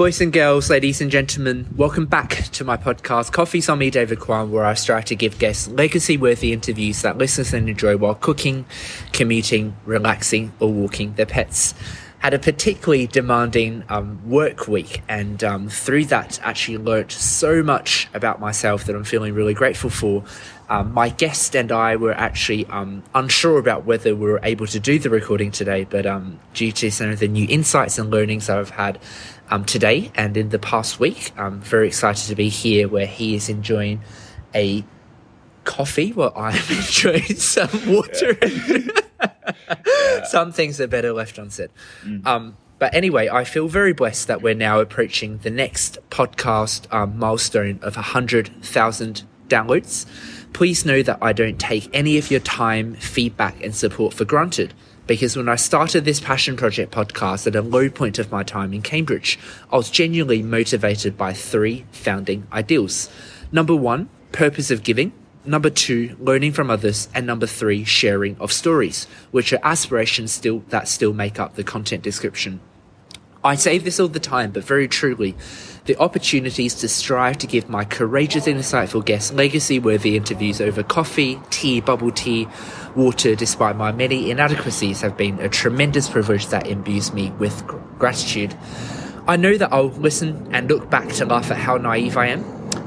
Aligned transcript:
Boys 0.00 0.18
and 0.22 0.32
girls, 0.32 0.70
ladies 0.70 1.02
and 1.02 1.10
gentlemen, 1.10 1.68
welcome 1.76 2.06
back 2.06 2.30
to 2.52 2.64
my 2.64 2.78
podcast, 2.78 3.32
Coffee's 3.32 3.68
on 3.68 3.80
Me, 3.80 3.90
David 3.90 4.18
Quan, 4.18 4.50
where 4.50 4.64
I 4.64 4.72
strive 4.72 5.04
to 5.04 5.14
give 5.14 5.38
guests 5.38 5.68
legacy 5.68 6.16
worthy 6.16 6.54
interviews 6.54 7.02
that 7.02 7.18
listeners 7.18 7.50
can 7.50 7.68
enjoy 7.68 7.98
while 7.98 8.14
cooking, 8.14 8.64
commuting, 9.12 9.76
relaxing, 9.84 10.54
or 10.58 10.72
walking 10.72 11.12
their 11.16 11.26
pets. 11.26 11.74
Had 12.20 12.32
a 12.32 12.38
particularly 12.38 13.08
demanding 13.08 13.84
um, 13.90 14.26
work 14.26 14.66
week, 14.66 15.02
and 15.06 15.44
um, 15.44 15.68
through 15.68 16.06
that, 16.06 16.40
actually 16.42 16.78
learnt 16.78 17.12
so 17.12 17.62
much 17.62 18.08
about 18.14 18.40
myself 18.40 18.84
that 18.84 18.96
I'm 18.96 19.04
feeling 19.04 19.34
really 19.34 19.54
grateful 19.54 19.90
for. 19.90 20.24
Um, 20.70 20.94
my 20.94 21.08
guest 21.08 21.56
and 21.56 21.72
I 21.72 21.96
were 21.96 22.12
actually 22.12 22.64
um, 22.66 23.02
unsure 23.14 23.58
about 23.58 23.84
whether 23.86 24.14
we 24.14 24.30
were 24.30 24.40
able 24.44 24.68
to 24.68 24.78
do 24.78 24.98
the 24.98 25.10
recording 25.10 25.50
today, 25.50 25.84
but 25.84 26.06
um, 26.06 26.38
due 26.54 26.72
to 26.72 26.90
some 26.90 27.10
of 27.10 27.18
the 27.18 27.26
new 27.26 27.46
insights 27.48 27.98
and 27.98 28.08
learnings 28.10 28.48
I've 28.48 28.70
had 28.70 28.98
um, 29.50 29.64
today 29.64 30.10
and 30.14 30.36
in 30.36 30.48
the 30.50 30.58
past 30.58 31.00
week, 31.00 31.32
I'm 31.36 31.60
very 31.60 31.88
excited 31.88 32.28
to 32.28 32.34
be 32.34 32.48
here 32.48 32.88
where 32.88 33.06
he 33.06 33.34
is 33.34 33.48
enjoying 33.48 34.00
a 34.54 34.84
coffee 35.64 36.12
while 36.12 36.32
I'm 36.34 36.54
enjoying 36.70 37.36
some 37.36 37.70
water. 37.92 38.36
yeah. 38.42 38.88
Some 40.24 40.52
things 40.52 40.80
are 40.80 40.86
better 40.86 41.12
left 41.12 41.38
unsaid. 41.38 41.70
Mm. 42.04 42.26
Um, 42.26 42.56
but 42.78 42.94
anyway, 42.94 43.28
I 43.28 43.44
feel 43.44 43.68
very 43.68 43.92
blessed 43.92 44.28
that 44.28 44.40
we're 44.40 44.54
now 44.54 44.80
approaching 44.80 45.38
the 45.38 45.50
next 45.50 45.98
podcast 46.08 46.92
um, 46.92 47.18
milestone 47.18 47.78
of 47.82 47.96
100,000 47.96 49.22
downloads. 49.48 50.06
Please 50.54 50.86
know 50.86 51.02
that 51.02 51.18
I 51.20 51.32
don't 51.32 51.58
take 51.58 51.90
any 51.92 52.16
of 52.16 52.30
your 52.30 52.40
time, 52.40 52.94
feedback, 52.94 53.62
and 53.62 53.74
support 53.74 54.14
for 54.14 54.24
granted. 54.24 54.72
Because 55.10 55.36
when 55.36 55.48
I 55.48 55.56
started 55.56 56.04
this 56.04 56.20
Passion 56.20 56.56
Project 56.56 56.94
podcast 56.94 57.48
at 57.48 57.56
a 57.56 57.62
low 57.62 57.90
point 57.90 58.20
of 58.20 58.30
my 58.30 58.44
time 58.44 58.72
in 58.72 58.80
Cambridge, 58.80 59.40
I 59.72 59.76
was 59.76 59.90
genuinely 59.90 60.40
motivated 60.40 61.18
by 61.18 61.32
three 61.32 61.84
founding 61.90 62.46
ideals. 62.52 63.10
Number 63.50 63.74
one, 63.74 64.08
purpose 64.30 64.70
of 64.70 64.84
giving. 64.84 65.12
Number 65.44 65.68
two, 65.68 66.16
learning 66.20 66.52
from 66.52 66.70
others. 66.70 67.08
And 67.12 67.26
number 67.26 67.48
three, 67.48 67.82
sharing 67.82 68.36
of 68.36 68.52
stories, 68.52 69.08
which 69.32 69.52
are 69.52 69.58
aspirations 69.64 70.30
still 70.30 70.60
that 70.68 70.86
still 70.86 71.12
make 71.12 71.40
up 71.40 71.56
the 71.56 71.64
content 71.64 72.04
description. 72.04 72.60
I 73.42 73.54
say 73.54 73.78
this 73.78 73.98
all 73.98 74.08
the 74.08 74.20
time, 74.20 74.50
but 74.50 74.64
very 74.64 74.86
truly, 74.86 75.34
the 75.86 75.96
opportunities 75.96 76.74
to 76.76 76.88
strive 76.88 77.38
to 77.38 77.46
give 77.46 77.70
my 77.70 77.84
courageous 77.84 78.46
and 78.46 78.60
insightful 78.60 79.02
guests 79.02 79.32
legacy 79.32 79.78
worthy 79.78 80.14
interviews 80.14 80.60
over 80.60 80.82
coffee, 80.82 81.40
tea, 81.48 81.80
bubble 81.80 82.10
tea, 82.10 82.46
water, 82.94 83.34
despite 83.34 83.76
my 83.76 83.92
many 83.92 84.30
inadequacies, 84.30 85.00
have 85.00 85.16
been 85.16 85.40
a 85.40 85.48
tremendous 85.48 86.06
privilege 86.08 86.48
that 86.48 86.66
imbues 86.66 87.14
me 87.14 87.30
with 87.38 87.66
gratitude. 87.98 88.54
I 89.26 89.36
know 89.36 89.56
that 89.56 89.72
I'll 89.72 89.88
listen 89.88 90.48
and 90.52 90.68
look 90.68 90.90
back 90.90 91.08
to 91.14 91.24
laugh 91.24 91.50
at 91.50 91.56
how 91.56 91.78
naive 91.78 92.18
I 92.18 92.26
am, 92.26 92.44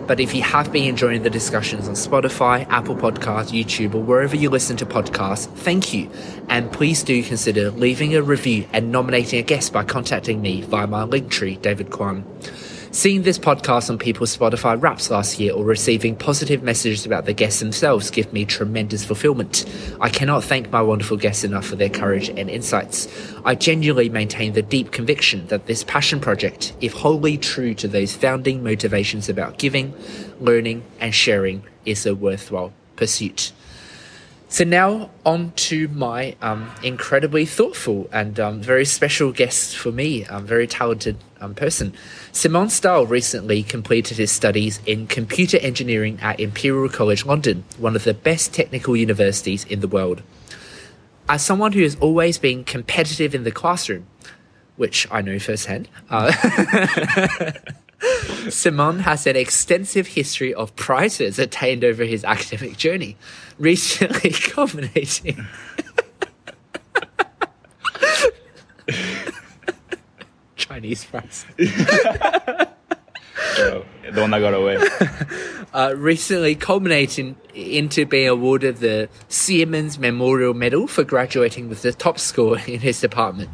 but 0.08 0.20
if 0.20 0.36
you 0.36 0.42
have 0.42 0.72
been 0.72 0.86
enjoying 0.86 1.24
the 1.24 1.30
discussions 1.30 1.88
on 1.88 1.96
Spotify, 1.96 2.68
Apple 2.70 2.96
Podcasts, 2.96 3.52
YouTube, 3.52 3.96
or 3.96 4.02
wherever 4.02 4.36
you 4.36 4.50
listen 4.50 4.78
to 4.78 4.86
podcasts, 4.86 5.48
thank 5.58 5.94
you. 5.94 6.10
And 6.50 6.72
please 6.72 7.04
do 7.04 7.24
consider 7.24 7.72
leaving 7.72 8.16
a 8.16 8.22
review 8.22 8.68
and 8.74 8.92
nominating 8.92 9.40
a 9.40 9.44
guest 9.44 9.74
by 9.74 9.84
contacting 9.84 10.42
me 10.42 10.62
via 10.62 10.88
my 10.88 11.04
Linktree, 11.04 11.62
David 11.62 11.90
Quan. 11.90 12.26
Seeing 12.94 13.24
this 13.24 13.40
podcast 13.40 13.90
on 13.90 13.98
people's 13.98 14.38
Spotify 14.38 14.80
wraps 14.80 15.10
last 15.10 15.40
year 15.40 15.52
or 15.52 15.66
receiving 15.66 16.16
positive 16.16 16.62
messages 16.62 17.08
about 17.08 17.26
the 17.26 17.34
guests 17.34 17.60
themselves 17.60 18.12
give 18.12 18.32
me 18.32 18.46
tremendous 18.46 19.04
fulfillment. 19.04 19.66
I 20.00 20.10
cannot 20.10 20.44
thank 20.44 20.70
my 20.70 20.84
wonderful 20.84 21.18
guests 21.18 21.44
enough 21.44 21.66
for 21.66 21.76
their 21.76 21.90
courage 21.90 22.30
and 22.30 22.52
insights. 22.52 23.08
I 23.44 23.56
genuinely 23.56 24.10
maintain 24.10 24.54
the 24.54 24.62
deep 24.62 24.92
conviction 24.92 25.48
that 25.48 25.66
this 25.66 25.84
passion 25.84 26.20
project, 26.20 26.74
if 26.82 26.94
wholly 26.94 27.36
true 27.36 27.74
to 27.74 27.88
those 27.88 28.16
founding 28.16 28.64
motivations 28.64 29.28
about 29.28 29.58
giving, 29.58 29.96
learning, 30.40 30.84
and 31.00 31.16
sharing, 31.16 31.64
is 31.88 32.06
a 32.06 32.14
worthwhile 32.14 32.74
pursuit. 32.96 33.54
So 34.54 34.64
now 34.64 35.10
on 35.26 35.52
to 35.66 35.88
my 35.88 36.36
um, 36.40 36.70
incredibly 36.84 37.44
thoughtful 37.44 38.08
and 38.14 38.40
um, 38.40 38.62
very 38.62 38.86
special 38.86 39.32
guest 39.32 39.76
for 39.76 39.92
me, 39.92 40.28
a 40.30 40.40
very 40.40 40.68
talented 40.68 41.18
um, 41.42 41.56
person. 41.56 41.92
Simon 42.32 42.70
Staal 42.70 43.08
recently 43.08 43.64
completed 43.64 44.20
his 44.20 44.32
studies 44.32 44.80
in 44.86 45.08
computer 45.08 45.58
engineering 45.58 46.20
at 46.22 46.40
Imperial 46.40 46.88
College 46.88 47.26
London, 47.26 47.64
one 47.80 47.96
of 47.96 48.04
the 48.04 48.14
best 48.14 48.54
technical 48.54 48.96
universities 48.96 49.64
in 49.64 49.80
the 49.80 49.88
world. 49.88 50.22
As 51.28 51.44
someone 51.44 51.72
who 51.72 51.82
has 51.82 51.96
always 51.96 52.38
been 52.38 52.64
competitive 52.64 53.34
in 53.34 53.46
the 53.46 53.52
classroom, 53.52 54.06
which 54.76 55.08
I 55.10 55.24
know 55.24 55.40
firsthand, 55.40 55.90
uh, 56.12 56.32
Simon 58.50 59.00
has 59.00 59.26
an 59.28 59.36
extensive 59.36 60.08
history 60.08 60.54
of 60.54 60.76
prizes 60.76 61.40
attained 61.40 61.84
over 61.84 62.04
his 62.04 62.24
academic 62.24 62.78
journey, 62.78 63.18
recently 63.58 64.30
culminating. 64.34 65.46
Chinese 70.56 71.06
prize. 71.06 71.46
oh, 73.58 73.86
the 74.12 74.22
one 74.22 74.32
that 74.32 74.40
got 74.40 74.54
away. 74.54 74.78
Uh, 75.74 75.92
recently 75.98 76.54
culminating 76.54 77.36
into 77.56 78.06
being 78.06 78.28
awarded 78.28 78.78
the 78.78 79.10
Siemens 79.28 79.98
Memorial 79.98 80.54
Medal 80.54 80.86
for 80.86 81.04
graduating 81.04 81.68
with 81.68 81.82
the 81.82 81.92
top 81.92 82.20
score 82.20 82.60
in 82.68 82.80
his 82.80 83.02
department. 83.02 83.50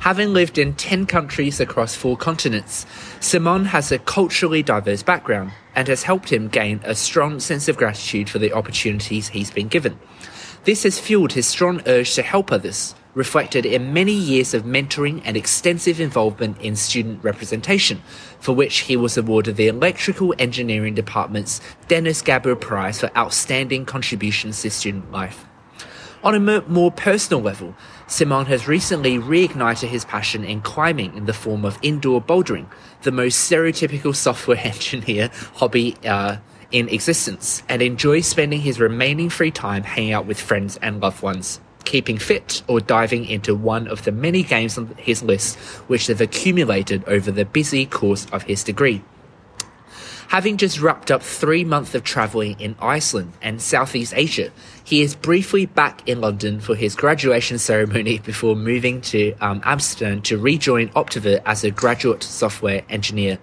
Having 0.00 0.32
lived 0.32 0.56
in 0.56 0.72
10 0.72 1.04
countries 1.04 1.60
across 1.60 1.94
four 1.94 2.16
continents, 2.16 2.86
Simon 3.20 3.66
has 3.66 3.92
a 3.92 3.98
culturally 3.98 4.62
diverse 4.62 5.02
background 5.02 5.52
and 5.74 5.88
has 5.88 6.04
helped 6.04 6.32
him 6.32 6.48
gain 6.48 6.80
a 6.84 6.94
strong 6.94 7.38
sense 7.38 7.68
of 7.68 7.76
gratitude 7.76 8.30
for 8.30 8.38
the 8.38 8.54
opportunities 8.54 9.28
he's 9.28 9.50
been 9.50 9.68
given. 9.68 10.00
This 10.64 10.84
has 10.84 10.98
fueled 10.98 11.34
his 11.34 11.46
strong 11.46 11.82
urge 11.86 12.14
to 12.14 12.22
help 12.22 12.50
others, 12.50 12.94
reflected 13.12 13.66
in 13.66 13.92
many 13.92 14.14
years 14.14 14.54
of 14.54 14.62
mentoring 14.62 15.20
and 15.26 15.36
extensive 15.36 16.00
involvement 16.00 16.58
in 16.62 16.76
student 16.76 17.22
representation, 17.22 18.00
for 18.40 18.54
which 18.54 18.78
he 18.78 18.96
was 18.96 19.18
awarded 19.18 19.56
the 19.56 19.68
Electrical 19.68 20.34
Engineering 20.38 20.94
Department's 20.94 21.60
Dennis 21.88 22.22
Gabor 22.22 22.56
Prize 22.56 23.00
for 23.00 23.14
outstanding 23.18 23.84
contributions 23.84 24.62
to 24.62 24.70
student 24.70 25.12
life. 25.12 25.44
On 26.22 26.34
a 26.34 26.60
more 26.68 26.92
personal 26.92 27.42
level, 27.42 27.74
Simon 28.10 28.46
has 28.46 28.66
recently 28.66 29.18
reignited 29.18 29.86
his 29.86 30.04
passion 30.04 30.42
in 30.42 30.60
climbing 30.62 31.16
in 31.16 31.26
the 31.26 31.32
form 31.32 31.64
of 31.64 31.78
indoor 31.80 32.20
bouldering, 32.20 32.66
the 33.02 33.12
most 33.12 33.48
stereotypical 33.48 34.12
software 34.12 34.58
engineer 34.64 35.30
hobby 35.54 35.94
uh, 36.04 36.38
in 36.72 36.88
existence, 36.88 37.62
and 37.68 37.80
enjoys 37.80 38.26
spending 38.26 38.62
his 38.62 38.80
remaining 38.80 39.28
free 39.28 39.52
time 39.52 39.84
hanging 39.84 40.12
out 40.12 40.26
with 40.26 40.40
friends 40.40 40.76
and 40.82 41.00
loved 41.00 41.22
ones, 41.22 41.60
keeping 41.84 42.18
fit 42.18 42.64
or 42.66 42.80
diving 42.80 43.26
into 43.26 43.54
one 43.54 43.86
of 43.86 44.02
the 44.02 44.10
many 44.10 44.42
games 44.42 44.76
on 44.76 44.92
his 44.98 45.22
list 45.22 45.56
which 45.86 46.08
they've 46.08 46.20
accumulated 46.20 47.04
over 47.06 47.30
the 47.30 47.44
busy 47.44 47.86
course 47.86 48.26
of 48.32 48.42
his 48.42 48.64
degree. 48.64 49.04
Having 50.30 50.58
just 50.58 50.80
wrapped 50.80 51.10
up 51.10 51.24
three 51.24 51.64
months 51.64 51.92
of 51.96 52.04
travelling 52.04 52.54
in 52.60 52.76
Iceland 52.80 53.32
and 53.42 53.60
Southeast 53.60 54.12
Asia, 54.14 54.52
he 54.84 55.02
is 55.02 55.16
briefly 55.16 55.66
back 55.66 56.08
in 56.08 56.20
London 56.20 56.60
for 56.60 56.76
his 56.76 56.94
graduation 56.94 57.58
ceremony 57.58 58.20
before 58.20 58.54
moving 58.54 59.00
to 59.00 59.34
um, 59.40 59.60
Amsterdam 59.64 60.22
to 60.22 60.38
rejoin 60.38 60.88
Optiver 60.90 61.42
as 61.44 61.64
a 61.64 61.72
graduate 61.72 62.22
software 62.22 62.82
engineer. 62.88 63.40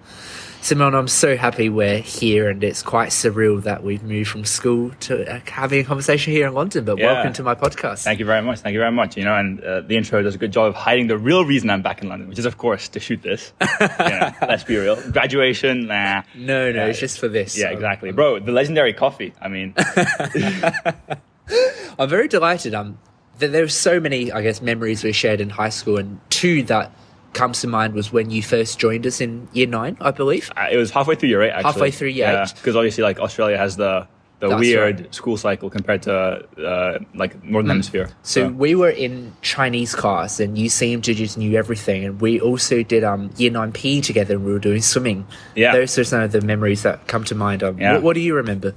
Simon, 0.68 0.94
I'm 0.94 1.08
so 1.08 1.34
happy 1.34 1.70
we're 1.70 2.00
here, 2.00 2.50
and 2.50 2.62
it's 2.62 2.82
quite 2.82 3.08
surreal 3.08 3.62
that 3.62 3.82
we've 3.82 4.02
moved 4.02 4.28
from 4.28 4.44
school 4.44 4.90
to 5.00 5.26
uh, 5.26 5.40
having 5.46 5.80
a 5.80 5.84
conversation 5.84 6.34
here 6.34 6.46
in 6.46 6.52
London. 6.52 6.84
But 6.84 6.98
yeah. 6.98 7.14
welcome 7.14 7.32
to 7.32 7.42
my 7.42 7.54
podcast. 7.54 8.04
Thank 8.04 8.18
you 8.18 8.26
very 8.26 8.42
much. 8.42 8.58
Thank 8.58 8.74
you 8.74 8.80
very 8.80 8.92
much. 8.92 9.16
You 9.16 9.24
know, 9.24 9.34
and 9.34 9.64
uh, 9.64 9.80
the 9.80 9.96
intro 9.96 10.20
does 10.20 10.34
a 10.34 10.38
good 10.38 10.52
job 10.52 10.66
of 10.66 10.74
hiding 10.74 11.06
the 11.06 11.16
real 11.16 11.46
reason 11.46 11.70
I'm 11.70 11.80
back 11.80 12.02
in 12.02 12.10
London, 12.10 12.28
which 12.28 12.38
is, 12.38 12.44
of 12.44 12.58
course, 12.58 12.86
to 12.88 13.00
shoot 13.00 13.22
this. 13.22 13.54
let's 13.80 14.64
be 14.64 14.76
real. 14.76 14.96
Graduation, 15.10 15.86
nah. 15.86 16.24
No, 16.34 16.70
no, 16.70 16.84
it's 16.84 17.00
just 17.00 17.18
for 17.18 17.28
this. 17.28 17.56
Yeah, 17.56 17.70
exactly, 17.70 18.12
bro. 18.12 18.38
The 18.38 18.52
legendary 18.52 18.92
coffee. 18.92 19.32
I 19.40 19.48
mean, 19.48 19.72
I'm 21.98 22.10
very 22.10 22.28
delighted. 22.28 22.74
Um, 22.74 22.98
that 23.38 23.54
are 23.54 23.68
so 23.68 24.00
many, 24.00 24.32
I 24.32 24.42
guess, 24.42 24.60
memories 24.60 25.02
we 25.02 25.12
shared 25.12 25.40
in 25.40 25.48
high 25.48 25.70
school, 25.70 25.96
and 25.96 26.20
two 26.28 26.62
that 26.64 26.92
comes 27.32 27.60
to 27.60 27.66
mind 27.66 27.94
was 27.94 28.12
when 28.12 28.30
you 28.30 28.42
first 28.42 28.78
joined 28.78 29.06
us 29.06 29.20
in 29.20 29.48
year 29.52 29.66
nine, 29.66 29.96
I 30.00 30.10
believe. 30.10 30.50
Uh, 30.56 30.66
it 30.70 30.76
was 30.76 30.90
halfway 30.90 31.14
through 31.14 31.28
year 31.28 31.42
eight, 31.42 31.50
actually. 31.50 31.64
Halfway 31.64 31.90
through 31.90 32.08
year 32.08 32.32
yeah, 32.32 32.46
Because 32.54 32.76
obviously, 32.76 33.02
like, 33.02 33.20
Australia 33.20 33.58
has 33.58 33.76
the 33.76 34.08
the 34.40 34.48
That's 34.48 34.60
weird 34.60 35.00
right. 35.00 35.14
school 35.14 35.36
cycle 35.36 35.68
compared 35.68 36.02
to 36.02 36.14
uh, 36.14 36.98
like 37.14 37.42
northern 37.42 37.66
mm. 37.66 37.72
hemisphere. 37.72 38.08
So, 38.22 38.48
so, 38.48 38.52
we 38.52 38.76
were 38.76 38.90
in 38.90 39.34
Chinese 39.42 39.96
class, 39.96 40.38
and 40.38 40.56
you 40.56 40.68
seemed 40.68 41.04
to 41.04 41.14
just 41.14 41.36
knew 41.36 41.58
everything. 41.58 42.04
And 42.04 42.20
we 42.20 42.40
also 42.40 42.84
did 42.84 43.02
um, 43.02 43.30
year 43.36 43.50
nine 43.50 43.72
PE 43.72 44.00
together, 44.00 44.34
and 44.34 44.44
we 44.44 44.52
were 44.52 44.60
doing 44.60 44.80
swimming. 44.80 45.26
Yeah, 45.56 45.72
those 45.72 45.98
are 45.98 46.04
some 46.04 46.20
of 46.20 46.30
the 46.30 46.40
memories 46.40 46.82
that 46.84 47.08
come 47.08 47.24
to 47.24 47.34
mind. 47.34 47.64
Um, 47.64 47.78
yeah. 47.78 47.94
what, 47.94 48.02
what 48.02 48.14
do 48.14 48.20
you 48.20 48.34
remember? 48.34 48.74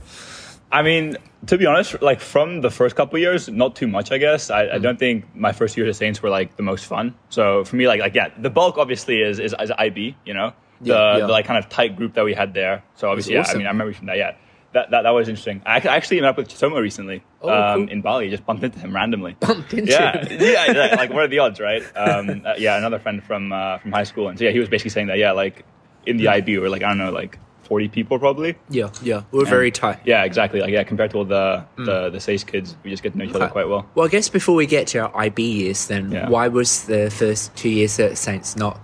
I 0.71 0.81
mean, 0.83 1.17
to 1.47 1.57
be 1.57 1.65
honest, 1.65 2.01
like 2.01 2.21
from 2.21 2.61
the 2.61 2.69
first 2.71 2.95
couple 2.95 3.17
of 3.17 3.21
years, 3.21 3.49
not 3.49 3.75
too 3.75 3.87
much, 3.87 4.11
I 4.11 4.17
guess. 4.17 4.49
I, 4.49 4.65
Mm. 4.67 4.73
I 4.75 4.77
don't 4.79 4.97
think 4.99 5.25
my 5.35 5.51
first 5.51 5.75
years 5.75 5.89
at 5.89 5.95
Saints 5.97 6.21
were 6.23 6.29
like 6.29 6.55
the 6.55 6.63
most 6.63 6.85
fun. 6.85 7.13
So 7.29 7.63
for 7.65 7.75
me, 7.75 7.87
like, 7.87 7.99
like 7.99 8.15
yeah, 8.15 8.29
the 8.37 8.49
bulk 8.49 8.77
obviously 8.77 9.21
is 9.21 9.39
is, 9.39 9.53
is 9.59 9.71
IB, 9.77 10.15
you 10.25 10.33
know, 10.33 10.53
the, 10.79 10.89
Yeah, 10.93 11.17
yeah. 11.17 11.25
the 11.25 11.31
like 11.31 11.45
kind 11.45 11.59
of 11.63 11.69
tight 11.69 11.95
group 11.97 12.13
that 12.13 12.23
we 12.23 12.33
had 12.33 12.53
there. 12.53 12.83
So 12.95 13.09
obviously, 13.09 13.33
yeah. 13.33 13.45
I 13.47 13.53
mean, 13.55 13.67
I 13.67 13.71
remember 13.71 13.93
from 13.93 14.07
that, 14.07 14.17
yeah. 14.17 14.35
That, 14.73 14.89
that, 14.91 15.01
that 15.01 15.09
was 15.09 15.27
interesting. 15.27 15.61
I 15.65 15.79
I 15.81 15.97
actually 15.97 16.21
met 16.21 16.29
up 16.29 16.37
with 16.37 16.47
Chisoma 16.47 16.79
recently 16.79 17.21
Oh, 17.41 17.49
um, 17.51 17.79
cool. 17.87 17.89
in 17.91 18.01
Bali. 18.01 18.29
Just 18.29 18.45
bumped 18.45 18.63
into 18.63 18.79
him 18.79 18.95
randomly. 18.95 19.33
Bumped 19.41 19.73
into 19.73 19.91
yeah, 19.91 20.23
him. 20.25 20.39
yeah, 20.41 20.71
yeah, 20.71 20.95
like 20.95 21.09
what 21.11 21.23
are 21.23 21.27
the 21.27 21.39
odds, 21.39 21.59
right? 21.59 21.83
Um, 21.97 22.43
uh, 22.45 22.53
yeah, 22.57 22.77
another 22.77 22.97
friend 22.97 23.21
from 23.21 23.51
uh, 23.51 23.79
from 23.79 23.91
high 23.91 24.05
school, 24.05 24.29
and 24.29 24.39
so 24.39 24.45
yeah, 24.45 24.51
he 24.51 24.59
was 24.59 24.69
basically 24.69 24.91
saying 24.91 25.07
that 25.07 25.17
yeah, 25.17 25.33
like 25.33 25.65
in 26.05 26.15
the 26.15 26.29
IB, 26.29 26.57
we're 26.59 26.69
like 26.69 26.83
I 26.83 26.87
don't 26.87 26.99
know, 26.99 27.11
like 27.11 27.37
forty 27.71 27.87
people 27.87 28.19
probably. 28.19 28.55
Yeah, 28.69 28.89
yeah. 29.01 29.23
We're 29.31 29.45
very 29.45 29.71
tight. 29.71 29.99
Yeah, 30.03 30.25
exactly. 30.25 30.59
Like 30.59 30.71
yeah, 30.71 30.83
compared 30.83 31.11
to 31.11 31.17
all 31.19 31.23
the 31.37 31.63
the 31.77 32.09
the 32.09 32.19
SACE 32.19 32.43
kids, 32.43 32.75
we 32.83 32.89
just 32.89 33.01
get 33.01 33.13
to 33.13 33.17
know 33.17 33.23
each 33.23 33.29
other 33.33 33.45
Okay. 33.45 33.53
quite 33.53 33.69
well. 33.69 33.85
Well, 33.95 34.05
I 34.05 34.09
guess 34.09 34.27
before 34.27 34.55
we 34.55 34.65
get 34.65 34.87
to 34.87 34.97
our 34.99 35.11
IB 35.25 35.39
years, 35.41 35.87
then 35.87 36.11
Yeah. 36.11 36.27
why 36.27 36.49
was 36.49 36.83
the 36.93 37.09
first 37.09 37.55
two 37.55 37.69
years 37.69 37.97
at 37.97 38.17
Saints 38.17 38.57
not 38.57 38.75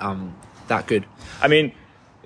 um, 0.00 0.34
that 0.68 0.86
good? 0.86 1.04
I 1.42 1.48
mean, 1.48 1.72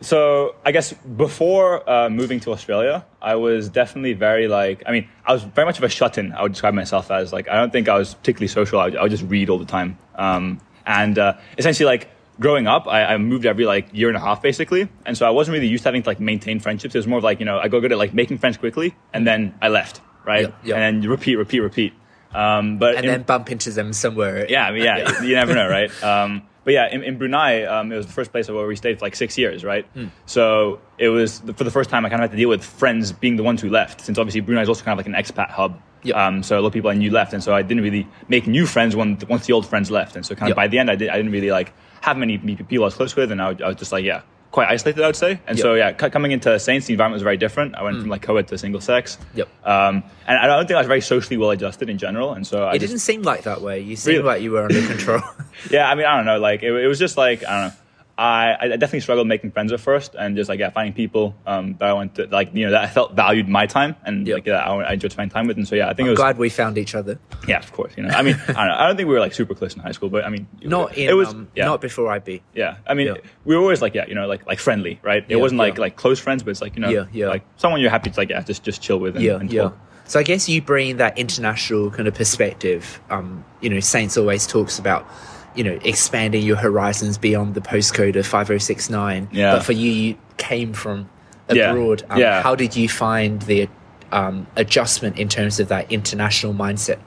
so 0.00 0.54
I 0.64 0.70
guess 0.70 0.92
before 1.26 1.68
uh, 1.90 2.08
moving 2.08 2.38
to 2.44 2.52
Australia, 2.52 3.04
I 3.20 3.34
was 3.34 3.68
definitely 3.68 4.12
very 4.12 4.46
like. 4.46 4.84
I 4.86 4.92
mean, 4.92 5.08
I 5.26 5.32
was 5.32 5.42
very 5.42 5.66
much 5.66 5.78
of 5.78 5.84
a 5.84 5.88
shut-in. 5.88 6.32
I 6.32 6.42
would 6.44 6.52
describe 6.52 6.74
myself 6.74 7.10
as 7.10 7.32
like. 7.32 7.48
I 7.48 7.56
don't 7.56 7.72
think 7.72 7.88
I 7.88 7.98
was 7.98 8.14
particularly 8.14 8.46
social. 8.48 8.78
I 8.78 8.84
would, 8.84 8.96
I 8.96 9.02
would 9.02 9.10
just 9.10 9.24
read 9.24 9.50
all 9.50 9.58
the 9.58 9.72
time. 9.78 9.98
Um, 10.14 10.60
and 10.86 11.18
uh, 11.18 11.32
essentially, 11.58 11.86
like 11.94 12.08
growing 12.40 12.66
up, 12.66 12.88
I, 12.88 13.04
I 13.04 13.18
moved 13.18 13.46
every 13.46 13.66
like 13.66 13.88
year 13.92 14.08
and 14.08 14.16
a 14.16 14.20
half, 14.20 14.42
basically. 14.42 14.88
And 15.06 15.16
so 15.16 15.26
I 15.26 15.30
wasn't 15.30 15.52
really 15.54 15.68
used 15.68 15.84
to 15.84 15.88
having 15.88 16.02
to 16.02 16.08
like 16.08 16.18
maintain 16.18 16.58
friendships. 16.58 16.94
It 16.94 16.98
was 16.98 17.06
more 17.06 17.18
of 17.18 17.24
like 17.24 17.38
you 17.38 17.46
know 17.46 17.58
I 17.58 17.68
go 17.68 17.80
good 17.80 17.92
at 17.92 17.98
like 17.98 18.12
making 18.14 18.38
friends 18.38 18.56
quickly, 18.56 18.96
and 19.12 19.26
then 19.26 19.54
I 19.62 19.68
left, 19.68 20.00
right? 20.26 20.42
Yeah, 20.48 20.54
yeah. 20.64 20.74
And 20.76 20.82
then 20.96 21.02
you 21.02 21.10
repeat, 21.10 21.36
repeat, 21.36 21.60
repeat. 21.60 21.92
Um, 22.34 22.78
but 22.78 22.96
And 22.96 23.04
in- 23.04 23.10
then 23.12 23.22
bump 23.22 23.50
into 23.52 23.70
them 23.70 23.92
somewhere. 23.92 24.46
yeah, 24.48 24.66
I 24.66 24.72
mean, 24.72 24.82
yeah, 24.88 25.22
you 25.22 25.34
never 25.34 25.54
know, 25.54 25.68
right? 25.68 25.90
Um, 26.02 26.42
but 26.62 26.74
yeah, 26.74 26.88
in, 26.92 27.02
in 27.02 27.18
Brunei, 27.18 27.64
um, 27.64 27.90
it 27.90 27.96
was 27.96 28.06
the 28.06 28.12
first 28.12 28.30
place 28.32 28.48
where 28.48 28.66
we 28.66 28.76
stayed 28.76 28.98
for 28.98 29.04
like 29.06 29.16
six 29.16 29.36
years, 29.38 29.64
right? 29.64 29.84
Hmm. 29.94 30.06
So 30.26 30.78
it 30.98 31.08
was 31.08 31.40
for 31.40 31.64
the 31.64 31.70
first 31.70 31.90
time 31.90 32.04
I 32.06 32.08
kind 32.08 32.22
of 32.22 32.30
had 32.30 32.32
to 32.32 32.36
deal 32.36 32.48
with 32.50 32.62
friends 32.64 33.12
being 33.12 33.36
the 33.36 33.42
ones 33.42 33.60
who 33.62 33.68
left, 33.70 34.02
since 34.02 34.18
obviously 34.18 34.40
Brunei 34.42 34.62
is 34.62 34.68
also 34.68 34.84
kind 34.84 34.98
of 34.98 35.04
like 35.04 35.12
an 35.12 35.20
expat 35.20 35.50
hub. 35.50 35.80
Yep. 36.02 36.16
Um, 36.16 36.42
so 36.42 36.58
a 36.58 36.60
lot 36.60 36.68
of 36.68 36.72
people 36.72 36.88
I 36.90 36.94
knew 36.94 37.10
left, 37.10 37.32
and 37.32 37.42
so 37.42 37.52
I 37.54 37.62
didn't 37.62 37.82
really 37.82 38.06
make 38.28 38.46
new 38.46 38.64
friends 38.64 38.94
when 38.96 39.18
once 39.28 39.46
the 39.46 39.52
old 39.52 39.66
friends 39.66 39.90
left, 39.90 40.16
and 40.16 40.24
so 40.24 40.34
kind 40.34 40.44
of 40.44 40.48
Yep. 40.50 40.56
by 40.56 40.68
the 40.68 40.78
end 40.78 40.90
I, 40.90 40.96
did, 40.96 41.08
I 41.10 41.16
didn't 41.16 41.32
really 41.32 41.50
like 41.50 41.72
have 42.00 42.16
many 42.16 42.38
people 42.38 42.82
I 42.82 42.86
was 42.86 42.94
close 42.94 43.14
with, 43.16 43.30
and 43.32 43.40
I, 43.40 43.48
I 43.62 43.68
was 43.68 43.76
just 43.76 43.92
like 43.92 44.04
yeah. 44.04 44.22
Quite 44.52 44.66
isolated, 44.68 45.04
I 45.04 45.06
would 45.06 45.14
say, 45.14 45.38
and 45.46 45.56
so 45.56 45.74
yeah, 45.74 45.96
c- 45.96 46.10
coming 46.10 46.32
into 46.32 46.58
Saints, 46.58 46.88
the 46.88 46.94
environment 46.94 47.14
was 47.18 47.22
very 47.22 47.36
different. 47.36 47.76
I 47.76 47.84
went 47.84 48.00
from 48.00 48.08
like 48.08 48.22
co-ed 48.22 48.48
to 48.48 48.58
single 48.58 48.80
sex. 48.80 49.16
Yep. 49.36 49.48
um, 49.64 50.02
and 50.26 50.36
I 50.40 50.48
don't 50.48 50.66
think 50.66 50.74
I 50.74 50.80
was 50.80 50.88
very 50.88 51.00
socially 51.02 51.36
well 51.36 51.50
adjusted 51.50 51.88
in 51.88 51.98
general, 51.98 52.32
and 52.32 52.44
so 52.44 52.64
I 52.64 52.70
It 52.74 52.80
just, 52.80 52.90
didn't 52.90 53.02
seem 53.02 53.22
like 53.22 53.44
that 53.44 53.60
way. 53.62 53.78
You 53.78 53.94
seemed 53.94 54.16
Really? 54.16 54.26
like 54.26 54.42
you 54.42 54.50
were 54.50 54.62
under 54.64 54.84
control. 54.88 55.20
yeah, 55.70 55.88
I 55.88 55.94
mean, 55.94 56.04
I 56.04 56.16
don't 56.16 56.26
know. 56.26 56.40
Like, 56.40 56.64
it, 56.64 56.72
it 56.72 56.88
was 56.88 56.98
just 56.98 57.16
like, 57.16 57.44
I 57.46 57.60
don't 57.60 57.68
know. 57.68 57.80
I, 58.20 58.56
I 58.60 58.68
definitely 58.68 59.00
struggled 59.00 59.26
making 59.26 59.50
friends 59.52 59.72
at 59.72 59.80
first 59.80 60.14
and 60.14 60.36
just 60.36 60.50
like, 60.50 60.60
yeah, 60.60 60.68
finding 60.70 60.92
people 60.92 61.34
um, 61.46 61.76
that 61.78 61.88
I 61.88 61.92
went 61.94 62.16
to, 62.16 62.26
like, 62.26 62.54
you 62.54 62.66
know, 62.66 62.72
that 62.72 62.82
I 62.84 62.86
felt 62.86 63.14
valued 63.14 63.48
my 63.48 63.64
time 63.66 63.96
and 64.04 64.26
Yeah. 64.26 64.34
like, 64.34 64.46
yeah, 64.46 64.58
I, 64.58 64.74
I 64.82 64.92
enjoyed 64.92 65.12
spending 65.12 65.30
time 65.32 65.46
with. 65.46 65.56
And 65.56 65.66
so, 65.66 65.74
yeah, 65.74 65.88
I 65.88 65.94
think 65.94 66.00
it 66.00 66.02
I'm 66.02 66.10
was, 66.10 66.18
glad 66.18 66.36
we 66.36 66.50
found 66.50 66.76
each 66.76 66.94
other. 66.94 67.18
yeah, 67.48 67.58
of 67.58 67.72
course. 67.72 67.94
You 67.96 68.02
know, 68.02 68.10
I 68.10 68.20
mean, 68.20 68.34
I 68.48 68.52
don't 68.52 68.54
know. 68.68 68.74
I 68.76 68.86
don't 68.86 68.96
think 68.96 69.08
we 69.08 69.14
were 69.14 69.20
like 69.20 69.32
super 69.32 69.54
close 69.54 69.74
in 69.74 69.80
high 69.80 69.92
school, 69.92 70.10
but 70.10 70.24
I 70.24 70.28
mean, 70.28 70.46
Not 70.62 70.98
in, 70.98 71.08
it 71.08 71.14
was, 71.14 71.28
um, 71.28 71.48
yeah, 71.56 71.64
not 71.64 71.80
before 71.80 72.12
IB. 72.12 72.42
yeah. 72.54 72.76
I 72.86 72.92
mean, 72.92 73.06
Yeah. 73.06 73.14
we 73.46 73.56
were 73.56 73.62
always 73.62 73.80
like, 73.80 73.94
yeah, 73.94 74.06
you 74.06 74.14
know, 74.14 74.26
like, 74.26 74.46
like 74.46 74.58
friendly, 74.58 75.00
right? 75.02 75.22
It 75.26 75.30
Yeah, 75.30 75.36
wasn't 75.36 75.58
like, 75.60 75.78
like 75.78 75.96
close 75.96 76.20
friends, 76.20 76.42
but 76.42 76.50
it's 76.50 76.60
like, 76.60 76.74
you 76.76 76.82
know, 76.82 76.90
Yeah, 76.90 77.06
yeah. 77.12 77.28
like 77.28 77.42
someone 77.56 77.80
you're 77.80 77.90
happy 77.90 78.10
to 78.10 78.20
like, 78.20 78.28
yeah, 78.28 78.42
just, 78.42 78.62
just 78.62 78.82
chill 78.82 79.00
with 79.00 79.16
and, 79.16 79.24
Yeah, 79.24 79.36
and 79.40 79.50
yeah. 79.50 79.70
So 80.04 80.18
I 80.20 80.24
guess 80.24 80.48
you 80.48 80.60
bring 80.60 80.96
that 80.98 81.16
international 81.16 81.90
kind 81.92 82.08
of 82.08 82.14
perspective. 82.14 83.00
Um, 83.10 83.44
you 83.60 83.70
know, 83.70 83.80
Saints 83.80 84.16
always 84.18 84.46
talks 84.46 84.78
about, 84.78 85.06
you 85.54 85.64
know, 85.64 85.78
expanding 85.84 86.42
your 86.42 86.56
horizons 86.56 87.18
beyond 87.18 87.54
the 87.54 87.60
postcode 87.60 88.16
of 88.16 88.26
five 88.26 88.50
oh 88.50 88.58
six 88.58 88.88
nine. 88.90 89.28
Yeah. 89.32 89.56
But 89.56 89.64
for 89.64 89.72
you, 89.72 89.90
you 89.90 90.18
came 90.36 90.72
from 90.72 91.08
Yeah, 91.50 91.70
abroad. 91.72 92.04
Um, 92.08 92.18
yeah. 92.20 92.42
How 92.42 92.54
did 92.54 92.76
you 92.76 92.88
find 92.88 93.42
the 93.42 93.68
um, 94.12 94.46
adjustment 94.56 95.18
in 95.18 95.28
terms 95.28 95.60
of 95.60 95.68
that 95.68 95.90
international 95.90 96.54
mindset? 96.54 96.98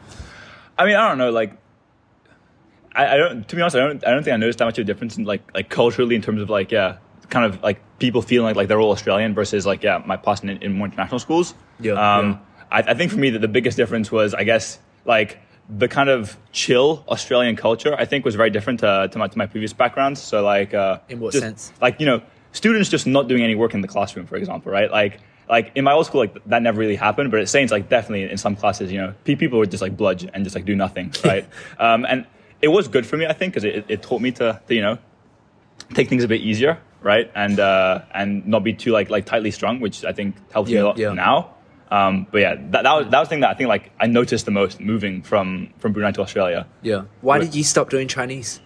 I 0.77 0.85
mean, 0.85 0.95
I 0.95 1.07
don't 1.09 1.17
know, 1.17 1.29
like, 1.31 1.57
I, 2.95 3.13
I 3.13 3.17
don't. 3.17 3.47
To 3.47 3.55
be 3.55 3.61
honest, 3.61 3.75
I 3.75 3.79
don't. 3.79 4.05
I 4.05 4.11
don't 4.11 4.23
think 4.23 4.33
I 4.33 4.37
noticed 4.37 4.59
that 4.59 4.65
much 4.65 4.77
of 4.77 4.83
a 4.83 4.85
difference 4.85 5.17
in 5.17 5.23
like 5.23 5.41
like 5.55 5.69
culturally 5.69 6.15
in 6.15 6.21
terms 6.21 6.41
of 6.41 6.49
like 6.49 6.71
yeah, 6.71 6.97
kind 7.29 7.45
of 7.45 7.61
like 7.63 7.79
people 7.97 8.21
feeling 8.21 8.45
like 8.45 8.55
like 8.55 8.67
they're 8.67 8.79
all 8.79 8.91
Australian 8.91 9.33
versus 9.33 9.65
like 9.65 9.81
yeah, 9.81 10.03
my 10.05 10.15
past 10.15 10.43
in, 10.43 10.49
in 10.61 10.73
more 10.73 10.85
international 10.87 11.19
schools. 11.19 11.55
Yeah, 11.79 11.93
Um, 11.93 12.31
yeah. 12.31 12.37
I, 12.71 12.91
I 12.91 12.93
think 12.93 13.11
for 13.11 13.17
me 13.17 13.31
that 13.31 13.39
the 13.39 13.47
biggest 13.47 13.77
difference 13.77 14.11
was 14.11 14.35
I 14.35 14.43
guess 14.43 14.77
like 15.05 15.39
the 15.69 15.87
kind 15.87 16.09
of 16.09 16.37
chill 16.51 17.03
Australian 17.07 17.55
culture. 17.55 17.95
I 17.97 18.05
think 18.05 18.25
was 18.25 18.35
very 18.35 18.49
different 18.49 18.79
to 18.81 19.09
to 19.11 19.17
my 19.17 19.27
to 19.27 19.37
my 19.37 19.45
previous 19.45 19.73
backgrounds. 19.73 20.21
So 20.21 20.43
like 20.43 20.73
uh, 20.73 20.99
In 21.09 21.19
what 21.19 21.31
just, 21.31 21.43
sense? 21.43 21.73
Like 21.81 21.99
you 21.99 22.05
know, 22.05 22.21
students 22.51 22.89
just 22.89 23.07
not 23.07 23.27
doing 23.27 23.43
any 23.43 23.55
work 23.55 23.73
in 23.73 23.81
the 23.81 23.87
classroom, 23.87 24.25
for 24.25 24.35
example, 24.35 24.71
right? 24.71 24.91
Like 24.91 25.19
like 25.49 25.71
in 25.75 25.83
my 25.83 25.93
old 25.93 26.05
school, 26.05 26.21
like 26.21 26.43
that 26.45 26.61
never 26.61 26.79
really 26.79 26.95
happened. 26.95 27.31
But 27.31 27.39
at 27.41 27.49
Saints, 27.49 27.71
like 27.71 27.89
definitely 27.89 28.29
in 28.29 28.37
some 28.37 28.55
classes, 28.55 28.91
you 28.91 28.99
know, 28.99 29.13
pe- 29.23 29.35
people 29.35 29.59
would 29.59 29.71
just 29.71 29.81
like 29.81 29.95
bludge 29.97 30.27
and 30.33 30.43
just 30.43 30.55
like 30.55 30.65
do 30.65 30.75
nothing, 30.75 31.13
right? 31.23 31.47
um, 31.79 32.05
and 32.05 32.25
it 32.61 32.69
was 32.69 32.87
good 32.87 33.05
for 33.05 33.17
me, 33.17 33.25
I 33.25 33.33
think, 33.33 33.53
because 33.53 33.65
it, 33.65 33.85
it 33.89 34.01
taught 34.01 34.21
me 34.21 34.31
to, 34.31 34.61
to 34.67 34.75
you 34.75 34.81
know 34.81 34.97
take 35.93 36.09
things 36.09 36.23
a 36.23 36.27
bit 36.27 36.41
easier, 36.41 36.79
right? 37.01 37.29
And 37.35 37.59
uh, 37.59 38.03
and 38.13 38.45
not 38.47 38.63
be 38.63 38.73
too 38.73 38.91
like 38.91 39.09
like 39.09 39.25
tightly 39.25 39.51
strung, 39.51 39.79
which 39.79 40.05
I 40.05 40.13
think 40.13 40.35
helps 40.51 40.69
me 40.69 40.77
a 40.77 40.85
lot 40.85 40.97
yeah. 40.97 41.13
now. 41.13 41.53
Um, 41.91 42.27
but 42.31 42.41
yeah, 42.41 42.55
that, 42.55 42.83
that 42.83 42.93
was 42.93 43.07
that 43.09 43.19
was 43.19 43.27
the 43.27 43.29
thing 43.29 43.41
that 43.41 43.51
I 43.51 43.53
think 43.53 43.67
like 43.67 43.91
I 43.99 44.07
noticed 44.07 44.45
the 44.45 44.51
most 44.51 44.79
moving 44.79 45.21
from 45.21 45.73
from 45.77 45.93
Brunei 45.93 46.11
to 46.11 46.21
Australia. 46.21 46.67
Yeah. 46.81 47.03
Why 47.21 47.39
did 47.39 47.53
you 47.53 47.63
stop 47.63 47.89
doing 47.89 48.07
Chinese? 48.07 48.59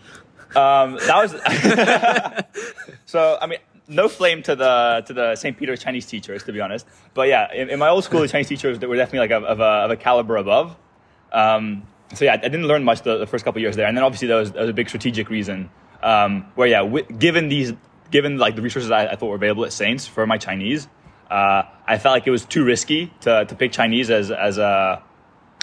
Um, 0.56 0.98
that 1.08 1.16
was 1.16 2.96
so. 3.06 3.38
I 3.42 3.48
mean, 3.48 3.60
no 3.88 4.08
flame 4.08 4.44
to 4.44 4.56
the 4.56 5.04
to 5.08 5.14
the 5.14 5.36
St. 5.36 5.58
Peter 5.58 5.75
Chinese 5.75 6.06
teachers, 6.06 6.44
to 6.44 6.52
be 6.52 6.62
honest. 6.62 6.86
But 7.14 7.28
yeah, 7.28 7.54
in, 7.54 7.69
in 7.69 7.80
my 7.80 7.90
old 7.90 8.04
school, 8.04 8.22
the 8.22 8.28
Chinese 8.28 8.48
teachers 8.48 8.80
were 8.80 8.96
definitely 8.96 9.19
like 9.19 9.31
of, 9.31 9.44
of, 9.44 9.60
a, 9.60 9.64
of 9.64 9.92
a 9.92 9.96
caliber 9.96 10.38
above. 10.38 10.75
Um, 11.31 11.84
so 12.14 12.25
yeah, 12.25 12.34
I 12.34 12.38
didn't 12.38 12.68
learn 12.68 12.84
much 12.84 13.02
the, 13.02 13.18
the 13.18 13.28
first 13.28 13.44
couple 13.44 13.60
of 13.60 13.64
years 13.64 13.75
there, 13.75 13.88
and 13.88 13.96
then 13.98 14.04
obviously 14.04 14.28
there 14.28 14.38
was, 14.38 14.52
there 14.52 14.62
was 14.62 14.69
a 14.69 14.74
big 14.74 14.88
strategic 14.88 15.30
reason 15.30 15.69
um, 16.02 16.46
where 16.56 16.68
yeah, 16.68 16.80
wi- 16.80 17.04
given 17.04 17.50
these 17.50 17.74
given 18.12 18.38
like 18.38 18.56
the 18.56 18.62
resources 18.62 18.92
I, 18.92 19.08
I 19.08 19.16
thought 19.16 19.28
were 19.28 19.36
available 19.36 19.66
at 19.66 19.74
Saints 19.74 20.08
for 20.08 20.25
my 20.25 20.38
Chinese, 20.38 20.88
uh, 21.29 21.63
I 21.85 21.97
felt 21.97 22.13
like 22.13 22.27
it 22.27 22.31
was 22.31 22.45
too 22.45 22.63
risky 22.63 23.12
to, 23.21 23.45
to 23.45 23.56
pick 23.56 23.71
Chinese 23.71 24.09
as 24.09 24.31
as 24.31 24.57
a 24.57 25.03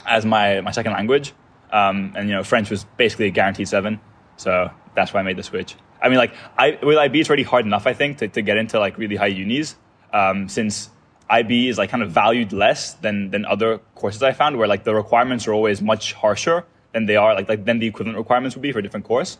as 0.06 0.24
my, 0.24 0.60
my 0.60 0.70
second 0.70 0.92
language. 0.92 1.32
Um, 1.72 2.12
and 2.16 2.28
you 2.28 2.34
know, 2.34 2.44
French 2.44 2.70
was 2.70 2.84
basically 2.96 3.26
a 3.26 3.30
guaranteed 3.30 3.68
seven. 3.68 4.00
So 4.36 4.70
that's 4.94 5.12
why 5.12 5.20
I 5.20 5.22
made 5.22 5.36
the 5.36 5.42
switch. 5.42 5.76
I 6.00 6.08
mean, 6.08 6.18
like, 6.18 6.34
I, 6.58 6.78
with 6.82 6.98
IB, 6.98 7.20
it's 7.20 7.28
already 7.28 7.42
hard 7.42 7.64
enough, 7.64 7.86
I 7.86 7.94
think, 7.94 8.18
to, 8.18 8.28
to 8.28 8.42
get 8.42 8.56
into 8.58 8.78
like 8.78 8.98
really 8.98 9.16
high 9.16 9.28
unis, 9.28 9.76
um, 10.12 10.48
since 10.48 10.90
IB 11.30 11.68
is 11.68 11.78
like 11.78 11.90
kind 11.90 12.02
of 12.02 12.10
valued 12.10 12.52
less 12.52 12.94
than, 12.94 13.30
than 13.30 13.46
other 13.46 13.78
courses 13.94 14.22
I 14.22 14.32
found, 14.32 14.58
where 14.58 14.68
like 14.68 14.84
the 14.84 14.94
requirements 14.94 15.48
are 15.48 15.54
always 15.54 15.80
much 15.80 16.12
harsher 16.12 16.66
than 16.92 17.06
they 17.06 17.16
are, 17.16 17.34
like, 17.34 17.48
like 17.48 17.64
than 17.64 17.78
the 17.78 17.86
equivalent 17.86 18.18
requirements 18.18 18.54
would 18.54 18.62
be 18.62 18.70
for 18.70 18.80
a 18.80 18.82
different 18.82 19.06
course. 19.06 19.38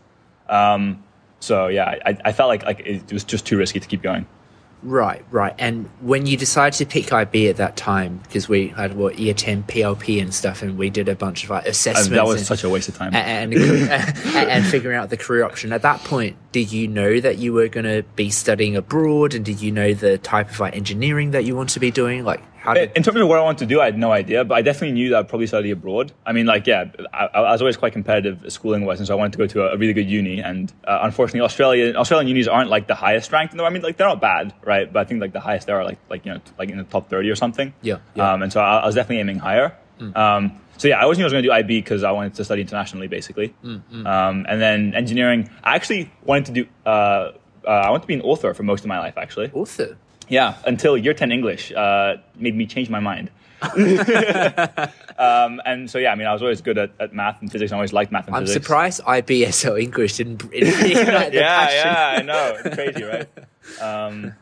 Um, 0.49 1.05
so 1.41 1.69
yeah, 1.69 1.97
I, 2.05 2.17
I 2.25 2.33
felt 2.33 2.49
like 2.49 2.65
like 2.65 2.81
it 2.81 3.13
was 3.13 3.25
just 3.25 3.47
too 3.47 3.59
risky 3.59 3.79
to 3.79 3.87
keep 3.87 4.03
going. 4.03 4.27
Right, 4.85 5.25
right. 5.31 5.55
And 5.59 5.89
when 6.03 6.27
you 6.27 6.37
decided 6.37 6.77
to 6.79 6.87
pick 6.87 7.11
IB 7.11 7.49
at 7.49 7.57
that 7.57 7.75
time, 7.75 8.19
because 8.19 8.51
we 8.51 8.69
had 8.69 8.95
what 8.95 9.19
year 9.19 9.33
ten 9.33 9.63
PLP 9.63 10.21
and 10.21 10.33
stuff, 10.33 10.63
and 10.63 10.77
we 10.77 10.91
did 10.91 11.09
a 11.09 11.17
bunch 11.17 11.43
of 11.43 11.51
like 11.51 11.67
assessments. 11.67 12.09
And 12.09 12.17
that 12.17 12.27
was 12.27 12.37
and, 12.37 12.47
such 12.47 12.65
a 12.65 12.69
waste 12.69 12.91
of 12.91 12.97
time. 12.97 13.15
and, 13.15 13.55
and, 13.55 14.51
and 14.51 14.67
figuring 14.67 14.97
out 14.97 15.09
the 15.09 15.17
career 15.17 15.43
option. 15.43 15.73
At 15.73 15.83
that 15.83 16.01
point, 16.01 16.37
did 16.53 16.71
you 16.71 16.87
know 16.87 17.19
that 17.19 17.39
you 17.39 17.55
were 17.55 17.69
going 17.69 17.87
to 17.87 18.03
be 18.15 18.29
studying 18.29 18.77
abroad, 18.77 19.35
and 19.35 19.43
did 19.43 19.63
you 19.63 19.73
know 19.73 19.95
the 19.95 20.19
type 20.19 20.51
of 20.51 20.61
like 20.61 20.77
engineering 20.77 21.31
that 21.31 21.45
you 21.45 21.57
want 21.57 21.71
to 21.71 21.81
be 21.81 21.91
doing? 21.91 22.25
Like, 22.25 22.43
how 22.65 22.75
did 22.75 22.93
In 22.97 23.03
terms 23.03 23.21
of 23.21 23.29
what 23.29 23.39
I 23.39 23.43
want 23.43 23.59
to 23.59 23.67
do, 23.67 23.81
I 23.81 23.87
had 23.87 23.99
no 23.99 24.11
idea, 24.11 24.45
but 24.45 24.55
I 24.55 24.63
definitely 24.63 24.93
knew 24.93 25.11
that 25.11 25.19
I'd 25.19 25.29
probably 25.29 25.47
study 25.47 25.71
abroad. 25.71 26.13
I 26.25 26.33
mean, 26.33 26.47
like, 26.47 26.67
yeah, 26.67 26.85
I, 27.13 27.27
I 27.27 27.53
was 27.53 27.61
always 27.61 27.77
quite 27.77 27.93
competitive 27.93 28.51
schooling 28.51 28.85
wise, 28.87 29.01
and 29.01 29.07
so 29.07 29.15
I 29.15 29.19
wanted 29.19 29.33
to 29.33 29.39
go 29.39 29.47
to 29.47 29.73
a, 29.73 29.77
really 29.77 29.93
good 29.93 30.09
uni. 30.09 30.41
And 30.41 30.73
uh, 30.85 31.01
unfortunately, 31.03 31.43
Australia, 31.43 31.95
Australian 31.95 32.29
unis 32.29 32.49
aren't 32.49 32.71
like 32.71 32.87
the 32.87 32.95
highest 32.95 33.31
ranked. 33.33 33.55
No, 33.55 33.65
I 33.65 33.71
mean, 33.71 33.83
like 33.83 33.97
they're 33.97 34.09
not 34.09 34.21
bad, 34.21 34.55
right? 34.65 34.91
But 34.91 35.01
I 35.01 35.05
think 35.05 35.21
like 35.21 35.33
the 35.33 35.41
highest 35.41 35.67
there 35.67 35.77
are 35.77 35.85
like 35.85 35.99
like 36.09 36.25
you 36.25 36.33
know 36.33 36.41
like 36.59 36.71
in 36.71 36.79
the 36.79 36.85
top 36.85 37.11
thirty 37.11 37.29
or 37.29 37.37
something. 37.37 37.75
Yeah, 37.83 37.99
yeah. 38.15 38.33
Um, 38.33 38.43
and 38.43 38.53
so 38.53 38.61
I, 38.61 38.79
I 38.79 38.87
was 38.87 38.95
definitely 38.95 39.21
aiming 39.21 39.39
higher. 39.39 39.77
Um, 40.15 40.61
so 40.77 40.89
yeah, 40.89 40.99
I 40.99 41.03
always 41.03 41.19
knew 41.19 41.25
I 41.25 41.27
was 41.27 41.33
going 41.33 41.45
to 41.45 41.49
do 41.49 41.53
IB 41.53 41.79
because 41.79 42.03
I 42.03 42.11
wanted 42.11 42.35
to 42.35 42.45
study 42.45 42.63
internationally, 42.63 43.07
basically. 43.07 43.55
Um, 43.63 44.47
and 44.49 44.61
then 44.61 44.95
engineering, 44.95 45.49
I 45.63 45.77
actually 45.77 46.11
wanted 46.25 46.47
to 46.47 46.53
do. 46.53 46.67
Uh, 46.85 47.33
uh, 47.67 47.71
I 47.71 47.91
wanted 47.91 48.03
to 48.03 48.09
be 48.09 48.15
an 48.15 48.23
author 48.23 48.53
for 48.55 48.63
most 48.63 48.81
of 48.81 48.89
my 48.89 48.99
life, 48.99 49.15
actually. 49.17 49.51
author? 49.55 49.97
Yeah, 50.29 50.57
until 50.67 50.97
year 50.97 51.15
10 51.15 51.33
English 51.33 51.73
uh, 51.73 52.17
made 52.37 52.57
me 52.57 52.67
change 52.67 52.89
my 52.91 53.01
mind. 53.01 53.31
um, 55.19 55.61
and 55.65 55.91
so, 55.91 55.99
yeah, 55.99 56.13
I 56.13 56.15
mean, 56.15 56.27
I 56.27 56.33
was 56.33 56.43
always 56.43 56.61
good 56.61 56.77
at, 56.79 56.91
at 57.01 57.15
math 57.15 57.41
and 57.41 57.51
physics. 57.51 57.73
I 57.73 57.77
always 57.77 57.93
liked 57.93 58.13
math 58.13 58.27
and 58.27 58.37
I'm 58.37 58.43
physics. 58.43 58.65
surprised 58.65 59.03
IBSL 59.03 59.81
English 59.81 60.17
didn't. 60.17 60.39
didn't 60.51 60.71
the 61.31 61.31
yeah, 61.33 61.67
passion. 61.67 61.83
yeah, 61.85 62.17
I 62.19 62.23
know. 62.23 62.57
It's 62.65 62.75
crazy, 62.75 63.03
right? 63.05 63.29
Um, 63.81 64.35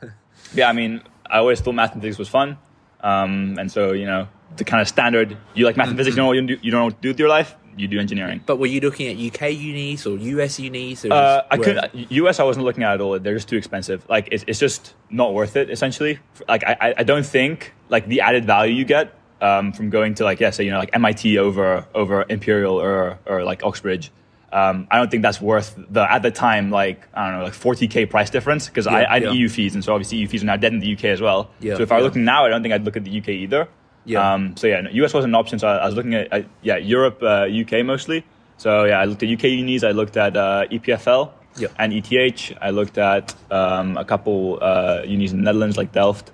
yeah, 0.55 0.69
I 0.69 0.73
mean, 0.73 1.03
I 1.27 1.39
always 1.39 1.61
thought 1.61 1.75
math 1.75 1.93
and 1.93 2.03
physics 2.03 2.19
was 2.19 2.29
fun. 2.29 2.59
Um, 3.01 3.59
and 3.59 3.71
so, 3.71 3.93
you 3.93 4.07
know, 4.07 4.29
the 4.57 4.65
kind 4.65 4.81
of 4.81 4.89
standard, 4.89 5.37
you 5.55 5.65
like 5.65 5.77
math 5.77 5.89
and 5.89 5.97
physics, 5.97 6.17
you 6.17 6.23
know 6.23 6.27
what 6.27 6.37
you, 6.37 6.47
do, 6.47 6.59
you 6.62 6.71
don't 6.71 6.81
know 6.81 6.85
what 6.87 6.95
to 6.97 7.01
do 7.01 7.09
with 7.09 7.19
your 7.19 7.29
life, 7.29 7.55
you 7.76 7.88
do 7.88 7.99
engineering. 7.99 8.41
But 8.45 8.57
were 8.57 8.67
you 8.67 8.81
looking 8.81 9.09
at 9.09 9.17
UK 9.17 9.52
unis 9.52 10.07
or 10.07 10.17
US 10.17 10.59
unis? 10.61 11.05
Or 11.05 11.12
Uh, 11.12 11.43
I 11.50 11.57
could 11.57 11.91
US. 12.11 12.41
I 12.41 12.45
wasn't 12.45 12.64
looking 12.64 12.83
at 12.85 12.95
at 12.95 13.00
all. 13.00 13.19
They're 13.19 13.35
just 13.35 13.49
too 13.49 13.57
expensive. 13.57 14.05
Like 14.09 14.29
it's, 14.33 14.45
it's 14.47 14.59
just 14.59 14.95
not 15.11 15.35
worth 15.35 15.57
it. 15.57 15.71
Essentially, 15.71 16.19
like 16.49 16.64
I, 16.64 16.76
I- 16.81 16.95
I 16.99 17.02
don't 17.02 17.25
think 17.26 17.73
like 17.88 18.07
the 18.07 18.21
added 18.21 18.45
value 18.45 18.75
you 18.75 18.85
get 18.85 19.14
um, 19.41 19.73
from 19.73 19.91
going 19.91 20.14
to 20.14 20.25
like 20.25 20.41
yeah, 20.41 20.50
say 20.50 20.64
you 20.64 20.71
know 20.71 20.79
like 20.79 20.91
MIT 20.93 21.38
over 21.38 21.87
over 21.95 22.25
Imperial 22.29 22.81
or 22.81 23.19
or 23.26 23.45
like 23.45 23.64
Oxbridge. 23.64 24.11
Um, 24.52 24.87
I 24.91 24.99
don't 24.99 25.11
think 25.11 25.23
that's 25.23 25.41
worth 25.41 25.75
the 25.88 26.02
at 26.12 26.21
the 26.23 26.31
time 26.31 26.71
like 26.71 27.09
I 27.14 27.31
don't 27.31 27.38
know 27.38 27.45
like 27.45 27.55
40k 27.55 28.11
price 28.11 28.29
difference 28.29 28.69
because 28.69 28.87
I, 28.87 29.00
Yeah, 29.00 29.07
I 29.11 29.12
had 29.14 29.23
yeah. 29.23 29.31
EU 29.33 29.49
fees 29.49 29.75
and 29.75 29.83
so 29.83 29.95
obviously 29.95 30.19
EU 30.19 30.29
fees 30.29 30.43
are 30.43 30.47
now 30.47 30.57
dead 30.57 30.75
in 30.75 30.81
the 30.81 30.93
UK 30.93 31.05
as 31.07 31.23
well. 31.23 31.50
Yeah, 31.61 31.76
so 31.76 31.83
if 31.83 31.91
I 31.91 31.97
were 31.97 32.02
looking 32.02 32.25
now, 32.26 32.45
I 32.45 32.50
don't 32.50 32.61
think 32.62 32.75
I'd 32.75 32.85
look 32.85 32.99
at 32.99 33.05
the 33.05 33.19
UK 33.19 33.31
either. 33.31 33.67
Yeah. 34.04 34.35
Um, 34.35 34.56
so 34.56 34.66
yeah, 34.66 34.80
no, 34.82 34.90
US 34.90 35.14
wasn't 35.14 35.30
an 35.30 35.35
option. 35.37 35.59
So 35.59 35.68
I, 35.68 35.76
I 35.76 35.87
was 35.87 35.94
looking 35.94 36.14
at 36.14 36.44
yeah 36.62 36.76
Europe, 36.76 37.23
uh, 37.23 37.47
UK 37.49 37.85
mostly. 37.85 38.25
So 38.56 38.85
yeah, 38.85 39.00
I 39.00 39.04
looked 39.04 39.23
at 39.23 39.28
UK 39.28 39.44
unis. 39.44 39.85
I 39.85 39.90
looked 39.92 40.16
at 40.16 40.37
uh, 40.37 40.66
EPFL 40.71 41.30
Yeah. 41.59 41.68
and 41.78 41.92
ETH. 41.92 42.52
I 42.61 42.71
looked 42.71 42.99
at 42.99 43.35
um, 43.50 43.97
a 43.97 44.04
couple 44.04 44.59
uh, 44.62 45.02
unis 45.06 45.32
in 45.32 45.38
the 45.38 45.44
Netherlands 45.44 45.76
like 45.76 45.92
Delft. 45.92 46.30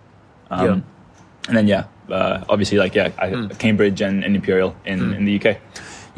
Um, 0.50 0.64
Yeah. 0.64 0.80
And 1.48 1.56
then 1.56 1.66
yeah, 1.66 1.84
uh, 2.10 2.44
obviously 2.48 2.76
like 2.78 2.94
yeah, 2.94 3.10
I, 3.18 3.30
Hmm. 3.30 3.48
Cambridge 3.58 4.02
and, 4.02 4.24
and 4.24 4.34
Imperial 4.36 4.74
in, 4.84 5.14
in 5.14 5.24
the 5.24 5.34
UK. 5.40 5.56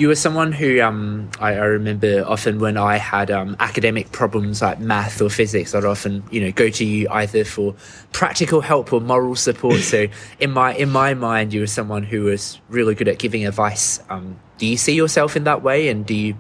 You 0.01 0.09
were 0.09 0.17
someone 0.17 0.53
who 0.53 0.81
um, 0.81 1.29
I, 1.41 1.53
I 1.53 1.65
remember 1.67 2.25
often 2.27 2.59
when 2.59 2.79
I 2.79 2.97
had 2.97 3.31
um, 3.31 3.55
academic 3.61 4.13
problems 4.13 4.63
like 4.63 4.81
math 4.81 5.21
or 5.21 5.29
physics, 5.29 5.75
I'd 5.75 5.85
often 5.85 6.25
you 6.31 6.41
know 6.41 6.53
go 6.53 6.71
to 6.71 6.85
you 6.87 7.07
either 7.11 7.45
for 7.45 7.75
practical 8.11 8.63
help 8.63 8.95
or 8.95 9.03
moral 9.03 9.37
support. 9.37 9.81
so 9.81 10.07
in 10.39 10.53
my 10.53 10.73
in 10.75 10.89
my 10.89 11.13
mind, 11.13 11.53
you 11.53 11.61
were 11.61 11.67
someone 11.67 12.03
who 12.03 12.23
was 12.23 12.59
really 12.71 12.95
good 12.95 13.09
at 13.09 13.19
giving 13.19 13.47
advice. 13.47 14.01
Um, 14.09 14.41
do 14.57 14.67
you 14.67 14.79
see 14.79 14.95
yourself 14.95 15.37
in 15.37 15.45
that 15.45 15.63
way, 15.63 15.91
and 15.91 16.07
do 16.07 16.15
you 16.15 16.35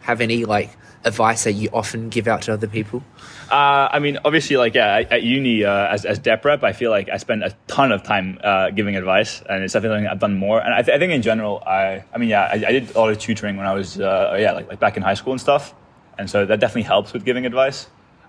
have 0.00 0.20
any 0.20 0.44
like 0.44 0.76
advice 1.04 1.44
that 1.44 1.52
you 1.52 1.68
often 1.72 2.08
give 2.08 2.26
out 2.26 2.42
to 2.42 2.52
other 2.52 2.66
people? 2.66 3.04
Uh, 3.50 3.88
I 3.90 3.98
mean, 3.98 4.18
obviously, 4.24 4.56
like 4.58 4.74
yeah, 4.74 4.96
at, 4.96 5.12
at 5.12 5.22
uni 5.22 5.64
uh, 5.64 5.88
as 5.88 6.04
as 6.04 6.18
dep 6.18 6.44
rep, 6.44 6.62
I 6.62 6.72
feel 6.72 6.90
like 6.90 7.08
I 7.08 7.16
spend 7.16 7.42
a 7.42 7.56
ton 7.66 7.92
of 7.92 8.02
time 8.02 8.38
uh, 8.44 8.70
giving 8.70 8.94
advice, 8.94 9.42
and 9.48 9.64
it's 9.64 9.72
definitely 9.72 9.96
something 9.96 10.10
I've 10.10 10.18
done 10.18 10.34
more. 10.34 10.60
And 10.60 10.74
I, 10.74 10.82
th- 10.82 10.94
I 10.94 10.98
think 10.98 11.12
in 11.12 11.22
general, 11.22 11.62
I 11.66 12.04
I 12.12 12.18
mean, 12.18 12.28
yeah, 12.28 12.42
I, 12.42 12.54
I 12.54 12.72
did 12.72 12.94
a 12.94 12.98
lot 12.98 13.10
of 13.10 13.18
tutoring 13.18 13.56
when 13.56 13.66
I 13.66 13.72
was 13.72 13.98
uh, 13.98 14.36
yeah, 14.38 14.52
like 14.52 14.68
like 14.68 14.80
back 14.80 14.96
in 14.98 15.02
high 15.02 15.14
school 15.14 15.32
and 15.32 15.40
stuff, 15.40 15.74
and 16.18 16.28
so 16.28 16.44
that 16.44 16.60
definitely 16.60 16.82
helps 16.82 17.12
with 17.14 17.24
giving 17.24 17.46
advice. 17.46 17.88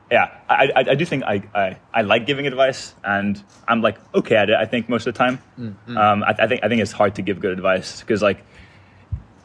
Yeah, 0.10 0.32
I, 0.50 0.72
I, 0.76 0.80
I 0.92 0.96
do 0.96 1.06
think 1.06 1.24
I, 1.24 1.44
I, 1.54 1.78
I 1.94 2.02
like 2.02 2.26
giving 2.26 2.48
advice, 2.48 2.96
and 3.04 3.44
I'm 3.68 3.82
like 3.82 3.98
okay 4.16 4.38
at 4.38 4.50
it. 4.50 4.56
I 4.56 4.66
think 4.66 4.90
most 4.90 5.06
of 5.06 5.14
the 5.14 5.18
time, 5.18 5.40
um, 5.98 6.24
I, 6.24 6.34
I 6.40 6.48
think 6.48 6.64
I 6.64 6.70
think 6.70 6.82
it's 6.82 6.94
hard 6.94 7.16
to 7.16 7.22
give 7.22 7.40
good 7.42 7.52
advice 7.52 8.00
because 8.00 8.22
like 8.22 8.44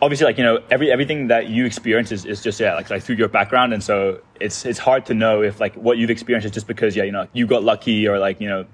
obviously 0.05 0.27
like 0.27 0.39
you 0.39 0.45
know 0.45 0.57
every 0.71 0.89
everything 0.97 1.29
that 1.29 1.49
you 1.49 1.65
experience 1.71 2.11
is, 2.17 2.25
is 2.33 2.43
just 2.43 2.59
yeah 2.61 2.75
like, 2.75 2.89
like 2.91 3.03
through 3.03 3.17
your 3.17 3.29
background 3.39 3.73
and 3.75 3.83
so 3.83 4.21
it's 4.41 4.65
it's 4.71 4.79
hard 4.89 5.03
to 5.07 5.15
know 5.23 5.43
if 5.43 5.61
like 5.65 5.75
what 5.87 5.95
you've 5.99 6.11
experienced 6.11 6.45
is 6.47 6.53
just 6.59 6.67
because 6.67 6.95
yeah 6.99 7.05
you 7.09 7.13
know 7.13 7.27
you 7.33 7.47
got 7.47 7.63
lucky 7.73 8.07
or 8.09 8.19
like 8.19 8.41
you 8.41 8.49
know 8.49 8.65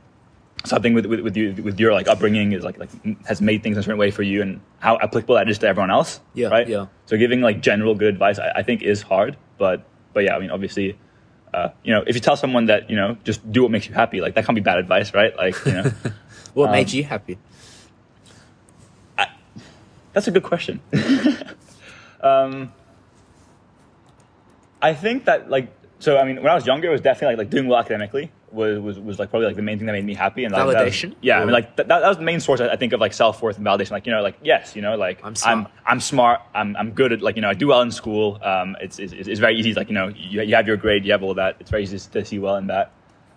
something 0.65 0.93
with 0.93 1.07
with, 1.07 1.21
with 1.21 1.37
you 1.37 1.47
with 1.63 1.79
your 1.81 1.93
like 1.99 2.07
upbringing 2.09 2.53
is 2.53 2.63
like 2.65 2.79
like 2.79 2.91
has 3.27 3.41
made 3.41 3.63
things 3.63 3.77
a 3.79 3.83
certain 3.83 3.99
way 3.99 4.11
for 4.11 4.23
you 4.23 4.43
and 4.43 4.61
how 4.79 4.99
applicable 4.99 5.35
that 5.37 5.49
is 5.49 5.59
to 5.59 5.67
everyone 5.67 5.91
else 5.91 6.21
Yeah, 6.35 6.49
right 6.49 6.69
yeah. 6.69 6.87
so 7.07 7.17
giving 7.17 7.41
like 7.41 7.61
general 7.63 7.95
good 7.95 8.09
advice 8.13 8.39
I, 8.39 8.51
I 8.57 8.63
think 8.63 8.83
is 8.83 9.01
hard 9.03 9.37
but 9.57 9.85
but 10.13 10.25
yeah 10.25 10.37
I 10.37 10.39
mean 10.41 10.51
obviously 10.51 10.99
uh, 11.55 11.69
you 11.83 11.93
know 11.95 12.03
if 12.07 12.15
you 12.15 12.21
tell 12.21 12.37
someone 12.37 12.67
that 12.67 12.91
you 12.91 12.97
know 12.97 13.17
just 13.25 13.41
do 13.51 13.63
what 13.63 13.71
makes 13.71 13.87
you 13.89 13.95
happy 13.95 14.21
like 14.21 14.35
that 14.35 14.45
can't 14.45 14.55
be 14.55 14.61
bad 14.71 14.79
advice 14.79 15.15
right 15.15 15.35
like 15.37 15.55
you 15.67 15.73
know 15.73 15.93
What 16.55 16.67
Um, 16.67 16.73
made 16.73 16.93
you 16.93 17.05
happy? 17.05 17.39
That's 20.13 20.27
a 20.27 20.31
good 20.31 20.43
question. 20.43 20.81
um, 22.21 22.73
I 24.83 24.95
think 24.95 25.27
that 25.27 25.51
like 25.51 25.73
so. 25.99 26.19
I 26.19 26.25
mean, 26.25 26.37
when 26.37 26.49
I 26.49 26.55
was 26.55 26.67
younger, 26.67 26.89
it 26.89 26.93
was 26.93 27.01
definitely 27.01 27.37
like, 27.37 27.47
like 27.47 27.51
doing 27.51 27.69
well 27.69 27.79
academically 27.79 28.33
was, 28.53 28.79
was 28.81 28.99
was 28.99 29.19
like 29.19 29.31
probably 29.31 29.47
like 29.47 29.57
the 29.57 29.63
main 29.63 29.79
thing 29.79 29.87
that 29.87 29.93
made 29.93 30.05
me 30.05 30.15
happy 30.15 30.45
and 30.45 30.53
like, 30.53 30.61
that 30.61 30.67
was- 30.67 30.95
Validation? 30.95 31.15
yeah, 31.21 31.39
I 31.41 31.45
mean, 31.45 31.53
like 31.53 31.77
that, 31.77 31.89
that 31.89 32.03
was 32.03 32.17
the 32.17 32.23
main 32.23 32.41
source 32.41 32.61
I 32.61 32.69
I 32.69 32.77
think 32.77 32.93
of 32.93 33.01
like 33.01 33.13
self 33.13 33.43
worth 33.43 33.57
and 33.59 33.67
validation. 33.67 33.93
Like 33.93 34.07
you 34.07 34.13
know, 34.13 34.23
like 34.23 34.39
yes, 34.43 34.75
you 34.75 34.83
know, 34.83 34.97
like 34.97 35.25
I'm 35.25 35.37
smart. 35.37 35.57
I'm, 35.59 35.67
I'm 35.87 36.01
smart. 36.01 36.41
I'm 36.55 36.77
I'm 36.77 36.91
good 36.93 37.13
at 37.13 37.23
like 37.23 37.37
you 37.37 37.43
know 37.43 37.51
I 37.51 37.55
do 37.55 37.69
well 37.69 37.83
in 37.83 37.91
school. 37.91 38.39
Um, 38.43 38.77
it's 38.81 38.99
it's, 38.99 39.13
it's 39.13 39.41
very 39.41 39.57
easy. 39.57 39.71
It's 39.71 39.77
Like 39.77 39.89
you 39.89 39.95
know, 39.95 40.09
you, 40.09 40.43
you 40.43 40.55
have 40.55 40.67
your 40.67 40.77
grade, 40.77 41.05
you 41.05 41.13
have 41.13 41.23
all 41.23 41.35
that. 41.35 41.57
It's 41.61 41.71
very 41.71 41.83
easy 41.83 41.99
to 41.99 42.25
see 42.25 42.39
well 42.39 42.57
in 42.57 42.67
that. 42.69 42.93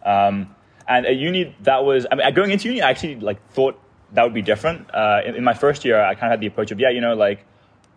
Um, 0.06 0.56
and 0.88 1.06
at 1.06 1.16
uni, 1.16 1.56
that 1.62 1.86
was, 1.86 2.06
I 2.12 2.16
mean, 2.16 2.34
going 2.34 2.52
into 2.52 2.68
uni, 2.68 2.82
I 2.82 2.90
actually 2.90 3.16
like 3.16 3.40
thought 3.52 3.80
that 4.14 4.24
would 4.24 4.34
be 4.34 4.42
different. 4.42 4.94
Uh, 4.94 5.22
in, 5.26 5.36
in 5.36 5.44
my 5.44 5.54
first 5.54 5.86
year, 5.86 6.02
I 6.02 6.14
kind 6.16 6.26
of 6.26 6.32
had 6.32 6.42
the 6.42 6.48
approach 6.48 6.72
of, 6.72 6.80
yeah, 6.80 6.90
you 6.90 7.02
know, 7.02 7.16
like, 7.16 7.46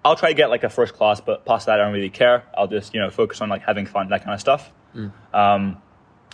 I'll 0.05 0.17
try 0.17 0.29
to 0.31 0.35
get 0.35 0.51
like 0.51 0.65
a 0.65 0.69
first 0.71 0.95
class, 0.95 1.21
but 1.21 1.45
past 1.45 1.67
that, 1.67 1.81
I 1.81 1.85
don't 1.85 1.93
really 1.93 2.11
care. 2.11 2.45
I'll 2.57 2.69
just, 2.69 2.95
you 2.95 3.01
know, 3.01 3.11
focus 3.11 3.41
on 3.41 3.49
like 3.49 3.63
having 3.63 3.87
fun, 3.87 4.09
that 4.11 4.23
kind 4.25 4.35
of 4.35 4.41
stuff. 4.41 4.71
Um, 5.35 5.83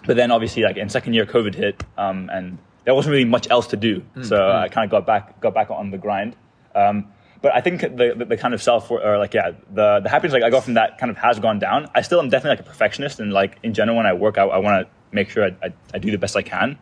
but 0.07 0.17
then 0.17 0.31
obviously, 0.31 0.63
like 0.63 0.77
in 0.77 0.89
second 0.89 1.15
year, 1.15 1.25
COVID 1.27 1.55
hit, 1.55 1.83
um, 1.97 2.29
and 2.33 2.59
there 2.85 2.95
wasn't 2.95 3.13
really 3.13 3.25
much 3.25 3.49
else 3.51 3.69
to 3.69 3.77
do. 3.77 4.05
So 4.25 4.37
I 4.37 4.69
kind 4.69 4.85
of 4.85 4.91
got 4.91 5.07
back, 5.07 5.41
got 5.41 5.55
back 5.55 5.71
on 5.71 5.91
the 5.91 5.99
grind. 5.99 6.37
Um, 6.75 7.13
but 7.41 7.55
I 7.55 7.61
think 7.61 7.81
the, 7.81 8.15
the, 8.17 8.25
the 8.25 8.37
kind 8.37 8.55
of 8.55 8.63
self 8.63 8.91
or 8.91 9.19
like 9.19 9.35
yeah 9.35 9.51
the 9.73 10.01
the 10.01 10.09
happiness 10.09 10.33
like 10.33 10.45
I 10.45 10.51
got 10.51 10.63
from 10.65 10.75
that 10.75 10.99
kind 10.99 11.11
of 11.11 11.17
has 11.19 11.41
gone 11.41 11.59
down. 11.59 11.89
I 11.95 12.03
still 12.03 12.21
am 12.21 12.29
definitely 12.29 12.59
like 12.59 12.67
a 12.67 12.69
perfectionist 12.71 13.19
and 13.21 13.33
like 13.33 13.59
in 13.65 13.75
general 13.75 13.97
when 13.97 14.07
I 14.07 14.13
work 14.13 14.39
I, 14.39 14.45
I 14.45 14.59
want 14.59 14.87
to 14.87 14.95
make 15.13 15.31
sure 15.31 15.45
I, 15.45 15.67
I, 15.67 15.73
I 15.95 15.99
do 15.99 16.11
the 16.11 16.19
best 16.19 16.37
I 16.37 16.43
can. 16.43 16.79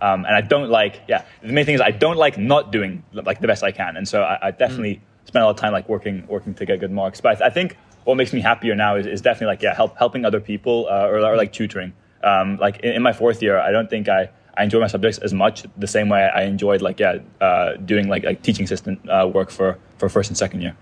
Um, 0.00 0.24
and 0.24 0.34
I 0.36 0.40
don't 0.40 0.70
like 0.70 1.02
yeah 1.08 1.24
the 1.42 1.52
main 1.52 1.64
thing 1.64 1.74
is 1.74 1.80
I 1.80 1.90
don't 1.90 2.16
like 2.16 2.38
not 2.38 2.72
doing 2.72 3.02
like 3.12 3.40
the 3.40 3.46
best 3.46 3.62
I 3.62 3.72
can. 3.72 3.96
And 3.96 4.06
so 4.06 4.22
I, 4.22 4.48
I 4.48 4.50
definitely 4.50 5.00
spend 5.24 5.42
a 5.42 5.46
lot 5.46 5.52
of 5.52 5.60
time 5.60 5.72
like 5.72 5.88
working 5.88 6.26
working 6.28 6.54
to 6.54 6.66
get 6.66 6.80
good 6.80 6.92
marks. 6.92 7.20
But 7.20 7.42
I, 7.42 7.46
I 7.46 7.50
think 7.50 7.76
what 8.04 8.16
makes 8.16 8.32
me 8.32 8.40
happier 8.40 8.74
now 8.74 8.96
is, 8.96 9.06
is 9.06 9.20
definitely 9.20 9.48
like 9.48 9.62
yeah 9.62 9.74
help 9.74 9.96
helping 9.98 10.24
other 10.24 10.40
people 10.40 10.86
uh, 10.90 11.06
or, 11.08 11.18
or 11.18 11.36
like 11.36 11.52
tutoring. 11.52 11.92
Um, 12.22 12.56
like 12.58 12.80
in, 12.80 12.94
in 12.94 13.02
my 13.02 13.12
fourth 13.12 13.42
year, 13.42 13.58
I 13.58 13.70
don't 13.70 13.90
think 13.90 14.08
I, 14.08 14.30
I 14.56 14.64
enjoy 14.64 14.80
my 14.80 14.86
subjects 14.86 15.18
as 15.18 15.34
much 15.34 15.64
the 15.76 15.86
same 15.86 16.08
way 16.08 16.22
I 16.22 16.44
enjoyed 16.44 16.80
like 16.80 17.00
yeah 17.00 17.18
uh, 17.40 17.74
doing 17.74 18.08
like 18.08 18.24
like 18.24 18.42
teaching 18.42 18.64
assistant 18.64 19.08
uh, 19.08 19.28
work 19.32 19.50
for 19.50 19.78
for 19.98 20.08
first 20.08 20.30
and 20.30 20.38
second 20.38 20.62
year. 20.62 20.76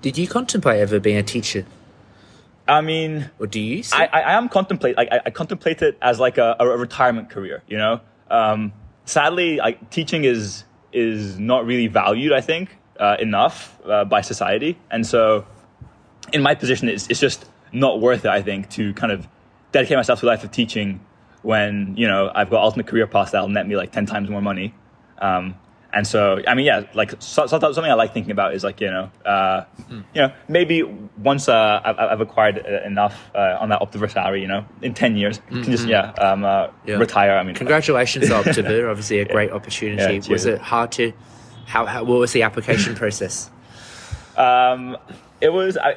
Did 0.00 0.18
you 0.18 0.26
contemplate 0.26 0.80
ever 0.80 0.98
being 0.98 1.16
a 1.16 1.22
teacher, 1.22 1.64
I 2.68 2.80
mean, 2.80 3.30
do 3.50 3.60
you? 3.60 3.82
I, 3.92 4.06
I, 4.06 4.20
I 4.20 4.32
am 4.34 4.48
contemplate 4.48 4.96
like 4.96 5.08
I, 5.10 5.20
I 5.26 5.30
contemplate 5.30 5.82
it 5.82 5.98
as 6.00 6.20
like 6.20 6.38
a, 6.38 6.56
a 6.60 6.66
retirement 6.66 7.30
career. 7.30 7.62
You 7.66 7.78
know, 7.78 8.00
um, 8.30 8.72
sadly, 9.04 9.56
like 9.56 9.90
teaching 9.90 10.24
is 10.24 10.64
is 10.92 11.38
not 11.38 11.66
really 11.66 11.88
valued. 11.88 12.32
I 12.32 12.40
think 12.40 12.76
uh, 12.98 13.16
enough 13.18 13.80
uh, 13.84 14.04
by 14.04 14.20
society, 14.20 14.78
and 14.90 15.06
so 15.06 15.46
in 16.32 16.42
my 16.42 16.54
position, 16.54 16.88
it's 16.88 17.08
it's 17.08 17.20
just 17.20 17.44
not 17.72 18.00
worth 18.00 18.24
it. 18.24 18.30
I 18.30 18.42
think 18.42 18.70
to 18.70 18.94
kind 18.94 19.12
of 19.12 19.26
dedicate 19.72 19.96
myself 19.96 20.20
to 20.20 20.26
a 20.26 20.28
life 20.28 20.44
of 20.44 20.50
teaching 20.52 21.00
when 21.42 21.94
you 21.96 22.06
know 22.06 22.30
I've 22.34 22.50
got 22.50 22.62
ultimate 22.62 22.86
career 22.86 23.06
paths 23.06 23.32
that'll 23.32 23.48
net 23.48 23.66
me 23.66 23.76
like 23.76 23.92
ten 23.92 24.06
times 24.06 24.30
more 24.30 24.42
money. 24.42 24.74
Um, 25.18 25.56
and 25.94 26.06
so, 26.06 26.40
I 26.48 26.54
mean, 26.54 26.64
yeah, 26.66 26.84
like 26.94 27.14
so, 27.18 27.46
so, 27.46 27.58
something 27.58 27.84
I 27.84 27.94
like 27.94 28.14
thinking 28.14 28.32
about 28.32 28.54
is 28.54 28.64
like 28.64 28.80
you 28.80 28.90
know, 28.90 29.10
uh, 29.26 29.64
you 29.90 30.02
know, 30.14 30.32
maybe 30.48 30.82
once 30.82 31.48
uh, 31.48 31.80
I've, 31.84 31.98
I've 31.98 32.20
acquired 32.20 32.58
uh, 32.66 32.86
enough 32.86 33.30
uh, 33.34 33.58
on 33.60 33.68
that 33.68 33.80
Optiver 33.80 34.10
salary, 34.10 34.40
you 34.40 34.48
know, 34.48 34.64
in 34.80 34.94
ten 34.94 35.16
years, 35.16 35.40
can 35.48 35.62
just 35.64 35.86
yeah, 35.86 36.12
um, 36.12 36.44
uh, 36.44 36.68
Yeah. 36.86 36.96
retire. 36.96 37.36
I 37.36 37.42
mean, 37.42 37.54
Congratulations, 37.54 38.28
Optiver. 38.30 38.90
Obviously, 38.90 39.18
a 39.20 39.24
great 39.26 39.50
opportunity. 39.50 40.14
Yeah, 40.26 40.32
was 40.32 40.46
it 40.46 40.60
hard 40.60 40.92
to? 40.92 41.12
How, 41.66 41.86
how? 41.86 42.04
What 42.04 42.18
was 42.18 42.32
the 42.32 42.42
application 42.42 42.94
process? 43.02 43.50
Um, 44.36 44.96
it 45.40 45.50
was 45.52 45.76
I, 45.76 45.96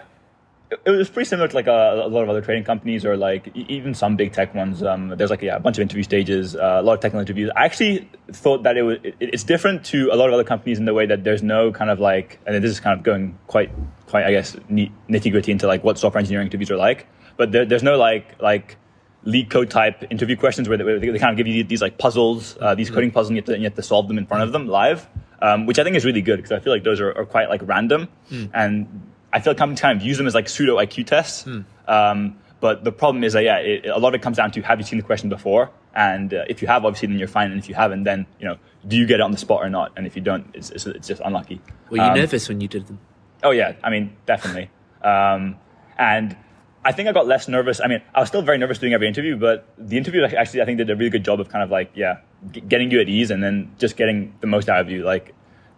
it 0.86 0.90
was 0.90 1.10
pretty 1.10 1.28
similar 1.28 1.48
to 1.48 1.56
like 1.56 1.68
a, 1.68 2.04
a 2.06 2.10
lot 2.10 2.24
of 2.24 2.30
other 2.30 2.42
trading 2.42 2.64
companies 2.64 3.06
or 3.06 3.16
like 3.16 3.56
even 3.56 3.94
some 3.94 4.16
big 4.16 4.34
tech 4.34 4.54
ones. 4.54 4.84
Um, 4.84 5.10
there's 5.10 5.30
like 5.30 5.42
yeah, 5.42 5.56
a 5.56 5.60
bunch 5.60 5.78
of 5.78 5.82
interview 5.82 6.04
stages, 6.04 6.56
uh, 6.56 6.78
a 6.80 6.82
lot 6.82 6.94
of 6.94 7.00
technical 7.00 7.20
interviews. 7.20 7.50
I 7.56 7.66
actually 7.66 8.10
thought 8.32 8.64
that 8.64 8.78
it 8.78 8.82
was 8.84 8.98
it, 9.04 9.16
it's 9.20 9.44
different 9.44 9.86
to 9.86 10.10
a 10.12 10.16
lot 10.16 10.28
of 10.28 10.34
other 10.34 10.44
companies 10.44 10.80
in 10.80 10.86
the 10.86 10.94
way 10.94 11.06
that 11.06 11.24
there's 11.24 11.44
no 11.44 11.72
kind 11.72 11.90
of 11.90 12.00
like, 12.00 12.40
and 12.46 12.64
this 12.64 12.72
is 12.72 12.80
kind 12.80 12.98
of 12.98 13.04
going 13.04 13.38
quite 13.48 13.72
quite 14.08 14.26
I 14.26 14.32
guess 14.32 14.56
nitty 14.70 15.32
gritty 15.32 15.52
into 15.52 15.68
like 15.68 15.84
what 15.84 15.98
software 15.98 16.20
engineering 16.20 16.48
interviews 16.48 16.72
are 16.72 16.78
like. 16.78 17.08
But 17.38 17.52
there, 17.52 17.66
there's 17.66 17.84
no 17.84 17.98
like 17.98 18.42
like 18.42 18.78
LeetCode 19.26 19.70
type 19.70 20.04
interview 20.12 20.36
questions 20.36 20.70
where 20.70 20.78
they, 20.78 20.84
where 20.84 21.00
they 21.00 21.20
kind 21.20 21.32
of 21.32 21.38
give 21.38 21.48
you 21.48 21.64
these 21.64 21.82
like 21.82 21.98
puzzles, 21.98 22.58
uh, 22.62 22.76
these 22.76 22.90
coding 22.92 23.12
puzzles, 23.12 23.30
and 23.30 23.38
you 23.38 23.42
have, 23.42 23.46
to, 23.46 23.54
and 23.54 23.62
you 23.64 23.68
have 23.68 23.76
to 23.76 23.84
solve 23.84 24.08
them 24.08 24.18
in 24.18 24.26
front 24.26 24.44
of 24.44 24.52
them 24.52 24.68
live, 24.68 25.08
um, 25.42 25.66
which 25.66 25.80
I 25.80 25.84
think 25.84 25.96
is 25.96 26.06
really 26.06 26.22
good 26.22 26.38
because 26.38 26.52
I 26.52 26.60
feel 26.60 26.72
like 26.72 26.84
those 26.84 27.02
are, 27.02 27.12
are 27.18 27.26
quite 27.26 27.50
like 27.50 27.62
random, 27.64 28.08
and 28.54 28.88
I 29.36 29.40
feel 29.42 29.52
like 29.52 29.58
companies 29.58 29.82
kind 29.82 30.00
of 30.00 30.06
use 30.06 30.18
them 30.18 30.26
as 30.28 30.34
like 30.34 30.48
pseudo 30.50 30.78
IQ 30.78 31.06
tests. 31.06 31.46
Um, 31.88 32.38
but 32.62 32.84
the 32.84 32.92
problem 32.92 33.24
is 33.24 33.34
that 33.34 33.44
yeah, 33.44 33.58
it, 33.58 33.86
a 33.86 34.00
lot 34.00 34.10
of 34.10 34.16
it 34.16 34.22
comes 34.24 34.38
down 34.38 34.50
to 34.52 34.62
have 34.64 34.80
you 34.80 34.86
seen 34.86 34.98
the 34.98 35.06
question 35.06 35.30
before, 35.30 35.70
and 35.94 36.34
uh, 36.34 36.46
if 36.50 36.62
you 36.62 36.68
have, 36.68 36.84
obviously, 36.86 37.08
then 37.10 37.20
you're 37.20 37.28
fine, 37.28 37.52
and 37.52 37.60
if 37.60 37.70
you 37.70 37.76
haven't, 37.76 38.04
then 38.06 38.26
you 38.40 38.46
know, 38.48 38.58
do 38.88 38.96
you 38.98 39.06
get 39.06 39.16
it 39.20 39.22
on 39.22 39.32
the 39.32 39.38
spot 39.38 39.62
or 39.62 39.70
not? 39.70 39.92
And 39.96 40.08
if 40.08 40.16
you 40.16 40.22
don't, 40.22 40.50
it's, 40.56 40.70
it's, 40.72 40.86
it's 40.88 41.08
just 41.08 41.22
unlucky. 41.24 41.62
Were 41.92 41.98
you 41.98 42.04
Um, 42.04 42.16
nervous 42.16 42.50
when 42.50 42.62
you 42.62 42.68
did 42.68 42.88
them? 42.88 42.98
Oh 43.44 43.52
yeah, 43.52 43.74
I 43.84 43.90
mean 43.92 44.16
definitely. 44.26 44.72
Um, 45.04 45.58
and 45.98 46.36
I 46.84 46.92
think 46.94 47.08
I 47.10 47.12
got 47.12 47.28
less 47.28 47.48
nervous. 47.48 47.80
I 47.82 47.88
mean, 47.88 48.02
I 48.16 48.22
was 48.22 48.30
still 48.30 48.42
very 48.42 48.58
nervous 48.58 48.80
doing 48.80 48.94
every 48.94 49.08
interview, 49.08 49.36
but 49.36 49.68
the 49.78 49.98
interview 49.98 50.24
actually, 50.24 50.62
I 50.62 50.66
think, 50.66 50.78
did 50.78 50.90
a 50.90 50.96
really 50.96 51.10
good 51.12 51.26
job 51.26 51.40
of 51.40 51.50
kind 51.50 51.64
of 51.64 51.70
like, 51.70 51.92
yeah, 51.94 52.18
g- 52.52 52.62
getting 52.62 52.90
you 52.90 53.00
at 53.02 53.10
ease 53.10 53.32
and 53.32 53.44
then 53.44 53.72
just 53.80 53.98
getting 53.98 54.34
the 54.40 54.48
most 54.48 54.70
out 54.70 54.80
of 54.82 54.90
you. 54.90 55.04
Like, 55.04 55.34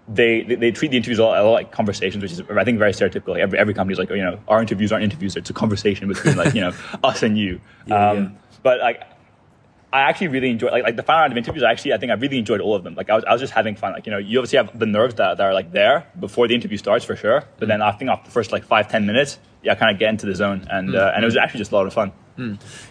they, 0.08 0.44
they, 0.44 0.56
they 0.56 0.72
treat 0.72 0.92
the 0.92 0.98
interviews 0.98 1.20
a 1.20 1.24
lot, 1.24 1.40
a 1.40 1.44
lot 1.44 1.54
like 1.54 1.72
conversations, 1.72 2.22
which 2.22 2.32
is, 2.32 2.42
I 2.42 2.64
think, 2.64 2.80
very 2.80 2.94
stereotypical. 2.94 3.30
Like 3.30 3.42
every, 3.42 3.60
every 3.60 3.74
company's 3.74 4.00
like, 4.00 4.10
oh, 4.12 4.14
you 4.14 4.24
know, 4.24 4.40
our 4.48 4.62
interviews 4.62 4.92
aren't 4.92 5.04
interviews, 5.04 5.36
it's 5.36 5.50
a 5.50 5.54
conversation 5.54 6.08
between, 6.08 6.38
like, 6.38 6.54
you 6.54 6.62
know, 6.62 6.74
us 7.04 7.24
and 7.24 7.38
you. 7.38 7.60
Yeah, 7.86 8.10
um, 8.10 8.18
yeah. 8.18 8.30
But, 8.64 8.80
like, 8.80 9.04
I 9.92 10.02
actually 10.02 10.28
really 10.28 10.50
enjoyed 10.50 10.74
like, 10.74 10.84
like 10.84 10.96
the 10.98 11.04
final 11.04 11.22
round 11.22 11.34
of 11.34 11.38
interviews. 11.38 11.64
I 11.64 11.72
actually 11.72 11.94
I 11.94 11.98
think 11.98 12.12
I 12.12 12.16
really 12.16 12.38
enjoyed 12.38 12.60
all 12.60 12.76
of 12.76 12.84
them. 12.84 12.94
Like 12.96 13.10
I 13.10 13.16
was, 13.16 13.24
I 13.24 13.32
was 13.32 13.40
just 13.40 13.54
having 13.54 13.76
fun. 13.76 13.94
Like 13.94 14.06
you 14.06 14.12
know 14.12 14.18
you 14.18 14.38
obviously 14.38 14.58
have 14.58 14.78
the 14.78 14.86
nerves 14.86 15.16
that, 15.16 15.38
that 15.38 15.44
are 15.44 15.54
like 15.54 15.72
there 15.72 16.06
before 16.20 16.48
the 16.48 16.54
interview 16.54 16.78
starts 16.78 17.06
for 17.06 17.16
sure. 17.16 17.46
But 17.58 17.70
then 17.70 17.82
I 17.82 17.94
think 17.94 18.12
after 18.12 18.26
the 18.26 18.32
first 18.32 18.52
like 18.52 18.66
five 18.66 18.90
ten 18.90 19.06
minutes, 19.06 19.40
yeah, 19.64 19.72
I 19.72 19.76
kind 19.76 19.92
of 19.92 19.98
get 19.98 20.10
into 20.10 20.26
the 20.26 20.36
zone 20.36 20.68
and 20.70 20.94
uh, 20.94 21.14
and 21.16 21.24
it 21.24 21.26
was 21.26 21.38
actually 21.38 21.60
just 21.60 21.72
a 21.72 21.76
lot 21.76 21.88
of 21.88 21.94
fun. 21.94 22.12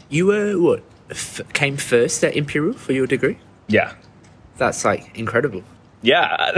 You 0.09 0.27
were 0.27 0.59
what? 0.59 0.83
F- 1.11 1.43
came 1.53 1.77
first 1.77 2.25
at 2.25 2.35
Imperial 2.35 2.73
for 2.73 2.93
your 2.93 3.07
degree. 3.07 3.39
Yeah, 3.69 3.95
That's 4.57 4.85
like 4.85 5.17
incredible. 5.17 5.63
Yeah. 6.07 6.53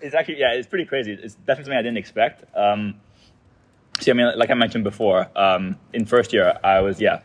it's 0.00 0.14
actually 0.14 0.38
yeah, 0.38 0.52
it's 0.52 0.68
pretty 0.68 0.84
crazy. 0.84 1.12
It's 1.12 1.34
definitely 1.34 1.64
something 1.64 1.78
I 1.78 1.82
didn't 1.82 1.98
expect. 1.98 2.44
Um, 2.56 2.94
see, 4.00 4.10
I 4.10 4.14
mean, 4.14 4.30
like 4.36 4.50
I 4.50 4.54
mentioned 4.54 4.84
before, 4.84 5.28
um, 5.36 5.76
in 5.92 6.04
first 6.04 6.32
year 6.32 6.58
I 6.62 6.80
was 6.80 7.00
yeah 7.00 7.20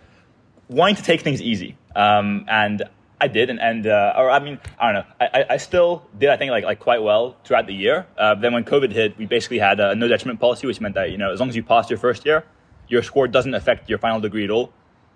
wanting 0.69 0.95
to 0.95 1.03
take 1.03 1.21
things 1.21 1.41
easy, 1.41 1.77
um, 1.95 2.45
and 2.47 2.83
I 3.19 3.27
did, 3.27 3.49
and, 3.49 3.59
and 3.59 3.85
uh, 3.87 4.13
or 4.17 4.29
I 4.31 4.39
mean, 4.39 4.59
I 4.79 4.91
don't 4.91 4.95
know, 5.01 5.05
I, 5.21 5.25
I- 5.39 5.45
I 5.55 5.57
still 5.57 6.03
did, 6.17 6.29
I 6.29 6.37
think, 6.37 6.51
like 6.51 6.63
like 6.63 6.79
quite 6.79 7.01
well 7.03 7.35
throughout 7.43 7.67
the 7.67 7.73
year. 7.73 8.05
Uh, 8.17 8.35
then 8.35 8.53
when 8.53 8.63
COVID 8.63 8.91
hit, 8.91 9.17
we 9.17 9.25
basically 9.25 9.59
had 9.59 9.79
a 9.79 9.93
no 9.95 10.07
detriment 10.07 10.39
policy, 10.39 10.67
which 10.67 10.79
meant 10.81 10.95
that 10.95 11.11
you 11.11 11.17
know 11.17 11.31
as 11.33 11.39
long 11.39 11.49
as 11.49 11.55
you 11.55 11.63
passed 11.63 11.89
your 11.89 11.99
first 11.99 12.25
year, 12.25 12.43
your 12.87 13.03
score 13.03 13.27
doesn't 13.27 13.53
affect 13.53 13.89
your 13.89 13.99
final 13.99 14.19
degree 14.19 14.45
at 14.45 14.49
all. 14.51 14.71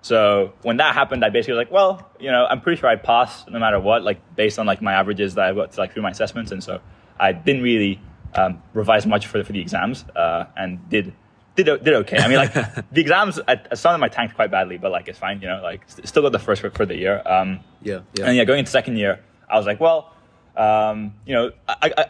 So 0.08 0.54
when 0.62 0.78
that 0.78 0.94
happened, 0.94 1.26
I 1.26 1.30
basically 1.30 1.56
was 1.56 1.66
like, 1.66 1.72
well, 1.72 2.10
you 2.18 2.32
know, 2.32 2.46
I'm 2.50 2.62
pretty 2.62 2.80
sure 2.80 2.90
I'd 2.90 3.04
pass 3.04 3.46
no 3.50 3.60
matter 3.60 3.78
what, 3.80 4.04
like 4.04 4.20
based 4.38 4.58
on 4.58 4.66
like 4.66 4.82
my 4.82 4.94
averages 4.94 5.36
that 5.36 5.46
I 5.46 5.54
got 5.54 5.78
like 5.78 5.92
through 5.92 6.04
my 6.04 6.12
assessments, 6.12 6.52
and 6.54 6.64
so 6.64 6.80
I 7.20 7.34
didn't 7.34 7.62
really 7.62 8.00
um, 8.34 8.64
revise 8.74 9.06
much 9.06 9.28
for 9.28 9.44
for 9.44 9.52
the 9.52 9.60
exams, 9.60 10.06
uh, 10.16 10.46
and 10.56 10.88
did 10.90 11.14
did 11.56 11.66
did 11.84 11.94
okay. 12.04 12.20
I 12.20 12.28
mean, 12.30 12.38
like 12.38 12.54
the 12.92 13.02
exams, 13.02 13.40
I, 13.48 13.60
some 13.74 13.94
of 13.94 14.00
them 14.00 14.04
I 14.04 14.08
tanked 14.08 14.36
quite 14.36 14.50
badly, 14.50 14.78
but 14.78 14.92
like 14.92 15.10
it's 15.10 15.20
fine, 15.20 15.42
you 15.42 15.48
know, 15.48 15.62
like 15.62 15.82
st- 15.88 16.08
still 16.08 16.24
got 16.24 16.32
the 16.32 16.40
first 16.40 16.62
for, 16.62 16.70
for 16.70 16.86
the 16.86 16.96
year. 16.96 17.22
Um, 17.26 17.60
Yeah, 17.82 18.00
yeah. 18.14 18.28
and 18.28 18.38
yeah, 18.38 18.46
going 18.46 18.60
into 18.60 18.72
second 18.72 18.96
year, 18.96 19.20
I 19.50 19.58
was 19.58 19.66
like, 19.66 19.82
well, 19.82 20.14
um, 20.56 21.16
you 21.26 21.34
know, 21.34 21.52
I, 21.68 21.92
I, 21.98 22.06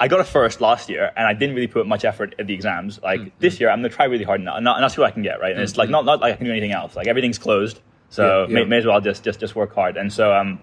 I 0.00 0.08
got 0.08 0.18
a 0.18 0.24
first 0.24 0.60
last 0.60 0.88
year, 0.88 1.12
and 1.14 1.26
I 1.26 1.34
didn't 1.34 1.54
really 1.54 1.66
put 1.68 1.86
much 1.86 2.04
effort 2.04 2.34
at 2.38 2.46
the 2.46 2.54
exams. 2.54 2.98
Like 3.02 3.20
Mm-hmm. 3.20 3.28
this 3.38 3.60
year, 3.60 3.68
I'm 3.70 3.78
gonna 3.80 3.90
try 3.90 4.06
really 4.06 4.24
hard, 4.24 4.40
and, 4.40 4.48
and, 4.48 4.66
and 4.66 4.82
that's 4.82 4.96
what 4.96 5.06
I 5.06 5.10
can 5.12 5.22
get, 5.22 5.40
right? 5.40 5.52
And 5.52 5.60
it's 5.60 5.76
like 5.76 5.90
not 5.90 6.04
not 6.04 6.20
like 6.20 6.32
I 6.34 6.36
can 6.36 6.46
do 6.46 6.50
anything 6.52 6.72
else. 6.72 6.96
Like 6.96 7.06
everything's 7.06 7.38
closed, 7.38 7.80
so 8.08 8.22
Yeah, 8.24 8.46
yeah. 8.48 8.54
May, 8.54 8.64
may 8.64 8.76
as 8.78 8.86
well 8.86 9.00
just 9.00 9.22
just 9.22 9.38
just 9.38 9.54
work 9.54 9.74
hard. 9.74 9.96
And 9.96 10.12
so 10.12 10.32
um, 10.34 10.58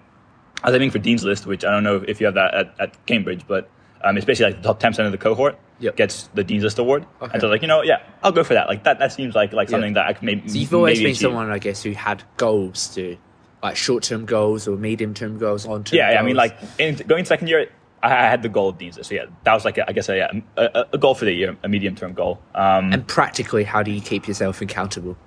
I 0.64 0.68
was 0.70 0.76
aiming 0.76 0.92
for 0.92 1.00
Dean's 1.00 1.24
List, 1.24 1.46
which 1.46 1.64
I 1.64 1.72
don't 1.72 1.84
know 1.84 2.04
if 2.08 2.20
you 2.20 2.26
have 2.26 2.34
that 2.36 2.54
at, 2.54 2.76
at 2.80 3.06
Cambridge, 3.06 3.44
but 3.48 3.70
um, 4.04 4.18
it's 4.18 4.26
basically 4.26 4.54
like 4.54 4.62
the 4.64 4.68
top 4.70 4.80
ten 4.80 4.92
percent 4.92 5.06
of 5.06 5.12
the 5.12 5.18
cohort 5.20 5.58
Yep. 5.80 5.96
gets 5.96 6.24
the 6.34 6.44
Dean's 6.44 6.64
List 6.64 6.80
award. 6.80 7.06
Okay. 7.22 7.32
And 7.34 7.40
so 7.42 7.48
like, 7.50 7.62
you 7.62 7.68
know, 7.68 7.84
yeah, 7.84 8.02
I'll 8.24 8.32
go 8.32 8.44
for 8.44 8.56
that. 8.56 8.68
Like 8.68 8.84
that 8.86 8.98
that 8.98 9.12
seems 9.14 9.36
like 9.36 9.54
like 9.54 9.68
Yeah. 9.68 9.74
something 9.74 9.94
that 9.94 10.08
I 10.08 10.14
can 10.14 10.26
maybe. 10.26 10.50
So 10.50 10.58
you've 10.58 10.74
always 10.74 10.98
maybe 10.98 11.04
been 11.04 11.12
achieve. 11.12 11.22
someone, 11.22 11.52
I 11.52 11.60
guess, 11.60 11.84
who 11.84 11.92
had 11.92 12.24
goals 12.38 12.88
to, 12.96 13.16
like 13.62 13.76
short-term 13.76 14.26
goals 14.26 14.68
or 14.68 14.76
medium-term 14.78 15.38
goals, 15.38 15.68
long-term. 15.68 15.96
Yeah, 15.98 16.14
yeah, 16.14 16.20
I 16.20 16.24
mean, 16.24 16.36
like 16.36 16.58
in, 16.80 16.96
going 16.96 17.26
second 17.26 17.48
year, 17.50 17.70
I 18.04 18.10
had 18.10 18.44
the 18.44 18.50
goal 18.50 18.70
of 18.70 18.78
Dean's 18.78 18.98
List. 18.98 19.10
So 19.10 19.16
yeah, 19.16 19.26
that 19.44 19.54
was 19.54 19.66
like 19.66 19.78
a, 19.78 19.90
I 19.90 19.94
guess 19.94 20.08
a, 20.10 20.42
a, 20.56 20.86
a 20.94 20.98
goal 20.98 21.16
for 21.16 21.26
the 21.26 21.34
year, 21.34 21.58
a 21.64 21.68
medium 21.70 21.96
term 21.96 22.14
goal. 22.14 22.40
Um, 22.54 22.94
and 22.94 23.08
practically, 23.08 23.64
how 23.64 23.82
do 23.84 23.92
you 23.92 24.02
keep 24.02 24.28
yourself 24.28 24.62
accountable? 24.62 25.18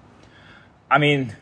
I 0.90 0.98
mean, 0.98 1.34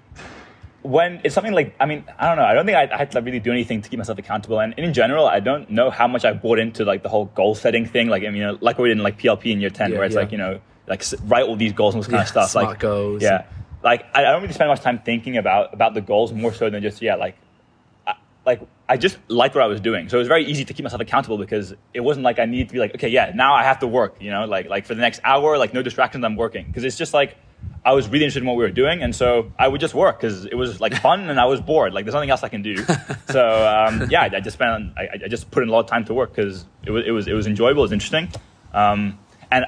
when 0.83 1.21
it's 1.25 1.35
something 1.35 1.53
like, 1.53 1.75
I 1.81 1.87
mean, 1.87 2.05
I 2.19 2.29
don't 2.29 2.37
know. 2.37 2.45
I 2.45 2.55
don't 2.55 2.65
think 2.65 2.77
I, 2.79 2.89
I 2.95 2.97
had 2.97 3.11
to 3.13 3.21
really 3.21 3.41
do 3.41 3.51
anything 3.51 3.83
to 3.83 3.89
keep 3.89 3.99
myself 3.99 4.19
accountable. 4.19 4.61
And, 4.61 4.75
in 4.79 4.95
general, 4.95 5.27
I 5.27 5.41
don't 5.41 5.69
know 5.71 5.91
how 5.91 6.09
much 6.09 6.25
I 6.25 6.33
bought 6.33 6.59
into 6.59 6.85
like 6.85 7.03
the 7.03 7.09
whole 7.09 7.27
goal 7.27 7.55
setting 7.55 7.85
thing. 7.85 8.09
Like, 8.09 8.23
I 8.23 8.27
mean, 8.27 8.37
you 8.37 8.47
know, 8.47 8.59
like 8.61 8.79
we 8.79 8.89
did 8.89 8.97
in 8.97 9.03
like 9.03 9.19
PLP 9.19 9.53
in 9.53 9.61
year 9.61 9.71
10, 9.71 9.91
Yeah, 9.91 9.97
where 9.99 10.07
it's 10.07 10.15
yeah. 10.15 10.21
like, 10.21 10.33
you 10.33 10.39
know, 10.39 10.61
like 10.87 11.03
write 11.25 11.45
all 11.45 11.57
these 11.57 11.73
goals 11.73 11.95
and 11.95 11.99
all 11.99 12.03
this 12.03 12.09
kind 12.11 12.19
Yeah, 12.19 12.23
of 12.23 12.29
stuff. 12.29 12.51
smart 12.51 12.67
like, 12.69 12.79
goals 12.79 13.23
Yeah. 13.23 13.45
Like, 13.83 14.07
I, 14.15 14.21
I 14.25 14.33
don't 14.33 14.43
really 14.43 14.55
spend 14.55 14.69
much 14.69 14.81
time 14.81 14.99
thinking 15.01 15.37
about, 15.37 15.73
about 15.75 15.95
the 15.95 16.01
goals 16.01 16.33
more 16.33 16.53
so 16.55 16.71
than 16.71 16.83
just, 16.83 17.03
yeah, 17.03 17.15
like, 17.17 17.37
I, 18.07 18.15
like, 18.47 18.61
I 18.89 18.97
just 18.97 19.19
liked 19.29 19.55
what 19.55 19.63
I 19.63 19.67
was 19.67 19.81
doing. 19.81 20.09
So 20.09 20.17
it 20.17 20.21
was 20.21 20.29
very 20.29 20.45
easy 20.47 20.65
to 20.65 20.73
keep 20.73 20.83
myself 20.83 21.03
accountable 21.03 21.37
because 21.37 21.75
it 21.93 22.01
wasn't 22.01 22.25
like 22.25 22.39
I 22.39 22.47
needed 22.47 22.69
to 22.69 22.73
be 22.75 22.79
like, 22.81 22.95
okay, 22.95 23.09
yeah, 23.09 23.33
now 23.35 23.55
I 23.55 23.63
have 23.63 23.81
to 23.81 23.87
work, 23.87 24.17
you 24.21 24.31
know, 24.31 24.47
like, 24.47 24.69
like 24.69 24.87
for 24.87 24.95
the 24.95 25.03
next 25.03 25.21
hour, 25.25 25.59
like 25.59 25.75
no 25.75 25.83
distractions, 25.83 26.25
I'm 26.25 26.37
working. 26.37 26.67
Because 26.67 26.85
it's 26.85 26.97
just 26.97 27.13
like, 27.13 27.37
I 27.85 27.93
was 27.93 28.09
really 28.09 28.25
interested 28.25 28.43
in 28.43 28.47
what 28.47 28.57
we 28.57 28.63
were 28.63 28.71
doing, 28.71 29.03
and 29.03 29.15
so 29.15 29.53
I 29.59 29.67
would 29.67 29.81
just 29.81 29.93
work 29.95 30.21
because 30.21 30.45
it 30.45 30.55
was 30.55 30.81
like 30.81 30.95
fun, 30.95 31.29
and 31.29 31.41
I 31.41 31.47
was 31.47 31.61
bored. 31.61 31.93
Like 31.93 32.05
there's 32.05 32.15
nothing 32.15 32.31
else 32.31 32.43
I 32.43 32.49
can 32.49 32.63
do. 32.63 32.85
So 33.31 33.45
um, 33.45 34.09
yeah, 34.11 34.23
I, 34.23 34.37
I 34.37 34.41
just 34.41 34.55
spent, 34.57 34.93
I, 34.97 35.09
I 35.25 35.29
just 35.29 35.51
put 35.51 35.63
in 35.63 35.69
a 35.69 35.73
lot 35.73 35.81
of 35.81 35.87
time 35.87 36.05
to 36.07 36.15
work 36.15 36.35
because 36.35 36.65
it 36.87 36.91
was, 36.91 37.05
it 37.07 37.11
was, 37.11 37.27
it 37.27 37.33
was 37.35 37.47
enjoyable, 37.47 37.83
it 37.83 37.87
was 37.87 37.93
interesting, 37.93 38.29
um, 38.73 39.19
and 39.51 39.67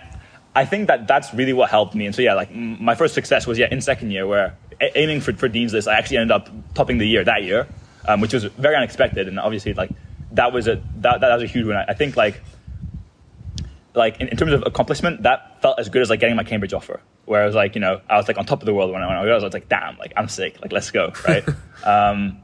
I 0.55 0.65
think 0.65 0.87
that 0.89 1.07
that's 1.07 1.35
really 1.35 1.53
what 1.53 1.69
helped 1.69 1.95
me. 1.95 2.07
And 2.07 2.15
so 2.15 2.23
yeah, 2.23 2.35
like 2.35 2.51
m- 2.51 2.83
my 2.83 2.95
first 2.95 3.15
success 3.15 3.47
was 3.47 3.59
yeah 3.59 3.69
in 3.71 3.81
second 3.81 4.13
year 4.13 4.27
where 4.27 4.57
a- 4.81 4.99
aiming 4.99 5.21
for, 5.21 5.33
for 5.35 5.49
dean's 5.49 5.73
list, 5.75 5.89
I 5.89 5.99
actually 5.99 6.19
ended 6.19 6.33
up 6.33 6.49
topping 6.75 6.99
the 6.99 7.07
year 7.07 7.23
that 7.25 7.43
year, 7.45 7.67
um, 8.07 8.21
which 8.21 8.33
was 8.33 8.45
very 8.45 8.77
unexpected, 8.77 9.29
and 9.29 9.39
obviously 9.39 9.75
like 9.75 9.91
that 10.33 10.53
was 10.53 10.69
a 10.69 10.83
that, 10.97 11.21
that 11.21 11.35
was 11.35 11.43
a 11.43 11.47
huge 11.47 11.67
win. 11.67 11.77
I, 11.77 11.95
think 11.95 12.17
like 12.17 12.43
like 13.95 14.21
in, 14.21 14.29
in 14.29 14.37
terms 14.37 14.53
of 14.53 14.63
accomplishment, 14.67 15.23
that 15.23 15.61
felt 15.63 15.79
as 15.79 15.89
good 15.89 16.03
as 16.03 16.11
like 16.11 16.21
getting 16.21 16.37
my 16.37 16.45
Cambridge 16.45 16.73
offer. 16.73 17.01
Where 17.27 17.43
I 17.43 17.47
was 17.47 17.55
like, 17.55 17.75
you 17.75 17.81
know, 17.81 18.01
I 18.09 18.17
was 18.17 18.27
like 18.27 18.39
on 18.39 18.47
top 18.47 18.61
of 18.61 18.67
the 18.67 18.75
world 18.75 18.93
when 18.93 19.03
I, 19.03 19.07
when 19.07 19.17
I 19.17 19.23
was, 19.23 19.43
I 19.43 19.47
was 19.47 19.55
like, 19.55 19.69
damn, 19.69 19.97
like 19.99 20.13
I'm 20.17 20.29
sick, 20.29 20.61
like 20.61 20.73
let's 20.73 20.91
go, 20.91 21.13
right? 21.27 21.45
um, 21.85 22.39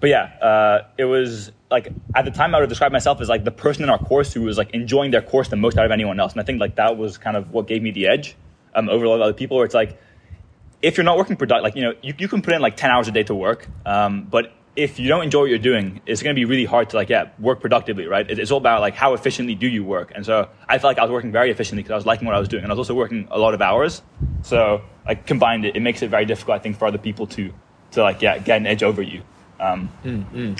but 0.00 0.10
yeah, 0.10 0.24
uh, 0.40 0.88
it 0.96 1.04
was 1.04 1.50
like 1.70 1.88
at 2.14 2.24
the 2.24 2.30
time 2.30 2.54
I 2.54 2.60
would 2.60 2.68
describe 2.68 2.92
myself 2.92 3.20
as 3.20 3.28
like 3.28 3.44
the 3.44 3.50
person 3.50 3.82
in 3.82 3.90
our 3.90 3.98
course 3.98 4.32
who 4.32 4.42
was 4.42 4.56
like 4.56 4.70
enjoying 4.70 5.10
their 5.10 5.22
course 5.22 5.48
the 5.48 5.56
most 5.56 5.76
out 5.76 5.84
of 5.84 5.90
anyone 5.90 6.20
else, 6.20 6.32
and 6.32 6.40
I 6.40 6.44
think 6.44 6.60
like 6.60 6.76
that 6.76 6.96
was 6.96 7.18
kind 7.18 7.36
of 7.36 7.52
what 7.52 7.66
gave 7.66 7.82
me 7.82 7.90
the 7.90 8.06
edge 8.06 8.36
um, 8.74 8.88
over 8.88 9.04
a 9.04 9.08
lot 9.08 9.16
of 9.16 9.22
other 9.22 9.32
people. 9.32 9.56
Where 9.56 9.66
it's 9.66 9.74
like 9.74 10.00
if 10.82 10.96
you're 10.96 11.04
not 11.04 11.16
working 11.16 11.36
product, 11.36 11.64
like 11.64 11.74
you 11.74 11.82
know, 11.82 11.94
you, 12.02 12.14
you 12.18 12.28
can 12.28 12.42
put 12.42 12.54
in 12.54 12.60
like 12.60 12.76
ten 12.76 12.90
hours 12.90 13.08
a 13.08 13.12
day 13.12 13.24
to 13.24 13.34
work, 13.34 13.66
um, 13.84 14.22
but 14.30 14.52
if 14.78 14.98
you 15.00 15.08
don't 15.08 15.24
enjoy 15.24 15.40
what 15.40 15.50
you're 15.50 15.58
doing, 15.58 16.00
it's 16.06 16.22
going 16.22 16.34
to 16.34 16.38
be 16.38 16.44
really 16.44 16.64
hard 16.64 16.88
to 16.90 16.96
like 16.96 17.08
yeah 17.08 17.30
work 17.40 17.60
productively, 17.60 18.06
right? 18.06 18.24
It's 18.30 18.50
all 18.52 18.58
about 18.58 18.80
like 18.80 18.94
how 18.94 19.12
efficiently 19.14 19.54
do 19.56 19.66
you 19.66 19.82
work, 19.84 20.12
and 20.14 20.24
so 20.24 20.48
I 20.68 20.78
felt 20.78 20.90
like 20.92 20.98
I 20.98 21.02
was 21.02 21.10
working 21.10 21.32
very 21.32 21.50
efficiently 21.50 21.82
because 21.82 21.92
I 21.92 21.96
was 21.96 22.06
liking 22.06 22.26
what 22.26 22.36
I 22.36 22.38
was 22.38 22.48
doing, 22.48 22.62
and 22.62 22.70
I 22.72 22.74
was 22.74 22.78
also 22.88 22.94
working 22.94 23.26
a 23.30 23.38
lot 23.38 23.54
of 23.54 23.60
hours. 23.60 24.02
So 24.42 24.82
like 25.04 25.26
combined, 25.26 25.64
it, 25.64 25.74
it 25.76 25.80
makes 25.80 26.00
it 26.02 26.08
very 26.10 26.24
difficult, 26.24 26.54
I 26.54 26.62
think, 26.62 26.78
for 26.78 26.86
other 26.86 26.98
people 26.98 27.26
to 27.28 27.52
to 27.90 28.02
like 28.02 28.22
yeah 28.22 28.38
get 28.38 28.56
an 28.58 28.66
edge 28.66 28.82
over 28.84 29.02
you 29.02 29.22
um, 29.60 29.88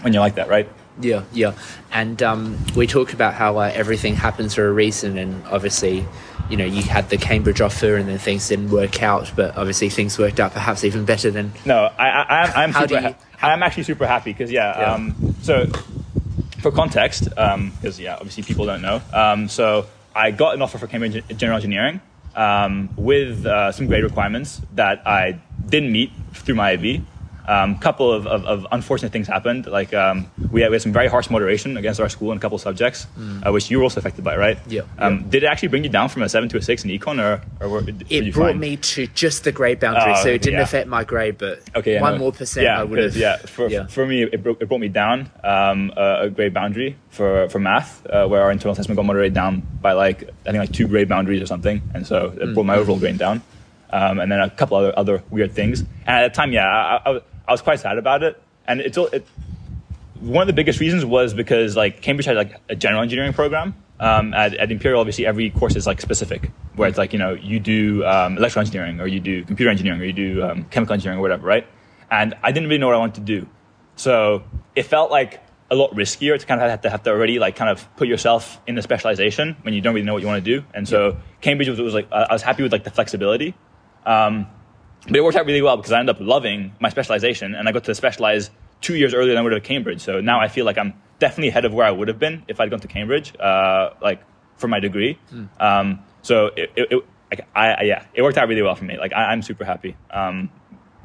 when 0.02 0.12
you're 0.12 0.20
like 0.20 0.34
that, 0.34 0.48
right? 0.48 0.68
Yeah, 1.00 1.22
yeah. 1.32 1.52
And 1.92 2.20
um, 2.24 2.58
we 2.74 2.88
talk 2.88 3.12
about 3.12 3.34
how 3.34 3.58
uh, 3.58 3.70
everything 3.72 4.16
happens 4.16 4.54
for 4.54 4.66
a 4.66 4.72
reason, 4.72 5.16
and 5.16 5.46
obviously, 5.46 6.04
you 6.50 6.56
know, 6.56 6.64
you 6.64 6.82
had 6.82 7.08
the 7.08 7.16
Cambridge 7.16 7.60
offer, 7.60 7.94
and 7.94 8.08
then 8.08 8.18
things 8.18 8.48
didn't 8.48 8.70
work 8.70 9.00
out, 9.00 9.30
but 9.36 9.56
obviously 9.56 9.90
things 9.90 10.18
worked 10.18 10.40
out 10.40 10.52
perhaps 10.54 10.82
even 10.82 11.04
better 11.04 11.30
than. 11.30 11.52
No, 11.64 11.84
I, 11.96 12.08
I, 12.08 12.40
I'm, 12.42 12.52
I'm 12.56 12.72
How 12.72 12.80
super. 12.80 12.88
do 12.88 12.94
you- 12.94 13.00
ha- 13.12 13.14
I'm 13.40 13.62
actually 13.62 13.84
super 13.84 14.06
happy 14.06 14.32
because 14.32 14.50
yeah. 14.50 14.78
Yeah. 14.78 14.94
Um, 14.94 15.34
so, 15.42 15.66
for 16.60 16.72
context, 16.72 17.28
because 17.28 18.00
yeah, 18.00 18.16
obviously 18.16 18.42
people 18.42 18.66
don't 18.66 18.82
know. 18.82 19.00
Um, 19.12 19.48
so 19.48 19.86
I 20.14 20.30
got 20.32 20.54
an 20.54 20.62
offer 20.62 20.78
for 20.78 20.86
Cambridge 20.86 21.24
General 21.36 21.56
Engineering 21.56 22.00
um, 22.34 22.90
with 22.96 23.46
uh, 23.46 23.72
some 23.72 23.86
grade 23.86 24.04
requirements 24.04 24.60
that 24.74 25.06
I 25.06 25.40
didn't 25.68 25.92
meet 25.92 26.12
through 26.32 26.56
my 26.56 26.72
IB. 26.72 27.04
Um, 27.48 27.78
couple 27.78 28.12
of, 28.12 28.26
of, 28.26 28.44
of 28.44 28.66
unfortunate 28.72 29.10
things 29.10 29.26
happened. 29.26 29.64
Like 29.66 29.94
um, 29.94 30.30
we, 30.52 30.60
had, 30.60 30.70
we 30.70 30.74
had 30.74 30.82
some 30.82 30.92
very 30.92 31.08
harsh 31.08 31.30
moderation 31.30 31.78
against 31.78 31.98
our 31.98 32.10
school 32.10 32.30
in 32.32 32.36
a 32.36 32.40
couple 32.42 32.56
of 32.56 32.60
subjects, 32.60 33.06
uh, 33.42 33.50
which 33.50 33.70
you 33.70 33.78
were 33.78 33.84
also 33.84 34.00
affected 34.00 34.22
by, 34.22 34.36
right? 34.36 34.58
Mm. 34.66 34.72
Yeah, 34.72 34.80
Um, 34.98 35.14
yeah. 35.20 35.30
Did 35.30 35.42
it 35.44 35.46
actually 35.46 35.68
bring 35.68 35.82
you 35.82 35.88
down 35.88 36.10
from 36.10 36.22
a 36.24 36.28
seven 36.28 36.50
to 36.50 36.58
a 36.58 36.62
six 36.62 36.84
in 36.84 36.90
econ, 36.90 37.18
or, 37.18 37.40
or 37.64 37.68
were, 37.70 37.82
It 38.10 38.34
brought 38.34 38.50
fine? 38.50 38.60
me 38.60 38.76
to 38.76 39.06
just 39.08 39.44
the 39.44 39.52
grade 39.52 39.80
boundary, 39.80 40.12
Oh, 40.14 40.22
so 40.24 40.28
it 40.28 40.42
didn't 40.42 40.58
yeah. 40.58 40.62
affect 40.68 40.88
my 40.88 41.04
grade, 41.04 41.38
but 41.38 41.62
Okay, 41.74 41.94
yeah, 41.94 42.02
one 42.02 42.12
no. 42.14 42.18
more 42.18 42.32
percent 42.32 42.64
Yeah, 42.64 42.80
I 42.80 42.84
would 42.84 42.98
have. 42.98 43.16
yeah. 43.16 43.38
For, 43.38 43.70
for 43.88 44.04
me, 44.04 44.24
it, 44.24 44.42
broke, 44.42 44.60
it 44.60 44.68
brought 44.68 44.80
me 44.82 44.88
down 44.88 45.30
um, 45.42 45.90
a, 45.96 46.24
a 46.24 46.30
grade 46.30 46.52
boundary 46.52 46.96
for 47.08 47.48
for 47.48 47.58
math, 47.60 48.04
uh, 48.06 48.26
where 48.28 48.42
our 48.42 48.50
internal 48.52 48.72
assessment 48.74 48.96
got 48.96 49.06
moderated 49.06 49.32
down 49.32 49.62
by 49.80 49.92
like 49.92 50.24
I 50.44 50.50
think 50.52 50.58
like 50.58 50.72
two 50.72 50.86
grade 50.86 51.08
boundaries 51.08 51.40
or 51.40 51.46
something, 51.46 51.80
and 51.94 52.06
so 52.06 52.26
it 52.36 52.40
Mm. 52.48 52.54
brought 52.54 52.66
my 52.66 52.76
overall 52.76 52.98
grade 52.98 53.16
down. 53.18 53.40
Um, 53.90 54.20
and 54.20 54.30
then 54.30 54.38
a 54.40 54.50
couple 54.50 54.76
other 54.76 54.92
other 54.98 55.22
weird 55.30 55.52
things. 55.52 55.80
And 55.80 55.88
at 56.24 56.28
the 56.30 56.36
time, 56.36 56.52
yeah, 56.52 56.66
I, 56.68 57.00
I, 57.06 57.10
was- 57.10 57.22
I 57.48 57.52
was 57.52 57.62
quite 57.62 57.80
sad 57.80 57.98
about 57.98 58.22
it. 58.22 58.40
And 58.66 58.80
it's 58.80 58.98
all 58.98 59.06
it, 59.06 59.26
one 60.20 60.42
of 60.42 60.46
the 60.46 60.52
biggest 60.52 60.80
reasons 60.80 61.04
was 61.04 61.32
because 61.32 61.76
like 61.76 62.02
Cambridge 62.02 62.26
had 62.26 62.36
like 62.36 62.60
a 62.68 62.76
general 62.76 63.02
engineering 63.02 63.32
program. 63.32 63.74
Um, 64.00 64.32
at, 64.32 64.54
at 64.54 64.70
Imperial, 64.70 65.00
obviously, 65.00 65.26
every 65.26 65.50
course 65.50 65.74
is 65.74 65.84
like 65.84 66.00
specific, 66.00 66.52
where 66.76 66.88
it's 66.88 66.98
like 66.98 67.12
you 67.12 67.18
know 67.18 67.32
you 67.32 67.58
do 67.58 68.04
um, 68.04 68.36
electrical 68.36 68.60
engineering, 68.60 69.00
or 69.00 69.08
you 69.08 69.18
do 69.18 69.44
computer 69.44 69.70
engineering, 69.70 70.00
or 70.00 70.04
you 70.04 70.12
do 70.12 70.42
um, 70.44 70.64
chemical 70.66 70.94
engineering, 70.94 71.18
or 71.18 71.22
whatever, 71.22 71.44
right? 71.44 71.66
And 72.08 72.34
I 72.44 72.52
didn't 72.52 72.68
really 72.68 72.78
know 72.78 72.86
what 72.86 72.94
I 72.94 72.98
wanted 72.98 73.16
to 73.16 73.40
do, 73.40 73.48
so 73.96 74.44
it 74.76 74.84
felt 74.84 75.10
like 75.10 75.42
a 75.70 75.74
lot 75.74 75.92
riskier 75.94 76.38
to 76.38 76.46
kind 76.46 76.60
of 76.62 76.70
have 76.70 76.82
to 76.82 76.90
have 76.90 77.02
to 77.02 77.10
already 77.10 77.40
like 77.40 77.56
kind 77.56 77.70
of 77.70 77.88
put 77.96 78.06
yourself 78.06 78.60
in 78.68 78.76
the 78.76 78.82
specialization 78.82 79.56
when 79.62 79.74
you 79.74 79.80
don't 79.80 79.94
really 79.94 80.06
know 80.06 80.12
what 80.12 80.22
you 80.22 80.28
want 80.28 80.44
to 80.44 80.60
do. 80.60 80.64
And 80.72 80.88
so 80.88 81.16
Cambridge 81.40 81.68
was, 81.68 81.80
was 81.80 81.94
like 81.94 82.06
I 82.12 82.22
I 82.22 82.32
was 82.32 82.42
happy 82.42 82.62
with 82.62 82.70
like 82.70 82.84
the 82.84 82.90
flexibility. 82.90 83.56
Um, 84.06 84.46
but 85.08 85.16
it 85.16 85.24
worked 85.24 85.36
out 85.36 85.46
really 85.46 85.62
well 85.62 85.76
because 85.76 85.92
I 85.92 85.98
ended 85.98 86.14
up 86.14 86.22
loving 86.22 86.72
my 86.80 86.90
specialization 86.90 87.54
and 87.54 87.68
I 87.68 87.72
got 87.72 87.84
to 87.84 87.94
specialize 87.94 88.50
two 88.80 88.94
years 88.94 89.14
earlier 89.14 89.32
than 89.32 89.38
I 89.38 89.42
would 89.42 89.52
have 89.52 89.62
at 89.62 89.66
Cambridge. 89.66 90.00
So 90.00 90.20
now 90.20 90.40
I 90.40 90.48
feel 90.48 90.64
like 90.64 90.78
I'm 90.78 90.94
definitely 91.18 91.48
ahead 91.48 91.64
of 91.64 91.74
where 91.74 91.86
I 91.86 91.90
would 91.90 92.08
have 92.08 92.18
been 92.18 92.44
if 92.46 92.60
I'd 92.60 92.70
gone 92.70 92.80
to 92.80 92.88
Cambridge, 92.88 93.34
uh, 93.40 93.90
like 94.00 94.22
for 94.56 94.68
my 94.68 94.80
degree. 94.80 95.18
Mm. 95.32 95.48
Um, 95.60 96.04
so 96.22 96.46
it, 96.46 96.70
it, 96.76 96.92
it 96.92 97.04
like, 97.30 97.46
I, 97.54 97.82
yeah, 97.84 98.04
it 98.14 98.22
worked 98.22 98.38
out 98.38 98.48
really 98.48 98.62
well 98.62 98.74
for 98.74 98.84
me. 98.84 98.98
Like 98.98 99.12
I, 99.12 99.32
am 99.32 99.42
super 99.42 99.64
happy 99.64 99.96
um, 100.10 100.50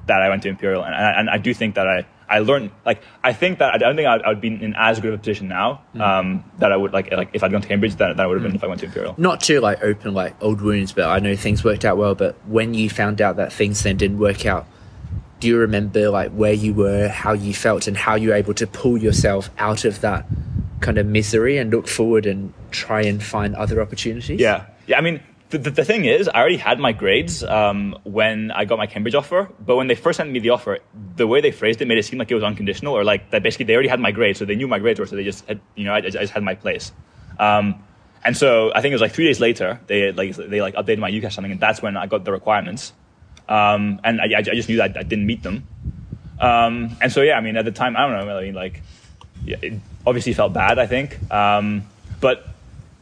that 0.07 0.21
I 0.21 0.29
went 0.29 0.43
to 0.43 0.49
Imperial, 0.49 0.83
and, 0.83 0.93
and, 0.95 1.29
I 1.29 1.37
do 1.37 1.53
think 1.53 1.75
that 1.75 1.87
I, 1.87 2.05
I 2.33 2.39
learned 2.39 2.71
like 2.83 3.03
I 3.23 3.31
think 3.31 3.59
that 3.59 3.75
I 3.75 3.77
don't 3.77 3.95
think 3.95 4.07
I'd, 4.07 4.23
I'd 4.23 4.41
be 4.41 4.47
in 4.47 4.73
as 4.75 4.99
good 4.99 5.13
of 5.13 5.13
a 5.13 5.17
position 5.19 5.47
now 5.47 5.83
mm. 5.93 6.01
um, 6.01 6.43
that 6.57 6.71
I 6.71 6.77
would 6.77 6.91
like 6.91 7.11
like 7.11 7.29
if 7.33 7.43
I'd 7.43 7.51
gone 7.51 7.61
to 7.61 7.67
Cambridge 7.67 7.95
that, 7.97 8.17
that 8.17 8.23
I 8.23 8.25
would 8.25 8.33
have 8.33 8.43
been 8.43 8.53
mm. 8.53 8.55
if 8.55 8.63
I 8.63 8.67
went 8.67 8.79
to 8.79 8.87
Imperial. 8.87 9.13
Not 9.19 9.39
to 9.41 9.61
like 9.61 9.83
open 9.83 10.15
like 10.15 10.33
old 10.41 10.59
wounds, 10.59 10.93
but 10.93 11.05
I 11.05 11.19
know 11.19 11.35
things 11.35 11.63
worked 11.63 11.85
out 11.85 11.97
well. 11.97 12.15
But 12.15 12.35
when 12.47 12.73
you 12.73 12.89
found 12.89 13.21
out 13.21 13.35
that 13.35 13.53
things 13.53 13.83
then 13.83 13.97
didn't 13.97 14.17
work 14.17 14.47
out, 14.47 14.65
do 15.39 15.47
you 15.47 15.59
remember 15.59 16.09
like 16.09 16.31
where 16.31 16.53
you 16.53 16.73
were, 16.73 17.07
how 17.07 17.33
you 17.33 17.53
felt, 17.53 17.85
and 17.85 17.95
how 17.95 18.15
you 18.15 18.29
were 18.29 18.35
able 18.35 18.55
to 18.55 18.65
pull 18.65 18.97
yourself 18.97 19.51
out 19.59 19.85
of 19.85 20.01
that 20.01 20.25
kind 20.79 20.97
of 20.97 21.05
misery 21.05 21.59
and 21.59 21.69
look 21.69 21.87
forward 21.87 22.25
and 22.25 22.51
try 22.71 23.03
and 23.03 23.21
find 23.21 23.53
other 23.55 23.79
opportunities? 23.79 24.39
Yeah, 24.39 24.65
yeah. 24.87 24.97
I 24.97 25.01
mean, 25.01 25.21
the, 25.53 25.59
the, 25.59 25.69
the 25.69 25.85
thing 25.85 26.05
is, 26.05 26.27
I 26.27 26.39
already 26.39 26.57
had 26.57 26.79
my 26.79 26.93
grades 26.93 27.43
um, 27.43 27.95
when 28.03 28.49
I 28.49 28.65
got 28.65 28.79
my 28.79 28.87
Cambridge 28.87 29.13
offer, 29.13 29.49
but 29.63 29.75
when 29.75 29.87
they 29.87 29.95
first 29.95 30.17
sent 30.17 30.31
me 30.31 30.39
the 30.39 30.49
offer, 30.49 30.79
the 31.15 31.27
way 31.27 31.41
they 31.41 31.51
phrased 31.51 31.79
it 31.81 31.87
made 31.87 31.99
it 31.99 32.03
seem 32.03 32.17
like 32.17 32.31
it 32.31 32.35
was 32.35 32.43
unconditional, 32.43 32.97
or 32.97 33.03
like 33.03 33.29
that 33.29 33.43
basically 33.43 33.65
they 33.65 33.73
already 33.73 33.89
had 33.89 33.99
my 33.99 34.11
grades, 34.11 34.39
so 34.39 34.45
they 34.45 34.55
knew 34.55 34.67
my 34.67 34.79
grades 34.79 34.99
were, 34.99 35.05
so 35.05 35.15
they 35.15 35.23
just 35.23 35.45
had, 35.45 35.61
you 35.75 35.85
know, 35.85 35.93
I, 35.93 35.97
I 35.97 36.09
just 36.09 36.33
had 36.33 36.43
my 36.43 36.55
place. 36.55 36.91
Um, 37.37 37.83
and 38.25 38.35
so 38.35 38.71
I 38.73 38.81
think 38.81 38.91
it 38.91 38.95
was 38.95 39.01
like 39.01 39.13
three 39.13 39.25
days 39.25 39.39
later, 39.39 39.79
they 39.85 40.11
like 40.11 40.35
they 40.35 40.61
like 40.61 40.73
updated 40.73 40.99
my 40.99 41.11
UCAS 41.11 41.33
something, 41.33 41.51
and 41.51 41.61
that's 41.61 41.81
when 41.81 41.97
I 41.97 42.07
got 42.07 42.25
the 42.25 42.31
requirements. 42.31 42.93
Um, 43.47 43.99
and 44.03 44.21
I, 44.21 44.37
I, 44.37 44.41
just 44.41 44.69
knew 44.69 44.77
that 44.77 44.97
I 44.97 45.03
didn't 45.03 45.25
meet 45.25 45.43
them. 45.43 45.67
Um, 46.39 46.95
and 47.01 47.11
so, 47.11 47.21
yeah, 47.21 47.37
I 47.37 47.41
mean, 47.41 47.57
at 47.57 47.65
the 47.65 47.73
time, 47.73 47.97
I 47.97 48.07
don't 48.07 48.25
know, 48.25 48.37
I 48.37 48.41
mean, 48.41 48.53
like, 48.53 48.81
yeah, 49.43 49.57
it 49.61 49.73
obviously 50.07 50.33
felt 50.33 50.53
bad, 50.53 50.79
I 50.79 50.87
think. 50.87 51.19
Um, 51.29 51.83
but 52.21 52.47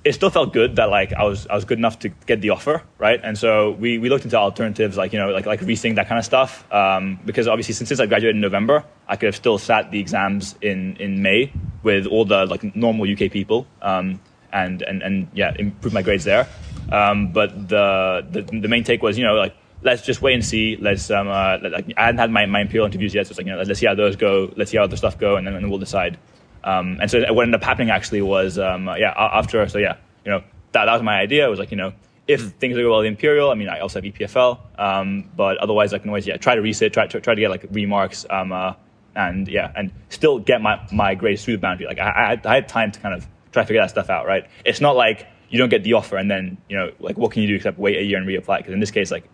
it 0.04 0.14
still 0.14 0.32
felt 0.32 0.52
good 0.52 0.78
that 0.78 0.90
like 0.90 1.14
I 1.14 1.24
was 1.24 1.46
I 1.48 1.56
was 1.56 1.66
good 1.66 1.78
enough 1.78 2.00
to 2.00 2.10
get 2.10 2.42
the 2.42 2.50
offer, 2.50 2.82
right? 2.98 3.20
And 3.24 3.38
so 3.38 3.72
we, 3.72 4.00
we 4.00 4.10
looked 4.10 4.24
into 4.24 4.36
alternatives 4.36 4.98
like 4.98 5.14
you 5.14 5.20
know 5.20 5.30
like 5.30 5.46
like 5.46 5.62
resync 5.62 5.96
that 5.96 6.08
kind 6.08 6.18
of 6.18 6.26
stuff 6.26 6.72
um, 6.74 7.20
because 7.26 7.48
obviously 7.48 7.74
since, 7.76 7.90
since 7.90 8.00
I 8.00 8.08
graduated 8.08 8.36
in 8.36 8.42
November, 8.42 8.84
I 9.08 9.16
could 9.16 9.28
have 9.28 9.36
still 9.36 9.58
sat 9.58 9.92
the 9.92 10.00
exams 10.00 10.56
in, 10.62 10.96
in 10.98 11.22
May 11.22 11.54
with 11.84 12.08
all 12.08 12.26
the 12.26 12.46
like 12.48 12.76
normal 12.76 13.12
UK 13.12 13.32
people 13.32 13.68
um, 13.82 14.20
and 14.52 14.82
and 14.82 15.04
and 15.04 15.28
yeah 15.34 15.54
improve 15.58 15.94
my 15.94 16.02
grades 16.02 16.24
there. 16.24 16.48
Um, 16.92 17.32
but 17.32 17.70
the, 17.70 18.26
the 18.30 18.42
the 18.42 18.68
main 18.68 18.84
take 18.84 19.04
was 19.04 19.18
you 19.18 19.24
know 19.24 19.36
like 19.36 19.56
let's 19.84 20.02
just 20.02 20.22
wait 20.22 20.34
and 20.34 20.46
see. 20.46 20.78
Let's 20.78 21.12
um, 21.12 21.28
uh, 21.28 21.58
like, 21.62 21.94
I 21.98 22.06
hadn't 22.06 22.20
had 22.20 22.32
my, 22.32 22.46
my 22.46 22.62
imperial 22.62 22.86
interviews 22.86 23.14
yet, 23.14 23.28
so 23.28 23.32
it's 23.32 23.38
like 23.38 23.46
you 23.46 23.54
know 23.54 23.62
let's 23.62 23.80
see 23.80 23.86
how 23.86 23.96
those 23.96 24.16
go. 24.16 24.52
Let's 24.56 24.72
see 24.72 24.78
how 24.78 24.84
other 24.84 24.98
stuff 24.98 25.18
go, 25.18 25.36
and 25.36 25.46
then, 25.46 25.54
and 25.54 25.64
then 25.64 25.70
we'll 25.70 25.80
decide. 25.80 26.18
Um, 26.64 26.98
and 27.02 27.10
so 27.10 27.22
what 27.34 27.44
ended 27.44 27.56
up 27.56 27.64
happening 27.64 27.90
actually 27.90 28.22
was 28.22 28.60
um, 28.60 28.88
uh, 28.88 28.96
yeah 28.96 29.14
after 29.18 29.68
so 29.68 29.80
yeah 29.80 29.98
you 30.24 30.32
know 30.32 30.44
that, 30.74 30.86
that 30.86 30.94
was 30.94 31.02
my 31.02 31.20
idea. 31.20 31.46
It 31.46 31.50
was 31.50 31.60
like 31.60 31.72
you 31.72 31.78
know 31.78 31.94
if 32.28 32.42
mm. 32.42 32.54
things 32.54 32.76
go 32.76 32.90
well 32.90 33.02
the 33.02 33.08
imperial, 33.08 33.50
I 33.50 33.56
mean 33.56 33.70
I 33.70 33.80
also 33.80 34.02
have 34.02 34.14
EPFL, 34.14 34.80
um, 34.80 35.30
but 35.36 35.58
otherwise 35.58 35.94
I 35.94 35.98
can 36.00 36.10
always 36.10 36.28
yeah 36.28 36.38
try 36.38 36.56
to 36.56 36.62
resit, 36.62 36.94
try 36.94 37.08
to 37.08 37.20
try 37.20 37.36
to 37.36 37.42
get 37.42 37.50
like 37.50 37.66
remarks. 37.72 38.26
Um, 38.30 38.52
uh, 38.52 38.74
and 39.16 39.48
yeah, 39.48 39.72
and 39.76 39.92
still 40.08 40.40
get 40.40 40.62
my, 40.62 40.80
my 40.90 41.16
grades 41.16 41.44
through 41.44 41.56
the 41.56 41.60
boundary. 41.60 41.86
Like 41.86 42.00
I, 42.00 42.40
I, 42.46 42.50
I 42.50 42.56
had 42.56 42.70
time 42.70 42.94
to 42.94 43.00
kind 43.02 43.14
of 43.14 43.28
try 43.52 43.64
to 43.64 43.68
figure 43.68 43.82
that 43.82 43.90
stuff 43.90 44.10
out, 44.10 44.26
right? 44.26 44.48
It's 44.64 44.80
not 44.80 44.96
like 44.96 45.28
you 45.50 45.58
don't 45.58 45.68
get 45.68 45.84
the 45.84 45.94
offer 45.94 46.16
and 46.16 46.32
then 46.32 46.58
you 46.70 46.78
know 46.78 46.92
like 47.00 47.18
what 47.18 47.32
can 47.32 47.42
you 47.42 47.48
do 47.50 47.56
except 47.56 47.78
wait 47.78 47.98
a 47.98 48.04
year 48.04 48.18
and 48.18 48.26
reapply 48.26 48.58
because 48.60 48.74
in 48.74 48.80
this 48.80 48.92
case 48.92 49.12
like 49.12 49.26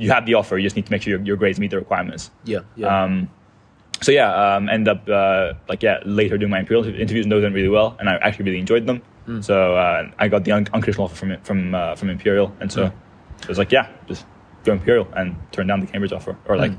you 0.00 0.10
have 0.10 0.24
the 0.26 0.34
offer. 0.34 0.56
You 0.56 0.64
just 0.64 0.76
need 0.76 0.86
to 0.86 0.92
make 0.92 1.02
sure 1.02 1.10
your, 1.10 1.20
your 1.20 1.36
grades 1.36 1.60
meet 1.60 1.70
the 1.70 1.76
requirements. 1.76 2.30
Yeah. 2.44 2.60
yeah. 2.74 3.04
Um, 3.04 3.30
so 4.00 4.12
yeah, 4.12 4.32
um, 4.56 4.68
end 4.68 4.88
up 4.88 5.08
uh, 5.08 5.52
like 5.68 5.82
yeah 5.82 6.00
later 6.04 6.38
doing 6.38 6.50
my 6.50 6.60
imperial 6.60 6.86
interviews 6.86 7.24
and 7.24 7.32
those 7.32 7.42
went 7.42 7.54
really 7.54 7.68
well, 7.68 7.96
and 7.98 8.08
I 8.08 8.16
actually 8.16 8.46
really 8.46 8.58
enjoyed 8.58 8.86
them. 8.86 9.02
Mm. 9.26 9.44
So 9.44 9.76
uh, 9.76 10.10
I 10.18 10.28
got 10.28 10.44
the 10.44 10.52
un- 10.52 10.68
unconditional 10.72 11.04
offer 11.04 11.16
from 11.16 11.36
from 11.42 11.74
uh, 11.74 11.94
from 11.96 12.10
imperial, 12.10 12.54
and 12.60 12.72
so 12.72 12.86
mm. 12.86 12.92
it 13.42 13.48
was 13.48 13.58
like 13.58 13.70
yeah, 13.70 13.88
just 14.08 14.24
go 14.64 14.72
imperial 14.72 15.06
and 15.14 15.36
turn 15.52 15.66
down 15.66 15.80
the 15.80 15.86
Cambridge 15.86 16.12
offer, 16.12 16.36
or 16.46 16.56
like. 16.56 16.72
Mm. 16.72 16.78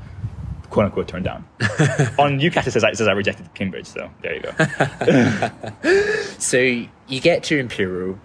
"Quote 0.70 0.86
unquote," 0.86 1.06
turn 1.06 1.22
down. 1.22 1.46
On 2.18 2.40
UCAS, 2.40 2.66
it 2.66 2.70
says, 2.70 2.82
it 2.82 2.96
says 2.96 3.06
I 3.06 3.12
rejected 3.12 3.52
Cambridge, 3.52 3.84
so 3.84 4.10
there 4.22 4.36
you 4.36 4.40
go. 4.40 4.52
so 6.38 6.56
you 6.56 7.20
get 7.20 7.42
to 7.44 7.58
Imperial, 7.58 8.18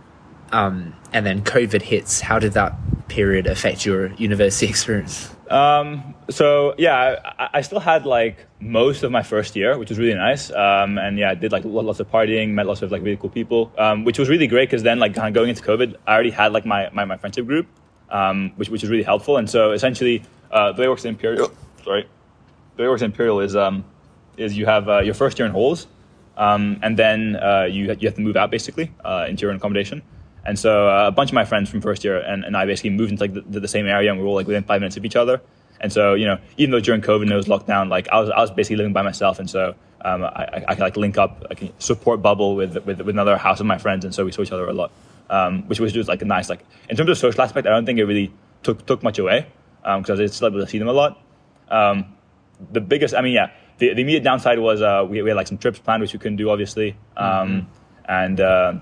um, 0.53 0.95
and 1.11 1.25
then 1.25 1.43
COVID 1.43 1.81
hits. 1.81 2.21
How 2.21 2.39
did 2.39 2.53
that 2.53 2.73
period 3.09 3.47
affect 3.47 3.85
your 3.85 4.13
university 4.13 4.65
experience? 4.69 5.35
Um, 5.49 6.13
so 6.29 6.75
yeah, 6.77 7.15
I, 7.39 7.49
I, 7.55 7.61
still 7.61 7.79
had 7.79 8.05
like 8.05 8.45
most 8.59 9.03
of 9.03 9.11
my 9.11 9.23
first 9.23 9.55
year, 9.55 9.77
which 9.77 9.89
was 9.89 9.97
really 9.97 10.13
nice. 10.13 10.51
Um, 10.51 10.97
and 10.97 11.17
yeah, 11.17 11.31
I 11.31 11.35
did 11.35 11.51
like 11.51 11.63
lots 11.65 11.99
of 11.99 12.11
partying, 12.11 12.49
met 12.49 12.67
lots 12.67 12.81
of 12.81 12.91
like 12.91 13.01
really 13.01 13.15
cool 13.17 13.29
people, 13.29 13.71
um, 13.77 14.03
which 14.03 14.19
was 14.19 14.27
really 14.27 14.47
great 14.47 14.69
because 14.69 14.83
then 14.83 14.99
like 14.99 15.15
kind 15.15 15.27
of 15.27 15.33
going 15.33 15.49
into 15.49 15.63
COVID, 15.63 15.95
I 16.05 16.13
already 16.13 16.31
had 16.31 16.51
like 16.51 16.65
my, 16.65 16.89
my, 16.91 17.05
my 17.05 17.17
friendship 17.17 17.45
group, 17.45 17.67
um, 18.09 18.51
which, 18.57 18.69
which 18.69 18.81
was 18.81 18.89
really 18.89 19.03
helpful. 19.03 19.37
And 19.37 19.49
so 19.49 19.71
essentially, 19.71 20.23
uh, 20.51 20.73
the 20.73 20.81
way 20.81 20.85
it 20.87 20.89
works 20.89 21.05
in 21.05 21.09
Imperial, 21.09 21.51
sorry, 21.83 22.07
the 22.75 22.83
way 22.83 22.87
it 22.87 22.89
works 22.89 23.01
in 23.01 23.11
Imperial 23.11 23.39
is, 23.39 23.55
um, 23.55 23.85
is 24.35 24.57
you 24.57 24.65
have 24.65 24.89
uh, 24.89 24.99
your 24.99 25.13
first 25.13 25.39
year 25.39 25.45
in 25.45 25.53
halls, 25.53 25.87
um, 26.35 26.79
and 26.83 26.97
then 26.97 27.37
uh, 27.37 27.63
you, 27.69 27.85
you 27.85 28.07
have 28.07 28.15
to 28.15 28.21
move 28.21 28.35
out 28.35 28.51
basically 28.51 28.91
uh, 29.03 29.25
into 29.29 29.41
your 29.43 29.51
own 29.51 29.57
accommodation. 29.57 30.01
And 30.47 30.57
so 30.57 30.87
uh, 30.87 31.07
a 31.07 31.11
bunch 31.11 31.29
of 31.29 31.33
my 31.33 31.43
friends 31.43 31.69
from 31.69 31.81
first 31.81 32.05
year 32.05 32.19
and, 32.19 32.45
and 32.45 32.55
I 32.55 32.65
basically 32.65 32.91
moved 32.91 33.11
into 33.11 33.21
like 33.21 33.33
the, 33.33 33.59
the, 33.59 33.67
same 33.67 33.85
area 33.85 34.09
and 34.09 34.17
we 34.17 34.23
were 34.23 34.29
all 34.29 34.35
like 34.35 34.47
within 34.47 34.63
five 34.63 34.79
minutes 34.79 34.95
of 34.95 35.03
each 35.03 35.17
other. 35.17 35.41
And 35.81 35.91
so, 35.91 36.13
you 36.13 36.25
know, 36.25 36.39
even 36.55 36.71
though 36.71 36.79
during 36.79 37.01
COVID 37.01 37.23
and 37.23 37.31
it 37.31 37.35
was 37.35 37.47
lockdown, 37.47 37.89
like 37.89 38.07
I 38.09 38.19
was, 38.21 38.29
I 38.29 38.39
was 38.39 38.49
basically 38.49 38.77
living 38.77 38.93
by 38.93 39.01
myself. 39.01 39.39
And 39.39 39.49
so 39.49 39.75
um, 40.05 40.23
I, 40.23 40.63
I, 40.69 40.75
could 40.75 40.79
like 40.79 40.95
link 40.95 41.17
up, 41.17 41.45
I 41.51 41.53
can 41.55 41.77
support 41.79 42.21
bubble 42.21 42.55
with, 42.55 42.77
with, 42.85 43.01
with 43.01 43.09
another 43.09 43.35
house 43.35 43.59
of 43.59 43.65
my 43.65 43.77
friends. 43.77 44.05
And 44.05 44.15
so 44.15 44.23
we 44.23 44.31
saw 44.31 44.41
each 44.41 44.53
other 44.53 44.67
a 44.69 44.73
lot, 44.73 44.91
um, 45.29 45.63
which 45.67 45.81
was 45.81 45.91
just 45.91 46.07
like 46.07 46.21
a 46.21 46.25
nice, 46.25 46.49
like 46.49 46.63
in 46.89 46.95
terms 46.95 47.09
of 47.09 47.17
social 47.17 47.41
aspect, 47.41 47.67
I 47.67 47.71
don't 47.71 47.85
think 47.85 47.99
it 47.99 48.05
really 48.05 48.31
took, 48.63 48.85
took 48.85 49.03
much 49.03 49.19
away 49.19 49.47
because 49.81 50.09
um, 50.09 50.17
I 50.17 50.21
was 50.21 50.33
still 50.33 50.47
able 50.47 50.61
to 50.61 50.67
see 50.67 50.79
them 50.79 50.87
a 50.87 50.93
lot. 50.93 51.21
Um, 51.67 52.15
the 52.71 52.79
biggest, 52.79 53.13
I 53.13 53.21
mean, 53.21 53.33
yeah, 53.33 53.51
the, 53.79 53.93
the 53.93 54.01
immediate 54.01 54.23
downside 54.23 54.59
was 54.59 54.81
uh, 54.81 55.05
we, 55.07 55.21
we 55.21 55.29
had 55.29 55.35
like 55.35 55.47
some 55.47 55.57
trips 55.57 55.77
planned, 55.77 56.01
which 56.01 56.13
we 56.13 56.19
couldn't 56.19 56.37
do 56.37 56.49
obviously. 56.49 56.95
Um, 57.17 57.27
mm-hmm. 57.27 57.59
And, 58.09 58.39
uh, 58.39 58.73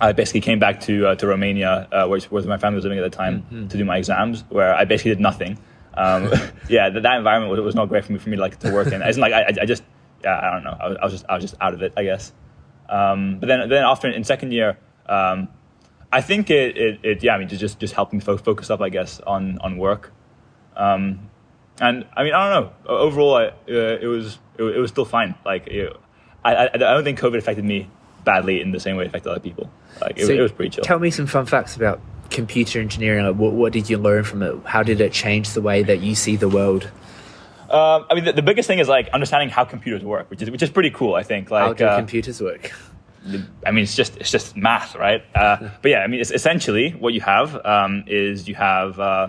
I 0.00 0.12
basically 0.12 0.40
came 0.40 0.58
back 0.58 0.80
to 0.82 1.08
uh, 1.08 1.14
to 1.16 1.26
Romania, 1.26 1.86
uh, 1.92 2.06
where, 2.06 2.20
where, 2.20 2.42
my 2.44 2.56
family 2.56 2.76
was 2.76 2.84
living 2.84 2.98
at 2.98 3.10
the 3.10 3.16
time, 3.16 3.42
mm-hmm. 3.42 3.68
to 3.68 3.76
do 3.76 3.84
my 3.84 3.98
exams, 3.98 4.44
where 4.48 4.74
I 4.74 4.84
basically 4.84 5.10
did 5.10 5.20
nothing. 5.20 5.58
Um, 5.94 6.30
yeah, 6.68 6.88
that, 6.88 7.02
that 7.02 7.18
environment 7.18 7.50
was, 7.50 7.60
was, 7.60 7.74
not 7.74 7.88
great 7.88 8.04
for 8.04 8.12
me 8.12 8.18
for 8.18 8.30
me 8.30 8.36
to 8.36 8.42
like 8.42 8.58
to 8.60 8.72
work 8.72 8.92
in. 8.92 9.00
Like 9.00 9.32
I, 9.32 9.54
I 9.60 9.66
just 9.66 9.82
yeah, 10.24 10.38
I 10.38 10.50
don't 10.52 10.64
know. 10.64 10.76
I 10.80 10.88
was, 10.88 10.96
I 11.00 11.04
was, 11.04 11.12
just 11.12 11.24
I 11.28 11.34
was 11.34 11.44
just 11.44 11.54
out 11.60 11.74
of 11.74 11.82
it, 11.82 11.92
I 11.96 12.04
guess. 12.04 12.32
Um, 12.88 13.38
but 13.38 13.46
then 13.46 13.68
then 13.68 13.84
after 13.84 14.08
in 14.08 14.24
second 14.24 14.52
year, 14.52 14.78
um, 15.06 15.48
I 16.12 16.20
think 16.22 16.50
it, 16.50 16.76
it, 16.76 17.00
it, 17.02 17.22
yeah, 17.22 17.34
I 17.34 17.38
mean 17.38 17.48
just 17.48 17.78
just 17.78 17.94
helped 17.94 18.12
me 18.12 18.20
fo- 18.20 18.38
focus 18.38 18.70
up, 18.70 18.80
I 18.80 18.88
guess, 18.88 19.20
on 19.20 19.58
on 19.58 19.76
work. 19.76 20.12
Um, 20.76 21.30
and 21.80 22.06
I 22.16 22.24
mean 22.24 22.32
I 22.32 22.52
don't 22.52 22.64
know. 22.64 22.72
Overall, 22.86 23.34
I, 23.34 23.46
uh, 23.48 23.98
it 24.00 24.06
was 24.06 24.38
it, 24.58 24.64
it, 24.64 24.78
was 24.78 24.90
still 24.90 25.04
fine. 25.04 25.34
Like 25.44 25.66
it, 25.66 25.94
I, 26.44 26.68
I 26.72 26.76
don't 26.76 27.04
think 27.04 27.18
COVID 27.18 27.36
affected 27.36 27.64
me 27.64 27.88
badly 28.24 28.60
in 28.60 28.72
the 28.72 28.80
same 28.80 28.96
way 28.96 29.04
it 29.04 29.08
affected 29.08 29.30
other 29.30 29.40
people. 29.40 29.70
Like 30.00 30.18
it, 30.18 30.26
so 30.26 30.32
it 30.32 30.40
was 30.40 30.52
pretty 30.52 30.70
chill. 30.70 30.84
Tell 30.84 30.98
me 30.98 31.10
some 31.10 31.26
fun 31.26 31.46
facts 31.46 31.76
about 31.76 32.00
computer 32.30 32.80
engineering. 32.80 33.26
Like, 33.26 33.36
what, 33.36 33.52
what 33.52 33.72
did 33.72 33.90
you 33.90 33.98
learn 33.98 34.24
from 34.24 34.42
it? 34.42 34.56
How 34.64 34.82
did 34.82 35.00
it 35.00 35.12
change 35.12 35.50
the 35.50 35.60
way 35.60 35.82
that 35.82 36.00
you 36.00 36.14
see 36.14 36.36
the 36.36 36.48
world? 36.48 36.90
Um, 37.70 38.06
I 38.10 38.14
mean, 38.14 38.24
the, 38.24 38.32
the, 38.32 38.42
biggest 38.42 38.66
thing 38.66 38.80
is 38.80 38.88
like 38.88 39.08
understanding 39.10 39.48
how 39.48 39.64
computers 39.64 40.02
work, 40.02 40.28
which 40.28 40.42
is 40.42 40.50
which 40.50 40.62
is 40.62 40.70
pretty 40.70 40.90
cool. 40.90 41.14
I 41.14 41.22
think. 41.22 41.50
Like, 41.50 41.66
how 41.66 41.72
do 41.72 41.84
uh, 41.84 41.96
computers 41.96 42.40
work? 42.40 42.72
I 43.66 43.70
mean, 43.70 43.84
it's 43.84 43.94
just 43.94 44.16
it's 44.16 44.30
just 44.30 44.56
math, 44.56 44.96
right? 44.96 45.22
Uh, 45.34 45.68
but 45.82 45.90
yeah, 45.90 46.00
I 46.00 46.06
mean, 46.06 46.20
it's 46.20 46.30
essentially 46.30 46.90
what 46.92 47.12
you 47.12 47.20
have 47.20 47.54
um, 47.66 48.04
is 48.06 48.48
you 48.48 48.54
have, 48.54 48.98
uh, 48.98 49.28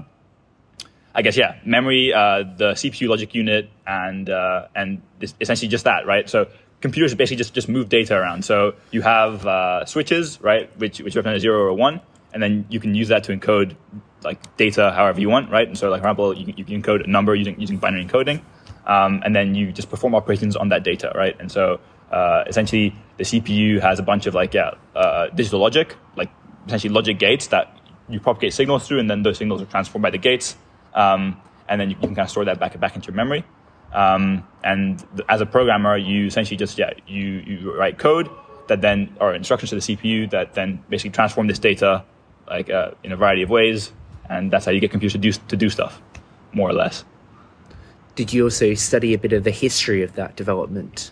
I 1.14 1.22
guess, 1.22 1.36
yeah, 1.36 1.60
memory, 1.66 2.14
uh, 2.14 2.44
the 2.56 2.72
CPU 2.72 3.10
logic 3.10 3.36
unit, 3.36 3.70
and 3.86 4.30
uh, 4.30 4.68
and 4.76 5.02
essentially 5.42 5.68
just 5.68 5.84
that, 5.84 6.08
right? 6.08 6.30
So 6.30 6.48
computers 6.82 7.14
basically 7.16 7.38
just, 7.38 7.54
just 7.54 7.70
move 7.70 7.90
data 7.90 8.16
around. 8.16 8.44
So 8.44 8.74
you 8.92 9.02
have 9.02 9.46
uh, 9.46 9.86
switches, 9.86 10.42
right, 10.42 10.70
which, 10.78 11.00
which 11.00 11.16
represent 11.16 11.38
a 11.38 11.40
zero 11.40 11.62
or 11.62 11.68
a 11.68 11.76
one, 11.76 12.02
and 12.34 12.42
then 12.42 12.66
you 12.70 12.80
can 12.80 12.96
use 12.96 13.10
that 13.10 13.24
to 13.26 13.38
encode 13.38 13.76
like 14.24 14.56
data 14.58 14.92
however 14.92 15.20
you 15.20 15.30
want, 15.30 15.52
right? 15.52 15.68
And 15.68 15.78
so, 15.78 15.90
like 15.90 16.02
for 16.02 16.08
example, 16.08 16.36
you, 16.36 16.54
you 16.56 16.64
can 16.64 16.82
encode 16.82 17.04
a 17.04 17.08
number 17.10 17.36
using 17.36 17.60
using 17.60 17.78
binary 17.78 18.06
encoding, 18.06 18.42
um, 18.86 19.22
and 19.26 19.36
then 19.36 19.56
you 19.56 19.72
just 19.72 19.90
perform 19.90 20.16
operations 20.16 20.56
on 20.56 20.70
that 20.70 20.84
data, 20.84 21.12
right? 21.16 21.36
And 21.40 21.52
so 21.52 21.80
uh, 22.12 22.44
essentially, 22.48 22.96
the 23.18 23.24
CPU 23.24 23.82
has 23.82 24.00
a 24.00 24.04
bunch 24.04 24.26
of 24.26 24.36
like 24.36 24.54
yeah 24.54 24.72
uh, 24.96 25.28
digital 25.30 25.60
logic, 25.60 25.96
like 26.16 26.30
essentially 26.68 26.94
logic 26.94 27.20
gates 27.20 27.48
that 27.48 27.78
you 28.10 28.20
propagate 28.20 28.54
signals 28.54 28.88
through, 28.88 29.00
and 29.00 29.10
then 29.10 29.24
those 29.24 29.38
signals 29.38 29.62
are 29.62 29.66
transformed 29.66 30.04
by 30.04 30.12
the 30.12 30.18
gates, 30.18 30.56
um, 30.94 31.40
and 31.68 31.82
then 31.82 31.90
you, 31.90 31.96
you, 31.96 32.08
can 32.08 32.16
kind 32.16 32.26
of 32.26 32.30
store 32.30 32.46
that 32.46 32.60
back 32.60 32.80
back 32.80 32.96
into 32.96 33.08
your 33.08 33.16
memory. 33.16 33.44
Um, 33.94 34.48
and 34.64 35.04
as 35.28 35.42
a 35.42 35.46
programmer, 35.46 35.98
you 35.98 36.28
essentially 36.28 36.58
just 36.58 36.78
yeah 36.78 36.92
you 37.08 37.44
you 37.46 37.76
write 37.78 37.98
code 37.98 38.30
that 38.68 38.82
then 38.82 39.16
or 39.20 39.34
instructions 39.34 39.70
to 39.70 39.76
the 39.76 39.96
CPU 39.96 40.30
that 40.32 40.54
then 40.54 40.84
basically 40.90 41.12
transform 41.12 41.48
this 41.48 41.60
data 41.60 42.04
like 42.48 42.70
uh, 42.70 42.92
in 43.04 43.12
a 43.12 43.16
variety 43.16 43.42
of 43.42 43.50
ways, 43.50 43.92
and 44.30 44.52
that's 44.52 44.66
how 44.66 44.72
you 44.72 44.80
get 44.80 44.92
computers 44.92 45.14
to 45.14 45.20
do 45.20 45.32
to 45.32 45.58
do 45.58 45.70
stuff, 45.70 46.02
more 46.54 46.70
or 46.70 46.74
less. 46.74 47.04
Did 48.16 48.34
you 48.34 48.44
also 48.44 48.74
study 48.74 49.14
a 49.14 49.18
bit 49.18 49.34
of 49.34 49.44
the 49.44 49.52
history 49.52 50.04
of 50.04 50.14
that 50.14 50.36
development? 50.36 51.12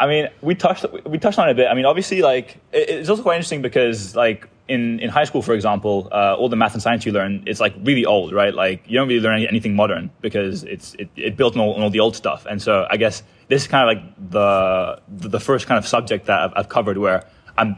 I 0.00 0.06
mean, 0.06 0.28
we 0.40 0.54
touched 0.54 0.86
we 1.04 1.18
touched 1.18 1.38
on 1.38 1.48
it 1.48 1.52
a 1.52 1.54
bit. 1.54 1.68
I 1.68 1.74
mean, 1.74 1.84
obviously, 1.84 2.22
like 2.22 2.56
it's 2.72 3.10
also 3.10 3.22
quite 3.22 3.34
interesting 3.36 3.60
because 3.60 4.16
like 4.16 4.48
in, 4.66 4.98
in 5.00 5.10
high 5.10 5.24
school, 5.24 5.42
for 5.42 5.52
example, 5.52 6.08
uh, 6.10 6.34
all 6.38 6.48
the 6.48 6.56
math 6.56 6.72
and 6.72 6.82
science 6.82 7.04
you 7.04 7.12
learn, 7.12 7.42
it's 7.46 7.60
like 7.60 7.74
really 7.82 8.06
old, 8.06 8.32
right? 8.32 8.54
Like 8.54 8.82
you 8.86 8.96
don't 8.96 9.08
really 9.08 9.20
learn 9.20 9.42
anything 9.42 9.76
modern 9.76 10.10
because 10.22 10.64
it's 10.64 10.94
it, 10.94 11.10
it 11.16 11.36
built 11.36 11.54
on 11.54 11.60
all, 11.60 11.74
on 11.74 11.82
all, 11.82 11.90
the 11.90 12.00
old 12.00 12.16
stuff. 12.16 12.46
And 12.48 12.62
so 12.62 12.86
I 12.88 12.96
guess 12.96 13.22
this 13.48 13.62
is 13.62 13.68
kind 13.68 13.82
of 13.90 13.94
like 13.94 14.30
the 14.30 15.28
the 15.28 15.40
first 15.40 15.66
kind 15.66 15.76
of 15.76 15.86
subject 15.86 16.26
that 16.26 16.40
I've, 16.40 16.52
I've 16.56 16.68
covered 16.70 16.96
where 16.96 17.26
I'm 17.58 17.76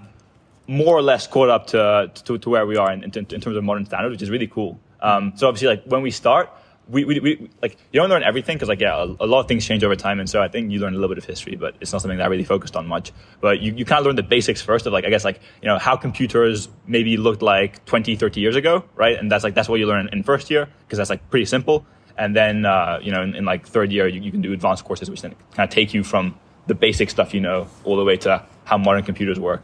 more 0.69 0.97
or 0.97 1.03
less 1.03 1.27
caught 1.27 1.49
up 1.49 1.67
to 1.69 2.13
to, 2.25 2.39
to 2.39 2.51
where 2.51 2.67
we 2.67 2.77
are 2.77 2.93
in, 2.93 3.03
in, 3.03 3.11
in, 3.15 3.41
terms 3.41 3.57
of 3.57 3.65
modern 3.65 3.85
standards, 3.85 4.13
which 4.13 4.23
is 4.23 4.31
really 4.31 4.47
cool. 4.47 4.79
Um, 5.01 5.33
so 5.35 5.49
obviously, 5.49 5.69
like 5.69 5.85
when 5.87 6.03
we 6.03 6.13
start, 6.13 6.51
we, 6.89 7.05
we, 7.05 7.21
we, 7.21 7.51
like 7.63 7.79
you 7.93 8.01
don't 8.01 8.11
learn 8.11 8.23
everything 8.23 8.57
because 8.57 8.69
like 8.69 8.81
yeah 8.81 8.97
a, 8.97 9.05
a, 9.05 9.27
lot 9.27 9.41
of 9.41 9.49
things 9.49 9.65
change 9.65 9.85
over 9.85 9.97
time 9.97 10.19
and 10.19 10.29
so 10.29 10.43
i 10.43 10.49
think 10.49 10.71
you 10.73 10.81
learn 10.81 10.93
a 10.93 10.97
little 10.97 11.09
bit 11.09 11.19
of 11.19 11.25
history 11.25 11.55
but 11.55 11.75
it's 11.81 11.93
not 11.93 12.03
something 12.03 12.19
that 12.19 12.25
i 12.25 12.27
really 12.27 12.45
focused 12.45 12.77
on 12.77 12.87
much. 12.87 13.13
But 13.41 13.61
you, 13.61 13.73
you 13.73 13.85
kind 13.85 14.01
of 14.01 14.07
learn 14.07 14.17
the 14.17 14.23
basics 14.23 14.61
first 14.61 14.87
of 14.87 14.93
like 14.93 15.05
i 15.05 15.11
guess 15.11 15.25
like 15.25 15.41
you 15.63 15.69
know 15.69 15.79
how 15.79 15.97
computers 15.97 16.69
maybe 16.87 17.17
looked 17.17 17.43
like 17.43 17.85
20 17.85 18.17
30 18.17 18.41
years 18.41 18.57
ago 18.57 18.85
right? 19.03 19.19
And 19.19 19.31
that's 19.31 19.45
like 19.45 19.55
that's 19.55 19.69
what 19.69 19.81
you 19.81 19.87
learn 19.87 20.09
in 20.13 20.23
first 20.23 20.51
year 20.51 20.69
because 20.87 20.97
that's 20.99 21.11
like 21.11 21.29
pretty 21.31 21.47
simple. 21.47 21.85
And 22.17 22.37
then 22.37 22.65
uh, 22.65 22.99
you 23.03 23.11
know 23.11 23.23
in, 23.23 23.35
in, 23.35 23.45
like 23.45 23.67
third 23.67 23.91
year 23.91 24.07
you, 24.07 24.21
you 24.21 24.31
can 24.31 24.43
do 24.43 24.53
advanced 24.53 24.85
courses 24.85 25.11
which 25.11 25.23
then 25.23 25.35
kind 25.55 25.69
of 25.69 25.75
take 25.75 25.95
you 25.95 26.05
from 26.05 26.39
the 26.67 26.75
basic 26.75 27.11
stuff 27.11 27.35
you 27.35 27.41
know 27.41 27.67
all 27.85 27.97
the 27.97 28.05
way 28.05 28.17
to 28.19 28.45
how 28.65 28.79
modern 28.79 29.03
computers 29.03 29.41
work. 29.41 29.63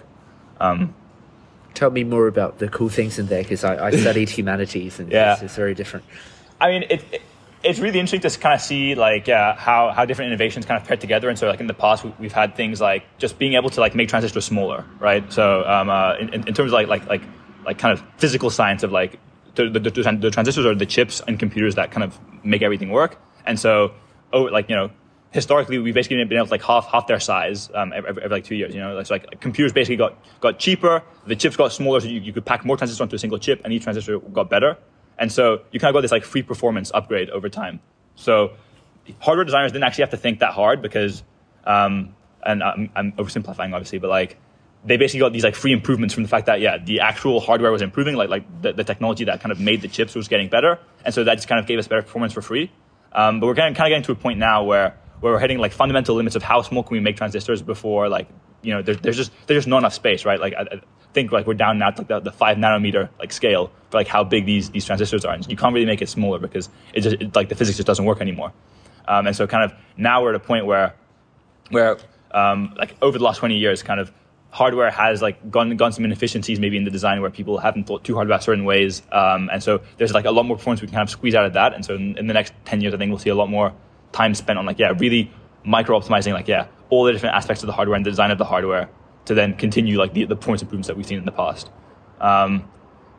Um, 0.61 0.95
tell 1.75 1.91
me 1.91 2.03
more 2.03 2.27
about 2.27 2.59
the 2.59 2.69
cool 2.69 2.89
things 2.89 3.19
in 3.21 3.27
there 3.27 3.43
because 3.43 3.63
I, 3.63 3.87
I, 3.87 3.91
studied 3.93 4.29
humanities 4.39 4.99
and 4.99 5.13
yeah. 5.13 5.35
it's, 5.35 5.43
it's 5.43 5.55
very 5.55 5.75
different 5.75 6.05
I 6.61 6.71
mean, 6.71 6.83
it, 6.85 7.05
it, 7.13 7.23
it's 7.63 7.79
really 7.79 7.99
interesting 7.99 8.29
to 8.29 8.39
kind 8.39 8.55
of 8.55 8.61
see 8.61 8.95
like 8.95 9.29
uh, 9.29 9.55
how 9.55 9.91
how 9.91 10.05
different 10.05 10.29
innovations 10.29 10.67
kind 10.67 10.81
of 10.81 10.87
pair 10.87 10.97
together. 10.97 11.29
And 11.29 11.39
so, 11.39 11.49
like 11.49 11.61
in 11.61 11.67
the 11.67 11.75
past, 11.75 12.05
we, 12.05 12.27
have 12.27 12.33
had 12.33 12.57
things 12.57 12.81
like 12.81 13.05
just 13.19 13.39
being 13.39 13.55
able 13.55 13.71
to 13.71 13.81
like 13.81 13.95
make 13.95 14.09
transistors 14.09 14.45
smaller, 14.45 14.85
right? 14.99 15.31
So, 15.33 15.65
um, 15.67 15.89
uh, 15.89 16.17
in, 16.17 16.29
in 16.33 16.55
terms 16.55 16.61
of 16.61 16.73
like 16.73 16.89
like 16.89 17.07
like 17.09 17.23
like 17.65 17.79
kind 17.79 17.93
of 17.93 18.03
physical 18.17 18.51
science 18.51 18.83
of 18.83 18.93
like 18.93 19.19
the, 19.55 19.69
the, 19.69 19.81
the, 19.81 20.31
transistors 20.31 20.65
are 20.65 20.75
the 20.75 20.87
chips 20.87 21.21
and 21.27 21.39
computers 21.39 21.75
that 21.75 21.91
kind 21.91 22.05
of 22.05 22.19
make 22.45 22.63
everything 22.63 22.91
work. 22.91 23.21
And 23.45 23.59
so, 23.59 23.93
oh, 24.33 24.43
like 24.43 24.69
you 24.69 24.77
know, 24.77 24.91
historically 25.33 25.79
we've 25.79 25.95
basically 25.95 26.23
been 26.25 26.39
able 26.39 26.47
to 26.47 26.53
like 26.53 26.63
half 26.63 26.87
half 26.87 27.07
their 27.07 27.21
size 27.21 27.71
um, 27.75 27.93
every, 27.93 28.11
every, 28.11 28.29
like 28.29 28.45
two 28.45 28.55
years. 28.55 28.75
You 28.75 28.81
know, 28.81 28.99
it's 28.99 29.11
like 29.11 29.41
computers 29.41 29.73
basically 29.73 29.97
got 29.97 30.17
got 30.41 30.59
cheaper, 30.59 31.03
the 31.27 31.37
chips 31.37 31.57
got 31.57 31.73
smaller, 31.73 32.01
so 32.01 32.07
you, 32.07 32.21
you 32.21 32.33
could 32.33 32.45
pack 32.45 32.65
more 32.65 32.77
transistors 32.77 33.01
onto 33.01 33.17
a 33.17 33.19
single 33.19 33.39
chip, 33.39 33.61
and 33.65 33.73
each 33.73 33.83
transistor 33.83 34.19
got 34.21 34.49
better. 34.49 34.79
And 35.19 35.33
so 35.33 35.63
you 35.73 35.81
kind 35.81 35.91
of 35.91 35.95
got 35.95 36.03
this 36.03 36.13
like 36.13 36.25
free 36.25 36.43
performance 36.43 36.91
upgrade 36.95 37.31
over 37.31 37.49
time. 37.49 37.81
So 38.15 38.53
hardware 39.21 39.45
designers 39.45 39.73
didn't 39.73 39.85
actually 39.85 40.03
have 40.03 40.11
to 40.11 40.17
think 40.17 40.41
that 40.41 40.53
hard 40.53 40.83
because, 40.83 41.23
um, 41.65 42.15
and 42.43 42.63
I'm, 42.63 42.91
I'm, 42.95 43.13
oversimplifying 43.13 43.73
obviously, 43.73 43.99
but 43.99 44.11
like 44.11 44.39
they 44.85 44.97
basically 44.97 45.21
got 45.21 45.33
these 45.33 45.45
like 45.45 45.55
free 45.55 45.73
improvements 45.73 46.15
from 46.15 46.23
the 46.23 46.29
fact 46.29 46.47
that 46.47 46.61
yeah, 46.61 46.79
the 46.79 47.01
actual 47.01 47.41
hardware 47.41 47.73
was 47.73 47.83
improving, 47.83 48.15
like 48.15 48.29
like 48.29 48.63
the, 48.63 48.73
the 48.73 48.85
technology 48.85 49.25
that 49.25 49.41
kind 49.41 49.53
of 49.53 49.61
made 49.61 49.83
the 49.83 49.89
chips 49.89 50.15
was 50.15 50.29
getting 50.29 50.49
better, 50.49 50.79
and 51.05 51.13
so 51.13 51.25
that 51.25 51.35
just 51.35 51.49
kind 51.49 51.59
of 51.59 51.67
gave 51.67 51.79
us 51.79 51.89
better 51.89 52.03
performance 52.03 52.33
for 52.33 52.43
free. 52.43 52.71
Um, 53.13 53.41
but 53.41 53.47
we're 53.47 53.55
kind 53.55 53.71
of, 53.71 53.77
kind 53.77 53.93
of 53.93 53.97
getting 53.97 54.05
to 54.05 54.13
a 54.13 54.23
point 54.23 54.39
now 54.39 54.65
where 54.65 54.97
where 55.21 55.33
we're 55.33 55.41
hitting 55.41 55.59
like 55.59 55.73
fundamental 55.73 56.15
limits 56.15 56.37
of 56.37 56.43
how 56.43 56.63
small 56.63 56.83
can 56.85 56.95
we 56.95 57.01
make 57.01 57.17
transistors 57.17 57.61
before 57.61 58.09
like 58.09 58.29
you 58.63 58.73
know 58.73 58.83
there's, 58.83 58.99
there's 58.99 59.17
just 59.17 59.33
there's 59.47 59.59
just 59.59 59.69
not 59.69 59.79
enough 59.79 59.95
space, 59.95 60.25
right? 60.25 60.41
Like 60.41 60.55
I, 60.55 60.81
think 61.15 61.33
like 61.33 61.47
we're 61.47 61.55
down 61.55 61.79
now 61.79 61.91
to 61.91 62.01
like 62.01 62.09
the, 62.09 62.21
the 62.21 62.33
five 62.33 62.59
nanometer 62.59 63.09
like 63.19 63.33
scale 63.33 63.71
for 63.91 63.97
like 63.97 64.07
how 64.07 64.23
big 64.23 64.45
these 64.45 64.71
these 64.71 64.85
transistors 64.85 65.25
are. 65.25 65.35
And 65.35 65.47
you 65.49 65.57
can't 65.57 65.73
really 65.73 65.87
make 65.87 66.03
it 66.03 66.09
smaller 66.09 66.39
because 66.39 66.69
it 66.93 67.01
just 67.01 67.17
it, 67.17 67.35
like 67.35 67.49
the 67.49 67.55
physics 67.55 67.79
just 67.79 67.87
doesn't 67.87 68.05
work 68.05 68.21
anymore. 68.21 68.53
Um, 69.07 69.27
and 69.27 69.35
so 69.35 69.47
kind 69.47 69.65
of 69.65 69.77
now 69.97 70.23
we're 70.23 70.31
at 70.31 70.37
a 70.37 70.41
point 70.41 70.67
where 70.67 70.95
where 71.71 71.99
um, 72.31 72.75
like 72.77 72.95
over 73.01 73.19
the 73.19 73.25
last 73.25 73.39
20 73.39 73.57
years, 73.57 73.83
kind 73.83 74.01
of 74.01 74.13
hardware 74.51 74.91
has 74.91 75.21
like 75.21 75.51
gone 75.51 75.77
gone 75.77 75.93
some 75.93 76.05
inefficiencies 76.05 76.59
maybe 76.59 76.77
in 76.77 76.85
the 76.85 76.91
design 76.91 77.21
where 77.21 77.31
people 77.31 77.59
haven't 77.59 77.85
thought 77.85 78.05
too 78.05 78.15
hard 78.15 78.27
about 78.27 78.43
certain 78.43 78.65
ways. 78.65 79.03
Um, 79.13 79.49
and 79.53 79.63
so 79.63 79.81
there's 79.97 80.13
like 80.13 80.25
a 80.25 80.31
lot 80.31 80.45
more 80.45 80.57
performance 80.57 80.81
we 80.81 80.89
can 80.89 80.95
kind 80.95 81.09
of 81.09 81.11
squeeze 81.11 81.35
out 81.35 81.47
of 81.47 81.55
that. 81.55 81.75
And 81.75 81.85
so 81.85 81.95
in, 81.95 82.17
in 82.19 82.27
the 82.27 82.35
next 82.35 82.53
10 82.67 82.81
years, 82.81 82.95
I 82.95 82.99
think 82.99 83.11
we'll 83.11 83.19
see 83.19 83.31
a 83.31 83.35
lot 83.35 83.51
more 83.51 83.73
time 84.13 84.35
spent 84.35 84.59
on 84.59 84.67
like 84.67 84.79
yeah 84.79 84.93
really 84.97 85.31
micro 85.65 85.99
optimizing 85.99 86.33
like 86.33 86.49
yeah 86.49 86.67
all 86.91 87.05
the 87.05 87.13
different 87.13 87.35
aspects 87.35 87.63
of 87.63 87.67
the 87.67 87.73
hardware 87.73 87.97
and 87.97 88.05
the 88.05 88.11
design 88.11 88.31
of 88.31 88.39
the 88.39 88.45
hardware 88.45 88.89
to 89.27 89.35
then 89.35 89.55
continue 89.55 89.99
like 89.99 90.15
the, 90.15 90.25
the 90.25 90.37
performance 90.37 90.63
improvements 90.63 90.89
that 90.89 90.97
we've 90.97 91.07
seen 91.07 91.19
in 91.19 91.25
the 91.25 91.33
past. 91.33 91.71
Um, 92.21 92.69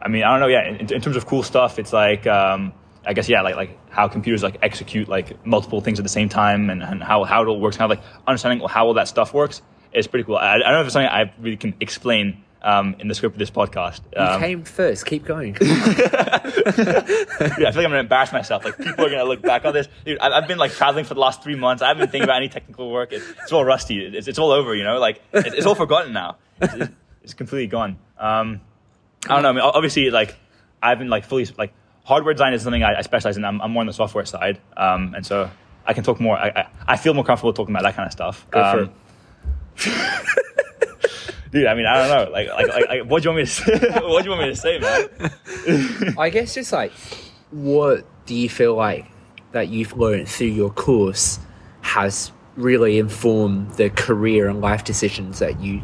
I 0.02 0.08
mean, 0.08 0.24
I 0.24 0.32
don't 0.32 0.40
know. 0.40 0.48
Yeah, 0.48 0.68
in, 0.68 0.92
in, 0.92 1.02
terms 1.02 1.16
of 1.16 1.26
cool 1.26 1.44
stuff, 1.44 1.78
it's 1.78 1.94
like 1.94 2.26
um, 2.26 2.74
I 3.06 3.14
guess 3.14 3.30
yeah, 3.30 3.42
like 3.42 3.56
like 3.56 3.78
how 3.90 4.08
computers 4.08 4.44
like 4.44 4.58
execute 4.62 5.08
like 5.08 5.46
multiple 5.46 5.82
things 5.82 6.00
at 6.00 6.04
the 6.04 6.10
same 6.10 6.30
time 6.30 6.70
and, 6.70 6.82
and 6.82 7.04
how 7.04 7.24
how 7.24 7.44
it 7.44 7.48
all 7.48 7.60
works. 7.60 7.78
Kind 7.78 7.92
of 7.92 7.98
like 7.98 8.06
understanding 8.28 8.68
how 8.68 8.88
all 8.88 8.94
that 8.96 9.08
stuff 9.08 9.34
works 9.34 9.62
is 9.94 10.08
pretty 10.08 10.24
cool. 10.24 10.38
I, 10.38 10.56
I 10.56 10.58
don't 10.58 10.72
know 10.74 10.82
if 10.82 10.88
it's 10.88 10.94
something 10.94 11.10
I 11.10 11.34
really 11.40 11.58
can 11.58 11.76
explain 11.80 12.44
um, 12.62 12.96
in 13.00 13.08
the 13.08 13.16
script 13.16 13.36
of 13.36 13.40
this 13.40 13.52
podcast. 13.52 14.02
Um, 14.16 14.34
you 14.34 14.48
came 14.48 14.64
first. 14.64 15.06
Keep 15.06 15.26
going. 15.26 15.58
yeah, 15.62 16.42
I 16.42 16.42
feel 16.42 17.66
like 17.66 17.78
I'm 17.78 17.84
gonna 17.84 18.00
embarrass 18.00 18.32
myself. 18.32 18.66
Like 18.66 18.78
people 18.78 19.06
are 19.06 19.10
gonna 19.10 19.24
look 19.24 19.42
back 19.42 19.66
on 19.66 19.74
this. 19.74 19.88
Dude, 20.06 20.20
I've 20.20 20.48
been 20.48 20.58
like 20.58 20.72
traveling 20.72 21.06
for 21.06 21.14
the 21.14 21.20
last 21.20 21.44
three 21.44 21.56
months. 21.56 21.82
I 21.82 21.88
haven't 21.88 22.02
been 22.02 22.12
thinking 22.12 22.26
about 22.26 22.38
any 22.38 22.50
technical 22.50 22.92
work. 22.92 23.12
It's, 23.12 23.26
it's 23.44 23.52
all 23.52 23.64
rusty. 23.64 24.06
It's, 24.06 24.28
it's, 24.28 24.40
all 24.40 24.52
over. 24.52 24.76
You 24.76 24.84
know, 24.84 25.00
like 25.00 25.22
it's, 25.34 25.56
it's 25.56 25.66
all 25.66 25.76
forgotten 25.76 26.14
now. 26.14 26.38
It's, 26.62 26.92
it's 27.24 27.34
completely 27.34 27.68
gone. 27.68 27.98
Um, 28.18 28.62
I 29.28 29.34
don't 29.34 29.44
know. 29.44 29.50
I 29.50 29.54
mean, 29.54 29.62
obviously, 29.62 30.10
like 30.10 30.36
I've 30.82 31.00
been 31.00 31.10
like 31.10 31.26
fully 31.26 31.48
like 31.58 31.74
hardware 32.04 32.34
design 32.34 32.54
is 32.54 32.64
something 32.64 32.84
I, 32.84 33.00
I 33.00 33.02
specialize 33.02 33.38
in. 33.38 33.46
I'm, 33.46 33.62
I'm, 33.62 33.72
more 33.72 33.82
on 33.82 33.88
the 33.88 33.94
software 33.94 34.26
side, 34.26 34.60
um, 34.76 35.14
and 35.16 35.26
so 35.26 35.50
I 35.86 35.94
can 35.94 36.04
talk 36.04 36.20
more. 36.20 36.38
I, 36.38 36.50
I, 36.50 36.68
I, 36.88 36.98
feel 36.98 37.14
more 37.14 37.24
comfortable 37.24 37.54
talking 37.54 37.74
about 37.76 37.84
that 37.84 37.96
kind 37.96 38.08
of 38.08 38.12
stuff. 38.12 38.46
Go 38.52 38.72
for 38.72 38.80
um, 38.80 38.92
it. 39.78 41.36
dude. 41.52 41.68
I 41.68 41.74
mean, 41.74 41.86
I 41.86 42.08
don't 42.08 42.26
know. 42.26 42.32
Like, 42.32 42.48
like, 42.50 42.68
like, 42.68 42.90
like 42.90 43.04
what 43.06 43.24
do 43.24 43.30
you 43.30 43.36
want 43.36 43.40
me 43.40 43.46
to 43.46 43.52
say? 43.52 44.02
what 44.02 44.24
do 44.24 44.30
you 44.30 44.36
want 44.36 44.42
me 44.42 44.50
to 44.50 44.56
say, 44.56 44.80
man? 44.80 46.16
I 46.18 46.30
guess 46.30 46.54
just 46.54 46.72
like, 46.72 46.92
what 47.52 48.06
do 48.26 48.36
you 48.36 48.50
feel 48.50 48.76
like 48.76 49.06
that 49.52 49.70
you've 49.70 49.98
learned 49.98 50.28
through 50.28 50.48
your 50.48 50.70
course 50.70 51.40
has 51.82 52.32
really 52.56 53.00
informed 53.00 53.72
the 53.72 53.90
career 53.90 54.48
and 54.48 54.62
life 54.62 54.84
decisions 54.84 55.40
that 55.40 55.60
you 55.60 55.82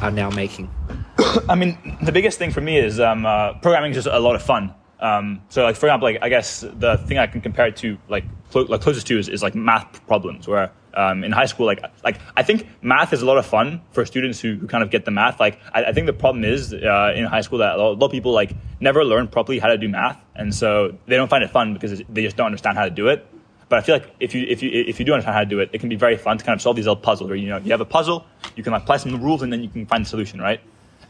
are 0.00 0.10
now 0.10 0.30
making? 0.30 0.70
I 1.48 1.54
mean, 1.54 1.98
the 2.02 2.12
biggest 2.12 2.38
thing 2.38 2.50
for 2.50 2.60
me 2.60 2.78
is 2.78 3.00
um, 3.00 3.26
uh, 3.26 3.54
programming 3.54 3.90
is 3.90 3.96
just 3.96 4.08
a 4.08 4.20
lot 4.20 4.36
of 4.36 4.42
fun. 4.42 4.74
Um, 5.00 5.42
so, 5.48 5.62
like 5.62 5.76
for 5.76 5.86
example, 5.86 6.08
like 6.08 6.18
I 6.22 6.28
guess 6.28 6.60
the 6.60 6.96
thing 7.06 7.18
I 7.18 7.26
can 7.26 7.40
compare 7.40 7.66
it 7.66 7.76
to, 7.78 7.96
like, 8.08 8.24
clo- 8.50 8.66
like 8.68 8.80
closest 8.80 9.06
to, 9.08 9.18
is, 9.18 9.28
is 9.28 9.42
like 9.42 9.54
math 9.54 10.04
problems, 10.08 10.48
where 10.48 10.72
um, 10.94 11.24
in 11.24 11.32
high 11.32 11.46
school, 11.46 11.66
like 11.66 11.82
like 12.04 12.20
I 12.36 12.42
think 12.42 12.66
math 12.82 13.12
is 13.12 13.22
a 13.22 13.26
lot 13.26 13.38
of 13.38 13.46
fun 13.46 13.80
for 13.92 14.04
students 14.04 14.40
who, 14.40 14.56
who 14.56 14.66
kind 14.66 14.82
of 14.82 14.90
get 14.90 15.04
the 15.04 15.10
math. 15.10 15.40
Like 15.40 15.60
I, 15.72 15.84
I 15.84 15.92
think 15.92 16.06
the 16.06 16.12
problem 16.12 16.44
is 16.44 16.72
uh, 16.72 17.12
in 17.14 17.24
high 17.24 17.42
school 17.42 17.58
that 17.58 17.76
a 17.78 17.82
lot, 17.82 18.02
of 18.02 18.10
people 18.10 18.32
like 18.32 18.52
never 18.80 19.04
learn 19.04 19.28
properly 19.28 19.58
how 19.58 19.68
to 19.68 19.78
do 19.78 19.88
math, 19.88 20.22
and 20.34 20.54
so 20.54 20.96
they 21.06 21.16
don't 21.16 21.28
find 21.28 21.44
it 21.44 21.50
fun 21.50 21.74
because 21.74 22.02
they 22.08 22.22
just 22.22 22.36
don't 22.36 22.46
understand 22.46 22.76
how 22.76 22.84
to 22.84 22.90
do 22.90 23.08
it. 23.08 23.26
But 23.68 23.80
I 23.80 23.82
feel 23.82 23.96
like 23.96 24.14
if 24.18 24.34
you 24.34 24.46
if 24.48 24.62
you 24.62 24.70
if 24.70 24.98
you 24.98 25.04
do 25.04 25.12
understand 25.12 25.34
how 25.34 25.40
to 25.40 25.46
do 25.46 25.60
it, 25.60 25.70
it 25.72 25.78
can 25.78 25.88
be 25.88 25.96
very 25.96 26.16
fun 26.16 26.38
to 26.38 26.44
kind 26.44 26.56
of 26.56 26.62
solve 26.62 26.76
these 26.76 26.86
little 26.86 27.00
puzzles. 27.00 27.28
Where 27.28 27.36
you 27.36 27.48
know 27.48 27.58
you 27.58 27.70
have 27.70 27.80
a 27.80 27.86
puzzle, 27.86 28.24
you 28.56 28.62
can 28.62 28.72
apply 28.72 28.96
some 28.96 29.20
rules, 29.22 29.42
and 29.42 29.52
then 29.52 29.62
you 29.62 29.68
can 29.68 29.86
find 29.86 30.04
the 30.04 30.08
solution, 30.08 30.40
right? 30.40 30.60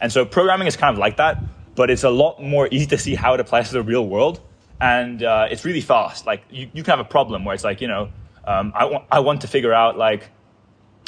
And 0.00 0.12
so 0.12 0.24
programming 0.24 0.66
is 0.66 0.76
kind 0.76 0.92
of 0.92 0.98
like 0.98 1.16
that, 1.16 1.42
but 1.74 1.90
it's 1.90 2.04
a 2.04 2.10
lot 2.10 2.42
more 2.42 2.68
easy 2.70 2.86
to 2.86 2.98
see 2.98 3.14
how 3.14 3.34
it 3.34 3.40
applies 3.40 3.68
to 3.68 3.74
the 3.74 3.82
real 3.82 4.06
world, 4.06 4.40
and 4.80 5.22
uh, 5.22 5.46
it's 5.50 5.64
really 5.64 5.80
fast. 5.80 6.26
Like 6.26 6.42
you, 6.50 6.68
you 6.72 6.82
can 6.82 6.90
have 6.90 7.00
a 7.00 7.08
problem 7.08 7.44
where 7.44 7.54
it's 7.54 7.64
like 7.64 7.80
you 7.80 7.88
know 7.88 8.10
um, 8.48 8.72
I, 8.74 8.86
want, 8.86 9.04
I 9.12 9.20
want 9.20 9.42
to 9.42 9.46
figure 9.46 9.74
out 9.74 9.98
like 9.98 10.30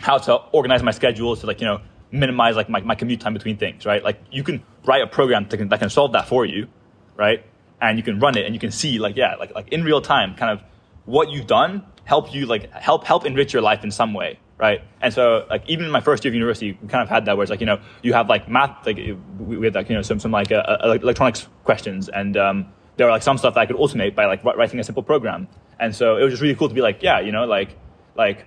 how 0.03 0.19
to 0.19 0.35
organize 0.53 0.83
my 0.83 0.91
schedule 0.91 1.35
to 1.37 1.47
like, 1.47 1.61
you 1.63 1.67
know, 1.67 1.81
minimize 2.11 2.55
like 2.55 2.69
my, 2.69 2.81
my 2.83 2.95
commute 2.95 3.21
time 3.21 3.33
between 3.33 3.57
things, 3.57 3.87
right? 3.87 4.05
Like 4.05 4.21
you 4.31 4.43
can 4.43 4.63
write 4.85 5.01
a 5.03 5.07
program 5.07 5.47
that 5.49 5.57
can, 5.57 5.69
that 5.71 5.81
can 5.81 5.89
solve 5.89 6.13
that 6.13 6.29
for 6.29 6.45
you, 6.45 6.69
right? 7.17 7.43
And 7.81 7.97
you 7.97 8.03
can 8.03 8.21
run 8.21 8.37
it 8.37 8.45
and 8.45 8.55
you 8.55 8.61
can 8.61 8.71
see 8.71 8.99
like, 8.99 9.17
yeah, 9.17 9.37
like, 9.37 9.55
like 9.55 9.69
in 9.69 9.85
real 9.85 10.03
time, 10.03 10.35
kind 10.35 10.53
of 10.53 10.63
what 11.07 11.31
you've 11.31 11.47
done 11.47 11.87
help 12.05 12.35
you 12.35 12.45
like 12.45 12.71
help, 12.73 13.05
help 13.05 13.25
enrich 13.25 13.55
your 13.55 13.63
life 13.63 13.85
in 13.85 13.91
some 13.91 14.13
way, 14.13 14.39
right? 14.59 14.83
And 15.01 15.15
so 15.15 15.47
like 15.49 15.67
even 15.67 15.87
in 15.87 15.91
my 15.91 16.03
first 16.03 16.23
year 16.23 16.31
of 16.31 16.35
university, 16.35 16.79
we 16.83 16.89
kind 16.89 17.03
of 17.03 17.09
had 17.09 17.25
that 17.25 17.39
where 17.39 17.43
it's 17.43 17.51
like, 17.51 17.61
you 17.61 17.67
know, 17.67 17.81
you 18.03 18.13
have 18.13 18.29
like 18.29 18.51
math, 18.51 18.85
like 18.85 18.99
we 19.39 19.65
had 19.65 19.75
like, 19.75 19.89
you 19.89 19.95
know, 19.95 20.03
some, 20.03 20.21
some 20.21 20.31
like 20.31 20.53
uh, 20.53 20.57
uh 20.57 20.99
electronics 21.01 21.49
questions 21.65 22.11
and, 22.11 22.37
um, 22.37 22.71
there 23.01 23.07
were 23.07 23.13
like 23.13 23.23
some 23.23 23.39
stuff 23.39 23.55
that 23.55 23.61
I 23.61 23.65
could 23.65 23.77
automate 23.77 24.15
by 24.15 24.27
like 24.27 24.45
writing 24.45 24.79
a 24.79 24.85
simple 24.85 25.03
program. 25.03 25.49
And 25.79 25.97
so 25.97 26.19
it 26.19 26.23
was 26.23 26.35
just 26.35 26.43
really 26.43 26.55
cool 26.55 26.69
to 26.69 26.75
be 26.75 26.83
like, 26.83 27.03
yeah, 27.03 27.21
you 27.21 27.33
know, 27.33 27.47
like, 27.47 27.75
like 28.15 28.47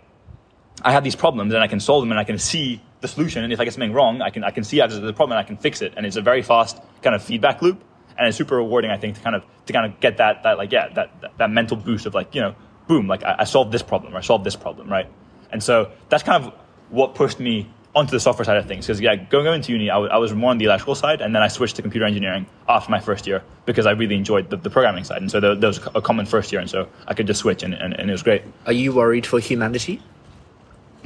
I 0.84 0.92
have 0.92 1.04
these 1.04 1.16
problems 1.16 1.56
and 1.56 1.64
I 1.64 1.66
can 1.66 1.80
solve 1.80 2.04
them 2.04 2.12
and 2.12 2.20
I 2.20 2.24
can 2.24 2.38
see 2.38 2.80
the 3.02 3.08
solution. 3.08 3.44
And 3.44 3.52
if 3.52 3.60
I 3.60 3.64
get 3.64 3.74
something 3.74 3.94
wrong, 3.94 4.22
I 4.22 4.30
can, 4.30 4.44
I 4.44 4.52
can 4.52 4.64
see 4.64 4.80
out 4.80 4.92
the 4.92 5.12
problem 5.12 5.32
and 5.32 5.40
I 5.40 5.44
can 5.44 5.58
fix 5.58 5.82
it. 5.82 5.96
And 5.98 6.06
it's 6.06 6.18
a 6.18 6.22
very 6.22 6.44
fast 6.44 6.80
kind 7.02 7.16
of 7.16 7.24
feedback 7.24 7.64
loop. 7.64 7.84
And 8.16 8.28
it's 8.28 8.38
super 8.38 8.58
rewarding, 8.58 8.92
I 8.92 8.98
think, 8.98 9.16
to 9.16 9.22
kind 9.24 9.36
of, 9.36 9.44
to 9.66 9.74
kind 9.74 9.92
of 9.92 10.00
get 10.00 10.18
that, 10.18 10.44
that 10.44 10.60
like, 10.60 10.72
yeah, 10.72 10.90
that, 10.94 11.22
that, 11.22 11.38
that 11.40 11.50
mental 11.50 11.76
boost 11.76 12.06
of 12.06 12.14
like, 12.14 12.36
you 12.36 12.42
know, 12.42 12.54
boom, 12.88 13.08
like 13.08 13.24
I, 13.24 13.38
I 13.40 13.44
solved 13.46 13.72
this 13.72 13.82
problem 13.82 14.14
or 14.14 14.20
I 14.20 14.22
solved 14.22 14.44
this 14.44 14.56
problem, 14.56 14.88
right? 14.88 15.10
And 15.52 15.64
so 15.64 15.92
that's 16.10 16.22
kind 16.22 16.46
of 16.46 16.54
what 16.92 17.16
pushed 17.16 17.40
me 17.40 17.74
onto 17.96 18.12
the 18.12 18.20
software 18.20 18.46
side 18.46 18.58
of 18.58 18.66
things. 18.68 18.88
Because 18.88 19.00
yeah, 19.00 19.16
going 19.16 19.46
into 19.54 19.72
uni, 19.72 19.90
I, 19.90 19.96
w- 19.96 20.12
I 20.12 20.18
was 20.18 20.34
more 20.34 20.50
on 20.50 20.58
the 20.58 20.66
electrical 20.66 20.96
side, 20.96 21.22
and 21.22 21.36
then 21.36 21.42
I 21.42 21.48
switched 21.48 21.76
to 21.78 21.82
computer 21.82 22.06
engineering 22.06 22.46
after 22.68 22.90
my 22.90 23.00
first 23.00 23.28
year 23.28 23.44
because 23.66 23.86
I 23.86 23.92
really 23.92 24.16
enjoyed 24.16 24.50
the, 24.50 24.58
the 24.58 24.70
programming 24.70 25.04
side, 25.04 25.22
and 25.22 25.30
so 25.30 25.40
there, 25.40 25.56
there, 25.56 25.68
was 25.70 25.80
a 25.94 26.02
common 26.02 26.26
first 26.26 26.52
year, 26.52 26.62
and 26.62 26.70
so 26.70 26.88
I 27.08 27.14
could 27.14 27.28
just 27.28 27.42
switch, 27.42 27.64
and, 27.64 27.74
and, 27.74 27.94
and 27.94 28.10
it 28.10 28.14
was 28.14 28.24
great. 28.24 28.44
Are 28.66 28.74
you 28.74 28.94
worried 28.94 29.26
for 29.26 29.40
humanity? 29.40 30.02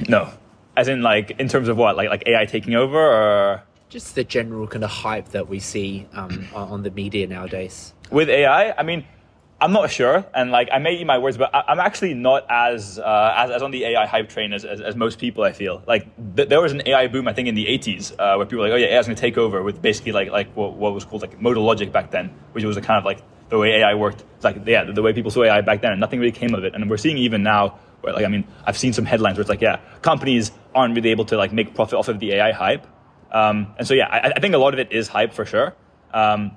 No, 0.08 0.30
as 0.76 0.88
in 0.88 1.02
like 1.02 1.32
in 1.32 1.48
terms 1.48 1.68
of 1.68 1.76
what, 1.76 1.96
like 1.96 2.08
like 2.08 2.22
AI 2.26 2.46
taking 2.46 2.74
over, 2.74 2.98
or 2.98 3.62
just 3.88 4.14
the 4.14 4.24
general 4.24 4.66
kind 4.66 4.84
of 4.84 4.90
hype 4.90 5.28
that 5.30 5.48
we 5.48 5.58
see 5.58 6.06
um, 6.12 6.46
on 6.54 6.82
the 6.82 6.90
media 6.90 7.26
nowadays 7.26 7.92
with 8.10 8.28
AI. 8.28 8.72
I 8.72 8.82
mean 8.82 9.04
I'm 9.60 9.72
not 9.72 9.90
sure, 9.90 10.24
and 10.34 10.52
like 10.52 10.68
I 10.72 10.78
may 10.78 10.94
eat 10.94 11.04
my 11.04 11.18
words, 11.18 11.36
but 11.36 11.52
I, 11.52 11.72
am 11.72 11.80
actually 11.80 12.14
not 12.14 12.46
as, 12.48 13.00
uh, 13.00 13.34
as, 13.36 13.50
as 13.50 13.62
on 13.62 13.72
the 13.72 13.86
AI 13.86 14.06
hype 14.06 14.28
train 14.28 14.52
as, 14.52 14.64
as, 14.64 14.80
as 14.80 14.94
most 14.94 15.18
people. 15.18 15.42
I 15.42 15.50
feel 15.50 15.82
like 15.84 16.06
th- 16.36 16.48
there 16.48 16.60
was 16.60 16.70
an 16.70 16.82
AI 16.86 17.08
boom, 17.08 17.26
I 17.26 17.32
think, 17.32 17.48
in 17.48 17.56
the 17.56 17.66
80s, 17.66 18.12
uh, 18.12 18.36
where 18.36 18.46
people 18.46 18.58
were 18.58 18.68
like, 18.68 18.74
"Oh 18.74 18.76
yeah, 18.76 18.94
AI 18.94 19.00
is 19.00 19.06
going 19.06 19.16
to 19.16 19.20
take 19.20 19.36
over," 19.36 19.60
with 19.64 19.82
basically 19.82 20.12
like 20.12 20.30
like 20.30 20.54
what, 20.54 20.74
what, 20.74 20.94
was 20.94 21.04
called 21.04 21.22
like 21.22 21.40
modal 21.40 21.64
logic 21.64 21.90
back 21.90 22.12
then, 22.12 22.30
which 22.52 22.62
was 22.62 22.76
a 22.76 22.80
kind 22.80 22.98
of 22.98 23.04
like 23.04 23.20
the 23.48 23.58
way 23.58 23.80
AI 23.80 23.94
worked. 23.94 24.22
It's 24.36 24.44
like 24.44 24.64
yeah, 24.64 24.84
the, 24.84 24.92
the 24.92 25.02
way 25.02 25.12
people 25.12 25.32
saw 25.32 25.42
AI 25.42 25.60
back 25.62 25.80
then, 25.80 25.90
and 25.90 26.00
nothing 26.00 26.20
really 26.20 26.30
came 26.30 26.54
of 26.54 26.62
it. 26.62 26.76
And 26.76 26.88
we're 26.88 26.96
seeing 26.96 27.18
even 27.18 27.42
now, 27.42 27.80
where 28.02 28.12
like 28.12 28.24
I 28.24 28.28
mean, 28.28 28.46
I've 28.64 28.78
seen 28.78 28.92
some 28.92 29.06
headlines 29.06 29.38
where 29.38 29.42
it's 29.42 29.50
like, 29.50 29.60
yeah, 29.60 29.80
companies 30.02 30.52
aren't 30.72 30.94
really 30.94 31.10
able 31.10 31.24
to 31.24 31.36
like 31.36 31.52
make 31.52 31.74
profit 31.74 31.98
off 31.98 32.06
of 32.06 32.20
the 32.20 32.34
AI 32.34 32.52
hype, 32.52 32.86
um, 33.32 33.74
and 33.76 33.88
so 33.88 33.94
yeah, 33.94 34.06
I, 34.06 34.34
I, 34.36 34.40
think 34.40 34.54
a 34.54 34.58
lot 34.58 34.72
of 34.72 34.78
it 34.78 34.92
is 34.92 35.08
hype 35.08 35.32
for 35.32 35.44
sure. 35.44 35.74
Um, 36.14 36.52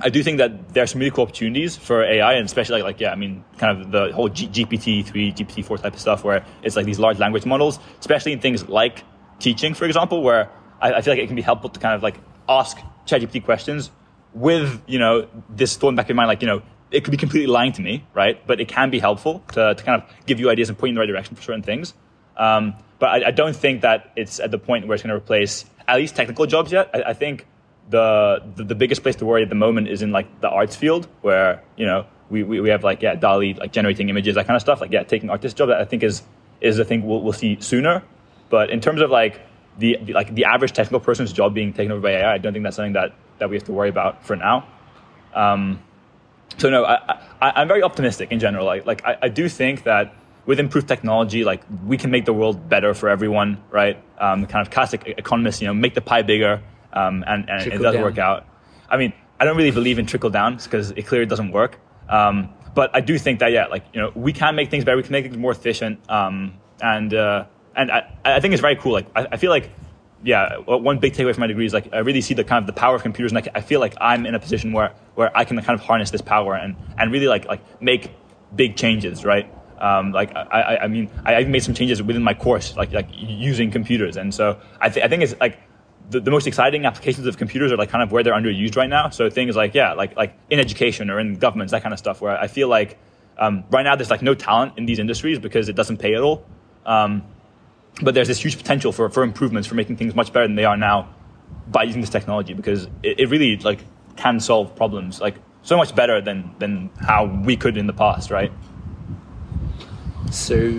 I 0.00 0.08
do 0.08 0.22
think 0.22 0.38
that 0.38 0.74
there's 0.74 0.90
some 0.90 0.98
really 0.98 1.12
cool 1.12 1.22
opportunities 1.22 1.76
for 1.76 2.02
AI, 2.02 2.34
and 2.34 2.44
especially 2.44 2.82
like, 2.82 2.94
like 2.94 3.00
yeah, 3.00 3.12
I 3.12 3.14
mean, 3.14 3.44
kind 3.58 3.80
of 3.80 3.92
the 3.92 4.12
whole 4.12 4.28
G- 4.28 4.48
GPT 4.48 5.04
three, 5.06 5.32
GPT 5.32 5.64
four 5.64 5.78
type 5.78 5.94
of 5.94 6.00
stuff, 6.00 6.24
where 6.24 6.44
it's 6.62 6.74
like 6.74 6.84
these 6.84 6.98
large 6.98 7.18
language 7.18 7.46
models, 7.46 7.78
especially 8.00 8.32
in 8.32 8.40
things 8.40 8.68
like 8.68 9.04
teaching, 9.38 9.72
for 9.74 9.84
example, 9.84 10.22
where 10.22 10.50
I, 10.80 10.94
I 10.94 11.00
feel 11.00 11.12
like 11.12 11.22
it 11.22 11.26
can 11.28 11.36
be 11.36 11.42
helpful 11.42 11.70
to 11.70 11.78
kind 11.78 11.94
of 11.94 12.02
like 12.02 12.18
ask 12.48 12.76
ChatGPT 13.06 13.44
questions 13.44 13.90
with 14.34 14.82
you 14.86 14.98
know 14.98 15.28
this 15.48 15.76
thought 15.76 15.94
back 15.94 16.10
in 16.10 16.16
mind, 16.16 16.28
like 16.28 16.42
you 16.42 16.48
know, 16.48 16.62
it 16.90 17.04
could 17.04 17.12
be 17.12 17.16
completely 17.16 17.46
lying 17.46 17.72
to 17.72 17.82
me, 17.82 18.04
right? 18.14 18.44
But 18.46 18.60
it 18.60 18.68
can 18.68 18.90
be 18.90 18.98
helpful 18.98 19.44
to, 19.52 19.74
to 19.74 19.84
kind 19.84 20.02
of 20.02 20.26
give 20.26 20.40
you 20.40 20.50
ideas 20.50 20.68
and 20.68 20.78
point 20.78 20.90
you 20.90 20.92
in 20.92 20.94
the 20.96 21.00
right 21.00 21.06
direction 21.06 21.36
for 21.36 21.42
certain 21.42 21.62
things. 21.62 21.94
Um, 22.36 22.74
but 22.98 23.10
I, 23.10 23.28
I, 23.28 23.30
don't 23.30 23.54
think 23.54 23.82
that 23.82 24.12
it's 24.16 24.40
at 24.40 24.50
the 24.50 24.58
point 24.58 24.88
where 24.88 24.96
it's 24.96 25.04
going 25.04 25.10
to 25.10 25.16
replace 25.16 25.64
at 25.86 25.96
least 25.96 26.16
technical 26.16 26.46
jobs 26.46 26.72
yet. 26.72 26.90
I, 26.92 27.10
I 27.10 27.12
think 27.12 27.46
the, 27.90 28.42
the, 28.56 28.64
the 28.64 28.74
biggest 28.74 29.02
place 29.02 29.16
to 29.16 29.26
worry 29.26 29.42
at 29.42 29.48
the 29.48 29.54
moment 29.54 29.88
is 29.88 30.02
in 30.02 30.10
like 30.10 30.40
the 30.40 30.48
arts 30.48 30.76
field 30.76 31.06
where 31.20 31.62
you 31.76 31.86
know 31.86 32.06
we, 32.30 32.42
we, 32.42 32.60
we 32.60 32.68
have 32.70 32.82
like 32.82 33.02
yeah 33.02 33.14
DALL-E 33.14 33.54
like 33.54 33.72
generating 33.72 34.08
images 34.08 34.34
that 34.36 34.46
kind 34.46 34.56
of 34.56 34.62
stuff 34.62 34.80
like 34.80 34.90
yeah 34.90 35.02
taking 35.02 35.30
artist 35.30 35.56
job 35.56 35.68
that 35.68 35.80
I 35.80 35.84
think 35.84 36.02
is 36.02 36.22
is 36.60 36.78
a 36.78 36.84
thing 36.84 37.06
we'll, 37.06 37.20
we'll 37.20 37.32
see 37.32 37.60
sooner. 37.60 38.02
But 38.48 38.70
in 38.70 38.80
terms 38.80 39.00
of 39.00 39.10
like 39.10 39.40
the, 39.78 39.98
the 40.02 40.12
like 40.12 40.34
the 40.34 40.44
average 40.44 40.72
technical 40.72 41.00
person's 41.00 41.32
job 41.32 41.54
being 41.54 41.72
taken 41.72 41.92
over 41.92 42.00
by 42.00 42.12
AI, 42.12 42.34
I 42.34 42.38
don't 42.38 42.52
think 42.52 42.62
that's 42.62 42.76
something 42.76 42.94
that 42.94 43.12
that 43.38 43.50
we 43.50 43.56
have 43.56 43.64
to 43.64 43.72
worry 43.72 43.88
about 43.88 44.24
for 44.24 44.36
now. 44.36 44.66
Um, 45.34 45.82
so 46.58 46.70
no, 46.70 46.84
I, 46.84 47.20
I 47.40 47.62
am 47.62 47.68
very 47.68 47.82
optimistic 47.82 48.32
in 48.32 48.38
general. 48.38 48.64
Like 48.64 48.86
like 48.86 49.04
I, 49.04 49.16
I 49.22 49.28
do 49.28 49.48
think 49.48 49.84
that 49.84 50.14
with 50.46 50.60
improved 50.60 50.88
technology, 50.88 51.44
like 51.44 51.62
we 51.86 51.96
can 51.96 52.10
make 52.10 52.24
the 52.24 52.32
world 52.32 52.68
better 52.68 52.94
for 52.94 53.08
everyone, 53.08 53.62
right? 53.70 54.02
Um, 54.18 54.46
kind 54.46 54.66
of 54.66 54.72
classic 54.72 55.02
economists, 55.18 55.60
you 55.60 55.66
know, 55.66 55.74
make 55.74 55.94
the 55.94 56.00
pie 56.00 56.22
bigger 56.22 56.62
um, 56.94 57.24
and, 57.26 57.48
and 57.50 57.72
it 57.72 57.78
does 57.78 57.94
down. 57.94 58.02
work 58.02 58.18
out. 58.18 58.46
I 58.88 58.96
mean, 58.96 59.12
I 59.38 59.44
don't 59.44 59.56
really 59.56 59.70
believe 59.70 59.98
in 59.98 60.06
trickle 60.06 60.30
down 60.30 60.56
because 60.56 60.92
it 60.92 61.06
clearly 61.06 61.26
doesn't 61.26 61.52
work. 61.52 61.78
Um, 62.08 62.54
but 62.74 62.90
I 62.94 63.00
do 63.00 63.18
think 63.18 63.40
that 63.40 63.52
yeah, 63.52 63.66
like 63.66 63.84
you 63.92 64.00
know, 64.00 64.12
we 64.14 64.32
can 64.32 64.54
make 64.54 64.70
things 64.70 64.84
better. 64.84 64.96
We 64.96 65.02
can 65.02 65.12
make 65.12 65.24
things 65.24 65.36
more 65.36 65.52
efficient. 65.52 65.98
Um, 66.10 66.54
and 66.80 67.12
uh, 67.14 67.46
and 67.76 67.90
I, 67.90 68.10
I 68.24 68.40
think 68.40 68.52
it's 68.52 68.60
very 68.60 68.76
cool. 68.76 68.92
Like 68.92 69.06
I, 69.14 69.26
I, 69.32 69.36
feel 69.36 69.50
like 69.50 69.70
yeah, 70.22 70.56
one 70.58 70.98
big 70.98 71.12
takeaway 71.12 71.34
from 71.34 71.42
my 71.42 71.46
degree 71.46 71.66
is 71.66 71.72
like 71.72 71.92
I 71.92 71.98
really 71.98 72.20
see 72.20 72.34
the 72.34 72.44
kind 72.44 72.62
of 72.62 72.66
the 72.66 72.78
power 72.78 72.96
of 72.96 73.02
computers, 73.02 73.32
and 73.32 73.38
I, 73.38 73.58
I 73.58 73.60
feel 73.60 73.80
like 73.80 73.94
I'm 74.00 74.26
in 74.26 74.34
a 74.34 74.40
position 74.40 74.72
where 74.72 74.92
where 75.14 75.36
I 75.36 75.44
can 75.44 75.60
kind 75.62 75.78
of 75.78 75.84
harness 75.84 76.10
this 76.10 76.22
power 76.22 76.54
and 76.54 76.76
and 76.98 77.12
really 77.12 77.28
like 77.28 77.46
like 77.46 77.60
make 77.80 78.10
big 78.54 78.76
changes, 78.76 79.24
right? 79.24 79.52
Um, 79.78 80.12
like 80.12 80.34
I, 80.34 80.78
I, 80.82 80.88
mean, 80.88 81.10
I, 81.24 81.32
have 81.32 81.48
made 81.48 81.62
some 81.62 81.74
changes 81.74 82.02
within 82.02 82.22
my 82.22 82.32
course, 82.32 82.76
like 82.76 82.92
like 82.92 83.08
using 83.12 83.70
computers, 83.70 84.16
and 84.16 84.32
so 84.32 84.58
I, 84.80 84.88
th- 84.88 85.04
I 85.04 85.08
think 85.08 85.22
it's 85.22 85.34
like 85.40 85.58
the, 86.10 86.20
the, 86.20 86.30
most 86.30 86.46
exciting 86.46 86.84
applications 86.84 87.26
of 87.26 87.36
computers 87.36 87.72
are 87.72 87.76
like 87.76 87.90
kind 87.90 88.02
of 88.02 88.12
where 88.12 88.22
they're 88.22 88.34
underused 88.34 88.76
right 88.76 88.88
now. 88.88 89.08
So 89.10 89.30
things 89.30 89.56
like 89.56 89.74
yeah, 89.74 89.92
like 89.94 90.16
like 90.16 90.36
in 90.50 90.60
education 90.60 91.10
or 91.10 91.18
in 91.18 91.34
governments, 91.36 91.70
that 91.72 91.82
kind 91.82 91.92
of 91.92 91.98
stuff. 91.98 92.20
Where 92.20 92.38
I 92.38 92.46
feel 92.46 92.68
like 92.68 92.98
um, 93.38 93.64
right 93.70 93.82
now 93.82 93.96
there's 93.96 94.10
like 94.10 94.22
no 94.22 94.34
talent 94.34 94.74
in 94.76 94.86
these 94.86 94.98
industries 94.98 95.38
because 95.38 95.68
it 95.68 95.76
doesn't 95.76 95.98
pay 95.98 96.14
at 96.14 96.20
all. 96.20 96.46
Um, 96.86 97.24
but 98.02 98.14
there's 98.14 98.28
this 98.28 98.42
huge 98.42 98.56
potential 98.56 98.92
for, 98.92 99.08
for 99.08 99.22
improvements 99.22 99.68
for 99.68 99.76
making 99.76 99.96
things 99.96 100.14
much 100.14 100.32
better 100.32 100.46
than 100.46 100.56
they 100.56 100.64
are 100.64 100.76
now 100.76 101.14
by 101.68 101.84
using 101.84 102.00
this 102.00 102.10
technology 102.10 102.52
because 102.52 102.84
it, 103.02 103.20
it 103.20 103.30
really 103.30 103.56
like 103.58 103.84
can 104.16 104.40
solve 104.40 104.74
problems 104.76 105.20
like 105.20 105.36
so 105.62 105.76
much 105.76 105.94
better 105.94 106.20
than 106.20 106.54
than 106.58 106.90
how 107.00 107.24
we 107.24 107.56
could 107.56 107.76
in 107.76 107.86
the 107.86 107.92
past, 107.92 108.30
right? 108.30 108.52
So, 110.30 110.70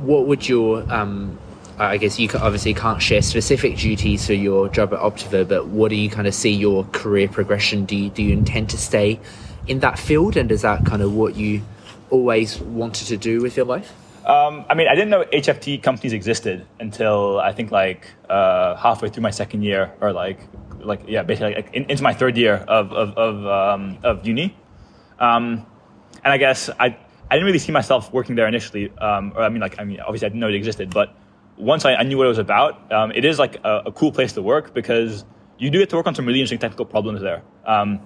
what 0.00 0.26
would 0.26 0.48
your 0.48 0.90
um, 0.92 1.38
I 1.78 1.96
guess 1.96 2.18
you 2.18 2.28
obviously 2.34 2.72
can't 2.72 3.02
share 3.02 3.20
specific 3.20 3.76
duties 3.76 4.26
for 4.26 4.32
your 4.32 4.68
job 4.68 4.92
at 4.92 5.00
Optiver, 5.00 5.46
but 5.46 5.66
what 5.66 5.88
do 5.88 5.96
you 5.96 6.08
kind 6.08 6.26
of 6.26 6.34
see 6.34 6.52
your 6.52 6.84
career 6.92 7.28
progression? 7.28 7.84
Do 7.84 7.96
you, 7.96 8.10
do 8.10 8.22
you 8.22 8.32
intend 8.32 8.70
to 8.70 8.78
stay 8.78 9.18
in 9.66 9.80
that 9.80 9.98
field, 9.98 10.36
and 10.36 10.50
is 10.52 10.62
that 10.62 10.84
kind 10.86 11.02
of 11.02 11.12
what 11.12 11.36
you 11.36 11.62
always 12.10 12.60
wanted 12.60 13.08
to 13.08 13.16
do 13.16 13.40
with 13.40 13.56
your 13.56 13.66
life? 13.66 13.92
Um, 14.24 14.64
I 14.70 14.74
mean, 14.74 14.88
I 14.88 14.94
didn't 14.94 15.10
know 15.10 15.24
HFT 15.24 15.82
companies 15.82 16.12
existed 16.12 16.66
until 16.78 17.40
I 17.40 17.52
think 17.52 17.70
like 17.70 18.06
uh, 18.28 18.76
halfway 18.76 19.08
through 19.08 19.22
my 19.22 19.30
second 19.30 19.62
year, 19.62 19.92
or 20.00 20.12
like, 20.12 20.38
like 20.78 21.00
yeah, 21.08 21.22
basically 21.22 21.54
like 21.56 21.74
in, 21.74 21.84
into 21.90 22.02
my 22.02 22.14
third 22.14 22.36
year 22.36 22.56
of 22.68 22.92
of 22.92 23.18
of, 23.18 23.46
um, 23.46 23.98
of 24.02 24.26
uni. 24.26 24.56
Um, 25.18 25.66
and 26.22 26.32
I 26.32 26.38
guess 26.38 26.70
I 26.70 26.96
I 27.30 27.34
didn't 27.34 27.46
really 27.46 27.58
see 27.58 27.72
myself 27.72 28.12
working 28.12 28.34
there 28.34 28.46
initially. 28.46 28.96
Um, 28.98 29.32
or 29.34 29.42
I 29.42 29.48
mean, 29.48 29.60
like 29.60 29.78
I 29.78 29.84
mean, 29.84 30.00
obviously 30.00 30.26
I 30.26 30.28
didn't 30.30 30.40
know 30.40 30.48
it 30.48 30.54
existed, 30.54 30.94
but 30.94 31.14
once 31.56 31.84
I, 31.84 31.94
I, 31.94 32.02
knew 32.02 32.18
what 32.18 32.26
it 32.26 32.28
was 32.28 32.38
about, 32.38 32.92
um, 32.92 33.12
it 33.12 33.24
is 33.24 33.38
like 33.38 33.56
a, 33.64 33.84
a, 33.86 33.92
cool 33.92 34.10
place 34.10 34.32
to 34.32 34.42
work 34.42 34.74
because 34.74 35.24
you 35.58 35.70
do 35.70 35.78
get 35.78 35.90
to 35.90 35.96
work 35.96 36.06
on 36.06 36.14
some 36.14 36.26
really 36.26 36.40
interesting 36.40 36.58
technical 36.58 36.84
problems 36.84 37.20
there. 37.20 37.42
Um, 37.64 38.00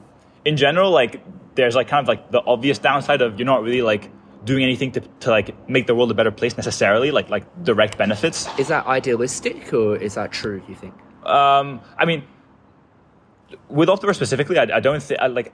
in 0.44 0.56
general, 0.56 0.90
like 0.90 1.22
there's 1.54 1.74
like 1.74 1.88
kind 1.88 2.02
of 2.04 2.08
like 2.08 2.30
the 2.30 2.42
obvious 2.44 2.78
downside 2.78 3.22
of 3.22 3.38
you're 3.38 3.46
not 3.46 3.62
really 3.62 3.82
like 3.82 4.11
doing 4.44 4.62
anything 4.62 4.92
to, 4.92 5.00
to 5.20 5.30
like 5.30 5.68
make 5.68 5.87
the 5.87 5.94
world 5.94 6.11
a 6.11 6.14
better 6.14 6.30
place 6.30 6.56
necessarily, 6.56 7.11
like 7.11 7.28
like 7.30 7.44
direct 7.64 7.98
benefits. 7.98 8.48
Is 8.58 8.68
that 8.68 8.87
idealistic 8.87 9.72
or 9.72 9.96
is 9.96 10.14
that 10.14 10.32
true? 10.32 10.62
You 10.68 10.74
think? 10.74 10.94
Um, 11.24 11.80
I 11.96 12.04
mean, 12.04 12.24
with 13.68 13.88
Optiver 13.88 14.14
specifically, 14.14 14.58
I, 14.58 14.76
I 14.76 14.80
don't 14.80 15.02
think 15.02 15.20
like 15.30 15.52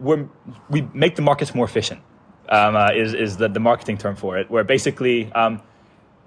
we 0.00 0.26
we 0.70 0.82
make 0.92 1.16
the 1.16 1.22
markets 1.22 1.54
more 1.54 1.64
efficient. 1.64 2.00
Um, 2.48 2.76
uh, 2.76 2.90
is 2.94 3.14
is 3.14 3.36
the, 3.36 3.48
the 3.48 3.60
marketing 3.60 3.96
term 3.96 4.16
for 4.16 4.38
it? 4.38 4.50
Where 4.50 4.64
basically 4.64 5.32
um, 5.32 5.62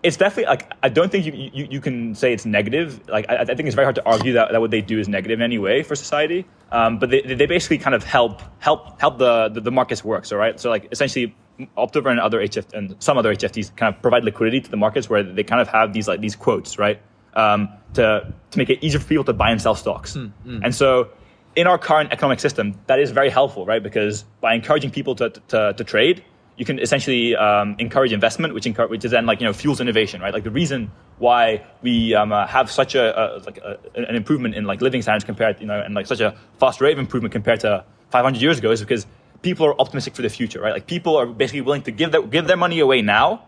it's 0.07 0.15
definitely 0.15 0.45
like 0.45 0.71
I 0.81 0.89
don't 0.89 1.11
think 1.11 1.25
you, 1.25 1.33
you, 1.53 1.67
you 1.69 1.81
can 1.81 2.15
say 2.15 2.31
it's 2.31 2.45
negative. 2.45 3.07
Like 3.09 3.29
I, 3.29 3.39
I, 3.39 3.45
think 3.45 3.61
it's 3.61 3.75
very 3.75 3.85
hard 3.85 3.95
to 3.95 4.05
argue 4.05 4.33
that, 4.33 4.53
that 4.53 4.61
what 4.61 4.71
they 4.71 4.79
do 4.79 4.97
is 4.99 5.09
negative 5.09 5.39
in 5.39 5.43
any 5.43 5.57
way 5.57 5.83
for 5.83 5.95
society. 5.95 6.45
Um, 6.71 6.97
but 6.97 7.09
they, 7.09 7.21
they 7.21 7.45
basically 7.45 7.77
kind 7.77 7.93
of 7.93 8.05
help 8.05 8.41
help 8.59 8.99
help 9.01 9.17
the, 9.17 9.49
the, 9.49 9.59
the 9.59 9.71
markets 9.71 10.05
work. 10.05 10.25
So 10.25 10.37
right, 10.37 10.57
so 10.59 10.69
like 10.69 10.87
essentially 10.91 11.35
Optiver 11.77 12.09
and 12.09 12.21
other 12.21 12.39
HF 12.39 12.73
and 12.73 12.95
some 12.99 13.17
other 13.17 13.35
HFTs 13.35 13.75
kind 13.75 13.93
of 13.93 14.01
provide 14.01 14.23
liquidity 14.23 14.61
to 14.61 14.71
the 14.71 14.77
markets 14.77 15.09
where 15.09 15.23
they 15.23 15.43
kind 15.43 15.61
of 15.61 15.67
have 15.67 15.91
these 15.91 16.07
like 16.07 16.21
these 16.21 16.35
quotes 16.35 16.79
right 16.79 17.01
um, 17.33 17.67
to 17.95 18.33
to 18.51 18.57
make 18.57 18.69
it 18.69 18.81
easier 18.81 19.01
for 19.01 19.07
people 19.07 19.25
to 19.25 19.33
buy 19.33 19.51
and 19.51 19.61
sell 19.61 19.75
stocks. 19.75 20.15
Mm, 20.15 20.31
mm. 20.45 20.61
And 20.63 20.73
so 20.73 21.09
in 21.57 21.67
our 21.67 21.77
current 21.77 22.13
economic 22.13 22.39
system, 22.39 22.79
that 22.85 22.99
is 22.99 23.11
very 23.11 23.29
helpful, 23.29 23.65
right? 23.65 23.83
Because 23.83 24.23
by 24.41 24.53
encouraging 24.53 24.91
people 24.91 25.15
to, 25.15 25.31
to, 25.47 25.73
to 25.75 25.83
trade, 25.83 26.23
you 26.57 26.65
can 26.65 26.79
essentially 26.79 27.35
um, 27.35 27.75
encourage 27.77 28.11
investment, 28.11 28.53
which 28.53 28.65
encourage, 28.65 28.89
which 28.89 29.05
is 29.05 29.11
then 29.11 29.25
like 29.25 29.39
you 29.39 29.45
know 29.45 29.53
fuels 29.53 29.79
innovation, 29.79 30.21
right? 30.21 30.33
Like 30.33 30.43
the 30.43 30.51
reason 30.51 30.91
why 31.19 31.65
we 31.81 32.15
um, 32.15 32.31
uh, 32.31 32.47
have 32.47 32.69
such 32.71 32.95
a, 32.95 33.17
a 33.19 33.39
like 33.45 33.57
a, 33.59 33.79
an 33.95 34.15
improvement 34.15 34.55
in 34.55 34.65
like 34.65 34.81
living 34.81 35.01
standards 35.01 35.23
compared, 35.23 35.59
you 35.61 35.67
know, 35.67 35.79
and 35.79 35.93
like 35.93 36.07
such 36.07 36.19
a 36.19 36.35
fast 36.59 36.81
rate 36.81 36.93
of 36.93 36.99
improvement 36.99 37.31
compared 37.31 37.59
to 37.61 37.85
500 38.09 38.41
years 38.41 38.57
ago 38.57 38.71
is 38.71 38.81
because 38.81 39.05
people 39.43 39.65
are 39.67 39.79
optimistic 39.79 40.15
for 40.15 40.23
the 40.23 40.29
future, 40.29 40.59
right? 40.59 40.73
Like 40.73 40.87
people 40.87 41.15
are 41.15 41.27
basically 41.27 41.61
willing 41.61 41.83
to 41.83 41.91
give 41.91 42.11
their, 42.11 42.23
give 42.23 42.47
their 42.47 42.57
money 42.57 42.79
away 42.79 43.01
now 43.01 43.43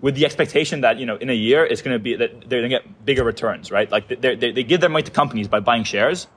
with 0.00 0.14
the 0.14 0.24
expectation 0.24 0.82
that 0.82 0.98
you 0.98 1.06
know 1.06 1.16
in 1.16 1.30
a 1.30 1.34
year 1.34 1.64
it's 1.64 1.82
going 1.82 1.94
to 1.94 1.98
be 1.98 2.14
that 2.14 2.48
they're 2.48 2.60
going 2.60 2.70
to 2.70 2.78
get 2.78 3.04
bigger 3.04 3.24
returns, 3.24 3.72
right? 3.72 3.90
Like 3.90 4.08
they 4.08 4.36
they 4.36 4.62
give 4.62 4.80
their 4.80 4.90
money 4.90 5.02
to 5.02 5.10
companies 5.10 5.48
by 5.48 5.60
buying 5.60 5.82
shares, 5.82 6.28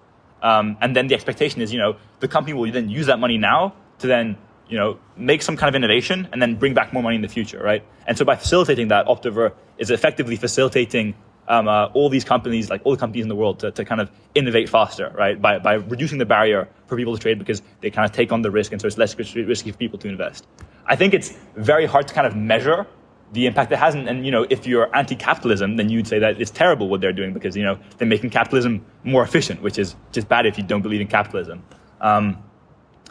um, 0.41 0.77
and 0.81 0.95
then 0.95 1.07
the 1.07 1.15
expectation 1.15 1.61
is 1.61 1.71
you 1.71 1.79
know 1.79 1.97
the 2.21 2.27
company 2.27 2.53
will 2.53 2.71
then 2.71 2.89
use 2.89 3.05
that 3.05 3.19
money 3.19 3.37
now 3.37 3.73
to 3.99 4.07
then 4.07 4.37
you 4.69 4.77
know, 4.77 4.99
make 5.15 5.41
some 5.41 5.55
kind 5.57 5.69
of 5.69 5.75
innovation 5.75 6.27
and 6.31 6.41
then 6.41 6.55
bring 6.55 6.73
back 6.73 6.93
more 6.93 7.03
money 7.03 7.15
in 7.15 7.21
the 7.21 7.27
future, 7.27 7.61
right? 7.61 7.83
And 8.05 8.17
so 8.17 8.25
by 8.25 8.35
facilitating 8.35 8.89
that, 8.89 9.05
Optiver 9.05 9.53
is 9.77 9.91
effectively 9.91 10.35
facilitating 10.35 11.15
um, 11.47 11.67
uh, 11.67 11.85
all 11.93 12.09
these 12.09 12.25
companies, 12.25 12.69
like 12.69 12.81
all 12.83 12.91
the 12.91 12.99
companies 12.99 13.23
in 13.23 13.29
the 13.29 13.35
world, 13.35 13.59
to, 13.59 13.71
to 13.71 13.85
kind 13.85 14.01
of 14.01 14.11
innovate 14.35 14.69
faster, 14.69 15.13
right? 15.15 15.41
By, 15.41 15.59
by 15.59 15.75
reducing 15.75 16.17
the 16.17 16.25
barrier 16.25 16.67
for 16.87 16.97
people 16.97 17.15
to 17.15 17.21
trade 17.21 17.39
because 17.39 17.61
they 17.81 17.89
kind 17.89 18.05
of 18.05 18.11
take 18.11 18.31
on 18.31 18.41
the 18.41 18.51
risk, 18.51 18.71
and 18.71 18.81
so 18.81 18.87
it's 18.87 18.97
less 18.97 19.17
risky 19.17 19.71
for 19.71 19.77
people 19.77 19.97
to 19.99 20.09
invest. 20.09 20.45
I 20.85 20.95
think 20.95 21.13
it's 21.13 21.33
very 21.55 21.85
hard 21.85 22.07
to 22.09 22.13
kind 22.13 22.27
of 22.27 22.35
measure 22.35 22.85
the 23.33 23.45
impact 23.45 23.71
it 23.71 23.77
has. 23.77 23.93
And, 23.95 24.07
and, 24.07 24.25
you 24.25 24.31
know, 24.31 24.45
if 24.49 24.65
you're 24.65 24.93
anti-capitalism, 24.95 25.75
then 25.75 25.89
you'd 25.89 26.07
say 26.07 26.19
that 26.19 26.39
it's 26.39 26.51
terrible 26.51 26.87
what 26.87 27.01
they're 27.01 27.13
doing 27.13 27.33
because 27.33 27.57
you 27.57 27.63
know 27.63 27.77
they're 27.97 28.07
making 28.07 28.29
capitalism 28.29 28.85
more 29.03 29.23
efficient, 29.23 29.61
which 29.61 29.77
is 29.77 29.95
just 30.11 30.27
bad 30.29 30.45
if 30.45 30.57
you 30.57 30.63
don't 30.63 30.81
believe 30.81 31.01
in 31.01 31.07
capitalism. 31.07 31.63
Um, 31.99 32.43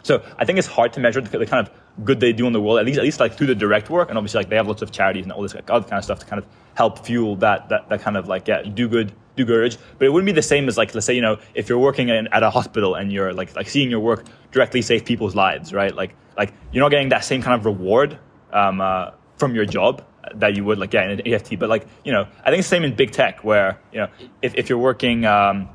so 0.07 0.23
I 0.37 0.45
think 0.45 0.57
it's 0.57 0.67
hard 0.67 0.93
to 0.93 0.99
measure 0.99 1.21
the, 1.21 1.37
the, 1.37 1.45
kind 1.45 1.67
of 1.67 2.05
good 2.05 2.19
they 2.19 2.31
do 2.33 2.47
in 2.47 2.53
the 2.53 2.61
world, 2.61 2.79
at 2.79 2.85
least 2.85 2.97
at 2.97 3.03
least 3.03 3.19
like 3.19 3.37
through 3.37 3.47
the 3.47 3.55
direct 3.55 3.89
work. 3.89 4.09
And 4.09 4.17
obviously, 4.17 4.39
like 4.39 4.49
they 4.49 4.55
have 4.55 4.67
lots 4.67 4.81
of 4.81 4.91
charities 4.91 5.23
and 5.23 5.31
all 5.31 5.41
this 5.41 5.53
like, 5.53 5.69
other 5.69 5.87
kind 5.87 5.97
of 5.97 6.03
stuff 6.03 6.19
to 6.19 6.25
kind 6.25 6.41
of 6.41 6.47
help 6.75 7.05
fuel 7.05 7.35
that 7.37 7.69
that, 7.69 7.89
that 7.89 8.01
kind 8.01 8.17
of 8.17 8.27
like 8.27 8.47
yeah 8.47 8.61
do 8.63 8.87
good 8.87 9.11
do 9.35 9.45
good. 9.45 9.77
But 9.97 10.05
it 10.05 10.09
wouldn't 10.09 10.25
be 10.25 10.31
the 10.31 10.41
same 10.41 10.67
as 10.67 10.77
like 10.77 10.93
let's 10.95 11.05
say 11.05 11.13
you 11.13 11.21
know 11.21 11.37
if 11.53 11.69
you're 11.69 11.79
working 11.79 12.09
in, 12.09 12.27
at 12.27 12.41
a 12.41 12.49
hospital 12.49 12.95
and 12.95 13.11
you're 13.11 13.33
like 13.33 13.55
like 13.55 13.69
seeing 13.69 13.89
your 13.89 13.99
work 13.99 14.25
directly 14.51 14.81
save 14.81 15.05
people's 15.05 15.35
lives, 15.35 15.73
right? 15.73 15.93
Like 15.93 16.15
like 16.37 16.53
you're 16.71 16.83
not 16.83 16.89
getting 16.89 17.09
that 17.09 17.23
same 17.23 17.41
kind 17.41 17.59
of 17.59 17.65
reward 17.65 18.17
um, 18.53 18.81
uh, 18.81 19.11
from 19.37 19.55
your 19.55 19.65
job 19.65 20.03
that 20.35 20.55
you 20.55 20.63
would 20.63 20.77
like 20.77 20.93
yeah 20.93 21.03
in 21.03 21.19
an 21.19 21.25
HFT. 21.25 21.59
But 21.59 21.69
like 21.69 21.85
you 22.05 22.13
know 22.13 22.27
I 22.43 22.49
think 22.49 22.59
it's 22.59 22.69
the 22.69 22.75
same 22.75 22.83
in 22.85 22.95
big 22.95 23.11
tech 23.11 23.43
where 23.43 23.79
you 23.91 23.99
know 23.99 24.07
if 24.41 24.55
if 24.55 24.69
you're 24.69 24.79
working 24.79 25.25
um, 25.25 25.67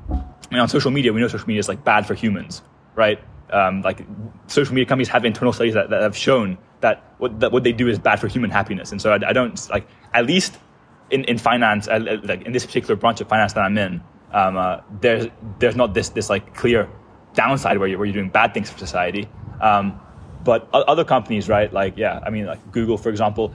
mean, 0.53 0.61
on 0.61 0.69
social 0.69 0.91
media, 0.91 1.11
we 1.11 1.19
know 1.19 1.27
social 1.27 1.47
media 1.47 1.59
is 1.59 1.67
like 1.67 1.83
bad 1.83 2.05
for 2.05 2.13
humans, 2.13 2.61
right? 2.95 3.19
Um, 3.53 3.81
like 3.81 4.05
social 4.47 4.73
media 4.73 4.87
companies 4.87 5.07
have 5.09 5.25
internal 5.25 5.53
studies 5.53 5.73
that, 5.75 5.89
that 5.89 6.01
have 6.01 6.17
shown 6.17 6.57
that 6.81 7.13
what, 7.19 7.39
that 7.39 7.51
what 7.51 7.63
they 7.63 7.71
do 7.71 7.87
is 7.87 7.99
bad 7.99 8.19
for 8.19 8.27
human 8.27 8.49
happiness. 8.49 8.91
And 8.91 9.01
so 9.01 9.13
I, 9.13 9.29
I 9.29 9.33
don't 9.33 9.69
like 9.69 9.87
at 10.13 10.25
least 10.25 10.57
in, 11.09 11.23
in 11.25 11.37
finance, 11.37 11.87
uh, 11.87 12.19
like 12.23 12.41
in 12.43 12.51
this 12.51 12.65
particular 12.65 12.95
branch 12.95 13.21
of 13.21 13.29
finance 13.29 13.53
that 13.53 13.61
I'm 13.61 13.77
in, 13.77 14.01
um, 14.31 14.57
uh, 14.57 14.81
there's 14.99 15.27
there's 15.59 15.75
not 15.75 15.93
this 15.93 16.09
this 16.09 16.29
like 16.29 16.55
clear 16.55 16.89
downside 17.33 17.77
where 17.77 17.87
you're, 17.87 17.97
where 17.97 18.05
you're 18.05 18.13
doing 18.13 18.29
bad 18.29 18.53
things 18.53 18.69
for 18.69 18.77
society. 18.79 19.29
Um, 19.61 19.99
but 20.43 20.67
other 20.73 21.05
companies, 21.05 21.47
right? 21.47 21.71
Like 21.71 21.97
yeah, 21.97 22.19
I 22.25 22.29
mean 22.29 22.45
like 22.45 22.71
Google, 22.71 22.97
for 22.97 23.09
example. 23.09 23.53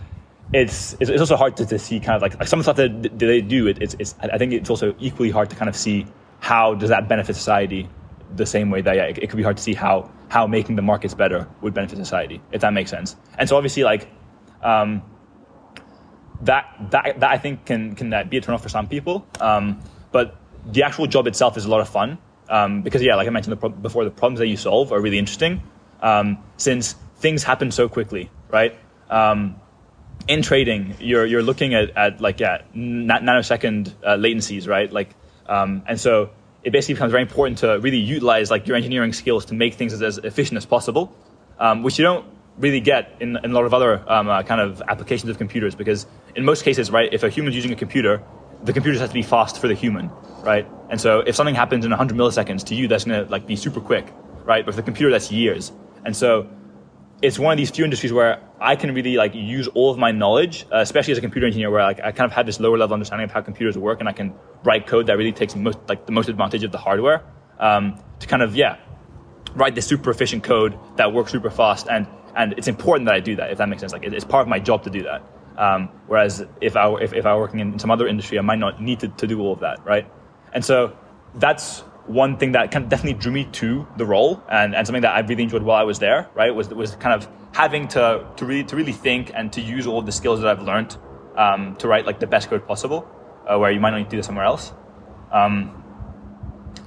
It's, 0.51 0.97
it's, 0.99 1.11
it's 1.11 1.21
also 1.21 1.37
hard 1.37 1.59
to, 1.59 1.67
to 1.67 1.79
see 1.79 2.01
kind 2.01 2.17
of 2.17 2.23
like, 2.23 2.39
like 2.39 2.49
some 2.49 2.63
stuff 2.63 2.77
that 2.77 3.19
they 3.19 3.43
do. 3.43 3.67
It, 3.67 3.83
it's, 3.83 3.95
it's 3.99 4.15
I 4.23 4.39
think 4.39 4.55
it's 4.55 4.71
also 4.71 4.95
equally 4.99 5.31
hard 5.31 5.51
to 5.51 5.57
kind 5.57 5.69
of 5.69 5.77
see 5.77 6.07
how 6.41 6.75
does 6.75 6.89
that 6.89 7.07
benefit 7.07 7.37
society 7.37 7.87
the 8.35 8.47
same 8.47 8.71
way 8.71 8.81
that 8.83 8.97
yeah, 8.97 9.05
it, 9.05 9.19
it, 9.19 9.31
could 9.31 9.37
be 9.37 9.43
hard 9.43 9.57
to 9.57 9.63
see 9.63 9.75
how 9.75 10.11
how 10.29 10.47
making 10.47 10.77
the 10.77 10.83
markets 10.83 11.15
better 11.15 11.49
would 11.61 11.75
benefit 11.75 11.97
society, 11.97 12.41
if 12.53 12.61
that 12.61 12.73
makes 12.73 12.91
sense. 12.91 13.17
And 13.39 13.49
so 13.49 13.57
obviously, 13.57 13.85
like 13.85 14.09
um, 14.63 15.03
that 16.43 16.75
that 16.91 17.21
that 17.21 17.31
I 17.31 17.39
think 17.39 17.65
can 17.65 17.95
can 17.95 18.11
be 18.29 18.37
a 18.37 18.41
turnoff 18.41 18.61
for 18.61 18.69
some 18.69 18.87
people. 18.87 19.27
Um, 19.41 19.81
but 20.13 20.37
the 20.67 20.83
actual 20.83 21.07
job 21.07 21.27
itself 21.27 21.57
is 21.57 21.65
a 21.65 21.69
lot 21.69 21.81
of 21.81 21.89
fun 21.89 22.19
um, 22.49 22.83
because 22.83 23.03
yeah, 23.03 23.15
like 23.17 23.27
I 23.27 23.31
mentioned 23.31 23.53
the 23.53 23.57
pro- 23.57 23.69
before, 23.71 24.05
the 24.05 24.11
problems 24.11 24.39
that 24.41 24.49
you 24.49 24.57
solve 24.57 24.93
are 24.93 25.01
really 25.01 25.19
interesting 25.19 25.63
um, 26.01 26.39
since 26.57 26.95
things 27.19 27.43
happen 27.43 27.71
so 27.71 27.89
quickly, 27.89 28.31
right? 28.49 28.75
Um, 29.11 29.61
in 30.27 30.43
trading, 30.43 30.95
you're 31.01 31.25
you're 31.27 31.43
looking 31.43 31.75
at, 31.75 31.97
at 31.97 32.21
like 32.21 32.41
yeah 32.41 32.63
nanosecond 32.75 33.93
uh, 34.05 34.17
latencies, 34.17 34.69
right? 34.69 34.93
Like 34.93 35.11
um, 35.47 35.83
and 35.87 35.99
so 36.01 36.31
it 36.69 36.71
basically 36.71 36.93
becomes 36.93 37.13
very 37.13 37.23
important 37.23 37.57
to 37.57 37.81
really 37.81 37.97
utilize 37.97 38.51
like 38.51 38.67
your 38.67 38.77
engineering 38.77 39.15
skills 39.15 39.47
to 39.47 39.55
make 39.55 39.73
things 39.73 39.95
as, 39.95 40.03
as 40.03 40.19
efficient 40.19 40.59
as 40.59 40.67
possible, 40.67 41.11
um, 41.59 41.83
which 41.83 41.99
you 41.99 42.03
don't 42.03 42.27
really 42.59 42.79
get 42.79 43.17
in, 43.21 43.39
in 43.43 43.53
a 43.53 43.55
lot 43.55 43.65
of 43.65 43.73
other 43.73 44.05
um, 44.07 44.29
uh, 44.29 44.43
kind 44.43 44.61
of 44.61 44.83
applications 44.87 45.31
of 45.31 45.39
computers 45.39 45.75
because 45.75 46.07
in 46.37 46.45
most 46.45 46.65
cases, 46.65 46.91
right, 46.91 47.11
if 47.11 47.23
a 47.23 47.31
human's 47.31 47.57
using 47.57 47.73
a 47.73 47.75
computer, 47.75 48.23
the 48.65 48.75
computer 48.75 48.99
has 48.99 49.09
to 49.09 49.15
be 49.15 49.23
fast 49.23 49.59
for 49.59 49.67
the 49.67 49.73
human, 49.73 50.11
right? 50.43 50.69
And 50.91 51.01
so 51.01 51.21
if 51.21 51.35
something 51.35 51.55
happens 51.55 51.87
in 51.87 51.91
100 51.91 52.15
milliseconds 52.15 52.65
to 52.67 52.75
you, 52.75 52.87
that's 52.87 53.05
going 53.05 53.25
to 53.25 53.31
like 53.31 53.47
be 53.47 53.57
super 53.57 53.81
quick, 53.81 54.13
right? 54.45 54.63
But 54.63 54.73
for 54.73 54.77
the 54.83 54.85
computer, 54.85 55.11
that's 55.11 55.33
years. 55.33 55.73
And 56.05 56.15
so 56.15 56.47
it's 57.21 57.39
one 57.39 57.53
of 57.53 57.59
these 57.59 57.71
few 57.71 57.85
industries 57.85 58.13
where 58.13 58.41
I 58.61 58.77
can 58.77 58.95
really 58.95 59.17
like 59.17 59.35
use 59.35 59.67
all 59.69 59.91
of 59.91 59.99
my 59.99 60.13
knowledge, 60.13 60.67
uh, 60.73 60.79
especially 60.79 61.13
as 61.13 61.19
a 61.19 61.21
computer 61.21 61.47
engineer, 61.47 61.71
where 61.71 61.83
like 61.83 62.01
I 62.01 62.13
kind 62.13 62.31
of 62.31 62.33
had 62.33 62.47
this 62.47 62.61
lower 62.61 62.79
level 62.79 62.95
understanding 62.95 63.25
of 63.25 63.33
how 63.33 63.41
computers 63.41 63.77
work, 63.77 64.01
and 64.01 64.09
I 64.09 64.13
can 64.13 64.35
write 64.65 64.87
code 64.87 65.07
that 65.07 65.17
really 65.17 65.33
takes 65.33 65.57
most 65.57 65.79
like 65.89 66.07
the 66.07 66.13
most 66.13 66.29
advantage 66.29 66.63
of 66.65 66.73
the 66.73 66.79
hardware 66.79 67.23
um, 67.59 68.01
to 68.21 68.27
kind 68.27 68.43
of 68.43 68.55
yeah 68.55 68.77
write 69.55 69.75
this 69.75 69.87
super 69.87 70.11
efficient 70.11 70.45
code 70.45 70.79
that 70.97 71.13
works 71.13 71.33
super 71.33 71.51
fast, 71.51 71.89
and 71.89 72.07
and 72.37 72.55
it's 72.57 72.69
important 72.69 73.07
that 73.07 73.15
I 73.15 73.21
do 73.21 73.35
that 73.37 73.51
if 73.51 73.59
that 73.59 73.69
makes 73.69 73.81
sense. 73.81 73.93
Like 73.93 74.05
it, 74.05 74.15
it's 74.15 74.25
part 74.25 74.43
of 74.43 74.49
my 74.49 74.61
job 74.61 74.85
to 74.85 74.91
do 74.91 75.03
that. 75.03 75.23
Um, 75.57 75.89
whereas 76.07 76.47
if 76.61 76.77
I 76.77 76.93
if, 77.01 77.13
if 77.13 77.27
I 77.27 77.35
were 77.35 77.41
working 77.41 77.59
in 77.59 77.79
some 77.81 77.91
other 77.91 78.07
industry, 78.07 78.39
I 78.39 78.43
might 78.43 78.61
not 78.61 78.81
need 78.81 79.01
to, 79.01 79.09
to 79.09 79.27
do 79.27 79.41
all 79.41 79.53
of 79.53 79.61
that, 79.61 79.85
right? 79.85 80.07
And 80.53 80.65
so 80.65 80.97
that's 81.35 81.83
one 82.09 82.39
thing 82.39 82.53
that 82.53 82.71
kind 82.71 82.85
of 82.85 82.89
definitely 82.89 83.19
drew 83.19 83.33
me 83.33 83.45
to 83.45 83.87
the 83.97 84.07
role 84.07 84.43
and, 84.51 84.75
and 84.75 84.87
something 84.87 85.03
that 85.03 85.15
I 85.15 85.21
really 85.21 85.43
enjoyed 85.43 85.63
while 85.63 85.77
I 85.77 85.85
was 85.85 85.99
there, 85.99 86.29
right, 86.35 86.55
was, 86.55 86.69
was 86.71 86.97
kind 86.97 87.15
of 87.15 87.29
having 87.53 87.87
to, 87.89 88.27
to, 88.37 88.45
really, 88.47 88.65
to 88.65 88.77
really 88.77 88.93
think 88.93 89.31
and 89.35 89.53
to 89.53 89.61
use 89.61 89.87
all 89.87 90.03
the 90.03 90.13
skills 90.13 90.41
that 90.41 90.49
I've 90.49 90.63
learned 90.63 90.97
um, 91.37 91.77
to 91.77 91.89
write 91.89 92.07
like 92.07 92.19
the 92.19 92.27
best 92.27 92.49
code 92.49 92.67
possible, 92.67 93.09
uh, 93.47 93.59
where 93.59 93.71
you 93.71 93.81
might 93.81 93.91
not 93.91 94.09
do 94.09 94.17
this 94.17 94.27
somewhere 94.27 94.45
else. 94.45 94.73
Um, 95.31 95.85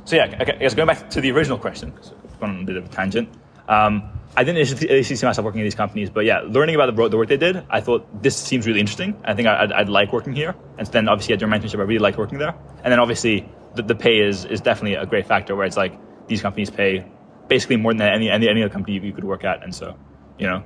so 0.06 0.16
yeah, 0.16 0.26
okay, 0.42 0.54
I 0.54 0.58
guess 0.58 0.74
going 0.74 0.88
back 0.88 1.10
to 1.12 1.22
the 1.22 1.32
original 1.32 1.58
question, 1.58 1.94
I've 1.98 2.40
gone 2.40 2.50
on 2.50 2.62
a 2.64 2.66
bit 2.66 2.78
of 2.78 2.86
a 2.86 2.90
tangent. 2.90 3.30
Um, 3.68 4.10
I 4.36 4.44
didn't 4.44 4.58
initially 4.58 5.04
see 5.04 5.26
myself 5.26 5.44
working 5.46 5.60
in 5.60 5.66
these 5.66 5.76
companies, 5.76 6.10
but 6.10 6.26
yeah, 6.26 6.40
learning 6.40 6.76
about 6.76 6.96
the, 6.96 7.10
the 7.10 7.18
work 7.18 7.28
they 7.28 7.38
did, 7.38 7.64
I 7.70 7.82
thought 7.82 8.24
this 8.24 8.36
seems 8.38 8.66
really 8.66 8.80
interesting. 8.80 9.22
I 9.26 9.34
think 9.34 9.48
I'd, 9.48 9.72
I'd 9.72 9.90
like 9.90 10.14
working 10.14 10.34
here. 10.34 10.56
And 10.78 10.88
then 10.88 11.10
obviously 11.10 11.34
at 11.34 11.42
your 11.42 11.50
mentorship, 11.50 11.80
I 11.80 11.84
really 11.84 12.00
liked 12.00 12.18
working 12.18 12.38
there. 12.38 12.56
And 12.84 12.92
then 12.92 13.00
obviously 13.00 13.48
the, 13.76 13.84
the 13.84 13.96
pay 13.96 14.20
is 14.20 14.46
is 14.46 14.62
definitely 14.62 14.96
a 14.96 15.06
great 15.06 15.26
factor 15.26 15.56
where 15.56 15.66
it's 15.66 15.78
like 15.78 15.94
these 16.28 16.42
companies 16.42 16.70
pay 16.70 17.06
basically 17.48 17.78
more 17.78 17.94
than 17.94 18.02
any 18.02 18.30
any, 18.30 18.48
any 18.50 18.64
other 18.64 18.72
company 18.72 19.00
you 19.00 19.14
could 19.14 19.24
work 19.24 19.44
at, 19.44 19.64
and 19.64 19.74
so 19.74 19.98
you 20.38 20.48
know, 20.48 20.64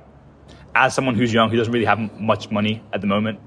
as 0.74 0.94
someone 0.94 1.14
who's 1.14 1.32
young 1.32 1.50
who 1.50 1.56
doesn't 1.56 1.72
really 1.72 1.86
have 1.86 1.98
much 2.20 2.50
money 2.50 2.82
at 2.92 3.00
the 3.00 3.06
moment, 3.06 3.40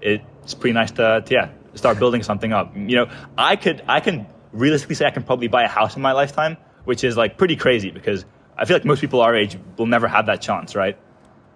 it's 0.00 0.54
pretty 0.54 0.74
nice 0.74 0.90
to, 0.92 1.22
to 1.24 1.34
yeah 1.34 1.50
start 1.74 1.98
building 1.98 2.22
something 2.22 2.52
up. 2.52 2.74
You 2.74 2.96
know, 2.96 3.10
I 3.38 3.56
could 3.56 3.82
I 3.86 4.00
can 4.00 4.26
realistically 4.52 4.96
say 4.96 5.06
I 5.06 5.10
can 5.10 5.22
probably 5.22 5.48
buy 5.48 5.62
a 5.64 5.68
house 5.68 5.96
in 5.96 6.02
my 6.02 6.12
lifetime, 6.12 6.56
which 6.84 7.04
is 7.04 7.16
like 7.16 7.38
pretty 7.38 7.56
crazy 7.56 7.90
because 7.90 8.24
I 8.56 8.64
feel 8.64 8.76
like 8.76 8.84
most 8.84 9.00
people 9.00 9.20
our 9.20 9.34
age 9.34 9.58
will 9.76 9.86
never 9.86 10.08
have 10.08 10.26
that 10.26 10.40
chance, 10.40 10.74
right? 10.74 10.98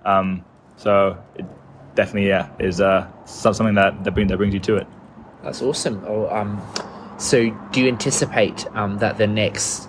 Um, 0.05 0.45
so 0.77 1.19
it 1.35 1.45
definitely 1.95 2.29
yeah 2.29 2.51
is 2.59 2.81
uh, 2.81 3.09
something 3.25 3.75
that 3.75 4.05
that, 4.05 4.15
bring, 4.15 4.29
that 4.29 4.37
brings 4.37 4.55
you 4.55 4.61
to 4.61 4.77
it. 4.77 4.87
That's 5.43 5.61
awesome. 5.61 6.03
Oh, 6.07 6.29
um, 6.29 6.63
so, 7.19 7.51
do 7.73 7.81
you 7.81 7.89
anticipate 7.89 8.67
um, 8.75 8.99
that 8.99 9.19
the 9.19 9.27
next 9.27 9.89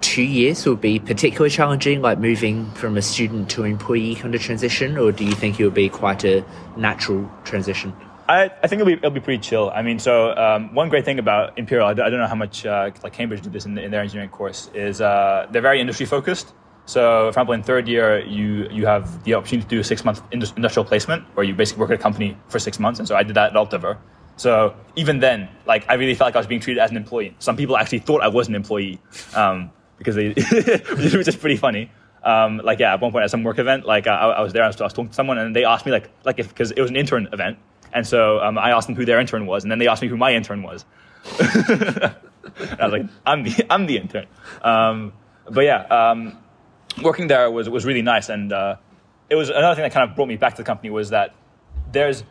two 0.00 0.22
years 0.22 0.64
will 0.66 0.76
be 0.76 0.98
particularly 0.98 1.50
challenging, 1.50 2.00
like 2.00 2.18
moving 2.18 2.70
from 2.72 2.96
a 2.96 3.02
student 3.02 3.50
to 3.50 3.64
employee 3.64 4.14
kind 4.14 4.34
of 4.34 4.40
transition, 4.40 4.96
or 4.98 5.12
do 5.12 5.24
you 5.24 5.32
think 5.32 5.58
it 5.58 5.64
will 5.64 5.70
be 5.70 5.88
quite 5.88 6.24
a 6.24 6.44
natural 6.76 7.30
transition? 7.44 7.92
I, 8.28 8.50
I 8.62 8.66
think 8.66 8.80
it'll 8.80 8.86
be, 8.86 8.94
it'll 8.94 9.10
be 9.10 9.20
pretty 9.20 9.40
chill. 9.40 9.70
I 9.70 9.82
mean, 9.82 9.98
so 9.98 10.36
um, 10.36 10.74
one 10.74 10.88
great 10.88 11.04
thing 11.04 11.18
about 11.18 11.58
Imperial, 11.58 11.86
I 11.86 11.94
don't 11.94 12.12
know 12.12 12.26
how 12.26 12.34
much 12.34 12.66
uh, 12.66 12.90
like 13.02 13.12
Cambridge 13.12 13.42
did 13.42 13.52
this 13.52 13.66
in, 13.66 13.74
the, 13.74 13.82
in 13.82 13.90
their 13.90 14.02
engineering 14.02 14.30
course, 14.30 14.70
is 14.74 15.00
uh, 15.00 15.46
they're 15.50 15.62
very 15.62 15.80
industry 15.80 16.06
focused. 16.06 16.52
So, 16.86 17.24
for 17.24 17.28
example, 17.28 17.54
in 17.54 17.62
third 17.64 17.88
year, 17.88 18.24
you 18.24 18.68
you 18.70 18.86
have 18.86 19.24
the 19.24 19.34
opportunity 19.34 19.68
to 19.68 19.74
do 19.76 19.80
a 19.80 19.84
six 19.84 20.04
month 20.04 20.22
industrial 20.30 20.84
placement, 20.84 21.24
where 21.34 21.44
you 21.44 21.52
basically 21.52 21.80
work 21.80 21.90
at 21.90 21.98
a 21.98 22.02
company 22.02 22.36
for 22.48 22.60
six 22.60 22.78
months. 22.78 23.00
And 23.00 23.08
so 23.08 23.16
I 23.16 23.24
did 23.24 23.34
that 23.34 23.50
at 23.50 23.56
Optiver. 23.56 23.98
So 24.36 24.76
even 24.96 25.18
then, 25.20 25.48
like 25.66 25.86
I 25.88 25.94
really 25.94 26.14
felt 26.14 26.28
like 26.28 26.36
I 26.36 26.38
was 26.38 26.46
being 26.46 26.60
treated 26.60 26.80
as 26.80 26.90
an 26.90 26.96
employee. 26.96 27.34
Some 27.38 27.56
people 27.56 27.76
actually 27.76 28.00
thought 28.00 28.22
I 28.22 28.28
was 28.28 28.48
an 28.48 28.54
employee 28.54 29.00
um, 29.34 29.70
because 29.98 30.14
they, 30.14 30.28
which 30.32 31.28
is 31.28 31.36
pretty 31.36 31.56
funny. 31.56 31.90
Um, 32.22 32.60
like 32.64 32.78
yeah, 32.78 32.92
at 32.94 33.00
one 33.00 33.12
point 33.12 33.24
at 33.24 33.30
some 33.30 33.44
work 33.44 33.58
event, 33.58 33.86
like 33.86 34.06
I, 34.06 34.14
I 34.14 34.40
was 34.42 34.52
there, 34.52 34.64
I 34.64 34.66
was, 34.66 34.80
I 34.80 34.84
was, 34.84 34.92
talking 34.92 35.08
to 35.08 35.14
someone, 35.14 35.38
and 35.38 35.54
they 35.54 35.64
asked 35.64 35.86
me 35.86 35.92
like 35.92 36.10
like 36.24 36.38
if 36.38 36.48
because 36.48 36.72
it 36.72 36.80
was 36.80 36.90
an 36.90 36.96
intern 36.96 37.28
event, 37.32 37.58
and 37.92 38.06
so 38.06 38.40
um, 38.40 38.58
I 38.58 38.70
asked 38.70 38.88
them 38.88 38.96
who 38.96 39.04
their 39.04 39.20
intern 39.20 39.46
was, 39.46 39.64
and 39.64 39.70
then 39.70 39.78
they 39.78 39.86
asked 39.86 40.02
me 40.02 40.08
who 40.08 40.16
my 40.16 40.34
intern 40.34 40.62
was. 40.62 40.84
I 41.40 42.14
was 42.80 42.92
like, 42.92 43.06
I'm 43.24 43.42
the 43.44 43.66
I'm 43.70 43.86
the 43.86 43.96
intern. 43.96 44.26
Um, 44.62 45.12
but 45.48 45.62
yeah, 45.62 45.82
um, 45.84 46.36
working 47.02 47.28
there 47.28 47.50
was 47.50 47.68
was 47.68 47.84
really 47.84 48.02
nice, 48.02 48.28
and 48.28 48.52
uh, 48.52 48.76
it 49.30 49.36
was 49.36 49.48
another 49.48 49.74
thing 49.74 49.82
that 49.82 49.92
kind 49.92 50.08
of 50.08 50.16
brought 50.16 50.28
me 50.28 50.36
back 50.36 50.54
to 50.54 50.62
the 50.62 50.66
company 50.66 50.90
was 50.90 51.10
that 51.10 51.34
there's 51.92 52.24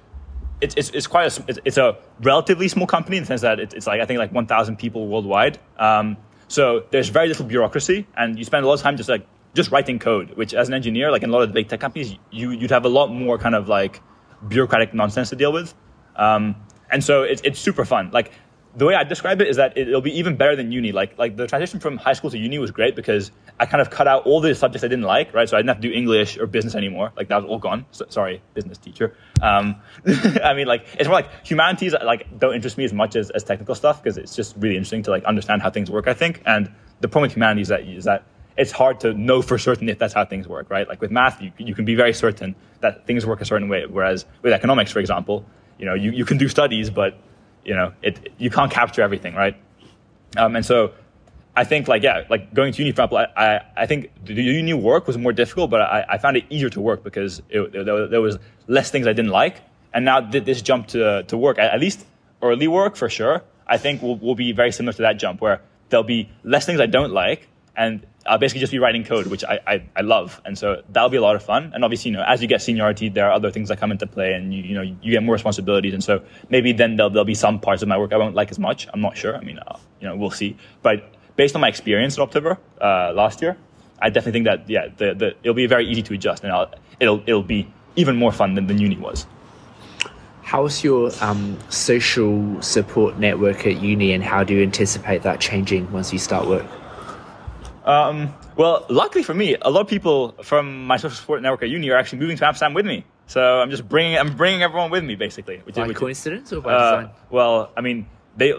it's, 0.62 0.76
it's, 0.76 0.90
it's 0.92 1.08
quite 1.08 1.38
a, 1.38 1.62
it's 1.66 1.78
a 1.78 1.98
relatively 2.22 2.68
small 2.68 2.88
company 2.88 3.18
in 3.18 3.24
the 3.24 3.28
sense 3.28 3.42
that 3.42 3.60
it's 3.60 3.88
like, 3.88 4.02
I 4.02 4.06
think 4.06 4.20
like 4.20 4.32
1,000 4.32 4.78
people 4.78 5.08
worldwide. 5.08 5.60
Um, 5.78 6.18
so 6.48 6.86
there's 6.92 7.10
very 7.10 7.28
little 7.28 7.46
bureaucracy 7.46 8.08
and 8.18 8.38
you 8.38 8.46
spend 8.46 8.64
a 8.64 8.68
lot 8.68 8.76
of 8.76 8.82
time 8.82 8.98
just 8.98 9.10
like, 9.10 9.26
just 9.54 9.72
writing 9.72 10.00
code, 10.00 10.32
which 10.32 10.54
as 10.54 10.68
an 10.68 10.74
engineer, 10.74 11.12
like 11.12 11.24
in 11.24 11.30
a 11.30 11.34
lot 11.34 11.42
of 11.42 11.50
the 11.50 11.54
big 11.54 11.70
tech 11.70 11.80
companies, 11.80 12.16
you, 12.32 12.52
you'd 12.52 12.72
have 12.72 12.86
a 12.86 12.90
lot 12.90 13.08
more 13.08 13.38
kind 13.38 13.56
of 13.56 13.70
like 13.70 14.02
bureaucratic 14.48 14.94
nonsense 14.94 15.30
to 15.30 15.36
deal 15.36 15.54
with. 15.54 15.74
Um, 16.16 16.56
and 16.92 17.04
so 17.04 17.24
it's, 17.24 17.42
it's 17.44 17.60
super 17.60 17.86
fun. 17.86 18.12
Like 18.12 18.32
the 18.76 18.86
way 18.86 18.96
I 18.96 19.04
describe 19.04 19.42
it 19.42 19.48
is 19.48 19.58
that 19.58 19.78
it'll 19.78 20.02
be 20.02 20.18
even 20.20 20.36
better 20.36 20.56
than 20.56 20.72
uni. 20.72 20.92
Like 20.92 21.18
like 21.18 21.38
the 21.38 21.48
transition 21.48 21.80
from 21.80 21.98
high 21.98 22.14
school 22.14 22.30
to 22.30 22.38
uni 22.38 22.60
was 22.60 22.72
great 22.72 22.96
because 22.96 23.32
I 23.60 23.66
kind 23.66 23.82
of 23.82 23.90
cut 23.90 24.08
out 24.08 24.26
all 24.26 24.42
the 24.42 24.54
subjects 24.54 24.84
I 24.84 24.88
didn't 24.88 25.06
like, 25.06 25.34
right? 25.34 25.48
So 25.48 25.58
I 25.58 25.60
didn't 25.60 25.70
have 25.70 25.82
to 25.82 25.88
do 25.88 25.94
English 25.94 26.38
or 26.38 26.48
business 26.48 26.76
anymore. 26.76 27.12
Like 27.16 27.30
that 27.30 27.38
was 27.38 27.46
all 27.46 27.60
gone. 27.60 27.86
So, 27.92 28.06
sorry, 28.10 28.42
business 28.54 28.78
teacher. 28.78 29.16
Um, 29.42 29.78
I 30.44 30.54
mean, 30.54 30.68
like 30.68 30.86
it's 31.00 31.08
more 31.08 31.16
like 31.16 31.46
humanities 31.46 31.94
like 32.04 32.40
don't 32.40 32.56
interest 32.56 32.78
me 32.78 32.84
as 32.84 32.94
much 32.94 33.16
as, 33.16 33.30
as 33.30 33.44
technical 33.44 33.76
stuff 33.76 34.04
because 34.04 34.18
it's 34.18 34.36
just 34.36 34.56
really 34.58 34.76
interesting 34.76 35.04
to 35.04 35.12
like 35.12 35.24
understand 35.24 35.62
how 35.62 35.70
things 35.70 35.90
work. 35.90 36.08
I 36.08 36.14
think, 36.14 36.42
and 36.46 36.72
the 37.02 37.08
problem 37.08 37.30
with 37.30 37.36
humanities 37.36 37.68
is 37.68 37.70
that 37.70 37.82
is 37.82 38.04
that 38.06 38.24
it's 38.58 38.72
hard 38.72 39.02
to 39.02 39.14
know 39.14 39.42
for 39.42 39.58
certain 39.58 39.90
if 39.90 40.00
that's 40.00 40.14
how 40.14 40.26
things 40.26 40.48
work, 40.48 40.70
right? 40.70 40.88
Like 40.88 41.02
with 41.02 41.12
math, 41.12 41.42
you, 41.42 41.52
you 41.58 41.76
can 41.76 41.86
be 41.86 41.96
very 41.96 42.14
certain 42.14 42.56
that 42.80 43.06
things 43.06 43.26
work 43.26 43.42
a 43.42 43.46
certain 43.46 43.68
way. 43.68 43.86
Whereas 43.86 44.26
with 44.42 44.54
economics, 44.54 44.92
for 44.92 45.00
example, 45.00 45.46
you 45.78 45.86
know, 45.86 45.94
you, 45.94 46.12
you 46.12 46.24
can 46.24 46.38
do 46.38 46.48
studies, 46.48 46.90
but 46.90 47.20
you 47.66 47.76
know, 47.76 47.94
it, 48.02 48.32
you 48.38 48.50
can't 48.50 48.72
capture 48.72 49.02
everything, 49.02 49.36
right? 49.36 49.56
Um, 50.38 50.56
and 50.56 50.66
so 50.66 50.94
I 51.56 51.64
think 51.64 51.88
like, 51.88 52.04
yeah, 52.04 52.24
like 52.30 52.54
going 52.54 52.74
to 52.74 52.80
uni, 52.80 52.92
for 52.92 53.04
example, 53.04 53.18
I, 53.18 53.28
I, 53.36 53.62
I 53.78 53.86
think 53.86 54.12
the 54.24 54.34
uni 54.34 54.74
work 54.74 55.08
was 55.08 55.18
more 55.18 55.34
difficult, 55.34 55.72
but 55.72 55.82
I, 55.82 56.06
I 56.10 56.18
found 56.18 56.38
it 56.38 56.46
easier 56.50 56.70
to 56.70 56.82
work 56.82 57.04
because 57.04 57.42
it, 57.50 57.72
there, 57.72 58.08
there 58.08 58.22
was 58.22 58.38
less 58.68 58.92
things 58.92 59.08
I 59.08 59.14
didn't 59.14 59.32
like. 59.32 59.62
And 59.94 60.06
now 60.06 60.20
this 60.20 60.62
jump 60.62 60.88
to, 60.88 61.24
to 61.24 61.38
work, 61.38 61.58
at 61.58 61.80
least 61.80 62.06
early 62.42 62.68
work 62.68 62.98
for 62.98 63.10
sure, 63.10 63.44
I 63.66 63.78
think 63.78 64.02
will, 64.02 64.18
will 64.18 64.36
be 64.36 64.52
very 64.52 64.72
similar 64.72 64.94
to 64.94 65.02
that 65.04 65.18
jump 65.18 65.42
where 65.42 65.62
there'll 65.90 66.04
be 66.04 66.30
less 66.44 66.66
things 66.66 66.80
I 66.80 66.86
don't 66.86 67.12
like 67.12 67.48
and 67.78 68.06
I'll 68.26 68.40
basically 68.40 68.62
just 68.62 68.72
be 68.72 68.80
writing 68.80 69.04
code, 69.04 69.28
which 69.28 69.44
I, 69.44 69.60
I, 69.68 69.84
I, 69.96 70.02
love. 70.02 70.42
And 70.46 70.58
so 70.58 70.82
that'll 70.90 71.10
be 71.10 71.18
a 71.18 71.22
lot 71.22 71.36
of 71.36 71.44
fun. 71.44 71.72
And 71.76 71.84
obviously, 71.84 72.10
you 72.10 72.18
know, 72.18 72.24
as 72.24 72.42
you 72.42 72.48
get 72.48 72.62
seniority, 72.62 73.08
there 73.08 73.28
are 73.28 73.32
other 73.32 73.52
things 73.52 73.70
that 73.70 73.78
come 73.78 73.92
into 73.92 74.08
play 74.08 74.34
and 74.34 74.52
you, 74.52 74.64
you 74.64 74.74
know, 74.74 74.82
you 74.82 75.12
get 75.12 75.22
more 75.22 75.34
responsibilities. 75.34 75.94
And 75.94 76.04
so 76.04 76.24
maybe 76.50 76.72
then 76.72 76.96
there'll, 76.96 77.12
there'll 77.12 77.24
be 77.26 77.36
some 77.36 77.60
parts 77.60 77.84
of 77.84 77.88
my 77.88 77.98
work 77.98 78.14
I 78.14 78.18
won't 78.18 78.34
like 78.34 78.50
as 78.50 78.58
much. 78.58 78.88
I'm 78.92 79.02
not 79.02 79.16
sure. 79.16 79.36
I 79.36 79.42
mean, 79.42 79.60
uh, 79.60 79.78
you 80.00 80.08
know, 80.08 80.16
we'll 80.16 80.32
see. 80.32 80.58
But 80.82 81.14
based 81.36 81.54
on 81.54 81.62
my 81.62 81.68
experience 81.68 82.18
at 82.18 82.28
Optiver 82.28 82.58
uh, 82.82 83.14
last 83.14 83.44
year, 83.44 83.58
I 84.00 84.10
definitely 84.10 84.44
think 84.44 84.46
that, 84.46 84.70
yeah, 84.70 84.88
the, 84.98 85.14
the, 85.14 85.36
it'll 85.44 85.54
be 85.54 85.68
very 85.68 85.88
easy 85.88 86.02
to 86.02 86.14
adjust 86.16 86.44
and 86.44 86.52
I'll, 86.52 86.74
it'll, 87.00 87.22
it'll 87.28 87.44
be 87.44 87.72
even 87.96 88.16
more 88.16 88.32
fun 88.32 88.56
than 88.56 88.66
the 88.66 88.74
uni 88.74 88.98
was. 88.98 89.28
How's 90.42 90.84
your 90.84 91.12
um, 91.22 91.60
social 91.70 92.60
support 92.62 93.20
network 93.20 93.68
at 93.68 93.82
uni 93.82 94.14
and 94.14 94.24
how 94.24 94.44
do 94.44 94.56
you 94.56 94.64
anticipate 94.64 95.22
that 95.24 95.40
changing 95.40 95.92
once 95.92 96.12
you 96.12 96.20
start 96.20 96.48
work? 96.48 96.66
Um, 97.86 98.34
well, 98.58 98.86
luckily 98.90 99.24
for 99.24 99.34
me, 99.34 99.56
a 99.62 99.70
lot 99.70 99.82
of 99.82 99.88
people 99.88 100.32
from 100.44 100.86
my 100.86 100.98
social 100.98 101.16
support 101.16 101.42
network 101.42 101.64
at 101.64 101.70
uni 101.70 101.90
are 101.92 101.98
actually 101.98 102.20
moving 102.20 102.36
to 102.38 102.48
Amsterdam 102.48 102.74
with 102.74 102.86
me. 102.86 103.06
So 103.28 103.62
I'm 103.62 103.70
just 103.70 103.88
bringing 103.88 104.18
I'm 104.18 104.36
bringing 104.36 104.64
everyone 104.64 104.92
with 104.92 105.04
me 105.04 105.16
basically. 105.16 105.58
Which, 105.60 105.76
by 105.76 105.88
which, 105.88 105.98
coincidence 105.98 106.52
or 106.52 106.62
by 106.62 106.74
uh, 106.74 107.02
design? 107.02 107.16
Well, 107.30 107.72
I 107.78 107.82
mean, 107.82 108.08
they 108.38 108.54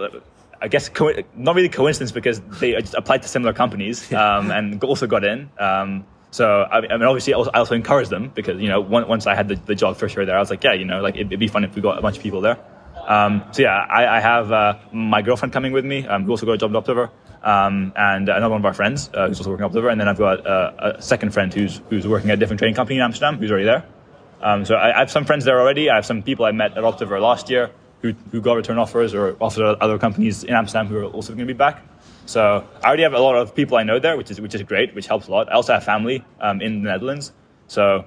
I 0.60 0.68
guess 0.68 0.88
co- 0.88 1.12
not 1.34 1.54
really 1.54 1.68
coincidence 1.68 2.12
because 2.12 2.40
they 2.60 2.72
just 2.72 2.94
applied 2.98 3.22
to 3.22 3.28
similar 3.28 3.52
companies 3.52 4.12
um, 4.12 4.50
and 4.50 4.82
also 4.82 5.06
got 5.06 5.24
in. 5.24 5.50
Um, 5.58 6.06
so 6.30 6.64
I 6.70 6.80
mean, 6.80 7.02
obviously, 7.02 7.34
I 7.34 7.36
also, 7.36 7.50
I 7.54 7.58
also 7.58 7.74
encouraged 7.74 8.10
them 8.10 8.30
because 8.34 8.60
you 8.60 8.68
know 8.68 8.80
once 8.80 9.26
I 9.26 9.34
had 9.34 9.48
the, 9.48 9.54
the, 9.54 9.74
job 9.74 9.96
for 9.96 10.08
sure 10.08 10.26
there, 10.26 10.36
I 10.36 10.40
was 10.40 10.50
like, 10.50 10.62
yeah, 10.62 10.74
you 10.74 10.84
know, 10.84 11.00
like 11.00 11.16
it'd, 11.16 11.38
be 11.38 11.48
fun 11.48 11.64
if 11.64 11.74
we 11.74 11.82
got 11.82 11.98
a 11.98 12.02
bunch 12.02 12.16
of 12.16 12.22
people 12.22 12.40
there. 12.40 12.58
Um, 13.06 13.44
so 13.52 13.62
yeah, 13.62 13.86
I, 13.88 14.18
I 14.18 14.20
have 14.20 14.52
uh, 14.52 14.78
my 14.92 15.22
girlfriend 15.22 15.52
coming 15.52 15.72
with 15.72 15.84
me. 15.84 16.06
Um, 16.06 16.24
who 16.24 16.32
also 16.32 16.44
got 16.44 16.52
a 16.52 16.58
job 16.58 16.74
at 16.74 16.84
Optiver 16.84 17.10
um, 17.46 17.92
and 17.94 18.28
another 18.28 18.50
one 18.50 18.60
of 18.60 18.64
our 18.64 18.74
friends 18.74 19.08
uh, 19.14 19.28
who's 19.28 19.38
also 19.38 19.50
working 19.50 19.64
at 19.64 19.70
Optiver, 19.70 19.90
and 19.90 20.00
then 20.00 20.08
I've 20.08 20.18
got 20.18 20.44
uh, 20.44 20.94
a 20.96 21.00
second 21.02 21.32
friend 21.32 21.54
who's 21.54 21.80
who's 21.88 22.06
working 22.06 22.30
at 22.30 22.34
a 22.34 22.36
different 22.36 22.58
trading 22.58 22.74
company 22.74 22.96
in 22.96 23.02
Amsterdam, 23.02 23.38
who's 23.38 23.52
already 23.52 23.66
there. 23.66 23.86
Um, 24.42 24.64
so 24.64 24.74
I, 24.74 24.96
I, 24.96 24.98
have 24.98 25.12
some 25.12 25.24
friends 25.24 25.44
there 25.44 25.60
already. 25.60 25.88
I 25.88 25.94
have 25.94 26.04
some 26.04 26.24
people 26.24 26.44
I 26.44 26.50
met 26.50 26.76
at 26.76 26.82
Optiver 26.82 27.20
last 27.20 27.48
year 27.48 27.70
who, 28.02 28.14
who 28.32 28.40
got 28.40 28.54
return 28.54 28.78
offers 28.78 29.14
or 29.14 29.36
offers 29.40 29.60
at 29.60 29.80
other 29.80 29.96
companies 29.96 30.44
in 30.44 30.54
Amsterdam 30.54 30.88
who 30.88 30.98
are 30.98 31.04
also 31.04 31.28
going 31.28 31.46
to 31.46 31.54
be 31.54 31.56
back. 31.56 31.82
So 32.26 32.66
I 32.82 32.88
already 32.88 33.04
have 33.04 33.14
a 33.14 33.20
lot 33.20 33.36
of 33.36 33.54
people 33.54 33.78
I 33.78 33.84
know 33.84 34.00
there, 34.00 34.16
which 34.16 34.32
is 34.32 34.40
which 34.40 34.54
is 34.56 34.62
great, 34.64 34.92
which 34.94 35.06
helps 35.06 35.28
a 35.28 35.30
lot. 35.30 35.48
I 35.48 35.52
also 35.52 35.72
have 35.72 35.84
family 35.84 36.24
um, 36.40 36.60
in 36.60 36.82
the 36.82 36.90
Netherlands, 36.90 37.32
so 37.68 38.04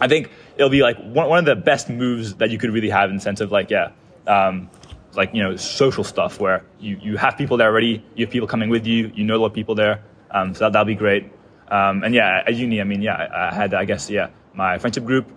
I 0.00 0.08
think 0.08 0.30
it'll 0.56 0.70
be 0.70 0.80
like 0.80 0.96
one, 0.96 1.28
one 1.28 1.38
of 1.40 1.44
the 1.44 1.56
best 1.56 1.90
moves 1.90 2.36
that 2.36 2.50
you 2.50 2.56
could 2.56 2.70
really 2.70 2.88
have 2.88 3.10
in 3.10 3.16
the 3.16 3.22
sense 3.22 3.42
of 3.42 3.52
like 3.52 3.68
yeah. 3.68 3.90
Um, 4.26 4.70
like 5.14 5.34
you 5.34 5.42
know 5.42 5.56
social 5.56 6.04
stuff 6.04 6.40
where 6.40 6.64
you, 6.80 6.98
you 7.00 7.16
have 7.16 7.36
people 7.36 7.56
there 7.56 7.68
already, 7.68 8.04
you 8.14 8.26
have 8.26 8.32
people 8.32 8.48
coming 8.48 8.70
with 8.70 8.86
you, 8.86 9.12
you 9.14 9.24
know 9.24 9.36
a 9.36 9.40
lot 9.40 9.46
of 9.46 9.54
people 9.54 9.74
there, 9.74 10.02
um, 10.30 10.54
so 10.54 10.60
that 10.60 10.72
that'll 10.72 10.86
be 10.86 10.94
great. 10.94 11.30
Um, 11.68 12.02
and 12.04 12.14
yeah, 12.14 12.42
at 12.46 12.54
uni, 12.54 12.80
I 12.80 12.84
mean, 12.84 13.02
yeah, 13.02 13.50
I, 13.50 13.54
had 13.54 13.74
I 13.74 13.84
guess 13.84 14.10
yeah 14.10 14.30
my 14.54 14.78
friendship 14.78 15.04
group. 15.04 15.30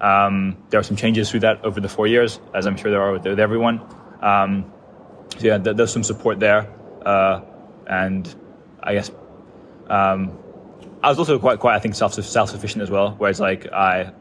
Um, 0.00 0.56
there 0.70 0.80
are 0.80 0.82
some 0.82 0.96
changes 0.96 1.30
through 1.30 1.40
that 1.40 1.62
over 1.64 1.80
the 1.80 1.88
four 1.88 2.06
years, 2.06 2.40
as 2.54 2.66
I'm 2.66 2.76
sure 2.76 2.90
there 2.90 3.02
are 3.02 3.12
with, 3.12 3.24
with 3.24 3.40
everyone. 3.40 3.80
Um, 4.22 4.72
so 5.36 5.46
yeah, 5.46 5.58
there, 5.58 5.74
there's 5.74 5.92
some 5.92 6.04
support 6.04 6.40
there, 6.40 6.68
uh, 7.04 7.42
and 7.86 8.34
I 8.82 8.94
guess 8.94 9.10
um, 9.88 10.38
I 11.02 11.08
was 11.08 11.18
also 11.18 11.38
quite 11.38 11.58
quite 11.58 11.74
I 11.74 11.78
think 11.78 11.94
self 11.94 12.14
self 12.14 12.50
sufficient 12.50 12.82
as 12.82 12.90
well. 12.90 13.14
Whereas 13.18 13.40
like 13.40 13.70
I 13.72 14.12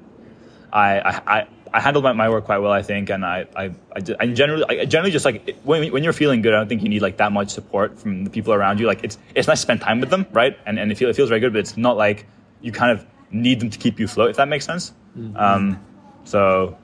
I 0.71 1.21
I 1.27 1.47
I 1.73 1.79
handled 1.79 2.03
my, 2.03 2.13
my 2.13 2.29
work 2.29 2.45
quite 2.45 2.59
well, 2.59 2.71
I 2.71 2.81
think, 2.81 3.09
and 3.09 3.25
I 3.25 3.45
I, 3.55 3.65
I, 3.95 4.01
I 4.19 4.27
generally 4.27 4.65
I 4.67 4.85
generally 4.85 5.11
just 5.11 5.25
like 5.25 5.57
when, 5.63 5.91
when 5.91 6.03
you're 6.03 6.13
feeling 6.13 6.41
good, 6.41 6.53
I 6.53 6.57
don't 6.57 6.67
think 6.67 6.81
you 6.83 6.89
need 6.89 7.01
like 7.01 7.17
that 7.17 7.31
much 7.31 7.49
support 7.49 7.99
from 7.99 8.23
the 8.23 8.29
people 8.29 8.53
around 8.53 8.79
you. 8.79 8.87
Like 8.87 9.03
it's 9.03 9.17
it's 9.35 9.47
nice 9.47 9.59
to 9.59 9.61
spend 9.61 9.81
time 9.81 9.99
with 9.99 10.09
them, 10.09 10.25
right? 10.31 10.57
And 10.65 10.79
and 10.79 10.91
it, 10.91 10.97
feel, 10.97 11.09
it 11.09 11.15
feels 11.15 11.29
very 11.29 11.41
good, 11.41 11.53
but 11.53 11.59
it's 11.59 11.77
not 11.77 11.97
like 11.97 12.25
you 12.61 12.71
kind 12.71 12.91
of 12.91 13.05
need 13.31 13.59
them 13.59 13.69
to 13.69 13.77
keep 13.77 13.99
you 13.99 14.05
afloat, 14.05 14.31
if 14.31 14.37
that 14.37 14.47
makes 14.47 14.65
sense. 14.65 14.93
Mm-hmm. 15.17 15.37
Um, 15.37 15.85
so 16.23 16.77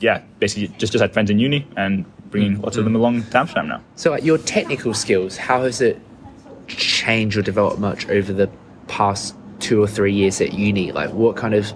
yeah, 0.00 0.22
basically 0.38 0.68
just 0.78 0.92
just 0.92 1.02
had 1.02 1.12
friends 1.12 1.30
in 1.30 1.38
uni 1.38 1.66
and 1.76 2.04
bringing 2.30 2.54
mm-hmm. 2.54 2.62
lots 2.62 2.76
of 2.76 2.84
them 2.84 2.96
along 2.96 3.22
to 3.22 3.38
Amsterdam 3.38 3.68
now. 3.68 3.82
So 3.96 4.16
your 4.16 4.38
technical 4.38 4.94
skills, 4.94 5.36
how 5.36 5.62
has 5.62 5.80
it 5.80 6.00
changed 6.66 7.36
or 7.36 7.42
developed 7.42 7.78
much 7.78 8.08
over 8.08 8.32
the 8.32 8.50
past 8.88 9.36
two 9.60 9.82
or 9.82 9.86
three 9.86 10.12
years 10.12 10.40
at 10.40 10.52
uni? 10.52 10.92
Like 10.92 11.12
what 11.12 11.36
kind 11.36 11.54
of 11.54 11.72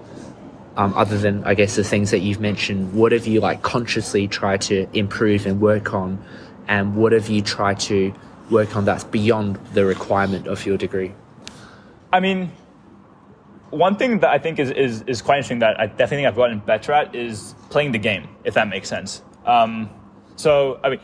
um, 0.77 0.93
other 0.95 1.19
than 1.19 1.45
I 1.45 1.55
guess 1.55 1.77
the 1.77 1.85
things 1.85 2.11
that 2.11 2.21
you've 2.21 2.41
mentioned, 2.41 2.93
what 2.93 3.13
have 3.13 3.27
you 3.27 3.41
like 3.41 3.63
consciously 3.63 4.29
tried 4.29 4.61
to 4.63 4.89
improve 4.93 5.47
and 5.47 5.61
work 5.61 5.95
on, 5.95 6.23
and 6.69 6.97
what 6.97 7.13
have 7.13 7.29
you 7.29 7.43
tried 7.43 7.81
to 7.81 8.13
work 8.51 8.77
on 8.77 8.85
that's 8.85 9.05
beyond 9.05 9.57
the 9.75 9.85
requirement 9.85 10.47
of 10.47 10.65
your 10.67 10.77
degree? 10.77 11.13
I 12.13 12.21
mean, 12.21 12.53
one 13.71 13.97
thing 13.97 14.21
that 14.21 14.31
I 14.31 14.39
think 14.39 14.59
is, 14.59 14.71
is, 14.71 15.03
is 15.03 15.23
quite 15.23 15.39
interesting 15.39 15.59
that 15.61 15.79
I 15.81 15.87
definitely 15.87 16.19
think 16.19 16.29
I've 16.29 16.37
gotten 16.37 16.61
better 16.61 16.93
at 16.93 17.15
is 17.15 17.55
playing 17.71 17.93
the 17.93 17.99
game, 17.99 18.29
if 18.45 18.55
that 18.55 18.69
makes 18.69 18.89
sense. 18.89 19.23
Um, 19.45 19.91
so, 20.37 20.81
I 20.85 20.91
mean, 20.91 21.01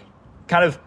kind 0.48 0.64
of 0.64 0.78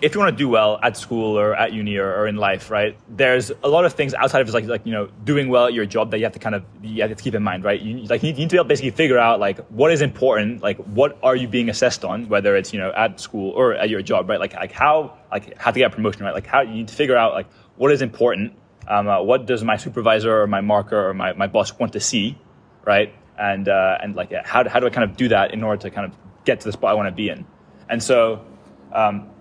if 0.00 0.14
you 0.14 0.20
want 0.20 0.32
to 0.32 0.36
do 0.36 0.48
well 0.48 0.78
at 0.82 0.96
school 0.96 1.38
or 1.38 1.54
at 1.54 1.72
uni 1.72 1.96
or, 1.96 2.12
or, 2.14 2.26
in 2.26 2.36
life, 2.36 2.70
right? 2.70 2.96
There's 3.08 3.50
a 3.62 3.68
lot 3.68 3.84
of 3.84 3.92
things 3.92 4.14
outside 4.14 4.40
of 4.40 4.46
just 4.46 4.54
like 4.54 4.64
like 4.66 4.86
you 4.86 4.92
know 4.92 5.08
doing 5.24 5.48
well 5.48 5.66
at 5.66 5.74
your 5.74 5.86
job 5.86 6.10
that 6.12 6.18
you 6.18 6.24
have 6.24 6.32
to 6.32 6.38
kind 6.38 6.54
of 6.54 6.64
you 6.82 7.02
have 7.02 7.14
to 7.14 7.22
keep 7.22 7.34
in 7.34 7.42
mind, 7.42 7.64
right? 7.64 7.80
You 7.80 8.04
like 8.04 8.22
you 8.22 8.32
need, 8.32 8.50
to 8.50 8.64
basically 8.64 8.90
figure 8.90 9.18
out 9.18 9.40
like 9.40 9.58
what 9.68 9.92
is 9.92 10.00
important, 10.00 10.62
like 10.62 10.78
what 10.78 11.18
are 11.22 11.36
you 11.36 11.48
being 11.48 11.68
assessed 11.68 12.04
on, 12.04 12.28
whether 12.28 12.56
it's 12.56 12.72
you 12.72 12.78
know 12.78 12.92
at 12.92 13.20
school 13.20 13.50
or 13.50 13.74
at 13.74 13.90
your 13.90 14.02
job, 14.02 14.28
right? 14.28 14.40
Like 14.40 14.54
like 14.54 14.72
how 14.72 15.18
like 15.30 15.58
how 15.58 15.70
to 15.70 15.78
get 15.78 15.92
a 15.92 15.94
promotion, 15.94 16.24
right? 16.24 16.34
Like 16.34 16.46
how 16.46 16.62
you 16.62 16.72
need 16.72 16.88
to 16.88 16.94
figure 16.94 17.16
out 17.16 17.34
like 17.34 17.50
what 17.76 17.92
is 17.92 18.02
important, 18.02 18.54
um, 18.88 19.08
uh, 19.08 19.22
what 19.22 19.46
does 19.46 19.62
my 19.62 19.76
supervisor 19.76 20.42
or 20.42 20.46
my 20.46 20.60
marker 20.60 21.08
or 21.08 21.12
my, 21.12 21.32
my 21.34 21.48
boss 21.48 21.76
want 21.78 21.92
to 21.94 22.00
see, 22.00 22.38
right? 22.84 23.14
And 23.38 23.68
uh, 23.68 23.98
and 24.02 24.16
like 24.16 24.32
how 24.44 24.66
how 24.68 24.80
do 24.80 24.86
I 24.86 24.90
kind 24.90 25.10
of 25.10 25.16
do 25.16 25.28
that 25.28 25.52
in 25.52 25.62
order 25.62 25.82
to 25.82 25.90
kind 25.90 26.06
of 26.06 26.16
get 26.44 26.60
to 26.60 26.66
the 26.66 26.72
spot 26.72 26.92
I 26.92 26.94
want 26.94 27.08
to 27.08 27.14
be 27.14 27.28
in, 27.28 27.46
and 27.90 28.02
so. 28.02 28.46
Um, 28.92 29.33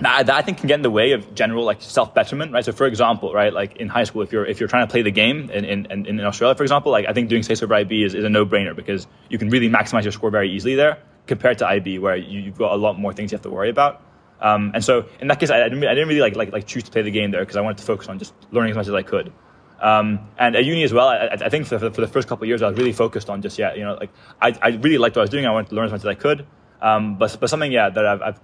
that, 0.00 0.26
that 0.26 0.34
I 0.34 0.42
think 0.42 0.58
can 0.58 0.66
get 0.66 0.76
in 0.76 0.82
the 0.82 0.90
way 0.90 1.12
of 1.12 1.34
general 1.34 1.64
like 1.64 1.82
self 1.82 2.14
betterment, 2.14 2.52
right? 2.52 2.64
So, 2.64 2.72
for 2.72 2.86
example, 2.86 3.32
right, 3.32 3.52
like 3.52 3.76
in 3.76 3.88
high 3.88 4.04
school, 4.04 4.22
if 4.22 4.32
you're 4.32 4.46
if 4.46 4.60
you're 4.60 4.68
trying 4.68 4.86
to 4.86 4.90
play 4.90 5.02
the 5.02 5.10
game 5.10 5.50
in, 5.50 5.64
in, 5.64 6.06
in 6.06 6.20
Australia, 6.20 6.54
for 6.54 6.62
example, 6.62 6.92
like 6.92 7.06
I 7.06 7.12
think 7.12 7.28
doing 7.28 7.42
states 7.42 7.62
over 7.62 7.74
IB 7.74 8.04
is, 8.04 8.14
is 8.14 8.24
a 8.24 8.28
no 8.28 8.46
brainer 8.46 8.74
because 8.74 9.06
you 9.28 9.38
can 9.38 9.50
really 9.50 9.68
maximize 9.68 10.02
your 10.02 10.12
score 10.12 10.30
very 10.30 10.50
easily 10.50 10.74
there 10.74 10.98
compared 11.26 11.58
to 11.58 11.66
IB 11.66 11.98
where 11.98 12.16
you, 12.16 12.44
have 12.44 12.58
got 12.58 12.72
a 12.72 12.76
lot 12.76 12.98
more 12.98 13.12
things 13.12 13.30
you 13.30 13.36
have 13.36 13.42
to 13.42 13.50
worry 13.50 13.70
about. 13.70 14.02
Um, 14.40 14.72
and 14.74 14.82
so 14.82 15.06
in 15.20 15.28
that 15.28 15.38
case, 15.38 15.50
I, 15.50 15.60
I, 15.60 15.68
didn't, 15.68 15.84
I 15.84 15.94
didn't 15.94 16.08
really 16.08 16.20
like, 16.20 16.34
like 16.34 16.52
like 16.52 16.66
choose 16.66 16.84
to 16.84 16.90
play 16.90 17.02
the 17.02 17.10
game 17.10 17.30
there 17.30 17.42
because 17.42 17.56
I 17.56 17.60
wanted 17.60 17.78
to 17.78 17.84
focus 17.84 18.08
on 18.08 18.18
just 18.18 18.32
learning 18.50 18.70
as 18.70 18.76
much 18.76 18.88
as 18.88 18.94
I 18.94 19.02
could. 19.02 19.32
Um, 19.80 20.28
and 20.38 20.56
at 20.56 20.64
uni 20.64 20.82
as 20.82 20.92
well, 20.92 21.08
I, 21.08 21.28
I 21.32 21.48
think 21.48 21.66
for, 21.66 21.78
for, 21.78 21.88
the 21.88 22.06
first 22.06 22.28
couple 22.28 22.44
of 22.44 22.48
years, 22.48 22.60
I 22.60 22.68
was 22.68 22.76
really 22.76 22.92
focused 22.92 23.30
on 23.30 23.40
just 23.40 23.58
yeah, 23.58 23.74
you 23.74 23.82
know, 23.82 23.94
like 23.94 24.10
I, 24.40 24.56
I 24.60 24.68
really 24.68 24.98
liked 24.98 25.16
what 25.16 25.22
I 25.22 25.24
was 25.24 25.30
doing. 25.30 25.46
I 25.46 25.50
wanted 25.50 25.70
to 25.70 25.74
learn 25.74 25.86
as 25.86 25.92
much 25.92 26.00
as 26.00 26.06
I 26.06 26.14
could. 26.14 26.46
Um, 26.82 27.16
but 27.18 27.36
but 27.40 27.50
something 27.50 27.70
yeah 27.70 27.90
that 27.90 28.06
I've, 28.06 28.22
I've 28.22 28.40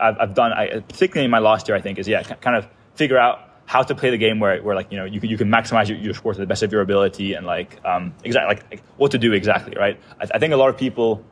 I've, 0.00 0.16
I've 0.18 0.34
done, 0.34 0.52
I, 0.52 0.80
particularly 0.80 1.24
in 1.24 1.30
my 1.30 1.38
last 1.38 1.68
year, 1.68 1.76
I 1.76 1.80
think, 1.80 1.98
is 1.98 2.08
yeah, 2.08 2.22
kind 2.22 2.56
of 2.56 2.66
figure 2.94 3.18
out 3.18 3.52
how 3.66 3.82
to 3.82 3.94
play 3.94 4.10
the 4.10 4.18
game 4.18 4.40
where, 4.40 4.62
where 4.62 4.74
like 4.74 4.90
you 4.90 4.98
know 4.98 5.04
you 5.04 5.20
can, 5.20 5.30
you 5.30 5.38
can 5.38 5.48
maximize 5.48 5.88
your, 5.88 5.98
your 5.98 6.14
score 6.14 6.34
to 6.34 6.40
the 6.40 6.46
best 6.46 6.62
of 6.62 6.72
your 6.72 6.82
ability 6.82 7.34
and 7.34 7.46
like 7.46 7.80
um, 7.84 8.14
exactly 8.24 8.54
like, 8.54 8.70
like, 8.70 8.82
what 8.96 9.10
to 9.12 9.18
do 9.18 9.32
exactly 9.32 9.74
right. 9.78 9.98
I, 10.20 10.26
I, 10.34 10.38
think 10.38 10.52
a 10.52 10.56
lot 10.56 10.68
of 10.68 10.76
people 10.76 11.24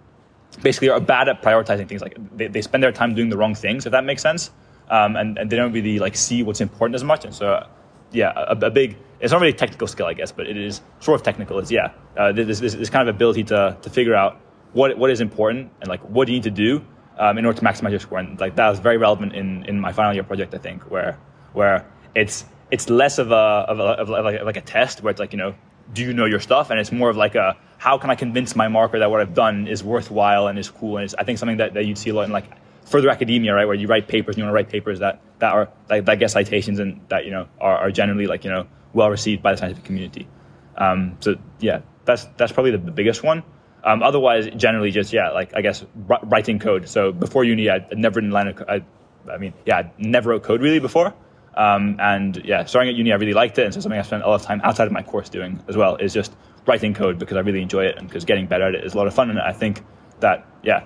basically 0.63 0.89
are 0.89 1.01
bad 1.01 1.29
at 1.29 1.43
prioritizing 1.43 1.89
things. 1.89 2.01
Like 2.01 2.17
they, 2.37 2.47
they 2.47 2.63
spend 2.63 2.83
their 2.83 2.93
time 2.93 3.15
doing 3.15 3.29
the 3.29 3.37
wrong 3.37 3.55
things, 3.55 3.87
if 3.87 3.93
that 3.93 4.05
makes 4.05 4.23
sense, 4.23 4.51
um, 4.89 5.17
and, 5.17 5.39
and 5.39 5.51
they 5.51 5.57
don't 5.57 5.73
really 5.73 5.99
like 5.99 6.17
see 6.17 6.43
what's 6.43 6.61
important 6.61 6.95
as 6.95 7.05
much. 7.05 7.25
And 7.25 7.35
so 7.35 7.67
yeah, 8.13 8.33
a, 8.37 8.57
a, 8.59 8.71
big 8.71 8.97
it's 9.21 9.33
not 9.33 9.41
really 9.41 9.53
a 9.53 9.57
technical 9.57 9.87
skill, 9.87 10.07
I 10.07 10.15
guess, 10.15 10.33
but 10.33 10.47
it 10.47 10.57
is 10.57 10.81
sort 11.01 11.21
of 11.21 11.25
technical. 11.25 11.59
It's 11.59 11.71
yeah, 11.71 11.93
uh, 12.17 12.33
this, 12.33 12.61
this, 12.61 12.75
this 12.75 12.91
kind 12.91 13.09
of 13.09 13.15
ability 13.15 13.45
to 13.45 13.77
to 13.83 13.91
figure 13.91 14.15
out 14.15 14.41
what 14.73 14.97
what 14.97 15.11
is 15.11 15.21
important 15.21 15.71
and 15.81 15.89
like 15.89 16.01
what 16.03 16.27
do 16.27 16.33
you 16.33 16.39
need 16.39 16.45
to 16.45 16.51
do 16.51 16.85
um, 17.19 17.39
in 17.39 17.47
order 17.47 17.59
to 17.59 17.65
maximize 17.65 17.91
your 17.91 18.01
score. 18.01 18.19
And 18.19 18.39
like 18.41 18.57
that 18.57 18.69
was 18.69 18.79
very 18.79 18.97
relevant 18.97 19.35
in, 19.35 19.65
in 19.67 19.81
my 19.81 19.93
final 19.93 20.15
year 20.15 20.23
project, 20.23 20.55
I 20.55 20.59
think, 20.59 20.91
where 20.91 21.19
where 21.53 21.87
it's 22.15 22.45
it's 22.71 22.89
less 22.89 23.19
of 23.19 23.31
a 23.33 23.35
of, 23.35 23.81
a, 23.81 23.83
of 23.83 24.09
like, 24.09 24.43
like 24.43 24.57
a 24.57 24.61
test 24.61 25.03
where 25.03 25.11
it's 25.11 25.21
like 25.21 25.33
you 25.33 25.39
know 25.39 25.55
do 25.93 26.03
you 26.03 26.13
know 26.13 26.25
your 26.25 26.41
stuff, 26.41 26.71
and 26.71 26.79
it's 26.79 26.93
more 26.93 27.11
of 27.11 27.17
like 27.17 27.35
a 27.35 27.57
how 27.79 27.99
can 27.99 28.11
I 28.11 28.15
convince 28.15 28.55
my 28.55 28.69
marker 28.69 28.99
that 28.99 29.11
what 29.11 29.21
I've 29.21 29.35
done 29.35 29.67
is 29.67 29.83
worthwhile 29.83 30.47
and 30.47 30.59
is 30.59 30.71
cool, 30.71 30.99
and 30.99 31.13
I 31.19 31.25
think 31.25 31.39
something 31.39 31.57
that, 31.59 31.75
that 31.75 31.87
you'd 31.87 31.99
see 31.99 32.11
a 32.11 32.15
lot 32.15 32.25
in 32.25 32.33
like 32.33 32.47
further 32.85 33.09
academia, 33.09 33.55
right, 33.55 33.65
where 33.65 33.75
you 33.75 33.87
write 33.87 34.09
papers 34.09 34.35
and 34.35 34.39
you 34.39 34.45
want 34.45 34.53
to 34.53 34.55
write 34.55 34.69
papers 34.69 34.99
that 35.01 35.21
that 35.39 35.53
are 35.53 35.69
like 35.89 36.05
that 36.05 36.19
get 36.19 36.31
citations 36.31 36.79
and 36.79 37.01
that 37.09 37.25
you 37.25 37.31
know 37.31 37.49
are, 37.61 37.79
are 37.79 37.91
generally 37.91 38.27
like 38.27 38.45
you 38.45 38.51
know 38.51 38.67
well 38.93 39.11
received 39.11 39.43
by 39.43 39.53
the 39.53 39.59
scientific 39.59 39.85
community. 39.85 40.29
Um, 40.77 41.17
so 41.21 41.37
yeah, 41.61 41.81
that's 42.05 42.27
that's 42.37 42.53
probably 42.53 42.73
the 42.73 42.79
biggest 42.79 43.23
one. 43.23 43.43
Um, 43.85 44.03
otherwise, 44.03 44.49
generally 44.57 44.91
just 44.91 45.13
yeah, 45.13 45.31
like 45.31 45.53
I 45.55 45.63
guess 45.63 45.85
writing 46.25 46.59
code. 46.59 46.89
So 46.89 47.13
before 47.13 47.45
uni, 47.45 47.71
I'd 47.71 47.97
never 47.97 48.19
in 48.21 48.31
line 48.31 48.49
of, 48.49 48.63
I, 48.69 48.83
I 49.31 49.39
mean 49.39 49.55
yeah, 49.65 49.79
I 49.79 49.93
never 49.99 50.31
wrote 50.31 50.43
code 50.43 50.61
really 50.61 50.81
before. 50.81 51.15
Um, 51.55 51.97
and 51.99 52.37
yeah, 52.45 52.65
starting 52.65 52.91
at 52.91 52.97
uni, 52.97 53.13
I 53.13 53.17
really 53.17 53.33
liked 53.33 53.59
it, 53.59 53.65
and 53.65 53.75
so 53.75 53.81
something 53.81 53.99
I 53.99 54.03
spent 54.03 54.23
a 54.23 54.27
lot 54.27 54.41
of 54.41 54.43
time 54.43 54.61
outside 54.63 54.87
of 54.87 54.93
my 54.93 55.03
course 55.03 55.29
doing 55.29 55.63
as 55.69 55.77
well 55.77 55.97
is 55.97 56.13
just 56.13 56.33
writing 56.67 56.95
code 56.95 57.19
because 57.19 57.37
I 57.37 57.41
really 57.41 57.63
enjoy 57.63 57.87
it 57.87 57.97
and 57.97 58.07
because 58.07 58.25
getting 58.25 58.47
better 58.47 58.69
at 58.69 58.75
it 58.75 58.85
is 58.85 58.95
a 58.95 58.97
lot 58.97 59.07
of 59.07 59.15
fun. 59.15 59.31
And 59.31 59.41
I 59.41 59.53
think 59.53 59.83
that 60.21 60.47
yeah, 60.63 60.85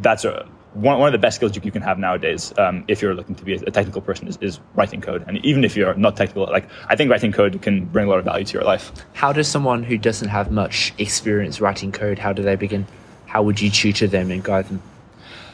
that's 0.00 0.24
a 0.24 0.48
one, 0.76 0.98
one 0.98 1.08
of 1.08 1.12
the 1.12 1.18
best 1.18 1.36
skills 1.36 1.56
you, 1.56 1.62
you 1.64 1.70
can 1.70 1.82
have 1.82 1.98
nowadays 1.98 2.52
um, 2.58 2.84
if 2.88 3.00
you're 3.00 3.14
looking 3.14 3.34
to 3.34 3.44
be 3.44 3.54
a 3.54 3.70
technical 3.70 4.00
person 4.00 4.28
is, 4.28 4.38
is, 4.40 4.60
writing 4.74 5.00
code 5.00 5.24
and 5.26 5.42
even 5.44 5.64
if 5.64 5.76
you're 5.76 5.94
not 5.94 6.16
technical 6.16 6.44
like 6.44 6.68
i 6.88 6.96
think 6.96 7.10
writing 7.10 7.32
code 7.32 7.60
can 7.62 7.84
bring 7.86 8.06
a 8.06 8.10
lot 8.10 8.18
of 8.18 8.24
value 8.24 8.44
to 8.44 8.52
your 8.54 8.62
life 8.62 8.92
how 9.14 9.32
does 9.32 9.48
someone 9.48 9.82
who 9.82 9.96
doesn't 9.96 10.28
have 10.28 10.50
much 10.50 10.92
experience 10.98 11.60
writing 11.60 11.92
code 11.92 12.18
how 12.18 12.32
do 12.32 12.42
they 12.42 12.56
begin 12.56 12.86
how 13.26 13.42
would 13.42 13.60
you 13.60 13.70
tutor 13.70 14.06
them 14.06 14.30
and 14.30 14.44
guide 14.44 14.66
them 14.66 14.82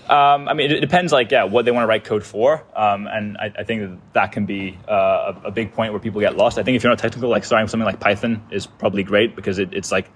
um, 0.08 0.48
I 0.48 0.52
mean, 0.52 0.70
it 0.70 0.80
depends, 0.80 1.10
like, 1.10 1.30
yeah, 1.30 1.44
what 1.44 1.64
they 1.64 1.70
want 1.70 1.84
to 1.84 1.86
write 1.86 2.04
code 2.04 2.24
for. 2.24 2.62
Um, 2.74 3.06
and 3.06 3.38
I, 3.38 3.52
I, 3.60 3.62
think 3.62 3.82
that, 3.82 3.98
that 4.12 4.32
can 4.32 4.44
be 4.44 4.76
uh, 4.86 5.32
a, 5.44 5.46
a, 5.46 5.50
big 5.50 5.72
point 5.72 5.92
where 5.92 6.00
people 6.00 6.20
get 6.20 6.36
lost. 6.36 6.58
I 6.58 6.64
think 6.64 6.76
if 6.76 6.82
you're 6.82 6.90
not 6.90 6.98
technical, 6.98 7.30
like 7.30 7.44
starting 7.44 7.64
with 7.64 7.70
something 7.70 7.86
like 7.86 8.00
Python 8.00 8.42
is 8.50 8.66
probably 8.66 9.04
great 9.04 9.34
because 9.36 9.58
it, 9.58 9.72
it's 9.72 9.90
like 9.90 10.10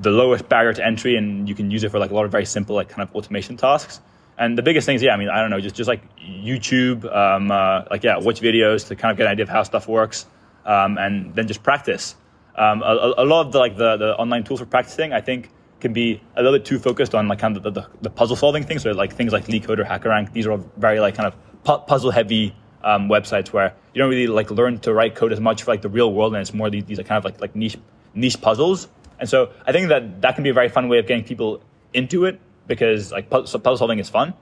the 0.00 0.10
lowest 0.10 0.48
barrier 0.48 0.72
to 0.72 0.84
entry 0.84 1.16
and 1.16 1.48
you 1.48 1.54
can 1.54 1.70
use 1.70 1.84
it 1.84 1.90
for 1.90 1.98
like 1.98 2.10
a 2.10 2.14
lot 2.14 2.24
of 2.24 2.32
very 2.32 2.46
simple, 2.46 2.74
like 2.74 2.88
kind 2.88 3.08
of 3.08 3.14
automation 3.14 3.56
tasks. 3.56 4.00
And 4.38 4.56
the 4.58 4.62
biggest 4.62 4.84
things, 4.84 5.02
yeah, 5.02 5.14
I 5.14 5.16
mean, 5.16 5.30
I 5.30 5.40
don't 5.40 5.50
know, 5.50 5.60
just, 5.60 5.76
just 5.76 5.88
like 5.88 6.02
YouTube, 6.18 7.04
um, 7.14 7.50
uh, 7.50 7.84
like, 7.90 8.04
yeah, 8.04 8.18
watch 8.18 8.40
videos 8.40 8.88
to 8.88 8.96
kind 8.96 9.10
of 9.10 9.16
get 9.16 9.26
an 9.26 9.32
idea 9.32 9.44
of 9.44 9.48
how 9.48 9.62
stuff 9.62 9.88
works 9.88 10.26
um, 10.66 10.98
and 10.98 11.34
then 11.34 11.46
just 11.46 11.62
practice. 11.62 12.16
Um, 12.54 12.82
a, 12.82 13.14
a, 13.18 13.24
lot 13.24 13.46
of 13.46 13.52
the, 13.52 13.58
like 13.58 13.76
the, 13.76 13.96
the 13.96 14.16
online 14.16 14.44
tools 14.44 14.60
for 14.60 14.66
practicing, 14.66 15.12
I 15.12 15.20
think, 15.20 15.50
can 15.80 15.92
be 15.92 16.20
a 16.34 16.42
little 16.42 16.58
bit 16.58 16.66
too 16.66 16.78
focused 16.78 17.14
on 17.14 17.28
like 17.28 17.38
kind 17.38 17.56
of 17.56 17.62
the, 17.62 17.70
the, 17.70 17.88
the 18.02 18.10
puzzle 18.10 18.36
solving 18.36 18.64
things. 18.64 18.82
So 18.82 18.90
like 18.90 19.14
things 19.14 19.32
like 19.32 19.46
LeetCode 19.46 19.78
or 19.78 19.84
HackerRank, 19.84 20.32
these 20.32 20.46
are 20.46 20.52
all 20.52 20.70
very 20.76 21.00
like 21.00 21.14
kind 21.14 21.26
of 21.26 21.64
pu- 21.64 21.86
puzzle 21.86 22.10
heavy 22.10 22.54
um, 22.82 23.08
websites 23.08 23.48
where 23.48 23.74
you 23.92 24.00
don't 24.00 24.10
really 24.10 24.26
like 24.26 24.50
learn 24.50 24.78
to 24.80 24.94
write 24.94 25.14
code 25.14 25.32
as 25.32 25.40
much 25.40 25.64
for 25.64 25.72
like 25.72 25.82
the 25.82 25.88
real 25.88 26.12
world, 26.12 26.34
and 26.34 26.40
it's 26.40 26.54
more 26.54 26.70
these, 26.70 26.84
these 26.84 26.98
are 26.98 27.02
kind 27.02 27.18
of 27.18 27.24
like 27.24 27.40
like 27.40 27.56
niche 27.56 27.76
niche 28.14 28.40
puzzles. 28.40 28.88
And 29.18 29.28
so 29.28 29.50
I 29.66 29.72
think 29.72 29.88
that 29.88 30.20
that 30.22 30.34
can 30.34 30.44
be 30.44 30.50
a 30.50 30.54
very 30.54 30.68
fun 30.68 30.88
way 30.88 30.98
of 30.98 31.06
getting 31.06 31.24
people 31.24 31.62
into 31.92 32.26
it 32.26 32.40
because 32.66 33.12
like 33.12 33.30
puzzle 33.30 33.76
solving 33.76 33.98
is 33.98 34.08
fun. 34.08 34.34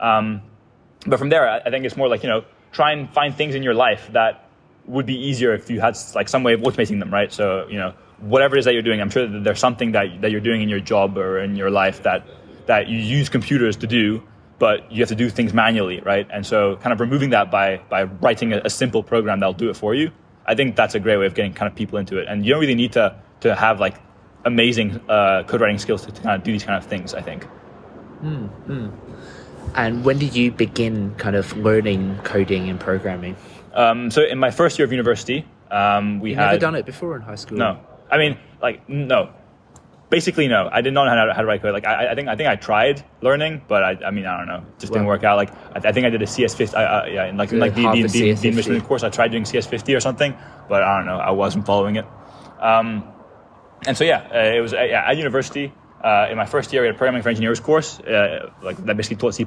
Um, 0.00 0.42
but 1.06 1.18
from 1.18 1.28
there, 1.28 1.48
I 1.48 1.70
think 1.70 1.84
it's 1.84 1.96
more 1.96 2.08
like 2.08 2.22
you 2.22 2.28
know 2.28 2.44
try 2.72 2.92
and 2.92 3.12
find 3.12 3.34
things 3.34 3.54
in 3.54 3.62
your 3.62 3.74
life 3.74 4.10
that 4.12 4.48
would 4.86 5.06
be 5.06 5.14
easier 5.14 5.54
if 5.54 5.70
you 5.70 5.80
had 5.80 5.96
like 6.14 6.28
some 6.28 6.42
way 6.42 6.54
of 6.54 6.60
automating 6.60 6.98
them, 6.98 7.12
right? 7.12 7.32
So 7.32 7.66
you 7.68 7.78
know 7.78 7.94
whatever 8.20 8.56
it 8.56 8.60
is 8.60 8.64
that 8.64 8.74
you're 8.74 8.82
doing, 8.82 9.00
I'm 9.00 9.10
sure 9.10 9.26
that 9.26 9.44
there's 9.44 9.60
something 9.60 9.92
that, 9.92 10.20
that 10.22 10.30
you're 10.30 10.40
doing 10.40 10.62
in 10.62 10.68
your 10.68 10.80
job 10.80 11.16
or 11.16 11.38
in 11.40 11.56
your 11.56 11.70
life 11.70 12.02
that, 12.02 12.26
that 12.66 12.88
you 12.88 12.98
use 12.98 13.28
computers 13.28 13.76
to 13.78 13.86
do, 13.86 14.22
but 14.58 14.90
you 14.90 15.00
have 15.00 15.08
to 15.08 15.14
do 15.14 15.30
things 15.30 15.54
manually, 15.54 16.00
right? 16.00 16.26
And 16.32 16.44
so 16.44 16.76
kind 16.76 16.92
of 16.92 17.00
removing 17.00 17.30
that 17.30 17.50
by, 17.50 17.80
by 17.88 18.04
writing 18.04 18.52
a, 18.52 18.62
a 18.64 18.70
simple 18.70 19.02
program 19.02 19.40
that'll 19.40 19.52
do 19.52 19.70
it 19.70 19.76
for 19.76 19.94
you, 19.94 20.10
I 20.46 20.54
think 20.54 20.76
that's 20.76 20.94
a 20.94 21.00
great 21.00 21.18
way 21.18 21.26
of 21.26 21.34
getting 21.34 21.52
kind 21.52 21.70
of 21.70 21.76
people 21.76 21.98
into 21.98 22.18
it. 22.18 22.26
And 22.28 22.44
you 22.44 22.52
don't 22.52 22.60
really 22.60 22.74
need 22.74 22.92
to, 22.92 23.16
to 23.40 23.54
have 23.54 23.80
like 23.80 23.96
amazing 24.44 25.00
uh, 25.08 25.44
code 25.44 25.60
writing 25.60 25.78
skills 25.78 26.04
to, 26.06 26.12
to, 26.12 26.20
kind 26.20 26.36
of 26.36 26.42
do 26.42 26.52
these 26.52 26.64
kind 26.64 26.82
of 26.82 26.88
things, 26.88 27.14
I 27.14 27.22
think. 27.22 27.46
Mm-hmm. 28.22 28.88
And 29.74 30.04
when 30.04 30.18
did 30.18 30.34
you 30.34 30.50
begin 30.50 31.14
kind 31.16 31.36
of 31.36 31.56
learning 31.56 32.18
coding 32.24 32.68
and 32.68 32.80
programming? 32.80 33.36
Um, 33.74 34.10
so 34.10 34.22
in 34.24 34.38
my 34.38 34.50
first 34.50 34.78
year 34.78 34.86
of 34.86 34.92
university, 34.92 35.46
um, 35.70 36.20
we 36.20 36.30
you 36.30 36.36
had 36.36 36.46
never 36.46 36.58
done 36.58 36.74
it 36.74 36.86
before 36.86 37.16
in 37.16 37.22
high 37.22 37.34
school. 37.34 37.58
No, 37.58 37.80
I 38.10 38.18
mean, 38.18 38.38
like, 38.60 38.88
no. 38.88 39.32
Basically, 40.10 40.48
no. 40.48 40.70
I 40.72 40.80
didn't 40.80 40.94
know 40.94 41.06
how 41.06 41.26
to, 41.26 41.34
how 41.34 41.42
to 41.42 41.46
write 41.46 41.60
code. 41.60 41.74
Like, 41.74 41.86
I, 41.86 42.12
I 42.12 42.14
think 42.14 42.28
I 42.28 42.34
think 42.36 42.48
I 42.48 42.56
tried 42.56 43.04
learning, 43.20 43.60
but 43.68 43.84
I, 43.84 44.06
I 44.06 44.10
mean, 44.10 44.24
I 44.24 44.38
don't 44.38 44.46
know. 44.46 44.64
It 44.66 44.78
just 44.78 44.92
didn't 44.92 45.06
work 45.06 45.22
out. 45.22 45.36
Like, 45.36 45.52
I, 45.76 45.88
I, 45.88 45.92
think 45.92 46.06
I 46.06 46.10
did 46.10 46.22
a 46.22 46.24
CS50. 46.24 46.74
I, 46.74 46.82
I, 46.82 47.06
yeah, 47.08 47.26
in 47.26 47.36
like, 47.36 47.52
in 47.52 47.58
like 47.58 47.74
the, 47.74 47.82
the, 47.82 48.02
the, 48.08 48.32
the 48.32 48.48
enrichment 48.48 48.84
course, 48.84 49.02
I 49.02 49.10
tried 49.10 49.32
doing 49.32 49.44
CS50 49.44 49.94
or 49.94 50.00
something, 50.00 50.34
but 50.66 50.82
I 50.82 50.96
don't 50.96 51.06
know. 51.06 51.18
I 51.18 51.32
wasn't 51.32 51.66
following 51.66 51.96
it. 51.96 52.06
Um, 52.58 53.04
and 53.86 53.96
so, 53.98 54.04
yeah, 54.04 54.26
uh, 54.32 54.56
it 54.56 54.60
was 54.60 54.72
uh, 54.72 54.80
yeah, 54.80 55.04
at 55.06 55.18
university. 55.18 55.74
Uh, 56.02 56.28
in 56.30 56.36
my 56.36 56.46
first 56.46 56.72
year, 56.72 56.82
we 56.82 56.88
had 56.88 56.94
a 56.94 56.98
programming 56.98 57.22
for 57.22 57.28
engineers 57.28 57.60
course, 57.60 57.98
uh, 58.00 58.50
like 58.62 58.76
that 58.84 58.96
basically 58.96 59.16
taught 59.16 59.34
C++. 59.34 59.44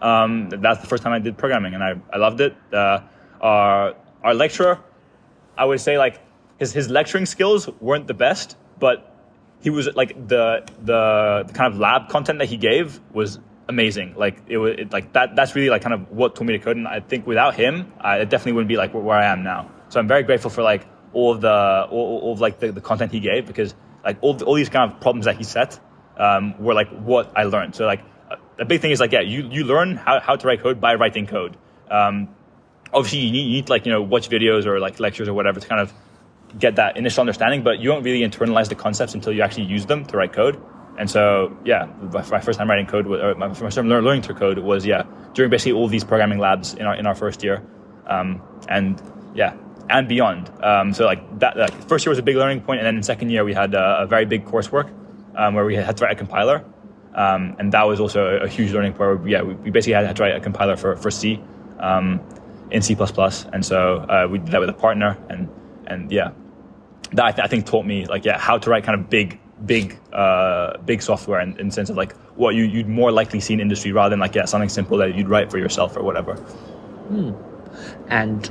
Um, 0.00 0.50
that's 0.50 0.80
the 0.80 0.86
first 0.86 1.02
time 1.02 1.12
I 1.12 1.18
did 1.20 1.38
programming, 1.38 1.74
and 1.74 1.82
I, 1.82 1.94
I 2.12 2.18
loved 2.18 2.40
it. 2.40 2.56
Uh, 2.72 3.00
our, 3.40 3.94
our 4.22 4.34
lecturer, 4.34 4.80
I 5.56 5.64
would 5.64 5.80
say, 5.80 5.98
like, 5.98 6.20
his 6.58 6.72
his 6.72 6.88
lecturing 6.88 7.26
skills 7.26 7.68
weren't 7.80 8.06
the 8.06 8.14
best, 8.14 8.56
but 8.78 9.14
he 9.60 9.70
was 9.70 9.88
like 9.94 10.28
the 10.28 10.66
the, 10.82 11.44
the 11.46 11.52
kind 11.52 11.72
of 11.72 11.78
lab 11.78 12.08
content 12.08 12.38
that 12.38 12.48
he 12.48 12.56
gave 12.56 13.00
was 13.12 13.38
amazing. 13.68 14.14
Like 14.16 14.42
it 14.48 14.58
was 14.58 14.74
it, 14.78 14.92
like 14.92 15.12
that. 15.12 15.36
That's 15.36 15.54
really 15.54 15.70
like 15.70 15.82
kind 15.82 15.94
of 15.94 16.10
what 16.10 16.34
taught 16.34 16.44
me 16.44 16.54
to 16.54 16.58
code. 16.58 16.76
And 16.76 16.88
I 16.88 17.00
think 17.00 17.26
without 17.26 17.54
him, 17.54 17.92
I 18.00 18.24
definitely 18.24 18.52
wouldn't 18.52 18.68
be 18.68 18.76
like 18.76 18.94
where, 18.94 19.02
where 19.02 19.18
I 19.18 19.26
am 19.26 19.42
now. 19.42 19.70
So 19.88 20.00
I'm 20.00 20.08
very 20.08 20.22
grateful 20.22 20.50
for 20.50 20.62
like 20.62 20.86
all 21.12 21.32
of 21.32 21.40
the 21.40 21.86
all, 21.90 22.20
all 22.20 22.32
of 22.32 22.40
like 22.40 22.58
the, 22.58 22.72
the 22.72 22.80
content 22.80 23.12
he 23.12 23.20
gave 23.20 23.46
because 23.46 23.74
like 24.06 24.18
all 24.22 24.42
all 24.44 24.54
these 24.54 24.70
kind 24.70 24.90
of 24.90 25.00
problems 25.00 25.26
that 25.26 25.36
he 25.36 25.44
set 25.44 25.78
um, 26.16 26.58
were 26.58 26.72
like 26.72 26.88
what 26.88 27.32
I 27.36 27.44
learned. 27.44 27.74
So 27.74 27.84
like 27.84 28.02
a 28.58 28.64
big 28.64 28.80
thing 28.80 28.92
is 28.92 29.00
like 29.00 29.12
yeah, 29.12 29.20
you 29.20 29.46
you 29.50 29.64
learn 29.64 29.96
how 29.96 30.20
how 30.20 30.36
to 30.36 30.46
write 30.46 30.62
code 30.62 30.80
by 30.80 30.94
writing 30.94 31.26
code. 31.26 31.58
Um, 31.90 32.28
obviously 32.94 33.18
you 33.18 33.32
need, 33.32 33.46
you 33.46 33.52
need 33.56 33.68
like 33.68 33.84
you 33.84 33.92
know 33.92 34.00
watch 34.00 34.30
videos 34.30 34.64
or 34.64 34.80
like 34.80 34.98
lectures 35.00 35.28
or 35.28 35.34
whatever 35.34 35.60
to 35.60 35.68
kind 35.68 35.82
of 35.82 35.92
get 36.58 36.76
that 36.76 36.96
initial 36.96 37.20
understanding, 37.20 37.62
but 37.62 37.78
you 37.80 37.88
don't 37.90 38.02
really 38.02 38.26
internalize 38.26 38.68
the 38.68 38.74
concepts 38.74 39.14
until 39.14 39.32
you 39.32 39.42
actually 39.42 39.64
use 39.64 39.86
them 39.86 40.06
to 40.06 40.16
write 40.16 40.32
code. 40.32 40.60
And 40.98 41.10
so, 41.10 41.56
yeah, 41.64 41.88
my, 42.12 42.22
first 42.40 42.58
time 42.58 42.70
writing 42.70 42.86
code, 42.86 43.06
or 43.06 43.34
my 43.34 43.52
first 43.52 43.76
time 43.76 43.88
learning 43.88 44.22
to 44.22 44.34
code 44.34 44.58
was, 44.58 44.86
yeah, 44.86 45.04
during 45.34 45.50
basically 45.50 45.72
all 45.72 45.88
these 45.88 46.04
programming 46.04 46.38
labs 46.38 46.72
in 46.72 46.86
our, 46.86 46.94
in 46.94 47.06
our 47.06 47.14
first 47.14 47.44
year. 47.44 47.62
Um, 48.06 48.40
and 48.68 49.00
yeah, 49.34 49.56
and 49.88 50.08
beyond. 50.08 50.50
Um, 50.62 50.92
so 50.92 51.04
like 51.04 51.38
that, 51.38 51.56
like 51.56 51.88
first 51.88 52.04
year 52.04 52.10
was 52.10 52.18
a 52.18 52.22
big 52.22 52.36
learning 52.36 52.62
point, 52.62 52.80
and 52.80 52.86
then 52.86 52.96
in 52.96 53.02
second 53.02 53.30
year 53.30 53.44
we 53.44 53.54
had 53.54 53.74
a, 53.74 54.02
a 54.02 54.06
very 54.06 54.24
big 54.24 54.44
coursework 54.44 54.90
um, 55.36 55.54
where 55.54 55.64
we 55.64 55.74
had 55.76 55.96
to 55.96 56.04
write 56.04 56.12
a 56.12 56.16
compiler, 56.16 56.64
um, 57.14 57.56
and 57.58 57.72
that 57.72 57.82
was 57.84 58.00
also 58.00 58.38
a, 58.38 58.44
a 58.44 58.48
huge 58.48 58.72
learning 58.72 58.92
point. 58.92 59.20
Where, 59.20 59.28
yeah, 59.28 59.42
we, 59.42 59.70
basically 59.70 59.94
had 59.94 60.16
to 60.16 60.22
write 60.22 60.34
a 60.34 60.40
compiler 60.40 60.76
for 60.76 60.96
for 60.96 61.10
C 61.10 61.42
um, 61.78 62.20
in 62.70 62.82
C++, 62.82 62.96
and 63.52 63.64
so 63.64 63.98
uh, 63.98 64.28
we 64.30 64.38
did 64.38 64.48
that 64.48 64.60
with 64.60 64.70
a 64.70 64.74
partner, 64.74 65.16
and 65.28 65.48
and 65.86 66.10
yeah, 66.10 66.32
that 67.12 67.24
I, 67.24 67.32
th- 67.32 67.44
I, 67.44 67.48
think 67.48 67.66
taught 67.66 67.86
me 67.86 68.06
like 68.06 68.24
yeah 68.24 68.38
how 68.38 68.58
to 68.58 68.70
write 68.70 68.84
kind 68.84 69.00
of 69.00 69.08
big 69.08 69.40
big 69.64 69.98
uh, 70.12 70.78
big 70.78 71.02
software 71.02 71.40
in, 71.40 71.58
in 71.58 71.68
the 71.68 71.72
sense 71.72 71.90
of 71.90 71.96
like 71.96 72.16
what 72.36 72.54
you, 72.54 72.64
you'd 72.64 72.88
more 72.88 73.10
likely 73.10 73.40
see 73.40 73.54
in 73.54 73.60
industry 73.60 73.92
rather 73.92 74.10
than 74.10 74.20
like 74.20 74.34
yeah 74.34 74.44
something 74.44 74.68
simple 74.68 74.98
that 74.98 75.14
you'd 75.14 75.28
write 75.28 75.50
for 75.50 75.58
yourself 75.58 75.96
or 75.96 76.02
whatever. 76.02 76.34
Hmm. 76.34 77.32
And 78.08 78.50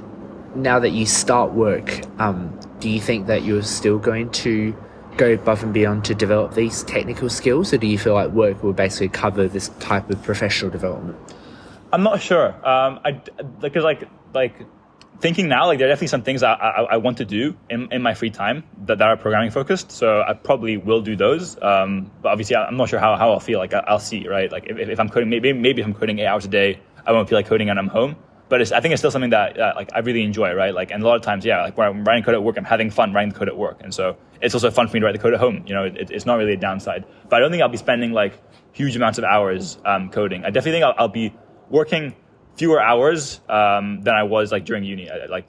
now 0.55 0.79
that 0.79 0.89
you 0.89 1.05
start 1.05 1.53
work, 1.53 2.01
um, 2.19 2.57
do 2.79 2.89
you 2.89 2.99
think 2.99 3.27
that 3.27 3.43
you're 3.43 3.63
still 3.63 3.99
going 3.99 4.29
to 4.31 4.75
go 5.17 5.33
above 5.33 5.63
and 5.63 5.73
beyond 5.73 6.05
to 6.05 6.15
develop 6.15 6.53
these 6.53 6.83
technical 6.83 7.29
skills, 7.29 7.73
or 7.73 7.77
do 7.77 7.87
you 7.87 7.97
feel 7.97 8.13
like 8.13 8.31
work 8.31 8.61
will 8.63 8.73
basically 8.73 9.09
cover 9.09 9.47
this 9.47 9.69
type 9.79 10.09
of 10.09 10.21
professional 10.23 10.71
development? 10.71 11.17
I'm 11.93 12.03
not 12.03 12.21
sure. 12.21 12.49
Um, 12.67 12.99
I 13.05 13.21
because 13.61 13.83
like 13.83 14.07
like 14.33 14.65
thinking 15.19 15.47
now, 15.47 15.67
like 15.67 15.79
there 15.79 15.87
are 15.87 15.91
definitely 15.91 16.07
some 16.07 16.23
things 16.23 16.43
I, 16.43 16.53
I, 16.53 16.83
I 16.83 16.97
want 16.97 17.17
to 17.19 17.25
do 17.25 17.55
in, 17.69 17.91
in 17.91 18.01
my 18.01 18.13
free 18.13 18.29
time 18.29 18.63
that, 18.85 18.97
that 18.97 19.07
are 19.07 19.15
programming 19.15 19.51
focused. 19.51 19.91
So 19.91 20.21
I 20.27 20.33
probably 20.33 20.77
will 20.77 21.01
do 21.01 21.15
those. 21.15 21.61
Um, 21.61 22.11
but 22.21 22.29
obviously, 22.29 22.55
I'm 22.55 22.75
not 22.75 22.89
sure 22.89 22.99
how, 22.99 23.15
how 23.15 23.31
I'll 23.31 23.39
feel. 23.39 23.59
Like 23.59 23.73
I'll 23.73 23.99
see, 23.99 24.27
right? 24.27 24.51
Like 24.51 24.65
if, 24.67 24.77
if 24.77 24.99
I'm 24.99 25.09
coding, 25.09 25.29
maybe 25.29 25.53
maybe 25.53 25.81
if 25.81 25.87
I'm 25.87 25.93
coding 25.93 26.19
eight 26.19 26.25
hours 26.25 26.45
a 26.45 26.49
day, 26.49 26.79
I 27.05 27.11
won't 27.11 27.29
feel 27.29 27.37
like 27.37 27.47
coding 27.47 27.69
and 27.69 27.79
I'm 27.79 27.87
home. 27.87 28.15
But 28.55 28.71
I 28.71 28.79
think 28.79 28.93
it's 28.93 29.01
still 29.01 29.11
something 29.11 29.31
that 29.31 29.59
uh, 29.59 29.73
like 29.75 29.89
I 29.93 29.99
really 29.99 30.23
enjoy, 30.23 30.53
right? 30.53 30.73
Like, 30.73 30.89
and 30.89 31.03
a 31.03 31.05
lot 31.05 31.17
of 31.17 31.21
times, 31.23 31.43
yeah, 31.43 31.61
like 31.61 31.77
when 31.77 31.89
I'm 31.89 32.05
writing 32.05 32.23
code 32.23 32.35
at 32.35 32.41
work, 32.41 32.55
I'm 32.57 32.63
having 32.63 32.89
fun 32.89 33.11
writing 33.11 33.33
code 33.33 33.49
at 33.49 33.57
work, 33.57 33.81
and 33.83 33.93
so 33.93 34.15
it's 34.39 34.53
also 34.53 34.71
fun 34.71 34.87
for 34.87 34.93
me 34.93 35.01
to 35.01 35.05
write 35.05 35.11
the 35.11 35.19
code 35.19 35.33
at 35.33 35.41
home. 35.41 35.65
You 35.67 35.73
know, 35.73 35.83
it, 35.83 36.09
it's 36.09 36.25
not 36.25 36.35
really 36.35 36.53
a 36.53 36.57
downside. 36.57 37.03
But 37.27 37.35
I 37.35 37.39
don't 37.39 37.51
think 37.51 37.61
I'll 37.61 37.67
be 37.67 37.75
spending 37.75 38.13
like 38.13 38.41
huge 38.71 38.95
amounts 38.95 39.17
of 39.17 39.25
hours 39.25 39.77
um, 39.83 40.09
coding. 40.09 40.45
I 40.45 40.51
definitely 40.51 40.79
think 40.79 40.85
I'll, 40.85 40.93
I'll 40.97 41.07
be 41.09 41.35
working 41.69 42.15
fewer 42.55 42.81
hours 42.81 43.41
um, 43.49 43.99
than 44.03 44.15
I 44.15 44.23
was 44.23 44.53
like 44.53 44.63
during 44.63 44.85
uni. 44.85 45.09
I, 45.09 45.25
like 45.25 45.47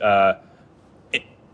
uh, 0.00 0.34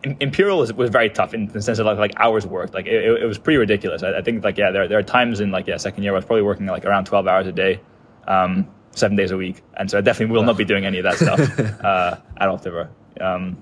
Imperial 0.05 0.59
was, 0.59 0.75
was 0.75 0.91
very 0.91 1.09
tough 1.09 1.33
in 1.33 1.47
the 1.47 1.63
sense 1.63 1.79
of 1.79 1.87
like, 1.87 1.97
like 1.97 2.13
hours 2.19 2.47
worked. 2.47 2.75
Like 2.75 2.85
it, 2.85 3.23
it 3.23 3.25
was 3.25 3.39
pretty 3.39 3.57
ridiculous. 3.57 4.03
I, 4.03 4.19
I, 4.19 4.21
think 4.21 4.45
like 4.45 4.59
yeah, 4.59 4.73
there 4.73 4.87
there 4.89 4.99
are 4.99 5.03
times 5.03 5.41
in 5.41 5.53
like 5.53 5.69
yeah 5.69 5.79
second 5.79 6.03
year 6.03 6.13
I 6.13 6.17
was 6.17 6.27
probably 6.27 6.43
working 6.43 6.67
like 6.67 6.85
around 6.85 7.07
twelve 7.07 7.27
hours 7.27 7.47
a 7.47 7.53
day, 7.53 7.81
um, 8.29 8.69
seven 8.97 9.17
days 9.17 9.31
a 9.31 9.37
week, 9.37 9.63
and 9.77 9.91
so 9.91 9.99
I 9.99 10.01
definitely 10.01 10.35
will 10.35 10.43
not 10.43 10.57
be 10.57 10.65
doing 10.65 10.85
any 10.85 10.99
of 10.99 11.05
that 11.05 11.17
stuff 11.17 11.41
uh, 11.85 12.17
at 12.37 12.49
Optiver. 12.49 12.89
Um, 13.21 13.59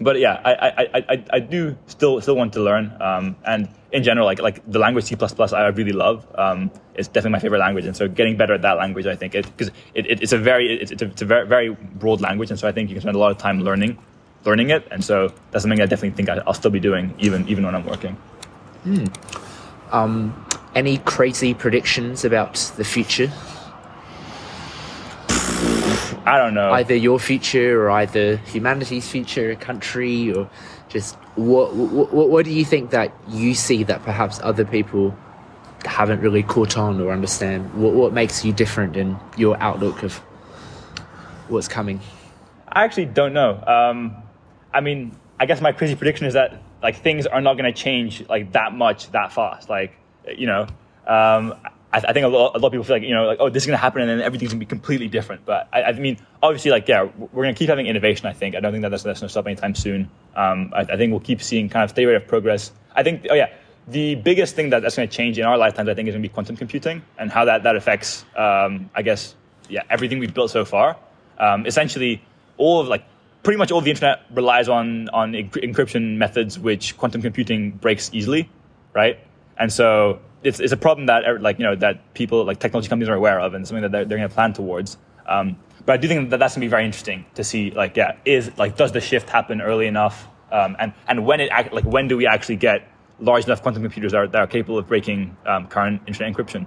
but 0.00 0.18
yeah, 0.18 0.40
I, 0.44 0.52
I, 0.52 1.04
I, 1.08 1.24
I 1.34 1.40
do 1.40 1.76
still 1.86 2.20
still 2.20 2.36
want 2.36 2.52
to 2.54 2.60
learn. 2.60 2.96
Um, 3.00 3.36
and 3.44 3.68
in 3.92 4.02
general, 4.02 4.26
like 4.26 4.40
like 4.40 4.62
the 4.70 4.78
language 4.78 5.04
C++ 5.04 5.16
I 5.16 5.66
really 5.68 5.92
love. 5.92 6.26
Um, 6.36 6.70
it's 6.94 7.08
definitely 7.08 7.32
my 7.32 7.38
favorite 7.38 7.58
language, 7.58 7.84
and 7.84 7.96
so 7.96 8.08
getting 8.08 8.36
better 8.36 8.54
at 8.54 8.62
that 8.62 8.76
language, 8.76 9.06
I 9.06 9.16
think, 9.16 9.32
because 9.32 9.68
it, 9.94 10.06
it, 10.06 10.22
it's 10.22 10.32
a 10.32 10.38
very 10.38 10.80
it's, 10.80 10.90
it's, 10.90 11.02
a, 11.02 11.06
it's 11.06 11.22
a 11.22 11.26
very 11.26 11.46
very 11.46 11.68
broad 11.70 12.20
language, 12.20 12.50
and 12.50 12.58
so 12.58 12.66
I 12.66 12.72
think 12.72 12.88
you 12.88 12.94
can 12.94 13.02
spend 13.02 13.16
a 13.16 13.18
lot 13.18 13.30
of 13.30 13.38
time 13.38 13.60
learning 13.60 13.98
learning 14.44 14.70
it, 14.70 14.86
and 14.90 15.04
so 15.04 15.32
that's 15.50 15.64
something 15.64 15.80
I 15.80 15.86
definitely 15.86 16.16
think 16.16 16.28
I, 16.28 16.42
will 16.44 16.54
still 16.54 16.70
be 16.70 16.80
doing 16.80 17.14
even 17.18 17.46
even 17.48 17.64
when 17.64 17.74
I'm 17.74 17.86
working. 17.86 18.14
Hmm. 18.84 19.04
Um, 19.92 20.46
any 20.74 20.98
crazy 20.98 21.52
predictions 21.52 22.24
about 22.24 22.54
the 22.76 22.84
future? 22.84 23.30
I 26.30 26.38
don't 26.38 26.54
know. 26.54 26.70
Either 26.70 26.94
your 26.94 27.18
future 27.18 27.82
or 27.82 27.90
either 27.90 28.36
humanity's 28.36 29.08
future, 29.08 29.50
a 29.50 29.56
country, 29.56 30.32
or 30.32 30.48
just 30.88 31.16
what, 31.34 31.74
what, 31.74 32.30
what 32.30 32.44
do 32.44 32.52
you 32.52 32.64
think 32.64 32.90
that 32.90 33.12
you 33.28 33.54
see 33.54 33.82
that 33.84 34.04
perhaps 34.04 34.38
other 34.42 34.64
people 34.64 35.16
haven't 35.84 36.20
really 36.20 36.44
caught 36.44 36.78
on 36.78 37.00
or 37.00 37.10
understand? 37.12 37.74
What, 37.74 37.94
what 37.94 38.12
makes 38.12 38.44
you 38.44 38.52
different 38.52 38.96
in 38.96 39.18
your 39.36 39.60
outlook 39.60 40.04
of 40.04 40.18
what's 41.48 41.66
coming? 41.66 42.00
I 42.68 42.84
actually 42.84 43.06
don't 43.06 43.32
know. 43.32 43.62
Um, 43.66 44.16
I 44.72 44.80
mean, 44.82 45.16
I 45.40 45.46
guess 45.46 45.60
my 45.60 45.72
crazy 45.72 45.96
prediction 45.96 46.26
is 46.26 46.34
that 46.34 46.62
like 46.80 47.02
things 47.02 47.26
are 47.26 47.40
not 47.40 47.54
going 47.54 47.72
to 47.72 47.78
change 47.78 48.28
like 48.28 48.52
that 48.52 48.72
much 48.72 49.10
that 49.10 49.32
fast. 49.32 49.68
Like, 49.68 49.94
you 50.36 50.46
know, 50.46 50.68
um, 51.06 51.54
I, 51.92 51.98
I, 51.98 52.12
think 52.12 52.24
a 52.24 52.28
lot, 52.28 52.54
a 52.54 52.58
lot 52.58 52.68
of 52.68 52.72
people 52.72 52.84
feel 52.84 52.96
like 52.96 53.02
you 53.02 53.14
know 53.14 53.26
like 53.26 53.38
oh 53.40 53.48
this 53.48 53.64
is 53.64 53.66
going 53.66 53.76
to 53.76 53.80
happen 53.80 54.02
and 54.02 54.10
then 54.10 54.20
everything's 54.20 54.52
going 54.52 54.60
to 54.60 54.66
be 54.66 54.68
completely 54.68 55.08
different. 55.08 55.44
But 55.44 55.68
I, 55.72 55.82
I, 55.82 55.92
mean 55.92 56.18
obviously 56.42 56.70
like 56.70 56.88
yeah 56.88 57.04
we're 57.04 57.42
going 57.44 57.54
to 57.54 57.58
keep 57.58 57.68
having 57.68 57.86
innovation. 57.86 58.26
I 58.26 58.32
think 58.32 58.54
I 58.54 58.60
don't 58.60 58.72
think 58.72 58.82
that 58.82 58.90
that's, 58.90 59.02
that's 59.02 59.20
to 59.20 59.28
stop 59.28 59.46
anytime 59.46 59.74
soon. 59.74 60.10
Um, 60.36 60.72
I, 60.74 60.80
I, 60.80 60.96
think 60.96 61.10
we'll 61.10 61.20
keep 61.20 61.42
seeing 61.42 61.68
kind 61.68 61.84
of 61.84 61.90
steady 61.90 62.06
rate 62.06 62.16
of 62.16 62.28
progress. 62.28 62.72
I 62.94 63.02
think 63.02 63.26
oh 63.30 63.34
yeah 63.34 63.52
the 63.88 64.14
biggest 64.14 64.54
thing 64.54 64.70
that, 64.70 64.82
that's 64.82 64.94
going 64.94 65.08
to 65.08 65.14
change 65.14 65.38
in 65.38 65.44
our 65.44 65.58
lifetimes 65.58 65.88
I 65.88 65.94
think 65.94 66.08
is 66.08 66.14
going 66.14 66.22
to 66.22 66.28
be 66.28 66.32
quantum 66.32 66.56
computing 66.56 67.02
and 67.18 67.30
how 67.30 67.46
that 67.46 67.64
that 67.64 67.76
affects 67.76 68.24
um, 68.36 68.90
I 68.94 69.02
guess 69.02 69.34
yeah 69.68 69.82
everything 69.90 70.18
we've 70.18 70.34
built 70.34 70.50
so 70.50 70.64
far. 70.64 70.96
Um, 71.38 71.66
essentially 71.66 72.22
all 72.56 72.80
of 72.80 72.88
like 72.88 73.04
pretty 73.42 73.58
much 73.58 73.72
all 73.72 73.78
of 73.78 73.84
the 73.84 73.90
internet 73.90 74.20
relies 74.32 74.68
on 74.68 75.08
on 75.08 75.32
encryption 75.32 76.16
methods 76.16 76.58
which 76.58 76.96
quantum 76.96 77.22
computing 77.22 77.72
breaks 77.72 78.10
easily, 78.12 78.48
right? 78.92 79.18
And 79.58 79.72
so 79.72 80.20
it's, 80.42 80.60
it's 80.60 80.72
a 80.72 80.76
problem 80.76 81.06
that 81.06 81.24
er, 81.26 81.38
like 81.38 81.58
you 81.58 81.64
know 81.64 81.76
that 81.76 82.14
people 82.14 82.44
like 82.44 82.58
technology 82.60 82.88
companies 82.88 83.08
are 83.08 83.14
aware 83.14 83.40
of 83.40 83.54
and 83.54 83.66
something 83.66 83.82
that 83.82 83.92
they're, 83.92 84.04
they're 84.04 84.18
going 84.18 84.28
to 84.28 84.34
plan 84.34 84.52
towards. 84.52 84.96
Um, 85.26 85.58
but 85.84 85.94
I 85.94 85.96
do 85.96 86.08
think 86.08 86.30
that 86.30 86.38
that's 86.38 86.54
going 86.54 86.62
to 86.62 86.66
be 86.66 86.70
very 86.70 86.84
interesting 86.84 87.24
to 87.34 87.44
see 87.44 87.70
like 87.70 87.96
yeah 87.96 88.16
is 88.24 88.50
like 88.58 88.76
does 88.76 88.92
the 88.92 89.00
shift 89.00 89.28
happen 89.28 89.60
early 89.60 89.86
enough 89.86 90.28
um, 90.52 90.76
and 90.78 90.92
and 91.08 91.26
when 91.26 91.40
it 91.40 91.50
like 91.72 91.84
when 91.84 92.08
do 92.08 92.16
we 92.16 92.26
actually 92.26 92.56
get 92.56 92.88
large 93.18 93.44
enough 93.44 93.62
quantum 93.62 93.82
computers 93.82 94.12
that 94.12 94.18
are, 94.18 94.28
that 94.28 94.40
are 94.40 94.46
capable 94.46 94.78
of 94.78 94.88
breaking 94.88 95.36
um, 95.46 95.66
current 95.66 96.02
internet 96.06 96.34
encryption? 96.34 96.66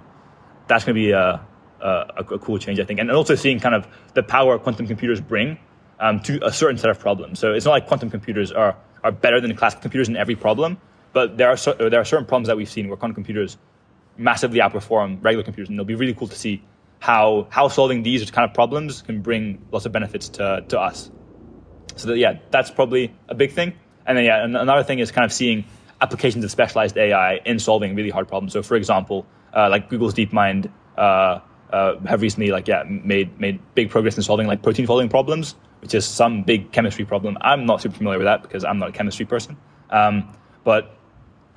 That's 0.66 0.84
going 0.84 0.94
to 0.94 1.00
be 1.00 1.10
a, 1.10 1.44
a, 1.80 2.14
a, 2.16 2.38
cool 2.38 2.58
change 2.58 2.80
I 2.80 2.84
think 2.84 3.00
and 3.00 3.10
also 3.10 3.34
seeing 3.34 3.60
kind 3.60 3.74
of 3.74 3.86
the 4.14 4.22
power 4.22 4.58
quantum 4.58 4.86
computers 4.86 5.20
bring 5.20 5.58
um, 6.00 6.20
to 6.20 6.44
a 6.44 6.52
certain 6.52 6.78
set 6.78 6.90
of 6.90 6.98
problems. 6.98 7.38
So 7.38 7.52
it's 7.52 7.64
not 7.64 7.72
like 7.72 7.86
quantum 7.86 8.10
computers 8.10 8.52
are 8.52 8.76
are 9.02 9.12
better 9.12 9.40
than 9.40 9.54
classical 9.54 9.82
computers 9.82 10.08
in 10.08 10.16
every 10.16 10.36
problem 10.36 10.78
but 11.14 11.38
there 11.38 11.48
are, 11.48 11.56
so, 11.56 11.72
there 11.72 12.00
are 12.00 12.04
certain 12.04 12.26
problems 12.26 12.48
that 12.48 12.56
we've 12.56 12.68
seen 12.68 12.88
where 12.88 12.96
quantum 12.96 13.14
computers 13.14 13.56
massively 14.18 14.60
outperform 14.60 15.24
regular 15.24 15.42
computers, 15.42 15.70
and 15.70 15.76
it'll 15.76 15.86
be 15.86 15.94
really 15.94 16.14
cool 16.14 16.28
to 16.28 16.36
see 16.36 16.62
how, 16.98 17.46
how 17.50 17.68
solving 17.68 18.02
these 18.02 18.30
kind 18.30 18.48
of 18.48 18.54
problems 18.54 19.00
can 19.02 19.22
bring 19.22 19.64
lots 19.72 19.86
of 19.86 19.92
benefits 19.92 20.28
to, 20.28 20.64
to 20.68 20.78
us. 20.78 21.10
So 21.96 22.08
that, 22.08 22.18
yeah, 22.18 22.38
that's 22.50 22.70
probably 22.70 23.14
a 23.28 23.34
big 23.34 23.52
thing. 23.52 23.72
And 24.06 24.18
then 24.18 24.24
yeah, 24.24 24.44
another 24.44 24.82
thing 24.82 24.98
is 24.98 25.10
kind 25.10 25.24
of 25.24 25.32
seeing 25.32 25.64
applications 26.00 26.44
of 26.44 26.50
specialized 26.50 26.96
AI 26.96 27.36
in 27.46 27.58
solving 27.58 27.94
really 27.94 28.10
hard 28.10 28.28
problems. 28.28 28.52
So 28.52 28.62
for 28.62 28.76
example, 28.76 29.26
uh, 29.54 29.68
like 29.70 29.88
Google's 29.88 30.14
DeepMind 30.14 30.70
uh, 30.98 31.40
uh, 31.72 31.98
have 32.06 32.22
recently 32.22 32.50
like 32.50 32.68
yeah 32.68 32.84
made 32.86 33.38
made 33.40 33.58
big 33.74 33.90
progress 33.90 34.16
in 34.16 34.22
solving 34.22 34.46
like 34.46 34.62
protein 34.62 34.86
folding 34.86 35.08
problems, 35.08 35.54
which 35.80 35.94
is 35.94 36.04
some 36.04 36.42
big 36.42 36.72
chemistry 36.72 37.04
problem. 37.04 37.38
I'm 37.40 37.64
not 37.66 37.80
super 37.80 37.96
familiar 37.96 38.18
with 38.18 38.26
that 38.26 38.42
because 38.42 38.64
I'm 38.64 38.78
not 38.78 38.90
a 38.90 38.92
chemistry 38.92 39.24
person. 39.24 39.56
Um, 39.90 40.36
but 40.64 40.96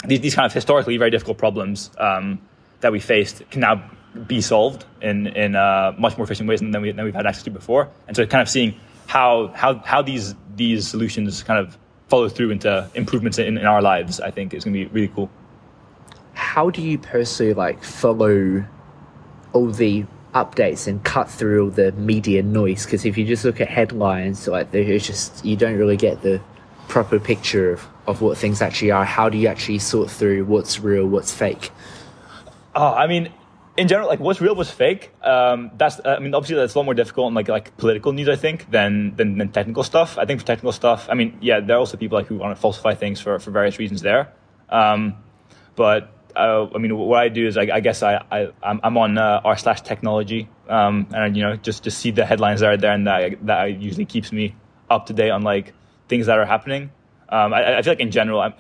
these, 0.08 0.22
these 0.22 0.36
kind 0.36 0.46
of 0.46 0.54
historically 0.54 0.98
very 0.98 1.12
difficult 1.12 1.38
problems 1.38 1.92
um, 1.98 2.40
that 2.82 2.92
we 2.92 3.00
faced 3.00 3.44
can 3.52 3.62
now 3.62 3.84
be 4.26 4.42
solved 4.42 4.86
in, 5.02 5.28
in 5.28 5.56
uh, 5.56 5.94
much 5.98 6.18
more 6.18 6.26
efficient 6.26 6.50
ways 6.50 6.60
than, 6.60 6.82
we, 6.82 6.92
than 6.92 7.06
we've 7.06 7.14
had 7.14 7.28
access 7.28 7.44
to 7.44 7.52
before. 7.52 7.90
And 8.08 8.16
so 8.16 8.26
kind 8.26 8.42
of 8.42 8.50
seeing 8.50 8.80
how, 9.06 9.48
how, 9.54 9.76
how 9.80 10.02
these, 10.02 10.34
these 10.56 10.88
solutions 10.88 11.44
kind 11.44 11.60
of 11.60 11.78
follow 12.08 12.30
through 12.30 12.52
into 12.52 12.90
improvements 12.96 13.38
in, 13.38 13.58
in 13.58 13.66
our 13.66 13.82
lives, 13.82 14.20
I 14.20 14.32
think 14.32 14.54
is 14.54 14.64
going 14.64 14.74
to 14.74 14.80
be 14.80 14.86
really 14.88 15.08
cool. 15.10 15.30
How 16.34 16.70
do 16.70 16.82
you 16.82 16.98
personally 16.98 17.54
like 17.54 17.84
follow 17.84 18.66
all 19.54 19.72
the 19.72 20.06
updates 20.34 20.88
and 20.88 21.04
cut 21.04 21.30
through 21.30 21.66
all 21.66 21.70
the 21.70 21.92
media 21.94 22.44
noise? 22.44 22.86
Because 22.86 23.06
if 23.06 23.18
you 23.18 23.26
just 23.26 23.44
look 23.44 23.60
at 23.60 23.68
headlines, 23.68 24.48
like 24.48 24.72
there's 24.72 25.06
just 25.06 25.44
you 25.44 25.56
don't 25.56 25.78
really 25.78 25.98
get 25.98 26.22
the 26.22 26.42
proper 26.88 27.20
picture 27.20 27.74
of, 27.74 27.88
of 28.08 28.22
what 28.22 28.38
things 28.38 28.62
actually 28.62 28.92
are? 28.92 29.06
How 29.06 29.30
do 29.30 29.38
you 29.38 29.48
actually 29.48 29.80
sort 29.80 30.10
through 30.10 30.46
what's 30.46 30.80
real, 30.80 31.06
what's 31.06 31.32
fake? 31.32 31.72
Oh, 32.74 32.94
I 32.94 33.08
mean, 33.08 33.30
in 33.76 33.88
general, 33.88 34.08
like 34.08 34.20
what's 34.20 34.42
real, 34.42 34.56
what's 34.56 34.72
fake. 34.72 35.12
Um, 35.22 35.72
that's 35.78 36.00
I 36.04 36.20
mean, 36.20 36.34
obviously 36.34 36.56
that's 36.56 36.74
a 36.74 36.80
lot 36.80 36.86
more 36.86 36.94
difficult 36.94 37.28
in 37.28 37.34
like 37.34 37.48
like 37.48 37.76
political 37.78 38.14
news, 38.14 38.30
I 38.30 38.36
think, 38.36 38.70
than, 38.72 39.16
than 39.16 39.38
than 39.38 39.50
technical 39.50 39.84
stuff. 39.84 40.18
I 40.18 40.26
think 40.26 40.40
for 40.40 40.48
technical 40.48 40.72
stuff, 40.72 41.08
I 41.10 41.14
mean, 41.14 41.38
yeah, 41.42 41.60
there 41.60 41.76
are 41.76 41.80
also 41.80 41.98
people 41.98 42.18
like 42.18 42.28
who 42.28 42.38
want 42.38 42.56
to 42.56 42.62
falsify 42.62 42.96
things 42.96 43.20
for 43.20 43.38
for 43.40 43.52
various 43.52 43.78
reasons 43.78 44.02
there. 44.02 44.34
Um, 44.70 45.16
but 45.76 46.12
uh, 46.36 46.68
I 46.74 46.78
mean, 46.78 46.96
what 46.98 47.20
I 47.20 47.30
do 47.30 47.48
is 47.48 47.58
I, 47.58 47.68
I 47.74 47.80
guess 47.80 48.04
I, 48.04 48.24
I 48.32 48.52
I'm 48.64 48.98
on 48.98 49.18
uh, 49.18 49.42
r 49.44 49.58
slash 49.58 49.82
technology, 49.82 50.50
um, 50.70 51.08
and 51.14 51.36
you 51.36 51.44
know 51.44 51.56
just 51.56 51.84
just 51.84 52.00
see 52.00 52.12
the 52.12 52.26
headlines 52.26 52.62
that 52.62 52.70
are 52.70 52.78
there, 52.78 52.94
and 52.94 53.06
that 53.08 53.46
that 53.46 53.82
usually 53.82 54.06
keeps 54.06 54.32
me 54.32 54.56
up 54.90 55.08
to 55.08 55.14
date 55.14 55.32
on 55.32 55.44
like 55.44 55.74
things 56.08 56.28
that 56.28 56.38
are 56.38 56.46
happening. 56.46 56.92
Um, 57.30 57.54
I, 57.54 57.78
I, 57.78 57.82
feel 57.82 57.92
like 57.92 58.00
in 58.00 58.12
general, 58.12 58.40
I'm, 58.40 58.54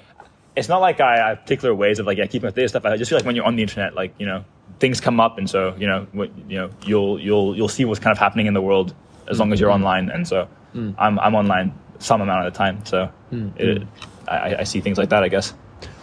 it's 0.55 0.67
not 0.67 0.79
like 0.79 0.99
I, 0.99 1.13
I, 1.13 1.29
have 1.29 1.41
particular 1.41 1.73
ways 1.73 1.99
of 1.99 2.05
like 2.05 2.17
yeah, 2.17 2.25
keeping 2.25 2.47
up 2.47 2.55
with 2.55 2.55
this 2.55 2.71
stuff. 2.71 2.85
I 2.85 2.97
just 2.97 3.09
feel 3.09 3.17
like 3.17 3.25
when 3.25 3.35
you're 3.35 3.45
on 3.45 3.55
the 3.55 3.61
internet, 3.61 3.95
like 3.95 4.13
you 4.17 4.25
know, 4.25 4.43
things 4.79 4.99
come 4.99 5.19
up, 5.19 5.37
and 5.37 5.49
so 5.49 5.75
you 5.77 5.87
know, 5.87 6.07
what, 6.11 6.31
you 6.49 6.57
know, 6.57 6.69
you'll 6.85 7.19
you'll 7.19 7.55
you'll 7.55 7.69
see 7.69 7.85
what's 7.85 7.99
kind 7.99 8.11
of 8.11 8.17
happening 8.17 8.47
in 8.47 8.53
the 8.53 8.61
world 8.61 8.93
as 9.29 9.39
long 9.39 9.53
as 9.53 9.59
you're 9.59 9.69
mm. 9.69 9.75
online. 9.75 10.09
And 10.09 10.27
so 10.27 10.47
mm. 10.73 10.95
I'm 10.97 11.19
I'm 11.19 11.35
online 11.35 11.73
some 11.99 12.21
amount 12.21 12.45
of 12.45 12.53
the 12.53 12.57
time, 12.57 12.85
so 12.85 13.11
mm. 13.31 13.57
it, 13.59 13.87
I, 14.27 14.57
I 14.57 14.63
see 14.63 14.81
things 14.81 14.97
like 14.97 15.09
that. 15.09 15.23
I 15.23 15.29
guess 15.29 15.51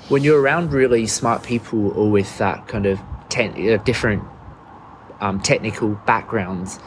when 0.08 0.22
you're 0.22 0.40
around 0.40 0.72
really 0.72 1.06
smart 1.06 1.42
people 1.42 1.90
or 1.92 2.10
with 2.10 2.38
that 2.38 2.68
kind 2.68 2.86
of 2.86 3.00
ten, 3.28 3.50
uh, 3.70 3.76
different 3.78 4.22
um, 5.20 5.40
technical 5.40 5.90
backgrounds, 6.06 6.78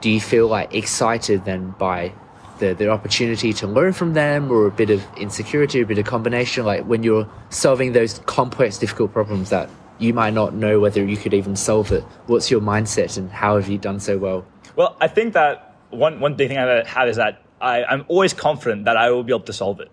do 0.00 0.10
you 0.10 0.20
feel 0.20 0.48
like 0.48 0.74
excited 0.74 1.44
then 1.44 1.74
by 1.78 2.12
the, 2.58 2.74
the 2.74 2.88
opportunity 2.88 3.52
to 3.54 3.66
learn 3.66 3.92
from 3.92 4.14
them 4.14 4.50
or 4.50 4.66
a 4.66 4.70
bit 4.70 4.90
of 4.90 5.04
insecurity, 5.16 5.80
a 5.80 5.86
bit 5.86 5.98
of 5.98 6.06
combination, 6.06 6.64
like 6.64 6.84
when 6.84 7.02
you're 7.02 7.28
solving 7.50 7.92
those 7.92 8.18
complex, 8.20 8.78
difficult 8.78 9.12
problems 9.12 9.50
that 9.50 9.68
you 9.98 10.12
might 10.12 10.34
not 10.34 10.54
know 10.54 10.80
whether 10.80 11.04
you 11.04 11.16
could 11.16 11.34
even 11.34 11.56
solve 11.56 11.92
it. 11.92 12.02
What's 12.26 12.50
your 12.50 12.60
mindset 12.60 13.16
and 13.16 13.30
how 13.30 13.56
have 13.56 13.68
you 13.68 13.78
done 13.78 14.00
so 14.00 14.18
well? 14.18 14.46
Well, 14.74 14.96
I 15.00 15.08
think 15.08 15.34
that 15.34 15.76
one, 15.90 16.20
one 16.20 16.34
big 16.34 16.48
thing 16.48 16.58
I 16.58 16.84
have 16.86 17.08
is 17.08 17.16
that 17.16 17.42
I, 17.60 17.84
I'm 17.84 18.04
always 18.08 18.34
confident 18.34 18.84
that 18.84 18.96
I 18.96 19.10
will 19.10 19.24
be 19.24 19.32
able 19.32 19.40
to 19.46 19.52
solve 19.52 19.80
it, 19.80 19.90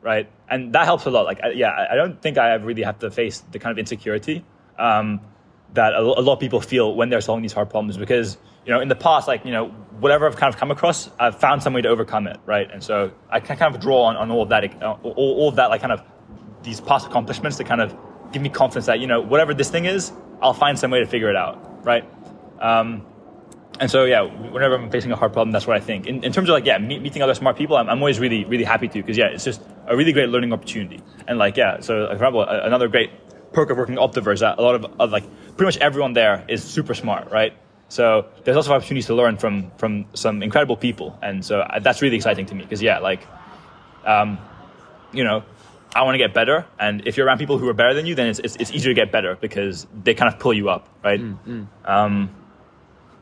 right? 0.00 0.28
And 0.48 0.72
that 0.74 0.84
helps 0.84 1.06
a 1.06 1.10
lot. 1.10 1.24
Like, 1.24 1.40
yeah, 1.54 1.88
I 1.90 1.96
don't 1.96 2.20
think 2.20 2.38
I 2.38 2.54
really 2.54 2.82
have 2.82 3.00
to 3.00 3.10
face 3.10 3.40
the 3.50 3.58
kind 3.58 3.72
of 3.72 3.78
insecurity 3.78 4.44
um, 4.78 5.20
that 5.74 5.94
a, 5.94 6.00
a 6.00 6.22
lot 6.22 6.34
of 6.34 6.40
people 6.40 6.60
feel 6.60 6.94
when 6.94 7.08
they're 7.08 7.20
solving 7.20 7.42
these 7.42 7.52
hard 7.52 7.70
problems 7.70 7.96
because– 7.96 8.38
you 8.64 8.72
know, 8.72 8.80
in 8.80 8.88
the 8.88 8.94
past, 8.94 9.26
like, 9.26 9.44
you 9.44 9.50
know, 9.50 9.74
whatever 10.00 10.26
I've 10.26 10.36
kind 10.36 10.52
of 10.52 10.58
come 10.58 10.70
across, 10.70 11.10
I've 11.18 11.38
found 11.38 11.62
some 11.62 11.74
way 11.74 11.82
to 11.82 11.88
overcome 11.88 12.26
it, 12.26 12.38
right? 12.46 12.70
And 12.70 12.82
so 12.82 13.12
I 13.30 13.40
can 13.40 13.56
kind 13.56 13.74
of 13.74 13.80
draw 13.80 14.04
on, 14.04 14.16
on 14.16 14.30
all 14.30 14.42
of 14.42 14.48
that, 14.50 14.82
all, 14.82 15.00
all 15.04 15.48
of 15.48 15.56
that, 15.56 15.70
like, 15.70 15.80
kind 15.80 15.92
of 15.92 16.02
these 16.62 16.80
past 16.80 17.06
accomplishments 17.06 17.58
to 17.58 17.64
kind 17.64 17.80
of 17.80 17.96
give 18.32 18.42
me 18.42 18.48
confidence 18.48 18.86
that, 18.86 19.00
you 19.00 19.06
know, 19.06 19.20
whatever 19.20 19.54
this 19.54 19.70
thing 19.70 19.84
is, 19.84 20.12
I'll 20.40 20.54
find 20.54 20.78
some 20.78 20.90
way 20.90 21.00
to 21.00 21.06
figure 21.06 21.28
it 21.28 21.36
out, 21.36 21.84
right? 21.84 22.04
Um, 22.60 23.06
and 23.80 23.90
so, 23.90 24.04
yeah, 24.04 24.22
whenever 24.22 24.76
I'm 24.76 24.90
facing 24.90 25.12
a 25.12 25.16
hard 25.16 25.32
problem, 25.32 25.52
that's 25.52 25.66
what 25.66 25.76
I 25.76 25.80
think. 25.80 26.06
In, 26.06 26.24
in 26.24 26.32
terms 26.32 26.48
of, 26.48 26.52
like, 26.54 26.66
yeah, 26.66 26.78
meet, 26.78 27.02
meeting 27.02 27.22
other 27.22 27.34
smart 27.34 27.56
people, 27.56 27.76
I'm, 27.76 27.88
I'm 27.88 27.98
always 27.98 28.18
really, 28.18 28.44
really 28.44 28.64
happy 28.64 28.88
to, 28.88 28.94
because, 28.94 29.16
yeah, 29.16 29.26
it's 29.26 29.44
just 29.44 29.62
a 29.86 29.96
really 29.96 30.12
great 30.12 30.28
learning 30.28 30.52
opportunity. 30.52 31.00
And, 31.26 31.38
like, 31.38 31.56
yeah, 31.56 31.80
so, 31.80 32.06
for 32.06 32.12
example, 32.12 32.42
another 32.42 32.88
great 32.88 33.10
perk 33.52 33.70
of 33.70 33.76
working 33.76 33.96
at 33.96 34.00
Optiver 34.00 34.32
is 34.32 34.40
that 34.40 34.58
a 34.58 34.62
lot 34.62 34.74
of, 34.74 34.84
of, 35.00 35.10
like, 35.10 35.24
pretty 35.56 35.64
much 35.64 35.76
everyone 35.78 36.12
there 36.12 36.44
is 36.48 36.62
super 36.62 36.94
smart, 36.94 37.30
right? 37.30 37.54
So 37.92 38.24
there's 38.44 38.54
lots 38.54 38.68
of 38.68 38.72
opportunities 38.72 39.04
to 39.08 39.14
learn 39.14 39.36
from 39.36 39.70
from 39.76 40.06
some 40.14 40.42
incredible 40.42 40.78
people, 40.78 41.18
and 41.20 41.44
so 41.44 41.60
uh, 41.60 41.78
that's 41.78 42.00
really 42.00 42.16
exciting 42.16 42.46
to 42.46 42.54
me 42.54 42.62
because 42.64 42.80
yeah, 42.80 43.00
like, 43.00 43.20
um, 44.06 44.38
you 45.12 45.24
know, 45.24 45.44
I 45.94 46.02
want 46.02 46.14
to 46.14 46.18
get 46.18 46.32
better, 46.32 46.64
and 46.80 47.06
if 47.06 47.18
you're 47.18 47.26
around 47.26 47.36
people 47.36 47.58
who 47.58 47.68
are 47.68 47.74
better 47.74 47.92
than 47.92 48.06
you, 48.06 48.14
then 48.14 48.28
it's 48.28 48.38
it's, 48.38 48.56
it's 48.56 48.70
easier 48.70 48.92
to 48.92 48.94
get 48.94 49.12
better 49.12 49.36
because 49.38 49.86
they 50.04 50.14
kind 50.14 50.32
of 50.32 50.40
pull 50.40 50.54
you 50.54 50.70
up, 50.70 50.88
right? 51.04 51.20
Mm, 51.20 51.36
mm. 51.46 51.66
Um, 51.84 52.30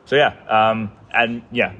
so 0.04 0.14
yeah, 0.14 0.36
um, 0.48 0.92
and 1.12 1.42
yeah, 1.50 1.72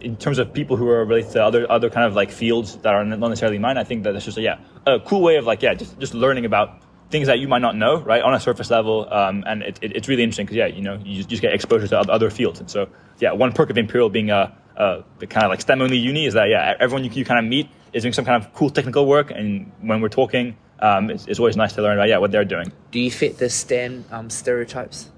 in 0.00 0.16
terms 0.16 0.38
of 0.38 0.54
people 0.54 0.78
who 0.78 0.88
are 0.88 1.04
related 1.04 1.32
to 1.32 1.44
other 1.44 1.70
other 1.70 1.90
kind 1.90 2.06
of 2.06 2.14
like 2.14 2.30
fields 2.30 2.76
that 2.76 2.94
are 2.94 3.04
not 3.04 3.20
necessarily 3.28 3.58
mine, 3.58 3.76
I 3.76 3.84
think 3.84 4.04
that 4.04 4.12
that's 4.12 4.24
just 4.24 4.38
a, 4.38 4.40
yeah 4.40 4.56
a 4.86 5.00
cool 5.00 5.20
way 5.20 5.36
of 5.36 5.44
like 5.44 5.60
yeah 5.60 5.74
just 5.74 5.98
just 6.00 6.14
learning 6.14 6.46
about 6.46 6.80
things 7.12 7.28
that 7.28 7.38
you 7.38 7.46
might 7.46 7.60
not 7.60 7.76
know 7.76 8.00
right 8.00 8.22
on 8.22 8.34
a 8.34 8.40
surface 8.40 8.70
level, 8.70 9.06
um, 9.12 9.44
and 9.46 9.62
it, 9.62 9.78
it, 9.82 9.94
it's 9.94 10.08
really 10.08 10.22
interesting 10.22 10.46
because 10.46 10.56
yeah 10.56 10.66
you 10.66 10.82
know 10.82 10.98
you 11.04 11.16
just, 11.16 11.28
just 11.28 11.42
get 11.42 11.52
exposure 11.52 11.86
to 11.86 11.98
other 11.98 12.30
fields, 12.30 12.58
and 12.58 12.68
so 12.68 12.88
yeah 13.20 13.32
one 13.32 13.52
perk 13.52 13.70
of 13.70 13.78
Imperial 13.78 14.08
being 14.08 14.30
a, 14.30 14.52
a 14.76 15.04
kind 15.28 15.44
of 15.44 15.50
like 15.50 15.60
STEM 15.60 15.82
only 15.82 15.98
uni 15.98 16.26
is 16.26 16.34
that 16.34 16.48
yeah 16.48 16.74
everyone 16.80 17.04
you, 17.04 17.10
you 17.10 17.24
kind 17.24 17.38
of 17.38 17.48
meet 17.48 17.68
is 17.92 18.02
doing 18.02 18.14
some 18.14 18.24
kind 18.24 18.42
of 18.42 18.52
cool 18.54 18.70
technical 18.70 19.06
work, 19.06 19.30
and 19.30 19.70
when 19.82 20.00
we're 20.00 20.08
talking, 20.08 20.56
um, 20.80 21.10
it's, 21.10 21.26
it's, 21.26 21.38
always 21.38 21.56
nice 21.56 21.74
to 21.74 21.82
learn 21.82 21.98
about 21.98 22.08
yeah 22.08 22.18
what 22.18 22.32
they're 22.32 22.44
doing. 22.44 22.72
Do 22.90 22.98
you 22.98 23.10
fit 23.10 23.38
the 23.38 23.50
STEM 23.50 24.06
um, 24.10 24.30
stereotypes? 24.30 25.10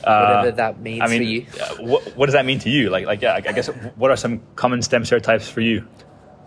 Whatever 0.00 0.48
uh, 0.48 0.50
that 0.52 0.80
means 0.80 1.02
I 1.02 1.08
mean, 1.08 1.18
for 1.18 1.24
you. 1.24 1.46
Uh, 1.60 1.74
what, 1.82 2.16
what, 2.16 2.26
does 2.26 2.32
that 2.32 2.46
mean 2.46 2.60
to 2.60 2.70
you? 2.70 2.88
Like, 2.88 3.06
like 3.06 3.20
yeah, 3.20 3.34
I 3.34 3.40
guess 3.40 3.66
what 3.96 4.10
are 4.10 4.16
some 4.16 4.42
common 4.54 4.80
STEM 4.80 5.04
stereotypes 5.04 5.48
for 5.48 5.60
you? 5.60 5.86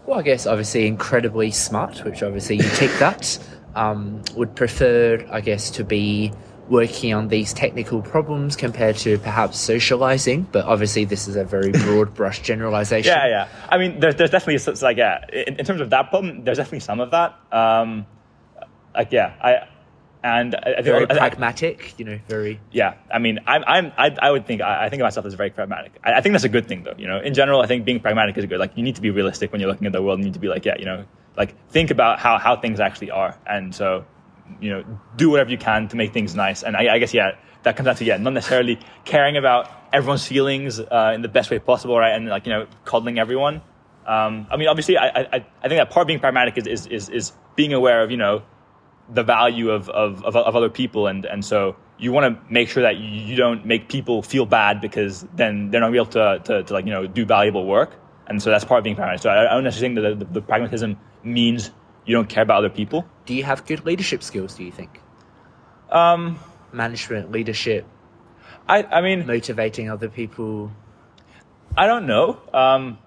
Well, 0.06 0.20
I 0.20 0.24
guess 0.24 0.48
obviously 0.48 0.88
incredibly 0.88 1.52
smart, 1.52 2.04
which 2.04 2.24
obviously 2.24 2.58
you 2.58 2.64
tick 2.64 2.92
that. 3.00 3.38
Um, 3.76 4.22
would 4.36 4.56
prefer, 4.56 5.26
I 5.32 5.42
guess, 5.42 5.72
to 5.72 5.84
be 5.84 6.32
working 6.70 7.14
on 7.14 7.28
these 7.28 7.54
technical 7.54 8.02
problems 8.02 8.56
compared 8.56 8.96
to 8.98 9.18
perhaps 9.20 9.60
socializing. 9.60 10.48
But 10.52 10.66
obviously, 10.66 11.06
this 11.06 11.28
is 11.28 11.36
a 11.36 11.44
very 11.44 11.72
broad 11.84 12.14
brush 12.14 12.42
generalization. 12.42 13.12
Yeah, 13.12 13.28
yeah. 13.28 13.48
I 13.70 13.78
mean, 13.78 14.00
there's, 14.00 14.16
there's 14.16 14.30
definitely 14.30 14.74
like 14.82 14.98
yeah. 14.98 15.26
In, 15.32 15.58
in, 15.58 15.66
terms 15.66 15.82
of 15.82 15.90
that 15.92 16.10
problem, 16.10 16.44
there's 16.44 16.58
definitely 16.58 16.82
some 16.82 17.00
of 17.00 17.12
that. 17.12 17.40
Um, 17.52 18.06
like 18.94 19.12
yeah, 19.12 19.34
I 19.42 19.68
and 20.24 20.56
I, 20.56 20.82
very 20.82 21.04
I, 21.10 21.18
pragmatic, 21.18 21.98
you 21.98 22.06
know, 22.06 22.20
very. 22.28 22.60
Yeah, 22.72 22.96
I 23.12 23.20
mean, 23.20 23.40
I'm, 23.48 23.64
I'm, 23.66 23.92
I, 23.98 24.16
I 24.22 24.32
would 24.32 24.46
think, 24.46 24.62
I, 24.62 24.88
think 24.90 25.02
of 25.02 25.06
myself 25.06 25.26
as 25.26 25.34
very 25.34 25.50
pragmatic. 25.50 25.94
I, 26.04 26.14
I, 26.14 26.22
think 26.22 26.34
that's 26.34 26.44
a 26.44 26.50
good 26.50 26.68
thing, 26.68 26.84
though. 26.84 26.94
You 26.98 27.08
know, 27.08 27.20
in 27.20 27.34
general, 27.34 27.62
I 27.62 27.68
think 27.68 27.86
being 27.86 28.00
pragmatic 28.00 28.38
is 28.38 28.46
good. 28.46 28.60
Like, 28.60 28.78
you 28.78 28.84
need 28.84 28.96
to 28.96 29.02
be 29.02 29.10
realistic 29.10 29.52
when 29.52 29.62
you're 29.62 29.70
looking 29.70 29.88
at 29.88 29.94
the 29.94 30.02
world. 30.02 30.20
You 30.20 30.26
need 30.26 30.36
to 30.36 30.40
be 30.40 30.48
like, 30.48 30.64
yeah, 30.64 30.76
you 30.78 30.86
know, 30.86 31.06
like 31.38 31.56
think 31.70 31.92
about 31.92 32.20
how 32.20 32.38
how 32.38 32.56
things 32.56 32.80
actually 32.80 33.12
are, 33.12 33.38
and 33.46 33.74
so, 33.74 34.06
you 34.60 34.70
know, 34.70 35.00
do 35.16 35.30
whatever 35.30 35.50
you 35.50 35.58
can 35.58 35.88
to 35.90 35.96
make 35.96 36.14
things 36.14 36.36
nice. 36.36 36.64
And 36.64 36.76
I, 36.76 36.96
I 36.96 37.00
guess, 37.00 37.14
yeah, 37.14 37.36
that 37.64 37.76
comes 37.78 37.86
down 37.86 37.96
to 37.96 38.06
yeah, 38.06 38.18
not 38.18 38.34
necessarily 38.34 38.80
caring 39.06 39.38
about 39.38 39.70
everyone's 39.94 40.28
feelings 40.28 40.80
uh, 40.80 41.12
in 41.14 41.22
the 41.22 41.28
best 41.28 41.52
way 41.52 41.60
possible, 41.60 41.98
right? 41.98 42.16
And 42.16 42.28
like, 42.28 42.46
you 42.46 42.54
know, 42.54 42.68
coddling 42.86 43.20
everyone. 43.20 43.62
Um, 44.06 44.48
I 44.50 44.58
mean, 44.58 44.68
obviously, 44.68 44.98
I, 44.98 45.08
I, 45.08 45.46
I 45.64 45.68
think 45.68 45.80
that 45.80 45.90
part 45.90 46.06
of 46.06 46.08
being 46.08 46.20
pragmatic 46.20 46.58
is, 46.58 46.68
is, 46.68 46.88
is, 46.88 47.10
is 47.10 47.34
being 47.56 47.74
aware 47.74 48.04
of, 48.04 48.10
you 48.10 48.18
know, 48.18 48.42
the 49.10 49.24
value 49.24 49.70
of, 49.70 49.90
of, 49.90 50.24
of, 50.24 50.36
of, 50.36 50.56
other 50.56 50.70
people. 50.70 51.08
And, 51.08 51.26
and 51.26 51.44
so 51.44 51.76
you 51.98 52.12
want 52.12 52.34
to 52.34 52.52
make 52.52 52.70
sure 52.70 52.84
that 52.84 52.98
you 52.98 53.36
don't 53.36 53.66
make 53.66 53.90
people 53.90 54.22
feel 54.22 54.46
bad 54.46 54.82
because 54.82 55.26
then 55.36 55.70
they're 55.70 55.82
not 55.82 55.94
able 55.94 56.06
to, 56.08 56.42
to, 56.46 56.64
to 56.64 56.74
like, 56.74 56.86
you 56.86 56.92
know, 56.92 57.06
do 57.08 57.26
valuable 57.26 57.66
work. 57.66 57.92
And 58.28 58.42
so 58.42 58.50
that's 58.50 58.64
part 58.64 58.80
of 58.80 58.84
being 58.84 58.96
pragmatic. 58.96 59.22
So 59.22 59.30
I, 59.30 59.52
I 59.52 59.54
don't 59.54 59.64
necessarily 59.64 59.96
think 59.96 60.20
that 60.20 60.34
the, 60.34 60.40
the, 60.40 60.42
pragmatism 60.42 60.98
means 61.24 61.72
you 62.06 62.16
don't 62.16 62.30
care 62.30 62.44
about 62.44 62.58
other 62.60 62.70
people. 62.70 63.06
Do 63.26 63.34
you 63.34 63.44
have 63.44 63.66
good 63.66 63.86
leadership 63.86 64.24
skills, 64.24 64.56
do 64.56 64.64
you 64.64 64.72
think? 64.72 65.00
Um, 65.90 66.40
Management, 66.72 67.32
leadership. 67.32 67.86
I, 68.68 68.84
I 68.84 69.02
mean, 69.02 69.28
motivating 69.28 69.90
other 69.90 70.08
people. 70.08 70.72
I 71.76 71.88
don't 71.88 72.08
know. 72.08 72.40
Um, 72.54 72.98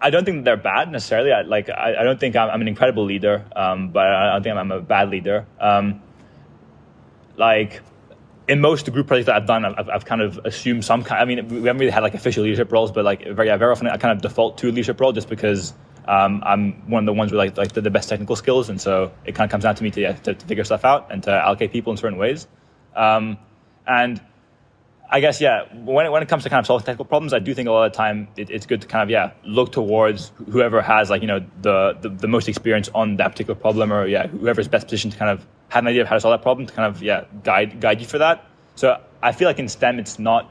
I 0.00 0.10
don't 0.10 0.24
think 0.24 0.44
they're 0.44 0.56
bad 0.56 0.90
necessarily. 0.90 1.32
I, 1.32 1.42
like 1.42 1.68
I, 1.68 1.96
I 2.00 2.04
don't 2.04 2.18
think 2.18 2.36
I'm, 2.36 2.50
I'm, 2.50 2.60
an 2.60 2.68
incredible 2.68 3.04
leader, 3.04 3.44
um, 3.54 3.90
but 3.90 4.06
I 4.06 4.32
don't 4.32 4.42
think 4.42 4.56
I'm, 4.56 4.72
I'm 4.72 4.72
a 4.72 4.80
bad 4.80 5.10
leader. 5.10 5.46
Um, 5.60 6.02
like 7.36 7.82
in 8.46 8.60
most 8.60 8.86
the 8.86 8.90
group 8.90 9.06
projects 9.06 9.26
that 9.26 9.36
I've 9.36 9.46
done, 9.46 9.64
I've, 9.64 9.88
I've, 9.88 10.04
kind 10.04 10.22
of 10.22 10.38
assumed 10.44 10.84
some 10.84 11.02
kind. 11.02 11.20
I 11.20 11.24
mean, 11.24 11.48
we 11.48 11.66
haven't 11.66 11.78
really 11.78 11.90
had 11.90 12.02
like 12.02 12.14
official 12.14 12.44
leadership 12.44 12.72
roles, 12.72 12.92
but 12.92 13.04
like 13.04 13.22
very, 13.22 13.54
very 13.56 13.72
often 13.72 13.88
I 13.88 13.96
kind 13.96 14.16
of 14.16 14.22
default 14.22 14.58
to 14.58 14.68
a 14.68 14.70
leadership 14.70 15.00
role 15.00 15.12
just 15.12 15.28
because 15.28 15.74
um, 16.08 16.42
I'm 16.44 16.72
one 16.90 17.02
of 17.02 17.06
the 17.06 17.12
ones 17.12 17.30
with 17.30 17.38
like 17.38 17.58
like 17.58 17.72
the, 17.72 17.82
the, 17.82 17.90
best 17.90 18.08
technical 18.08 18.34
skills, 18.34 18.70
and 18.70 18.80
so 18.80 19.12
it 19.26 19.34
kind 19.34 19.46
of 19.46 19.50
comes 19.50 19.64
down 19.64 19.74
to 19.74 19.82
me 19.82 19.90
to, 19.90 20.14
to, 20.14 20.34
to 20.34 20.46
figure 20.46 20.64
stuff 20.64 20.82
out 20.86 21.12
and 21.12 21.22
to 21.24 21.30
allocate 21.30 21.70
people 21.70 21.92
in 21.92 21.98
certain 21.98 22.18
ways. 22.18 22.48
Um, 22.96 23.36
and 23.86 24.18
I 25.10 25.20
guess 25.20 25.38
yeah. 25.38 25.64
When 25.74 26.06
it, 26.06 26.08
when 26.10 26.22
it 26.22 26.28
comes 26.30 26.44
to 26.44 26.48
kind 26.50 26.60
of 26.60 26.66
solving 26.66 26.86
technical 26.86 27.04
problems, 27.04 27.34
I 27.34 27.40
do 27.40 27.52
think 27.52 27.68
a 27.68 27.72
lot 27.72 27.84
of 27.84 27.92
the 27.92 27.96
time 27.98 28.28
it, 28.38 28.48
it's 28.48 28.64
good 28.64 28.80
to 28.80 28.86
kind 28.86 29.02
of 29.02 29.10
yeah 29.10 29.32
look 29.44 29.70
towards 29.70 30.32
whoever 30.50 30.80
has 30.80 31.10
like 31.10 31.20
you 31.20 31.28
know 31.28 31.44
the, 31.60 31.98
the, 32.00 32.08
the 32.08 32.28
most 32.28 32.48
experience 32.48 32.88
on 32.94 33.16
that 33.16 33.32
particular 33.32 33.58
problem, 33.58 33.92
or 33.92 34.06
yeah 34.06 34.28
whoever's 34.28 34.66
best 34.66 34.86
positioned 34.86 35.12
to 35.12 35.18
kind 35.18 35.30
of 35.30 35.46
have 35.68 35.84
an 35.84 35.88
idea 35.88 36.00
of 36.00 36.08
how 36.08 36.14
to 36.14 36.20
solve 36.22 36.32
that 36.32 36.42
problem 36.42 36.66
to 36.66 36.72
kind 36.72 36.94
of 36.94 37.02
yeah 37.02 37.24
guide 37.44 37.82
guide 37.82 38.00
you 38.00 38.06
for 38.06 38.16
that. 38.16 38.46
So 38.76 38.98
I 39.22 39.32
feel 39.32 39.46
like 39.46 39.58
in 39.58 39.68
STEM 39.68 39.98
it's 39.98 40.18
not 40.18 40.50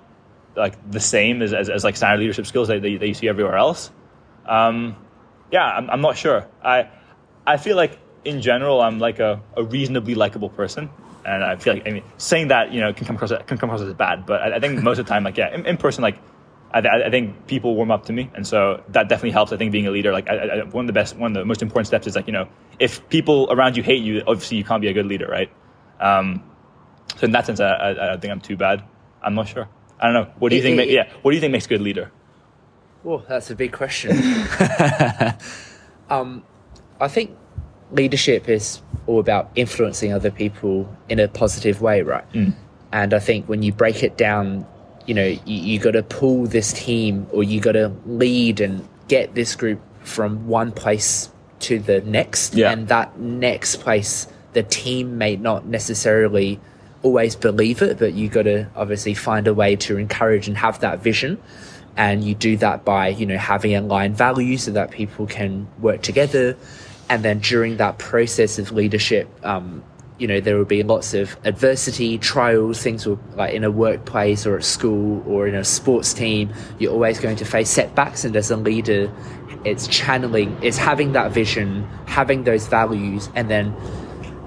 like 0.56 0.76
the 0.92 1.00
same 1.00 1.42
as, 1.42 1.52
as, 1.52 1.68
as 1.68 1.84
like 1.84 1.96
standard 1.96 2.20
leadership 2.20 2.46
skills 2.46 2.68
that, 2.68 2.82
that, 2.84 2.90
you 2.90 3.14
see 3.14 3.28
everywhere 3.28 3.58
else. 3.58 3.92
Um, 4.48 4.96
yeah, 5.52 5.66
I'm, 5.66 5.90
I'm 5.90 6.02
not 6.02 6.18
sure. 6.18 6.48
I 6.64 6.90
I 7.46 7.58
feel 7.58 7.76
like 7.76 7.98
in 8.26 8.42
general 8.42 8.82
I'm 8.82 9.00
like 9.00 9.20
a, 9.20 9.42
a 9.56 9.64
reasonably 9.64 10.16
likable 10.16 10.50
person 10.50 10.90
and 11.26 11.44
I 11.44 11.56
feel 11.58 11.74
like 11.74 11.88
I 11.88 11.92
mean 11.92 12.04
saying 12.18 12.48
that 12.48 12.72
you 12.72 12.82
know 12.82 12.94
can 12.94 13.06
come 13.06 13.16
across 13.18 13.32
can 13.46 13.58
come 13.58 13.70
across 13.70 13.82
as 13.82 13.94
bad, 13.94 14.26
but 14.26 14.42
I, 14.42 14.56
I 14.56 14.60
think 14.60 14.82
most 14.82 14.98
of 14.98 15.06
the 15.06 15.10
time 15.10 15.24
like 15.24 15.38
yeah 15.38 15.54
in, 15.54 15.66
in 15.66 15.78
person 15.78 16.02
like 16.02 16.18
I, 16.72 16.80
I, 16.80 17.10
think 17.10 17.48
people 17.48 17.76
warm 17.76 17.92
up 17.92 18.06
to 18.06 18.14
me, 18.14 18.30
and 18.36 18.46
so 18.46 18.84
that 18.90 19.08
definitely 19.08 19.32
helps. 19.32 19.54
I 19.54 19.58
think 19.58 19.72
being 19.72 19.88
a 19.88 19.92
leader, 19.92 20.12
like 20.12 20.28
I, 20.28 20.64
one 20.64 20.84
of 20.84 20.88
the 20.88 20.94
best, 20.94 21.16
one 21.16 21.32
of 21.32 21.42
the 21.42 21.46
most 21.46 21.62
important 21.62 21.88
steps 21.88 22.08
is 22.08 22.16
like 22.16 22.28
you 22.28 22.34
know 22.34 22.50
if 22.78 23.08
people 23.08 23.48
around 23.50 23.78
you 23.78 23.84
hate 23.84 24.04
you, 24.04 24.22
obviously 24.28 24.58
you 24.58 24.66
can't 24.66 24.82
be 24.82 24.90
a 24.90 24.94
good 24.94 25.06
leader, 25.06 25.28
right? 25.28 25.50
Um, 26.00 26.44
so 27.16 27.26
in 27.26 27.32
that 27.32 27.46
sense, 27.46 27.62
I, 27.62 27.92
I, 27.92 27.94
don't 27.94 28.22
think 28.22 28.32
I'm 28.32 28.42
too 28.42 28.58
bad. 28.58 28.84
I'm 29.22 29.34
not 29.34 29.48
sure. 29.48 29.68
I 30.00 30.12
don't 30.12 30.14
know. 30.14 30.34
What 30.40 30.50
do 30.50 30.58
you 30.58 30.62
it, 30.62 30.64
think? 30.64 30.80
It, 30.80 30.90
yeah, 30.90 31.10
what 31.22 31.32
do 31.32 31.36
you 31.36 31.42
think 31.42 31.54
makes 31.54 31.66
a 31.66 31.70
good 31.70 31.82
leader? 31.82 32.12
Well, 33.08 33.24
that's 33.26 33.50
a 33.50 33.56
big 33.56 33.72
question. 33.72 34.12
um, 36.10 36.44
I 37.00 37.08
think 37.08 37.38
leadership 37.90 38.50
is 38.50 38.82
all 39.06 39.22
about 39.22 39.50
influencing 39.56 40.12
other 40.12 40.30
people 40.30 40.94
in 41.08 41.18
a 41.18 41.30
positive 41.30 41.82
way, 41.82 42.02
right? 42.02 42.30
Mm. 42.34 42.54
And 42.92 43.14
I 43.14 43.20
think 43.20 43.48
when 43.48 43.64
you 43.64 43.72
break 43.72 44.04
it 44.04 44.18
down, 44.18 44.68
you 45.06 45.14
know, 45.14 45.26
you, 45.26 45.40
you 45.46 45.80
got 45.80 45.92
to 45.92 46.04
pull 46.04 46.48
this 46.48 46.74
team 46.74 47.28
or 47.32 47.44
you 47.44 47.62
got 47.62 47.72
to 47.72 47.94
lead 48.06 48.60
and 48.60 48.86
get 49.08 49.36
this 49.36 49.56
group 49.56 49.80
from 50.04 50.46
one 50.50 50.74
place 50.74 51.32
to 51.62 51.80
the 51.80 52.02
next. 52.02 52.56
Yeah. 52.56 52.72
And 52.72 52.90
that 52.90 53.18
next 53.18 53.78
place, 53.78 54.28
the 54.52 54.64
team 54.64 55.18
may 55.18 55.38
not 55.38 55.66
necessarily 55.66 56.60
always 57.04 57.38
believe 57.38 57.82
it, 57.82 58.00
but 58.00 58.16
you 58.16 58.28
got 58.28 58.44
to 58.44 58.68
obviously 58.76 59.14
find 59.14 59.48
a 59.48 59.54
way 59.54 59.78
to 59.78 59.96
encourage 59.96 60.50
and 60.50 60.58
have 60.58 60.82
that 60.82 61.00
vision. 61.00 61.42
And 61.98 62.24
you 62.24 62.36
do 62.36 62.56
that 62.58 62.86
by, 62.86 63.10
you 63.10 63.26
know, 63.26 63.38
having 63.38 63.76
aligned 63.76 64.16
values 64.16 64.64
so 64.64 64.72
that 64.72 64.92
people 64.92 65.28
can 65.28 65.68
work 65.80 66.04
together 66.04 66.56
and 67.10 67.24
then 67.24 67.40
during 67.40 67.78
that 67.78 67.98
process 67.98 68.60
of 68.60 68.72
leadership, 68.72 69.30
um, 69.46 69.84
you 70.18 70.28
know, 70.28 70.40
there 70.40 70.58
will 70.58 70.66
be 70.66 70.84
lots 70.84 71.14
of 71.14 71.38
adversity, 71.44 72.18
trials, 72.18 72.82
things 72.82 73.06
will, 73.06 73.20
like 73.36 73.54
in 73.54 73.64
a 73.64 73.72
workplace 73.72 74.46
or 74.46 74.58
at 74.58 74.64
school 74.64 75.24
or 75.28 75.48
in 75.48 75.56
a 75.56 75.64
sports 75.64 76.14
team, 76.14 76.52
you're 76.80 76.92
always 76.92 77.20
going 77.20 77.36
to 77.38 77.46
face 77.46 77.70
setbacks. 77.70 78.26
And 78.26 78.36
as 78.36 78.50
a 78.50 78.58
leader, 78.58 79.12
it's 79.64 79.88
channeling, 79.88 80.58
it's 80.62 80.78
having 80.78 81.14
that 81.14 81.32
vision, 81.32 81.84
having 82.08 82.44
those 82.44 82.68
values, 82.68 83.30
and 83.36 83.50
then 83.50 83.76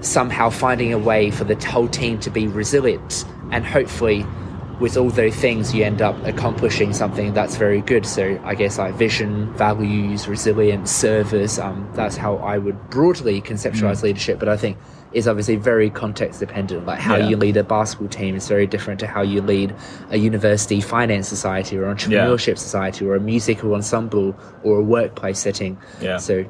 somehow 0.01 0.49
finding 0.49 0.93
a 0.93 0.99
way 0.99 1.31
for 1.31 1.45
the 1.45 1.55
whole 1.65 1.87
team 1.87 2.19
to 2.19 2.29
be 2.29 2.47
resilient 2.47 3.23
and 3.51 3.65
hopefully 3.65 4.25
with 4.81 4.97
all 4.97 5.11
those 5.11 5.35
things, 5.35 5.73
you 5.73 5.83
end 5.83 6.01
up 6.01 6.21
accomplishing 6.25 6.91
something 6.91 7.33
that's 7.33 7.55
very 7.55 7.81
good. 7.81 8.05
So 8.05 8.41
I 8.43 8.55
guess 8.55 8.79
like 8.79 8.95
vision, 8.95 9.53
values, 9.53 10.27
resilience, 10.27 10.91
service. 10.91 11.59
Um, 11.59 11.89
that's 11.93 12.17
how 12.17 12.37
I 12.37 12.57
would 12.57 12.89
broadly 12.89 13.41
conceptualize 13.41 13.99
mm. 13.99 14.03
leadership. 14.03 14.39
But 14.39 14.49
I 14.49 14.57
think 14.57 14.77
is 15.13 15.27
obviously 15.27 15.55
very 15.55 15.89
context 15.89 16.39
dependent. 16.39 16.85
Like 16.85 16.99
how 16.99 17.17
yeah. 17.17 17.29
you 17.29 17.37
lead 17.37 17.57
a 17.57 17.63
basketball 17.63 18.07
team 18.09 18.35
is 18.35 18.47
very 18.47 18.65
different 18.65 18.99
to 19.01 19.07
how 19.07 19.21
you 19.21 19.41
lead 19.41 19.75
a 20.09 20.17
university 20.17 20.81
finance 20.81 21.27
society 21.27 21.77
or 21.77 21.83
entrepreneurship 21.83 22.47
yeah. 22.47 22.55
society 22.55 23.05
or 23.05 23.15
a 23.15 23.19
musical 23.19 23.75
ensemble 23.75 24.35
or 24.63 24.79
a 24.79 24.83
workplace 24.83 25.39
setting. 25.39 25.77
Yeah. 26.01 26.17
So. 26.17 26.45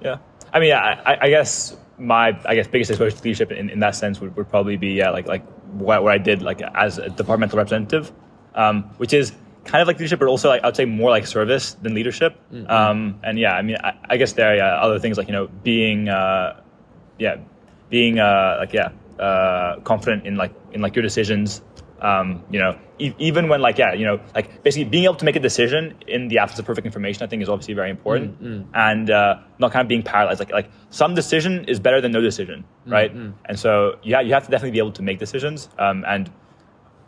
Yeah, 0.00 0.18
I 0.52 0.60
mean, 0.60 0.72
I, 0.72 1.18
I 1.22 1.28
guess 1.28 1.76
my 1.98 2.38
I 2.44 2.54
guess 2.54 2.68
biggest 2.68 2.90
exposure 2.90 3.16
to 3.16 3.22
leadership 3.22 3.50
in, 3.50 3.68
in 3.70 3.80
that 3.80 3.96
sense 3.96 4.20
would, 4.20 4.36
would 4.36 4.48
probably 4.48 4.76
be 4.76 4.90
yeah 4.90 5.10
like 5.10 5.26
like 5.26 5.42
what, 5.72 6.02
what 6.02 6.12
I 6.12 6.18
did 6.18 6.42
like 6.42 6.60
as 6.62 6.98
a 6.98 7.08
departmental 7.08 7.58
representative, 7.58 8.12
um, 8.54 8.84
which 8.98 9.12
is 9.12 9.32
kind 9.64 9.82
of 9.82 9.88
like 9.88 9.98
leadership, 9.98 10.18
but 10.18 10.28
also 10.28 10.48
like 10.48 10.64
I'd 10.64 10.76
say 10.76 10.84
more 10.84 11.10
like 11.10 11.26
service 11.26 11.74
than 11.74 11.94
leadership. 11.94 12.36
Mm-hmm. 12.52 12.70
Um, 12.70 13.20
and 13.22 13.38
yeah, 13.38 13.54
I 13.54 13.62
mean, 13.62 13.76
I, 13.82 13.94
I, 14.08 14.16
guess 14.16 14.32
there 14.32 14.62
are 14.62 14.80
other 14.80 14.98
things 14.98 15.18
like 15.18 15.28
you 15.28 15.32
know 15.32 15.48
being, 15.62 16.08
uh, 16.08 16.60
yeah, 17.18 17.36
being 17.90 18.18
uh, 18.18 18.56
like 18.60 18.72
yeah, 18.72 18.90
uh, 19.18 19.80
confident 19.80 20.26
in 20.26 20.36
like 20.36 20.52
in 20.72 20.80
like 20.80 20.96
your 20.96 21.02
decisions, 21.02 21.62
um, 22.00 22.44
you 22.50 22.58
know, 22.58 22.78
e- 22.98 23.14
even 23.18 23.48
when 23.48 23.60
like 23.60 23.78
yeah, 23.78 23.92
you 23.92 24.04
know, 24.04 24.20
like 24.34 24.62
basically 24.62 24.88
being 24.88 25.04
able 25.04 25.16
to 25.16 25.24
make 25.24 25.36
a 25.36 25.40
decision 25.40 25.96
in 26.06 26.28
the 26.28 26.38
absence 26.38 26.58
of 26.58 26.66
perfect 26.66 26.86
information, 26.86 27.22
I 27.22 27.26
think 27.26 27.42
is 27.42 27.48
obviously 27.48 27.74
very 27.74 27.90
important, 27.90 28.42
mm-hmm. 28.42 28.70
and 28.74 29.10
uh, 29.10 29.40
not 29.58 29.72
kind 29.72 29.82
of 29.82 29.88
being 29.88 30.02
paralyzed. 30.02 30.40
Like 30.40 30.52
like 30.52 30.70
some 30.90 31.14
decision 31.14 31.64
is 31.64 31.80
better 31.80 32.00
than 32.00 32.12
no 32.12 32.20
decision, 32.20 32.64
right? 32.86 33.14
Mm-hmm. 33.14 33.36
And 33.46 33.58
so 33.58 33.98
yeah, 34.02 34.20
you 34.20 34.32
have 34.32 34.44
to 34.44 34.50
definitely 34.50 34.72
be 34.72 34.78
able 34.78 34.92
to 34.92 35.02
make 35.02 35.18
decisions, 35.18 35.68
um, 35.78 36.04
and 36.06 36.30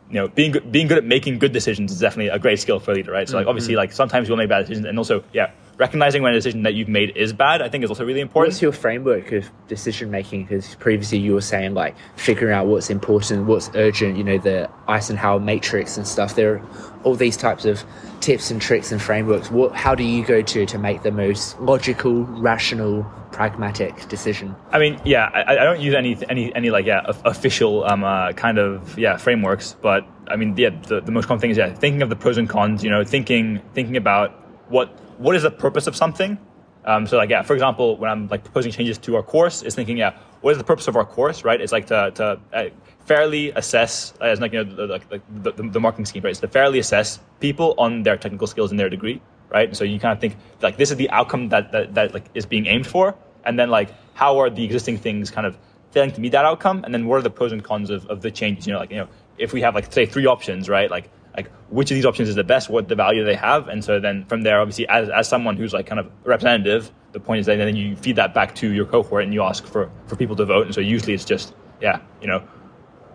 you 0.09 0.16
know, 0.16 0.28
being 0.28 0.51
good, 0.51 0.72
being 0.72 0.88
good 0.88 0.99
at 0.99 1.05
making 1.05 1.38
good 1.38 1.53
decisions 1.53 1.93
is 1.93 2.01
definitely 2.01 2.28
a 2.28 2.38
great 2.38 2.59
skill 2.59 2.80
for 2.80 2.91
a 2.91 2.95
leader, 2.95 3.12
right? 3.12 3.28
So 3.28 3.36
like 3.36 3.47
obviously 3.47 3.76
like 3.76 3.93
sometimes 3.93 4.28
you'll 4.28 4.36
make 4.36 4.49
bad 4.49 4.62
decisions, 4.62 4.86
and 4.86 4.99
also 4.99 5.22
yeah, 5.32 5.53
recognizing 5.80 6.22
when 6.22 6.32
a 6.32 6.36
decision 6.36 6.62
that 6.64 6.74
you've 6.74 6.88
made 6.88 7.16
is 7.16 7.32
bad, 7.32 7.62
I 7.62 7.70
think 7.70 7.82
is 7.82 7.90
also 7.90 8.04
really 8.04 8.20
important. 8.20 8.52
What's 8.52 8.60
your 8.60 8.70
framework 8.70 9.32
of 9.32 9.50
decision 9.66 10.10
making? 10.10 10.44
Because 10.44 10.74
previously 10.74 11.16
you 11.16 11.32
were 11.32 11.40
saying 11.40 11.72
like 11.72 11.96
figuring 12.16 12.54
out 12.54 12.66
what's 12.66 12.90
important, 12.90 13.46
what's 13.46 13.70
urgent. 13.74 14.18
You 14.18 14.22
know 14.22 14.36
the 14.36 14.70
Eisenhower 14.88 15.40
matrix 15.40 15.96
and 15.96 16.06
stuff. 16.06 16.34
There 16.34 16.56
are 16.56 16.62
all 17.02 17.14
these 17.14 17.36
types 17.36 17.64
of 17.64 17.82
tips 18.20 18.50
and 18.50 18.60
tricks 18.60 18.92
and 18.92 19.00
frameworks. 19.00 19.50
What? 19.50 19.74
How 19.74 19.94
do 19.94 20.04
you 20.04 20.22
go 20.22 20.42
to 20.42 20.66
to 20.66 20.78
make 20.78 21.02
the 21.02 21.10
most 21.10 21.58
logical, 21.60 22.24
rational, 22.24 23.04
pragmatic 23.32 24.06
decision? 24.10 24.54
I 24.72 24.78
mean, 24.78 25.00
yeah, 25.06 25.30
I, 25.32 25.52
I 25.52 25.64
don't 25.64 25.80
use 25.80 25.94
any 25.94 26.18
any 26.28 26.54
any 26.54 26.68
like 26.68 26.84
yeah 26.84 27.10
official 27.24 27.84
um 27.84 28.04
uh, 28.04 28.32
kind 28.34 28.58
of 28.58 28.98
yeah 28.98 29.16
frameworks, 29.16 29.76
but 29.80 30.06
I 30.28 30.36
mean 30.36 30.54
yeah 30.58 30.70
the, 30.88 31.00
the 31.00 31.10
most 31.10 31.26
common 31.26 31.40
thing 31.40 31.50
is 31.50 31.56
yeah 31.56 31.72
thinking 31.72 32.02
of 32.02 32.10
the 32.10 32.16
pros 32.16 32.36
and 32.36 32.50
cons. 32.50 32.84
You 32.84 32.90
know, 32.90 33.02
thinking 33.02 33.62
thinking 33.72 33.96
about 33.96 34.32
what 34.68 34.94
what 35.20 35.36
is 35.36 35.42
the 35.42 35.50
purpose 35.50 35.86
of 35.86 35.94
something. 35.94 36.38
Um, 36.86 37.06
so 37.06 37.18
like 37.18 37.28
yeah, 37.28 37.42
for 37.42 37.52
example, 37.52 37.98
when 37.98 38.10
I'm 38.10 38.26
like 38.28 38.42
proposing 38.42 38.72
changes 38.72 38.96
to 38.98 39.16
our 39.16 39.22
course, 39.22 39.62
is 39.62 39.74
thinking 39.74 39.98
yeah, 39.98 40.16
what 40.40 40.52
is 40.52 40.58
the 40.58 40.64
purpose 40.64 40.88
of 40.88 40.96
our 40.96 41.04
course, 41.04 41.44
right? 41.44 41.60
It's 41.60 41.72
like 41.72 41.86
to 41.88 42.10
to 42.12 42.40
uh, 42.54 42.64
fairly 43.04 43.50
assess 43.50 44.14
as 44.22 44.40
like 44.40 44.54
you 44.54 44.64
know 44.64 44.74
the, 44.74 44.86
like 44.86 45.06
the, 45.10 45.52
the, 45.52 45.62
the 45.62 45.80
marketing 45.80 46.06
scheme, 46.06 46.22
right? 46.22 46.30
It's 46.30 46.40
to 46.40 46.48
fairly 46.48 46.78
assess 46.78 47.20
people 47.38 47.74
on 47.76 48.02
their 48.02 48.16
technical 48.16 48.46
skills 48.46 48.70
and 48.70 48.80
their 48.80 48.88
degree, 48.88 49.20
right? 49.50 49.76
So 49.76 49.84
you 49.84 50.00
kind 50.00 50.14
of 50.14 50.20
think 50.20 50.36
like 50.62 50.78
this 50.78 50.90
is 50.90 50.96
the 50.96 51.10
outcome 51.10 51.50
that 51.50 51.70
that, 51.72 51.94
that 51.94 52.14
like 52.14 52.24
is 52.32 52.46
being 52.46 52.66
aimed 52.66 52.86
for, 52.86 53.14
and 53.44 53.58
then 53.58 53.68
like 53.68 53.90
how 54.14 54.38
are 54.38 54.48
the 54.48 54.64
existing 54.64 54.96
things 54.96 55.30
kind 55.30 55.46
of 55.46 55.58
failing 55.90 56.12
to 56.12 56.20
meet 56.22 56.32
that 56.32 56.46
outcome, 56.46 56.82
and 56.84 56.94
then 56.94 57.06
what 57.06 57.16
are 57.16 57.22
the 57.22 57.30
pros 57.30 57.52
and 57.52 57.62
cons 57.62 57.90
of, 57.90 58.06
of 58.06 58.22
the 58.22 58.30
changes? 58.30 58.66
You 58.66 58.72
know, 58.72 58.78
like 58.78 58.90
you 58.90 58.96
know 58.96 59.08
if 59.36 59.52
we 59.52 59.60
have 59.60 59.74
like 59.74 59.92
say 59.92 60.06
three 60.06 60.24
options, 60.24 60.70
right? 60.70 60.90
Like 60.90 61.10
like 61.36 61.50
which 61.68 61.90
of 61.90 61.94
these 61.94 62.06
options 62.06 62.28
is 62.28 62.34
the 62.34 62.44
best, 62.44 62.68
what 62.68 62.88
the 62.88 62.94
value 62.94 63.24
they 63.24 63.34
have, 63.34 63.68
and 63.68 63.84
so 63.84 64.00
then 64.00 64.24
from 64.26 64.42
there, 64.42 64.60
obviously, 64.60 64.88
as, 64.88 65.08
as 65.08 65.28
someone 65.28 65.56
who's 65.56 65.72
like 65.72 65.86
kind 65.86 66.00
of 66.00 66.10
representative, 66.24 66.90
the 67.12 67.20
point 67.20 67.40
is 67.40 67.46
that 67.46 67.56
then 67.56 67.76
you 67.76 67.96
feed 67.96 68.16
that 68.16 68.34
back 68.34 68.54
to 68.56 68.70
your 68.70 68.84
cohort 68.84 69.24
and 69.24 69.32
you 69.32 69.42
ask 69.42 69.64
for 69.64 69.90
for 70.06 70.16
people 70.16 70.36
to 70.36 70.44
vote, 70.44 70.66
and 70.66 70.74
so 70.74 70.80
usually 70.80 71.14
it's 71.14 71.24
just 71.24 71.54
yeah, 71.80 72.00
you 72.20 72.26
know, 72.26 72.40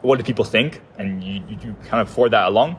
what 0.01 0.17
do 0.17 0.23
people 0.23 0.45
think, 0.45 0.81
and 0.97 1.23
you, 1.23 1.43
you, 1.49 1.75
kind 1.85 2.01
of 2.01 2.09
forward 2.09 2.31
that 2.31 2.47
along. 2.47 2.77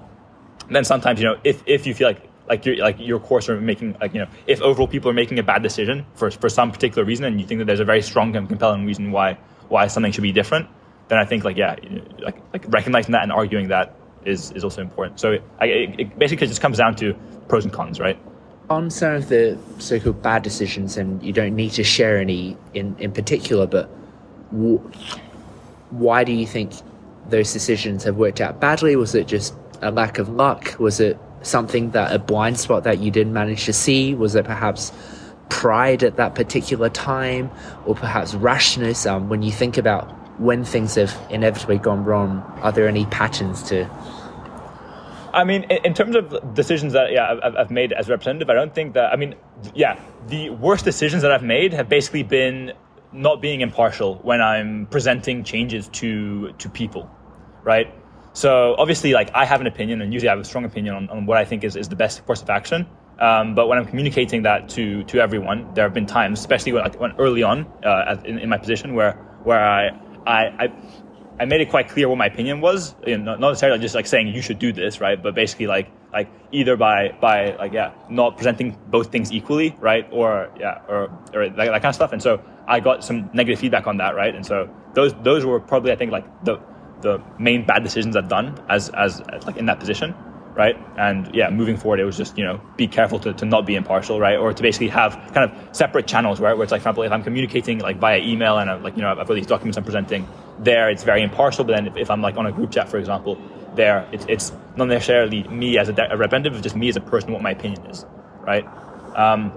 And 0.66 0.74
then 0.74 0.84
sometimes 0.84 1.20
you 1.20 1.26
know 1.26 1.38
if 1.44 1.62
if 1.66 1.86
you 1.86 1.94
feel 1.94 2.08
like 2.08 2.28
like 2.48 2.64
your 2.64 2.76
like 2.76 2.98
your 2.98 3.20
course 3.20 3.48
are 3.48 3.60
making 3.60 3.96
like 4.00 4.14
you 4.14 4.20
know 4.20 4.28
if 4.46 4.60
overall 4.62 4.88
people 4.88 5.10
are 5.10 5.14
making 5.14 5.38
a 5.38 5.42
bad 5.42 5.62
decision 5.62 6.06
for 6.14 6.30
for 6.30 6.48
some 6.48 6.72
particular 6.72 7.04
reason, 7.04 7.24
and 7.24 7.40
you 7.40 7.46
think 7.46 7.58
that 7.58 7.66
there's 7.66 7.80
a 7.80 7.84
very 7.84 8.02
strong 8.02 8.34
and 8.36 8.48
compelling 8.48 8.86
reason 8.86 9.12
why 9.12 9.38
why 9.68 9.86
something 9.86 10.12
should 10.12 10.22
be 10.22 10.32
different, 10.32 10.68
then 11.08 11.18
I 11.18 11.24
think 11.24 11.44
like 11.44 11.56
yeah, 11.56 11.76
like 12.18 12.36
like 12.52 12.64
recognizing 12.68 13.12
that 13.12 13.22
and 13.22 13.32
arguing 13.32 13.68
that 13.68 13.94
is 14.26 14.50
is 14.52 14.64
also 14.64 14.80
important. 14.80 15.20
So 15.20 15.38
I, 15.60 15.66
it, 15.66 16.00
it 16.00 16.18
basically 16.18 16.46
just 16.46 16.60
comes 16.60 16.78
down 16.78 16.96
to 16.96 17.14
pros 17.48 17.64
and 17.64 17.72
cons, 17.72 18.00
right? 18.00 18.18
On 18.68 18.90
some 18.90 19.14
of 19.14 19.28
the 19.28 19.56
so-called 19.78 20.22
bad 20.22 20.42
decisions, 20.42 20.96
and 20.96 21.22
you 21.22 21.32
don't 21.32 21.54
need 21.54 21.70
to 21.72 21.84
share 21.84 22.18
any 22.18 22.56
in 22.74 22.96
in 22.98 23.12
particular, 23.12 23.66
but 23.66 23.88
w- 24.50 24.78
why 25.90 26.24
do 26.24 26.32
you 26.32 26.46
think 26.46 26.72
those 27.28 27.52
decisions 27.52 28.04
have 28.04 28.16
worked 28.16 28.40
out 28.40 28.60
badly? 28.60 28.96
Was 28.96 29.14
it 29.14 29.26
just 29.28 29.54
a 29.82 29.90
lack 29.90 30.18
of 30.18 30.28
luck? 30.28 30.78
Was 30.78 31.00
it 31.00 31.18
something 31.42 31.90
that 31.90 32.12
a 32.12 32.18
blind 32.18 32.58
spot 32.58 32.82
that 32.84 32.98
you 32.98 33.10
didn't 33.10 33.32
manage 33.32 33.64
to 33.66 33.72
see? 33.72 34.14
Was 34.14 34.34
it 34.34 34.44
perhaps 34.44 34.92
pride 35.48 36.02
at 36.02 36.16
that 36.16 36.34
particular 36.34 36.88
time, 36.88 37.50
or 37.84 37.94
perhaps 37.94 38.34
rashness? 38.34 39.06
Um, 39.06 39.28
when 39.28 39.42
you 39.42 39.52
think 39.52 39.78
about 39.78 40.10
when 40.40 40.64
things 40.64 40.96
have 40.96 41.16
inevitably 41.30 41.78
gone 41.78 42.04
wrong, 42.04 42.42
are 42.62 42.72
there 42.72 42.88
any 42.88 43.06
patterns 43.06 43.62
to? 43.64 43.88
I 45.36 45.44
mean, 45.44 45.64
in, 45.64 45.92
terms 45.92 46.16
of 46.16 46.54
decisions 46.54 46.94
that 46.94 47.12
yeah 47.12 47.38
I've, 47.42 47.70
made 47.70 47.92
as 47.92 48.08
representative, 48.08 48.48
I 48.48 48.54
don't 48.54 48.74
think 48.74 48.94
that 48.94 49.12
I 49.12 49.16
mean 49.16 49.34
yeah 49.74 50.00
the 50.28 50.50
worst 50.50 50.84
decisions 50.84 51.22
that 51.22 51.30
I've 51.30 51.42
made 51.42 51.74
have 51.74 51.88
basically 51.88 52.22
been 52.22 52.72
not 53.12 53.42
being 53.42 53.60
impartial 53.60 54.16
when 54.22 54.40
I'm 54.40 54.86
presenting 54.86 55.44
changes 55.44 55.88
to 56.00 56.52
to 56.52 56.68
people, 56.70 57.10
right? 57.64 57.92
So 58.32 58.74
obviously, 58.78 59.12
like 59.12 59.30
I 59.34 59.44
have 59.44 59.60
an 59.60 59.66
opinion, 59.66 60.00
and 60.00 60.12
usually 60.12 60.28
I 60.30 60.32
have 60.32 60.40
a 60.40 60.44
strong 60.44 60.64
opinion 60.64 60.94
on, 60.94 61.10
on 61.10 61.26
what 61.26 61.36
I 61.36 61.44
think 61.44 61.64
is, 61.64 61.76
is 61.76 61.88
the 61.88 61.96
best 61.96 62.24
course 62.26 62.42
of 62.42 62.50
action. 62.50 62.86
Um, 63.18 63.54
but 63.54 63.66
when 63.66 63.78
I'm 63.78 63.86
communicating 63.86 64.42
that 64.42 64.68
to 64.70 65.04
to 65.04 65.20
everyone, 65.20 65.72
there 65.74 65.84
have 65.84 65.94
been 65.94 66.06
times, 66.06 66.40
especially 66.40 66.72
when, 66.72 66.90
when 66.92 67.12
early 67.18 67.42
on 67.42 67.66
uh, 67.84 68.16
in, 68.24 68.38
in 68.38 68.48
my 68.48 68.58
position, 68.58 68.94
where 68.94 69.12
where 69.44 69.60
I, 69.60 69.88
I 70.26 70.40
I 70.64 70.72
I 71.38 71.44
made 71.44 71.60
it 71.60 71.68
quite 71.68 71.88
clear 71.88 72.08
what 72.08 72.16
my 72.16 72.26
opinion 72.26 72.60
was, 72.60 72.94
you 73.06 73.18
know, 73.18 73.36
not 73.36 73.40
necessarily 73.50 73.78
just 73.78 73.94
like 73.94 74.06
saying 74.06 74.28
you 74.28 74.40
should 74.40 74.58
do 74.58 74.72
this, 74.72 75.00
right? 75.00 75.22
But 75.22 75.34
basically 75.34 75.66
like 75.66 75.90
like 76.12 76.28
either 76.50 76.76
by 76.76 77.14
by 77.20 77.54
like 77.56 77.72
yeah, 77.72 77.92
not 78.08 78.36
presenting 78.36 78.76
both 78.88 79.12
things 79.12 79.32
equally, 79.32 79.76
right? 79.78 80.08
Or 80.10 80.50
yeah, 80.58 80.80
or 80.88 81.10
or 81.34 81.48
that, 81.48 81.56
that 81.56 81.82
kind 81.82 81.86
of 81.86 81.94
stuff. 81.94 82.12
And 82.12 82.22
so 82.22 82.42
I 82.66 82.80
got 82.80 83.04
some 83.04 83.28
negative 83.34 83.60
feedback 83.60 83.86
on 83.86 83.98
that, 83.98 84.14
right? 84.14 84.34
And 84.34 84.46
so 84.46 84.68
those 84.94 85.12
those 85.22 85.44
were 85.44 85.60
probably 85.60 85.92
I 85.92 85.96
think 85.96 86.10
like 86.10 86.24
the 86.44 86.58
the 87.02 87.22
main 87.38 87.66
bad 87.66 87.82
decisions 87.84 88.16
I've 88.16 88.28
done 88.28 88.58
as 88.70 88.88
as 88.90 89.20
like 89.46 89.58
in 89.58 89.66
that 89.66 89.78
position 89.78 90.14
right? 90.56 90.76
And 90.96 91.32
yeah, 91.34 91.50
moving 91.50 91.76
forward, 91.76 92.00
it 92.00 92.04
was 92.04 92.16
just, 92.16 92.36
you 92.38 92.44
know, 92.44 92.60
be 92.76 92.88
careful 92.88 93.18
to, 93.20 93.34
to 93.34 93.44
not 93.44 93.66
be 93.66 93.74
impartial, 93.74 94.18
right? 94.18 94.38
Or 94.38 94.54
to 94.54 94.62
basically 94.62 94.88
have 94.88 95.12
kind 95.34 95.50
of 95.50 95.76
separate 95.76 96.06
channels, 96.06 96.40
right? 96.40 96.54
Where 96.54 96.62
it's 96.62 96.72
like, 96.72 96.80
for 96.80 96.88
example, 96.88 97.02
if 97.02 97.12
I'm 97.12 97.22
communicating 97.22 97.78
like 97.80 97.98
via 97.98 98.18
email 98.18 98.56
and 98.56 98.70
I'm 98.70 98.82
like, 98.82 98.96
you 98.96 99.02
know, 99.02 99.10
I've 99.10 99.28
got 99.28 99.34
these 99.34 99.46
documents 99.46 99.76
I'm 99.76 99.84
presenting 99.84 100.26
there, 100.58 100.88
it's 100.88 101.04
very 101.04 101.22
impartial. 101.22 101.64
But 101.64 101.76
then 101.76 101.86
if, 101.86 101.96
if 101.98 102.10
I'm 102.10 102.22
like 102.22 102.38
on 102.38 102.46
a 102.46 102.52
group 102.52 102.72
chat, 102.72 102.88
for 102.88 102.96
example, 102.96 103.38
there, 103.74 104.08
it's, 104.12 104.24
it's 104.30 104.52
not 104.76 104.88
necessarily 104.88 105.42
me 105.44 105.78
as 105.78 105.90
a, 105.90 105.92
a 106.10 106.16
representative, 106.16 106.62
just 106.62 106.74
me 106.74 106.88
as 106.88 106.96
a 106.96 107.02
person, 107.02 107.32
what 107.32 107.42
my 107.42 107.50
opinion 107.50 107.84
is, 107.86 108.06
right? 108.40 108.66
Um, 109.14 109.52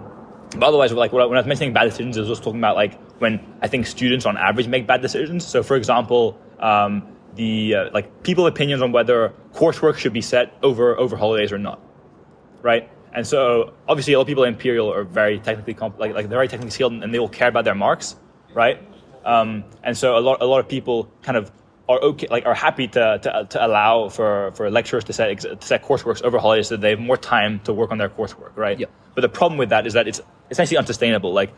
but 0.52 0.64
otherwise, 0.64 0.92
like 0.92 1.14
when 1.14 1.22
I 1.22 1.26
was 1.26 1.46
mentioning 1.46 1.74
bad 1.74 1.86
decisions, 1.86 2.18
I 2.18 2.22
was 2.22 2.30
just 2.30 2.44
talking 2.44 2.60
about 2.60 2.76
like 2.76 3.00
when 3.20 3.40
I 3.62 3.68
think 3.68 3.88
students 3.88 4.26
on 4.26 4.36
average 4.36 4.68
make 4.68 4.86
bad 4.86 5.02
decisions. 5.02 5.46
So, 5.46 5.64
for 5.64 5.78
example, 5.78 6.40
um, 6.60 7.04
the 7.36 7.76
uh, 7.76 7.90
like 7.94 8.24
people 8.24 8.48
opinions 8.48 8.82
on 8.82 8.92
whether 8.92 9.34
coursework 9.54 9.98
should 9.98 10.14
be 10.14 10.22
set 10.22 10.54
over 10.64 10.98
over 10.98 11.16
holidays 11.16 11.52
or 11.52 11.58
not, 11.58 11.80
right? 12.62 12.90
And 13.14 13.26
so 13.26 13.74
obviously, 13.88 14.14
a 14.14 14.18
lot 14.18 14.24
of 14.24 14.28
people 14.28 14.44
at 14.44 14.50
Imperial 14.50 14.94
are 14.94 15.04
very 15.04 15.40
technically 15.40 15.74
comp- 15.74 16.00
like 16.00 16.14
like 16.14 16.30
they're 16.30 16.38
very 16.38 16.48
technically 16.48 16.72
skilled 16.72 16.94
and 16.94 17.14
they 17.14 17.20
will 17.20 17.30
care 17.30 17.48
about 17.48 17.66
their 17.66 17.76
marks, 17.76 18.16
right? 18.54 18.82
Um, 19.26 19.64
and 19.84 19.98
so 19.98 20.18
a 20.18 20.22
lot 20.22 20.42
a 20.42 20.46
lot 20.46 20.60
of 20.60 20.68
people 20.68 21.12
kind 21.22 21.38
of 21.38 21.52
are 21.88 22.00
okay 22.00 22.28
like 22.30 22.46
are 22.46 22.54
happy 22.54 22.88
to 22.88 23.20
to, 23.22 23.48
to 23.50 23.66
allow 23.66 24.10
for 24.10 24.52
for 24.54 24.70
lecturers 24.70 25.04
to 25.06 25.14
set 25.14 25.40
to 25.40 25.58
set 25.62 25.84
coursework 25.84 26.22
over 26.24 26.38
holidays 26.38 26.68
so 26.68 26.76
that 26.76 26.82
they 26.82 26.92
have 26.92 27.00
more 27.00 27.18
time 27.18 27.60
to 27.62 27.74
work 27.74 27.92
on 27.92 27.98
their 27.98 28.10
coursework, 28.10 28.56
right? 28.56 28.80
But 29.16 29.22
the 29.22 29.30
problem 29.30 29.58
with 29.58 29.70
that 29.70 29.88
is 29.88 29.94
that 29.94 30.08
it's 30.08 30.22
essentially 30.52 30.78
unsustainable. 30.78 31.34
Like 31.34 31.52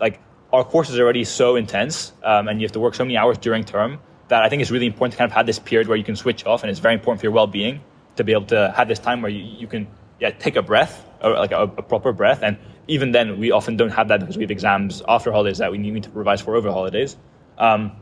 like 0.00 0.20
our 0.52 0.64
course 0.64 0.88
is 0.88 0.98
already 0.98 1.24
so 1.24 1.56
intense, 1.56 2.12
um, 2.22 2.48
and 2.48 2.60
you 2.60 2.64
have 2.64 2.72
to 2.72 2.80
work 2.80 2.94
so 2.94 3.04
many 3.04 3.16
hours 3.16 3.38
during 3.38 3.64
term 3.64 4.00
that 4.28 4.42
I 4.42 4.48
think 4.48 4.62
it's 4.62 4.70
really 4.70 4.86
important 4.86 5.12
to 5.12 5.18
kind 5.18 5.30
of 5.30 5.34
have 5.34 5.46
this 5.46 5.58
period 5.58 5.88
where 5.88 5.96
you 5.96 6.04
can 6.04 6.16
switch 6.16 6.44
off, 6.46 6.62
and 6.62 6.70
it's 6.70 6.80
very 6.80 6.94
important 6.94 7.20
for 7.20 7.26
your 7.26 7.32
well-being 7.32 7.80
to 8.16 8.24
be 8.24 8.32
able 8.32 8.46
to 8.46 8.72
have 8.76 8.88
this 8.88 8.98
time 8.98 9.22
where 9.22 9.30
you, 9.30 9.42
you 9.42 9.66
can 9.66 9.86
yeah 10.20 10.30
take 10.30 10.56
a 10.56 10.62
breath, 10.62 11.04
or 11.22 11.32
like 11.32 11.52
a, 11.52 11.62
a, 11.62 11.82
proper 11.82 12.12
breath, 12.12 12.42
and 12.42 12.58
even 12.88 13.12
then 13.12 13.38
we 13.38 13.50
often 13.50 13.76
don't 13.76 13.90
have 13.90 14.08
that 14.08 14.20
because 14.20 14.36
we 14.36 14.42
have 14.42 14.50
exams 14.50 15.02
after 15.08 15.30
holidays 15.32 15.58
that 15.58 15.70
we 15.70 15.78
need 15.78 16.02
to 16.02 16.10
revise 16.10 16.40
for 16.40 16.56
over 16.56 16.70
holidays. 16.70 17.16
Um, 17.58 17.92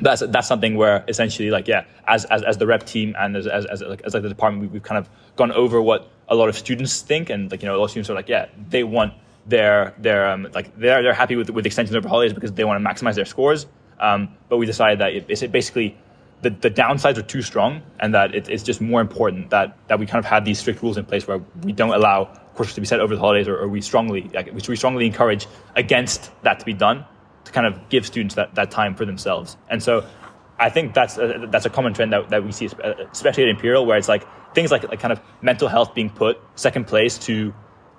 that's 0.00 0.22
that's 0.28 0.48
something 0.48 0.76
where 0.76 1.04
essentially 1.08 1.50
like 1.50 1.68
yeah 1.68 1.84
as 2.06 2.24
as, 2.26 2.42
as 2.42 2.58
the 2.58 2.66
rep 2.66 2.84
team 2.84 3.14
and 3.18 3.36
as 3.36 3.46
as, 3.46 3.64
as, 3.66 3.80
like, 3.82 4.02
as 4.02 4.14
like 4.14 4.22
the 4.22 4.28
department 4.28 4.62
we, 4.62 4.68
we've 4.68 4.82
kind 4.82 4.98
of 4.98 5.08
gone 5.36 5.52
over 5.52 5.80
what 5.80 6.10
a 6.28 6.34
lot 6.34 6.48
of 6.48 6.56
students 6.56 7.00
think. 7.02 7.30
And 7.30 7.50
like 7.50 7.62
you 7.62 7.68
know 7.68 7.76
a 7.76 7.78
lot 7.78 7.84
of 7.84 7.90
students 7.90 8.10
are 8.10 8.14
like 8.14 8.28
yeah 8.28 8.46
they 8.68 8.84
want 8.84 9.14
their 9.46 9.94
their 9.98 10.28
um, 10.28 10.48
like 10.54 10.76
they're 10.76 11.02
they're 11.02 11.14
happy 11.14 11.36
with 11.36 11.50
with 11.50 11.66
extensions 11.66 11.94
over 11.94 12.08
holidays 12.08 12.32
because 12.32 12.52
they 12.52 12.64
want 12.64 12.82
to 12.82 12.88
maximize 12.88 13.14
their 13.14 13.24
scores 13.24 13.66
um, 14.00 14.36
but 14.48 14.56
we 14.58 14.66
decided 14.66 15.00
that 15.00 15.14
it, 15.14 15.42
it 15.42 15.52
basically 15.52 15.96
the, 16.42 16.50
the 16.50 16.70
downsides 16.70 17.16
are 17.16 17.22
too 17.22 17.42
strong 17.42 17.82
and 17.98 18.14
that 18.14 18.34
it, 18.34 18.48
it's 18.48 18.62
just 18.62 18.80
more 18.80 19.00
important 19.00 19.50
that, 19.50 19.76
that 19.88 19.98
we 19.98 20.06
kind 20.06 20.24
of 20.24 20.30
have 20.30 20.44
these 20.44 20.58
strict 20.58 20.82
rules 20.82 20.96
in 20.96 21.04
place 21.04 21.26
where 21.26 21.40
we 21.62 21.72
don't 21.72 21.94
allow 21.94 22.26
courses 22.54 22.74
to 22.74 22.80
be 22.80 22.86
set 22.86 23.00
over 23.00 23.14
the 23.14 23.20
holidays 23.20 23.48
or, 23.48 23.56
or 23.56 23.68
we 23.68 23.80
strongly 23.80 24.30
like, 24.34 24.52
we 24.52 24.76
strongly 24.76 25.06
encourage 25.06 25.46
against 25.74 26.30
that 26.42 26.60
to 26.60 26.64
be 26.64 26.74
done 26.74 27.04
to 27.44 27.52
kind 27.52 27.66
of 27.66 27.88
give 27.88 28.06
students 28.06 28.34
that, 28.34 28.54
that 28.54 28.70
time 28.70 28.94
for 28.94 29.04
themselves. 29.04 29.56
And 29.68 29.82
so 29.82 30.06
I 30.58 30.70
think 30.70 30.94
that's 30.94 31.18
a, 31.18 31.46
that's 31.50 31.66
a 31.66 31.70
common 31.70 31.94
trend 31.94 32.12
that, 32.12 32.28
that 32.30 32.44
we 32.44 32.52
see, 32.52 32.66
especially 32.66 33.44
at 33.44 33.48
Imperial, 33.48 33.86
where 33.86 33.98
it's 33.98 34.08
like 34.08 34.24
things 34.54 34.70
like, 34.70 34.88
like 34.88 35.00
kind 35.00 35.12
of 35.12 35.20
mental 35.42 35.68
health 35.68 35.94
being 35.94 36.10
put 36.10 36.38
second 36.54 36.86
place 36.86 37.18
to 37.20 37.52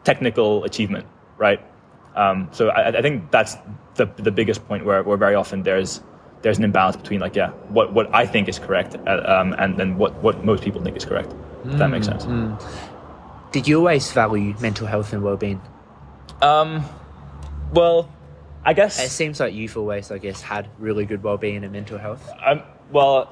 technical 0.04 0.64
achievement, 0.64 1.06
right? 1.38 1.60
Um, 2.16 2.48
so 2.52 2.70
I, 2.70 2.98
I, 2.98 3.02
think 3.02 3.30
that's 3.32 3.56
the, 3.96 4.06
the 4.18 4.32
biggest 4.32 4.66
point 4.68 4.86
where, 4.86 5.04
where 5.04 5.18
very 5.18 5.36
often 5.36 5.64
there's 5.64 6.02
there's 6.42 6.58
an 6.58 6.64
imbalance 6.64 6.96
between 6.96 7.20
like 7.20 7.36
yeah 7.36 7.50
what, 7.70 7.92
what 7.92 8.14
I 8.14 8.26
think 8.26 8.48
is 8.48 8.60
correct 8.60 8.96
uh, 9.08 9.24
um, 9.26 9.54
and 9.58 9.78
then 9.78 9.98
what, 9.98 10.14
what 10.22 10.46
most 10.46 10.64
people 10.64 10.82
think 10.82 10.96
is 10.96 11.04
correct. 11.04 11.34
If 11.66 11.72
mm, 11.72 11.78
that 11.78 11.90
makes 11.90 12.06
sense. 12.06 12.26
Mm. 12.26 12.62
Did 13.52 13.68
you 13.68 13.80
always 13.80 14.12
value 14.12 14.54
mental 14.62 14.88
health 14.88 15.14
and 15.14 15.24
well 15.24 15.38
being? 15.38 15.62
Um, 16.42 16.84
well, 17.74 18.12
I 18.64 18.74
guess 18.74 19.00
it 19.02 19.12
seems 19.12 19.40
like 19.40 19.54
you've 19.54 19.78
always, 19.78 20.12
I 20.12 20.18
guess, 20.18 20.42
had 20.42 20.70
really 20.80 21.06
good 21.06 21.24
well 21.24 21.38
being 21.38 21.64
and 21.64 21.72
mental 21.72 21.98
health. 21.98 22.30
Um, 22.46 22.64
well, 22.92 23.32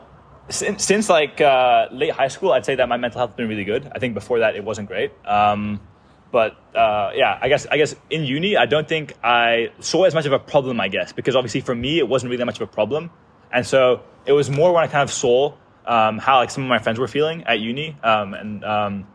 since, 0.49 0.83
since 0.83 1.09
like 1.09 1.41
uh, 1.41 1.87
late 1.91 2.11
high 2.11 2.27
school, 2.27 2.51
I'd 2.51 2.65
say 2.65 2.75
that 2.75 2.87
my 2.87 2.97
mental 2.97 3.19
health 3.19 3.31
has 3.31 3.37
been 3.37 3.49
really 3.49 3.63
good. 3.63 3.91
I 3.93 3.99
think 3.99 4.13
before 4.13 4.39
that 4.39 4.55
it 4.55 4.63
wasn't 4.63 4.87
great. 4.87 5.11
Um, 5.25 5.79
but 6.33 6.57
uh, 6.75 7.11
yeah, 7.13 7.37
I 7.39 7.47
guess 7.47 7.67
I 7.67 7.77
guess 7.77 7.95
in 8.09 8.23
uni, 8.25 8.57
I 8.57 8.65
don't 8.65 8.87
think 8.87 9.13
I 9.23 9.71
saw 9.79 10.05
as 10.05 10.15
much 10.15 10.25
of 10.25 10.31
a 10.33 10.39
problem. 10.39 10.81
I 10.81 10.87
guess 10.87 11.13
because 11.13 11.35
obviously 11.35 11.61
for 11.61 11.75
me, 11.75 11.99
it 11.99 12.07
wasn't 12.09 12.31
really 12.31 12.39
that 12.39 12.47
much 12.47 12.55
of 12.55 12.67
a 12.67 12.71
problem, 12.71 13.11
and 13.51 13.65
so 13.65 14.01
it 14.25 14.31
was 14.31 14.49
more 14.49 14.73
when 14.73 14.83
I 14.83 14.87
kind 14.87 15.03
of 15.03 15.11
saw 15.11 15.53
um, 15.85 16.17
how 16.17 16.39
like 16.39 16.49
some 16.49 16.63
of 16.63 16.69
my 16.69 16.79
friends 16.79 16.97
were 16.97 17.07
feeling 17.07 17.43
at 17.43 17.59
uni 17.59 17.95
um, 18.01 18.33
and 18.33 18.65
um, 18.65 19.07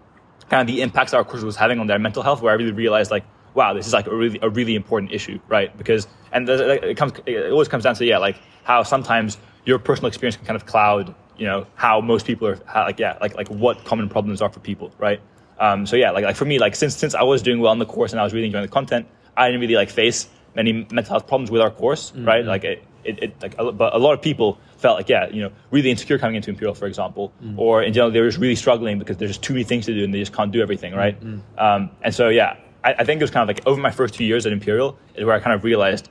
kind 0.48 0.60
of 0.60 0.72
the 0.72 0.80
impacts 0.80 1.12
our 1.12 1.24
course 1.24 1.42
was 1.42 1.56
having 1.56 1.80
on 1.80 1.88
their 1.88 1.98
mental 1.98 2.22
health, 2.22 2.40
where 2.40 2.52
I 2.52 2.54
really 2.54 2.70
realized 2.70 3.10
like, 3.10 3.24
wow, 3.52 3.74
this 3.74 3.88
is 3.88 3.92
like 3.92 4.06
a 4.06 4.14
really 4.14 4.38
a 4.40 4.48
really 4.48 4.76
important 4.76 5.10
issue, 5.10 5.40
right? 5.48 5.76
Because 5.76 6.06
and 6.30 6.48
it 6.48 6.96
comes 6.96 7.14
it 7.26 7.50
always 7.50 7.66
comes 7.66 7.82
down 7.82 7.96
to 7.96 8.04
yeah, 8.06 8.18
like 8.18 8.36
how 8.62 8.84
sometimes 8.84 9.38
your 9.64 9.80
personal 9.80 10.06
experience 10.06 10.36
can 10.36 10.46
kind 10.46 10.56
of 10.56 10.66
cloud 10.66 11.16
you 11.36 11.46
know 11.46 11.66
how 11.74 12.00
most 12.00 12.26
people 12.26 12.48
are 12.48 12.58
how, 12.66 12.82
like 12.82 12.98
yeah 12.98 13.16
like 13.20 13.36
like 13.36 13.48
what 13.48 13.84
common 13.84 14.08
problems 14.08 14.42
are 14.42 14.48
for 14.50 14.60
people 14.60 14.92
right 14.98 15.20
um, 15.58 15.86
so 15.86 15.96
yeah, 15.96 16.10
like, 16.10 16.24
like 16.24 16.36
for 16.36 16.44
me, 16.44 16.58
like 16.58 16.76
since 16.76 16.96
since 16.96 17.14
I 17.14 17.22
was 17.22 17.42
doing 17.42 17.60
well 17.60 17.72
in 17.72 17.78
the 17.78 17.86
course 17.86 18.12
and 18.12 18.20
I 18.20 18.24
was 18.24 18.32
really 18.32 18.46
enjoying 18.46 18.62
the 18.64 18.72
content, 18.72 19.06
I 19.36 19.48
didn't 19.48 19.60
really 19.60 19.76
like 19.76 19.90
face 19.90 20.28
many 20.54 20.72
mental 20.72 21.04
health 21.04 21.26
problems 21.26 21.50
with 21.50 21.60
our 21.60 21.70
course, 21.70 22.10
mm-hmm. 22.10 22.26
right? 22.26 22.44
Like 22.44 22.64
it, 22.64 22.84
it, 23.04 23.22
it, 23.22 23.42
like 23.42 23.54
a, 23.58 23.72
but 23.72 23.94
a 23.94 23.98
lot 23.98 24.12
of 24.12 24.22
people 24.22 24.58
felt 24.76 24.96
like 24.96 25.08
yeah, 25.08 25.28
you 25.28 25.42
know, 25.42 25.52
really 25.70 25.90
insecure 25.90 26.18
coming 26.18 26.36
into 26.36 26.50
Imperial, 26.50 26.74
for 26.74 26.86
example, 26.86 27.32
mm-hmm. 27.42 27.58
or 27.58 27.82
in 27.82 27.92
general 27.92 28.10
they 28.10 28.20
were 28.20 28.28
just 28.28 28.38
really 28.38 28.56
struggling 28.56 28.98
because 28.98 29.16
there's 29.16 29.30
just 29.30 29.42
too 29.42 29.52
many 29.52 29.64
things 29.64 29.86
to 29.86 29.94
do 29.94 30.04
and 30.04 30.14
they 30.14 30.20
just 30.20 30.32
can't 30.32 30.52
do 30.52 30.60
everything, 30.60 30.94
right? 30.94 31.18
Mm-hmm. 31.20 31.58
Um, 31.58 31.90
and 32.02 32.14
so 32.14 32.28
yeah, 32.28 32.56
I, 32.84 32.94
I 32.94 33.04
think 33.04 33.20
it 33.20 33.24
was 33.24 33.30
kind 33.30 33.48
of 33.48 33.56
like 33.56 33.66
over 33.66 33.80
my 33.80 33.90
first 33.90 34.14
two 34.14 34.24
years 34.24 34.46
at 34.46 34.52
Imperial 34.52 34.98
is 35.14 35.24
where 35.24 35.34
I 35.34 35.40
kind 35.40 35.54
of 35.54 35.64
realized 35.64 36.08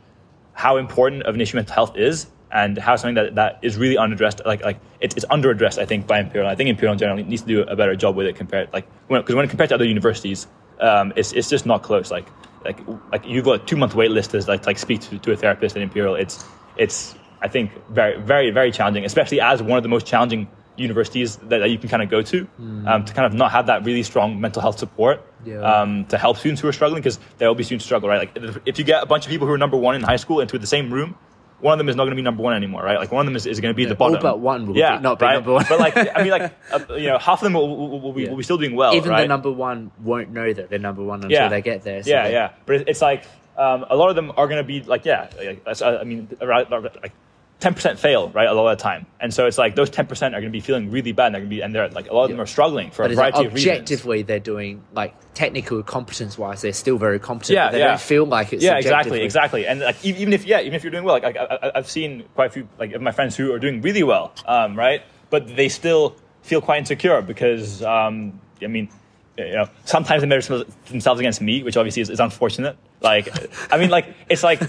how 0.54 0.78
important 0.78 1.24
of 1.24 1.36
an 1.36 1.42
issue 1.42 1.56
mental 1.56 1.76
health 1.76 1.98
is 1.98 2.28
and 2.52 2.78
have 2.78 3.00
something 3.00 3.16
that, 3.16 3.36
that 3.36 3.60
is 3.62 3.78
really 3.78 3.98
unaddressed, 3.98 4.42
like 4.46 4.64
like 4.64 4.80
it's, 5.02 5.16
it's 5.16 5.26
under 5.30 5.52
addressed, 5.52 5.80
I 5.80 5.86
think, 5.86 6.08
by 6.08 6.20
Imperial. 6.20 6.50
I 6.50 6.56
think 6.56 6.70
Imperial 6.70 6.94
in 6.94 7.00
general 7.00 7.24
needs 7.24 7.42
to 7.42 7.48
do 7.48 7.62
a 7.62 7.76
better 7.76 7.96
job 7.96 8.16
with 8.16 8.28
it 8.28 8.36
compared, 8.36 8.72
like, 8.72 8.88
because 9.10 9.28
when, 9.30 9.38
when 9.38 9.50
compared 9.50 9.70
to 9.70 9.76
other 9.76 9.86
universities, 9.86 10.48
um, 10.80 11.14
it's 11.16 11.34
it's 11.34 11.50
just 11.50 11.66
not 11.66 11.84
close. 11.84 12.12
Like 12.12 12.28
like 12.64 12.80
like 13.12 13.26
you've 13.26 13.46
got 13.46 13.62
a 13.62 13.66
two 13.66 13.78
month 13.78 13.96
wait 13.96 14.12
list 14.12 14.32
to 14.32 14.42
like 14.48 14.66
like 14.66 14.78
speak 14.78 15.02
to, 15.02 15.18
to 15.20 15.32
a 15.32 15.36
therapist 15.38 15.76
at 15.76 15.82
Imperial. 15.82 16.16
It's 16.16 16.44
it's 16.78 17.16
I 17.42 17.48
think 17.48 17.72
very 17.90 18.20
very 18.20 18.52
very 18.52 18.72
challenging, 18.72 19.06
especially 19.06 19.42
as 19.42 19.62
one 19.62 19.78
of 19.78 19.84
the 19.84 19.90
most 19.90 20.06
challenging 20.06 20.48
universities 20.78 21.38
that, 21.38 21.60
that 21.60 21.70
you 21.70 21.78
can 21.78 21.90
kind 21.90 22.04
of 22.04 22.10
go 22.10 22.22
to 22.22 22.48
mm. 22.60 22.88
um, 22.88 23.04
to 23.04 23.14
kind 23.14 23.26
of 23.26 23.34
not 23.34 23.52
have 23.52 23.66
that 23.68 23.84
really 23.84 24.04
strong 24.04 24.40
mental 24.40 24.62
health 24.62 24.78
support 24.78 25.26
yeah. 25.44 25.60
um, 25.60 26.06
to 26.06 26.18
help 26.18 26.38
students 26.38 26.62
who 26.62 26.68
are 26.68 26.74
struggling 26.74 27.02
because 27.02 27.20
there 27.40 27.48
will 27.48 27.56
be 27.56 27.64
students 27.64 27.84
struggle 27.84 28.08
right 28.08 28.20
like 28.36 28.62
if 28.66 28.78
you 28.78 28.86
get 28.86 29.02
a 29.02 29.06
bunch 29.06 29.26
of 29.26 29.32
people 29.32 29.48
who 29.48 29.54
are 29.54 29.58
number 29.58 29.76
one 29.76 29.96
in 29.96 30.04
high 30.04 30.16
school 30.16 30.40
into 30.40 30.58
the 30.60 30.68
same 30.68 30.94
room 30.94 31.16
one 31.60 31.74
of 31.74 31.78
them 31.80 31.90
is 31.90 31.96
not 31.96 32.04
going 32.04 32.12
to 32.12 32.16
be 32.16 32.22
number 32.22 32.44
one 32.44 32.56
anymore, 32.56 32.84
right? 32.84 33.00
Like 33.00 33.12
one 33.12 33.22
of 33.22 33.26
them 33.26 33.36
is, 33.36 33.46
is 33.46 33.60
going 33.60 33.74
to 33.74 33.76
be 33.76 33.84
yeah, 33.84 33.90
the 33.90 33.96
bottom. 33.96 34.18
All 34.18 34.22
but 34.22 34.40
one 34.40 34.68
will 34.68 34.78
yeah, 34.78 34.98
be, 34.98 35.04
not 35.04 35.20
be 35.20 35.26
right? 35.26 35.34
number 35.36 35.54
one. 35.54 35.66
but 35.68 35.80
like, 35.80 35.98
I 35.98 36.22
mean, 36.22 36.32
like, 36.32 36.54
uh, 36.72 36.94
you 36.96 37.08
know, 37.08 37.18
half 37.18 37.40
of 37.40 37.46
them 37.46 37.54
will, 37.54 37.68
will, 37.76 38.00
will, 38.00 38.14
be, 38.14 38.24
yeah. 38.24 38.30
will, 38.30 38.38
be, 38.38 38.44
still 38.44 38.58
doing 38.58 38.76
well. 38.76 38.94
Even 38.94 39.10
right? 39.10 39.22
the 39.22 39.28
number 39.28 39.52
one 39.52 39.92
won't 40.04 40.30
know 40.30 40.52
that 40.54 40.70
they're 40.70 40.80
number 40.80 41.04
one 41.04 41.24
until 41.24 41.32
yeah. 41.32 41.48
they 41.48 41.62
get 41.62 41.84
there. 41.84 42.04
So 42.04 42.10
yeah, 42.10 42.28
yeah. 42.28 42.52
But 42.66 42.88
it's 42.88 43.02
like 43.02 43.26
um, 43.58 43.86
a 43.90 43.96
lot 43.96 44.10
of 44.10 44.16
them 44.16 44.32
are 44.38 44.48
going 44.48 44.58
to 44.58 44.64
be 44.64 44.82
like, 44.82 45.06
yeah, 45.06 45.30
like, 45.66 45.82
I 45.82 46.04
mean, 46.04 46.30
like 46.40 47.14
10% 47.60 47.98
fail, 47.98 48.30
right, 48.30 48.48
a 48.48 48.54
lot 48.54 48.72
of 48.72 48.78
the 48.78 48.84
time. 48.84 49.08
And 49.20 49.34
so 49.34 49.48
it's 49.48 49.58
like 49.58 49.76
those 49.76 49.90
10% 49.90 50.12
are 50.12 50.30
going 50.30 50.44
to 50.44 50.50
be 50.50 50.60
feeling 50.60 50.92
really 50.92 51.12
bad. 51.12 51.28
And 51.28 51.36
they're 51.36 51.42
going 51.42 51.50
to 51.50 51.56
be, 51.56 51.62
and 51.62 51.74
they're 51.74 51.90
like, 51.90 52.10
a 52.10 52.14
lot 52.14 52.26
of 52.26 52.30
them 52.30 52.40
are 52.40 52.46
struggling 52.46 52.92
for 52.92 53.04
but 53.04 53.12
a 53.12 53.16
variety 53.16 53.46
of 53.46 53.54
reasons. 53.54 53.72
Objectively, 53.72 54.22
they're 54.22 54.40
doing, 54.40 54.84
like, 54.94 55.16
technical 55.34 55.82
competence 55.82 56.38
wise, 56.38 56.62
they're 56.62 56.74
still 56.74 57.00
very 57.00 57.20
competent. 57.20 57.56
Yeah, 57.56 57.72
they 57.72 57.80
yeah. 57.80 57.88
don't 57.88 58.02
feel 58.02 58.26
like 58.26 58.54
it's 58.54 58.64
Yeah, 58.64 58.78
exactly, 58.78 59.22
exactly. 59.22 59.66
And 59.66 59.80
like, 59.80 60.06
even 60.06 60.34
if, 60.34 60.46
yeah, 60.46 60.62
even 60.62 60.74
if 60.74 60.84
you're 60.84 60.92
doing 60.92 61.04
well, 61.04 61.20
like, 61.20 61.36
I, 61.36 61.72
have 61.74 61.90
seen 61.90 62.26
quite 62.36 62.52
a 62.52 62.54
few, 62.54 62.70
like, 62.78 62.94
of 62.94 63.02
my 63.02 63.12
friends 63.12 63.36
who 63.36 63.52
are 63.54 63.60
doing 63.60 63.82
really 63.82 64.04
well, 64.04 64.34
um, 64.46 64.78
right? 64.78 65.02
But 65.32 65.56
they 65.56 65.70
still 65.70 66.16
feel 66.44 66.62
quite 66.62 66.78
insecure 66.78 67.24
because, 67.24 67.82
um, 67.82 68.40
I 68.62 68.68
mean, 68.68 68.90
you 69.38 69.54
know, 69.54 69.70
sometimes 69.86 70.22
they 70.22 70.28
measure 70.28 70.64
themselves 70.88 71.20
against 71.20 71.42
me, 71.42 71.62
which 71.62 71.78
obviously 71.78 72.02
is, 72.02 72.10
is 72.10 72.20
unfortunate. 72.20 72.78
Like, 73.02 73.30
I 73.72 73.78
mean, 73.78 73.90
like 73.90 74.14
it's 74.30 74.44
like 74.44 74.62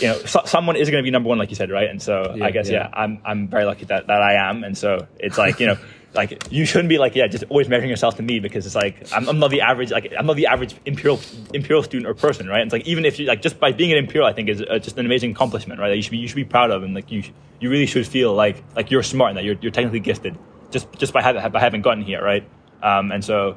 you 0.00 0.08
know, 0.08 0.18
so, 0.18 0.42
someone 0.44 0.76
is 0.76 0.90
going 0.90 1.02
to 1.02 1.06
be 1.06 1.10
number 1.10 1.28
one, 1.28 1.38
like 1.38 1.50
you 1.50 1.56
said, 1.56 1.70
right? 1.70 1.88
And 1.88 2.00
so 2.00 2.34
yeah, 2.36 2.44
I 2.44 2.50
guess 2.50 2.68
yeah. 2.68 2.88
yeah, 2.88 2.90
I'm 2.92 3.20
I'm 3.24 3.48
very 3.48 3.64
lucky 3.64 3.86
that 3.86 4.06
that 4.08 4.22
I 4.22 4.34
am, 4.50 4.64
and 4.64 4.76
so 4.76 5.06
it's 5.18 5.38
like 5.38 5.60
you 5.60 5.66
know. 5.66 5.76
like 6.12 6.50
you 6.50 6.66
shouldn't 6.66 6.88
be 6.88 6.98
like 6.98 7.14
yeah 7.14 7.28
just 7.28 7.44
always 7.50 7.68
measuring 7.68 7.88
yourself 7.88 8.16
to 8.16 8.22
me 8.24 8.40
because 8.40 8.66
it's 8.66 8.74
like 8.74 8.96
I'm, 9.12 9.28
I'm, 9.28 9.38
not 9.38 9.52
the 9.52 9.60
average 9.60 9.92
like 9.92 10.12
I'm 10.18 10.26
not 10.26 10.34
the 10.34 10.48
average 10.48 10.74
imperial 10.84 11.20
imperial 11.54 11.84
student 11.84 12.08
or 12.08 12.14
person 12.14 12.48
right 12.48 12.62
it's 12.62 12.72
like 12.72 12.84
even 12.84 13.04
if 13.04 13.20
you 13.20 13.26
like 13.26 13.42
just 13.42 13.60
by 13.60 13.70
being 13.70 13.92
an 13.92 13.98
imperial 13.98 14.26
I 14.26 14.32
think 14.32 14.48
is 14.48 14.60
uh, 14.60 14.80
just 14.80 14.98
an 14.98 15.06
amazing 15.06 15.30
accomplishment 15.30 15.78
right 15.78 15.88
that 15.88 15.94
you 15.94 16.02
should 16.02 16.10
be 16.10 16.18
you 16.18 16.26
should 16.26 16.34
be 16.34 16.44
proud 16.44 16.72
of 16.72 16.82
and 16.82 16.96
like 16.96 17.12
you 17.12 17.22
you 17.60 17.70
really 17.70 17.86
should 17.86 18.08
feel 18.08 18.34
like 18.34 18.60
like 18.74 18.90
you're 18.90 19.04
smart 19.04 19.30
and 19.30 19.38
that 19.38 19.44
you're, 19.44 19.54
you're 19.60 19.70
technically 19.70 20.00
gifted 20.00 20.36
just 20.72 20.92
just 20.98 21.12
by 21.12 21.22
having 21.22 21.48
by 21.52 21.60
having 21.60 21.80
gotten 21.80 22.02
here 22.02 22.20
right 22.20 22.44
um, 22.82 23.12
and 23.12 23.24
so 23.24 23.56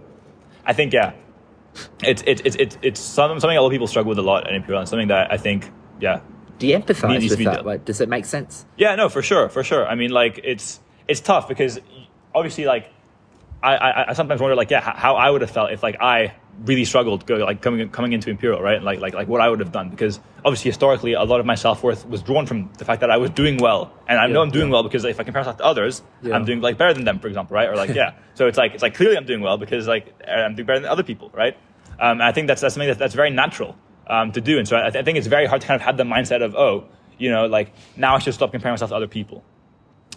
I 0.66 0.74
think 0.74 0.94
yeah 0.94 1.14
it's 2.04 2.24
it's 2.26 2.42
it's 2.46 2.56
it's, 2.58 2.78
it's 2.82 3.00
something, 3.00 3.40
something 3.40 3.58
a 3.58 3.62
lot 3.62 3.68
of 3.68 3.72
people 3.72 3.88
struggle 3.88 4.10
with 4.10 4.20
a 4.20 4.24
lot 4.24 4.50
in 4.50 4.56
Imperial, 4.56 4.80
and 4.80 4.90
something 4.90 5.08
that 5.08 5.32
I 5.32 5.38
think, 5.38 5.72
yeah. 6.00 6.22
Do 6.60 6.68
you 6.68 6.78
empathize 6.78 7.30
with 7.30 7.44
that? 7.46 7.66
Like, 7.66 7.84
does 7.86 8.00
it 8.00 8.10
make 8.10 8.26
sense? 8.26 8.66
Yeah, 8.78 8.96
no, 8.96 9.10
for 9.10 9.22
sure, 9.22 9.50
for 9.50 9.64
sure. 9.64 9.88
I 9.88 9.96
mean, 9.96 10.12
like, 10.12 10.40
it's 10.44 10.80
it's 11.08 11.20
tough 11.20 11.48
because 11.48 11.80
obviously, 12.34 12.66
like, 12.66 12.92
I 13.62 13.76
I, 13.76 14.10
I 14.10 14.14
sometimes 14.14 14.40
wonder, 14.40 14.56
like, 14.56 14.70
yeah, 14.70 14.82
how 14.82 15.16
I 15.16 15.30
would 15.30 15.42
have 15.42 15.52
felt 15.52 15.72
if 15.72 15.84
like 15.84 15.98
I 16.00 16.36
really 16.62 16.86
struggled 16.86 17.30
like 17.30 17.62
coming 17.62 17.90
coming 17.90 18.14
into 18.14 18.30
Imperial, 18.30 18.62
right? 18.62 18.82
Like 18.82 19.00
like 19.00 19.14
like 19.14 19.28
what 19.28 19.42
I 19.42 19.50
would 19.50 19.60
have 19.60 19.72
done 19.72 19.90
because 19.90 20.20
obviously 20.46 20.70
historically 20.70 21.14
a 21.14 21.24
lot 21.24 21.40
of 21.40 21.46
my 21.46 21.56
self 21.56 21.84
worth 21.84 22.08
was 22.08 22.22
drawn 22.22 22.46
from 22.46 22.72
the 22.78 22.86
fact 22.86 23.02
that 23.02 23.12
I 23.12 23.18
was 23.18 23.32
doing 23.32 23.58
well, 23.58 23.92
and 24.08 24.20
I 24.20 24.28
yeah, 24.28 24.34
know 24.34 24.42
I'm 24.42 24.52
doing 24.52 24.68
yeah. 24.68 24.74
well 24.74 24.84
because 24.84 25.04
if 25.06 25.20
I 25.20 25.24
compare 25.24 25.42
myself 25.42 25.58
to 25.58 25.66
others, 25.66 26.02
yeah. 26.22 26.36
I'm 26.36 26.46
doing 26.46 26.62
like 26.62 26.78
better 26.78 26.94
than 26.94 27.06
them, 27.06 27.20
for 27.20 27.28
example, 27.28 27.56
right? 27.56 27.70
Or 27.70 27.76
like 27.76 27.94
yeah, 27.94 28.14
so 28.36 28.48
it's 28.48 28.58
like 28.58 28.74
it's 28.74 28.84
like 28.84 28.96
clearly 28.96 29.18
I'm 29.18 29.26
doing 29.26 29.42
well 29.42 29.58
because 29.58 29.88
like 29.88 30.14
I'm 30.28 30.56
doing 30.56 30.66
better 30.66 30.80
than 30.80 30.90
other 30.90 31.04
people, 31.04 31.32
right? 31.34 31.58
Um, 32.00 32.22
I 32.22 32.32
think 32.32 32.48
that's, 32.48 32.62
that's 32.62 32.74
something 32.74 32.90
that, 32.90 32.98
that's 32.98 33.14
very 33.14 33.30
natural 33.30 33.78
um, 34.08 34.32
to 34.32 34.42
do, 34.42 34.58
and 34.58 34.68
so 34.68 34.78
I, 34.78 34.88
I 34.88 35.04
think 35.04 35.18
it's 35.18 35.28
very 35.28 35.46
hard 35.46 35.62
to 35.62 35.68
kind 35.68 35.80
of 35.80 35.86
have 35.86 35.98
the 35.98 36.04
mindset 36.04 36.44
of 36.44 36.56
oh, 36.56 36.86
you 37.18 37.30
know, 37.30 37.46
like 37.46 37.74
now 37.96 38.16
I 38.16 38.20
should 38.20 38.34
stop 38.34 38.52
comparing 38.52 38.74
myself 38.74 38.90
to 38.92 38.96
other 38.96 39.08
people. 39.08 39.44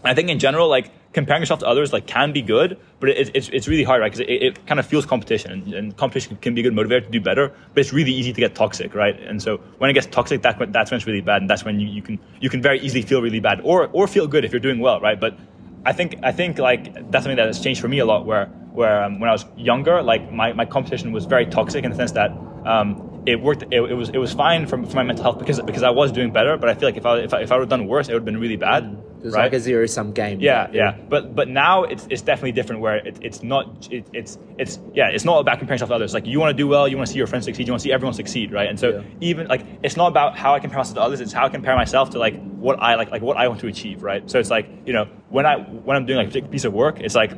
I 0.08 0.14
think 0.14 0.28
in 0.28 0.38
general, 0.38 0.68
like 0.68 0.90
comparing 1.12 1.42
yourself 1.42 1.60
to 1.60 1.66
others, 1.66 1.92
like 1.92 2.06
can 2.06 2.32
be 2.32 2.42
good, 2.42 2.78
but 3.00 3.08
it, 3.08 3.30
it's 3.34 3.48
it's 3.48 3.68
really 3.68 3.84
hard, 3.84 4.00
right? 4.00 4.12
Because 4.12 4.20
it, 4.20 4.42
it, 4.42 4.66
kind 4.66 4.78
of 4.78 4.86
fuels 4.86 5.06
competition, 5.06 5.50
and, 5.52 5.74
and, 5.74 5.96
competition 5.96 6.36
can 6.36 6.54
be 6.54 6.60
a 6.60 6.64
good 6.64 6.74
motivator 6.74 7.04
to 7.04 7.10
do 7.10 7.20
better. 7.20 7.52
But 7.72 7.80
it's 7.80 7.92
really 7.92 8.12
easy 8.12 8.32
to 8.32 8.40
get 8.40 8.54
toxic, 8.54 8.94
right? 8.94 9.18
And 9.20 9.42
so 9.42 9.58
when 9.78 9.90
it 9.90 9.94
gets 9.94 10.06
toxic, 10.06 10.42
that 10.42 10.72
that's 10.72 10.90
when 10.90 10.96
it's 10.96 11.06
really 11.06 11.22
bad, 11.22 11.42
and 11.42 11.50
that's 11.50 11.64
when 11.64 11.80
you, 11.80 11.88
you 11.88 12.02
can 12.02 12.18
you 12.40 12.50
can 12.50 12.60
very 12.62 12.80
easily 12.80 13.02
feel 13.02 13.22
really 13.22 13.40
bad, 13.40 13.60
or 13.64 13.88
or 13.92 14.06
feel 14.06 14.26
good 14.26 14.44
if 14.44 14.52
you're 14.52 14.60
doing 14.60 14.78
well, 14.78 15.00
right? 15.00 15.18
But 15.18 15.38
I 15.86 15.92
think 15.92 16.16
I 16.22 16.32
think 16.32 16.58
like 16.58 16.92
that's 17.10 17.24
something 17.24 17.36
that 17.36 17.46
has 17.46 17.60
changed 17.60 17.80
for 17.80 17.88
me 17.88 17.98
a 18.00 18.04
lot. 18.04 18.26
Where 18.26 18.46
where 18.76 19.04
um, 19.04 19.20
when 19.20 19.30
I 19.30 19.32
was 19.32 19.46
younger, 19.56 20.02
like 20.02 20.30
my, 20.30 20.52
my 20.52 20.66
competition 20.66 21.12
was 21.12 21.24
very 21.24 21.46
toxic 21.46 21.84
in 21.84 21.90
the 21.90 21.96
sense 21.96 22.12
that 22.12 22.30
um, 22.66 23.22
it 23.24 23.40
worked. 23.40 23.62
It, 23.62 23.80
it, 23.80 23.94
was 23.94 24.10
it 24.10 24.18
was 24.18 24.34
fine 24.34 24.66
for, 24.66 24.82
for 24.84 24.96
my 24.96 25.02
mental 25.02 25.22
health 25.22 25.38
because 25.38 25.60
because 25.62 25.82
I 25.82 25.90
was 25.90 26.12
doing 26.12 26.32
better. 26.32 26.56
But 26.56 26.68
I 26.68 26.74
feel 26.74 26.88
like 26.88 26.96
if 26.96 27.06
I 27.06 27.18
if 27.20 27.32
I, 27.32 27.40
if 27.40 27.52
I 27.52 27.56
would 27.56 27.62
have 27.62 27.68
done 27.70 27.86
worse, 27.86 28.08
it 28.08 28.12
would 28.12 28.20
have 28.20 28.24
been 28.24 28.38
really 28.38 28.56
bad. 28.56 29.02
Was 29.26 29.34
right? 29.34 29.42
like 29.44 29.52
a 29.54 29.60
zero 29.60 29.86
sum 29.86 30.12
game. 30.12 30.40
Yeah, 30.40 30.68
yeah, 30.72 30.96
yeah. 30.96 31.04
But 31.08 31.34
but 31.34 31.48
now 31.48 31.82
it's 31.82 32.06
it's 32.08 32.22
definitely 32.22 32.52
different. 32.52 32.80
Where 32.80 32.96
it, 32.96 33.18
it's 33.20 33.42
not 33.42 33.88
it, 33.90 34.08
it's 34.12 34.38
it's 34.56 34.78
yeah 34.94 35.08
it's 35.08 35.24
not 35.24 35.40
about 35.40 35.58
comparing 35.58 35.76
yourself 35.76 35.90
to 35.90 35.94
others. 35.94 36.14
Like 36.14 36.26
you 36.26 36.38
want 36.38 36.50
to 36.50 36.56
do 36.56 36.68
well, 36.68 36.86
you 36.86 36.96
want 36.96 37.08
to 37.08 37.12
see 37.12 37.18
your 37.18 37.26
friends 37.26 37.44
succeed, 37.44 37.66
you 37.66 37.72
want 37.72 37.82
to 37.82 37.84
see 37.84 37.92
everyone 37.92 38.14
succeed, 38.14 38.52
right? 38.52 38.68
And 38.68 38.78
so 38.78 38.90
yeah. 38.90 39.02
even 39.20 39.48
like 39.48 39.66
it's 39.82 39.96
not 39.96 40.06
about 40.06 40.38
how 40.38 40.54
I 40.54 40.60
compare 40.60 40.78
myself 40.78 40.94
to 40.94 41.02
others. 41.02 41.20
It's 41.20 41.32
how 41.32 41.46
I 41.46 41.48
compare 41.48 41.74
myself 41.74 42.10
to 42.10 42.18
like 42.18 42.40
what 42.54 42.80
I 42.80 42.94
like 42.94 43.10
like 43.10 43.22
what 43.22 43.36
I 43.36 43.48
want 43.48 43.60
to 43.60 43.66
achieve, 43.66 44.02
right? 44.02 44.30
So 44.30 44.38
it's 44.38 44.50
like 44.50 44.68
you 44.86 44.92
know 44.92 45.06
when 45.28 45.44
I 45.44 45.56
when 45.56 45.96
I'm 45.96 46.06
doing 46.06 46.24
like 46.24 46.34
a 46.34 46.48
piece 46.48 46.64
of 46.64 46.72
work, 46.72 47.00
it's 47.00 47.16
like 47.16 47.32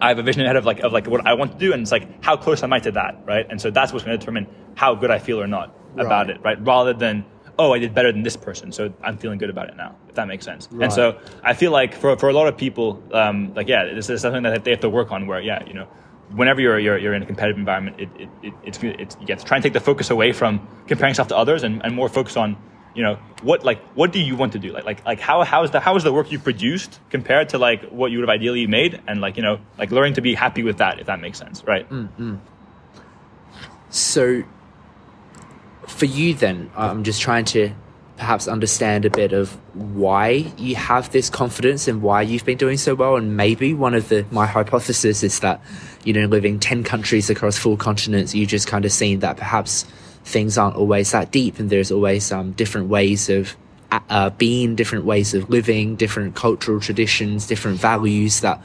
I 0.00 0.08
have 0.08 0.18
a 0.18 0.22
vision 0.22 0.42
ahead 0.42 0.56
of 0.56 0.64
like 0.64 0.80
of 0.80 0.92
like 0.92 1.06
what 1.06 1.26
I 1.26 1.34
want 1.34 1.52
to 1.52 1.58
do, 1.58 1.72
and 1.72 1.82
it's 1.82 1.92
like 1.92 2.24
how 2.24 2.36
close 2.36 2.62
am 2.62 2.72
I 2.72 2.78
to 2.80 2.92
that, 2.92 3.22
right? 3.26 3.46
And 3.48 3.60
so 3.60 3.70
that's 3.70 3.92
what's 3.92 4.04
going 4.04 4.18
to 4.18 4.18
determine 4.18 4.46
how 4.74 4.94
good 4.94 5.10
I 5.10 5.18
feel 5.18 5.40
or 5.40 5.46
not 5.46 5.74
right. 5.94 6.06
about 6.06 6.30
it, 6.30 6.40
right? 6.42 6.58
Rather 6.64 6.92
than 6.92 7.24
oh, 7.58 7.72
I 7.72 7.78
did 7.78 7.94
better 7.94 8.12
than 8.12 8.22
this 8.22 8.36
person, 8.36 8.72
so 8.72 8.92
I'm 9.02 9.18
feeling 9.18 9.38
good 9.38 9.50
about 9.50 9.68
it 9.68 9.76
now. 9.76 9.96
If 10.08 10.14
that 10.14 10.28
makes 10.28 10.44
sense. 10.44 10.68
Right. 10.70 10.84
And 10.84 10.92
so 10.92 11.18
I 11.42 11.54
feel 11.54 11.72
like 11.72 11.94
for 11.94 12.16
for 12.16 12.28
a 12.28 12.32
lot 12.32 12.48
of 12.48 12.56
people, 12.56 13.02
um, 13.12 13.54
like 13.54 13.68
yeah, 13.68 13.84
this 13.84 14.10
is 14.10 14.20
something 14.20 14.42
that 14.42 14.64
they 14.64 14.70
have 14.70 14.80
to 14.80 14.90
work 14.90 15.12
on. 15.12 15.26
Where 15.26 15.40
yeah, 15.40 15.64
you 15.66 15.74
know, 15.74 15.86
whenever 16.30 16.60
you're 16.60 16.78
you're, 16.78 16.98
you're 16.98 17.14
in 17.14 17.22
a 17.22 17.26
competitive 17.26 17.58
environment, 17.58 18.00
it, 18.00 18.08
it, 18.18 18.28
it 18.42 18.54
it's 18.64 18.78
it's 18.82 19.16
you 19.20 19.26
have 19.28 19.38
to 19.38 19.44
try 19.44 19.56
and 19.56 19.62
take 19.62 19.72
the 19.72 19.80
focus 19.80 20.10
away 20.10 20.32
from 20.32 20.66
comparing 20.86 21.10
yourself 21.10 21.28
to 21.28 21.36
others 21.36 21.62
and, 21.62 21.84
and 21.84 21.94
more 21.94 22.08
focus 22.08 22.36
on 22.36 22.56
you 22.94 23.02
know 23.02 23.14
what 23.42 23.64
like 23.64 23.82
what 23.94 24.12
do 24.12 24.20
you 24.20 24.36
want 24.36 24.52
to 24.52 24.58
do 24.58 24.72
like 24.72 24.84
like 24.84 25.04
like 25.04 25.20
how 25.20 25.42
how 25.44 25.62
is 25.64 25.70
the 25.70 25.80
how 25.80 25.96
is 25.96 26.02
the 26.02 26.12
work 26.12 26.30
you 26.30 26.38
produced 26.38 27.00
compared 27.10 27.48
to 27.48 27.58
like 27.58 27.84
what 27.90 28.10
you 28.10 28.18
would 28.18 28.28
have 28.28 28.34
ideally 28.34 28.66
made 28.66 29.00
and 29.06 29.20
like 29.20 29.36
you 29.36 29.42
know 29.42 29.58
like 29.78 29.90
learning 29.90 30.14
to 30.14 30.20
be 30.20 30.34
happy 30.34 30.62
with 30.62 30.78
that 30.78 31.00
if 31.00 31.06
that 31.06 31.20
makes 31.20 31.38
sense 31.38 31.64
right 31.64 31.88
mm-hmm. 31.88 32.36
so 33.88 34.42
for 35.92 36.06
you 36.06 36.34
then 36.34 36.70
i'm 36.76 37.04
just 37.04 37.20
trying 37.20 37.44
to 37.44 37.72
perhaps 38.16 38.46
understand 38.46 39.04
a 39.04 39.10
bit 39.10 39.32
of 39.32 39.50
why 39.74 40.26
you 40.56 40.76
have 40.76 41.10
this 41.10 41.28
confidence 41.28 41.88
and 41.88 42.02
why 42.02 42.22
you've 42.22 42.44
been 42.44 42.58
doing 42.58 42.76
so 42.76 42.94
well 42.94 43.16
and 43.16 43.36
maybe 43.36 43.74
one 43.74 43.94
of 43.94 44.08
the 44.08 44.24
my 44.30 44.46
hypothesis 44.46 45.22
is 45.22 45.40
that 45.40 45.60
you 46.04 46.12
know 46.12 46.26
living 46.26 46.58
10 46.60 46.84
countries 46.84 47.30
across 47.30 47.58
four 47.58 47.76
continents 47.76 48.34
you 48.34 48.46
just 48.46 48.68
kind 48.68 48.84
of 48.84 48.92
seen 48.92 49.20
that 49.20 49.36
perhaps 49.36 49.84
things 50.24 50.56
aren't 50.56 50.76
always 50.76 51.10
that 51.10 51.30
deep 51.30 51.58
and 51.58 51.70
there's 51.70 51.90
always 51.90 52.30
um, 52.30 52.52
different 52.52 52.88
ways 52.88 53.28
of 53.28 53.56
uh, 54.08 54.30
being, 54.30 54.74
different 54.74 55.04
ways 55.04 55.34
of 55.34 55.50
living, 55.50 55.96
different 55.96 56.34
cultural 56.34 56.80
traditions, 56.80 57.46
different 57.46 57.78
values 57.78 58.40
that 58.40 58.62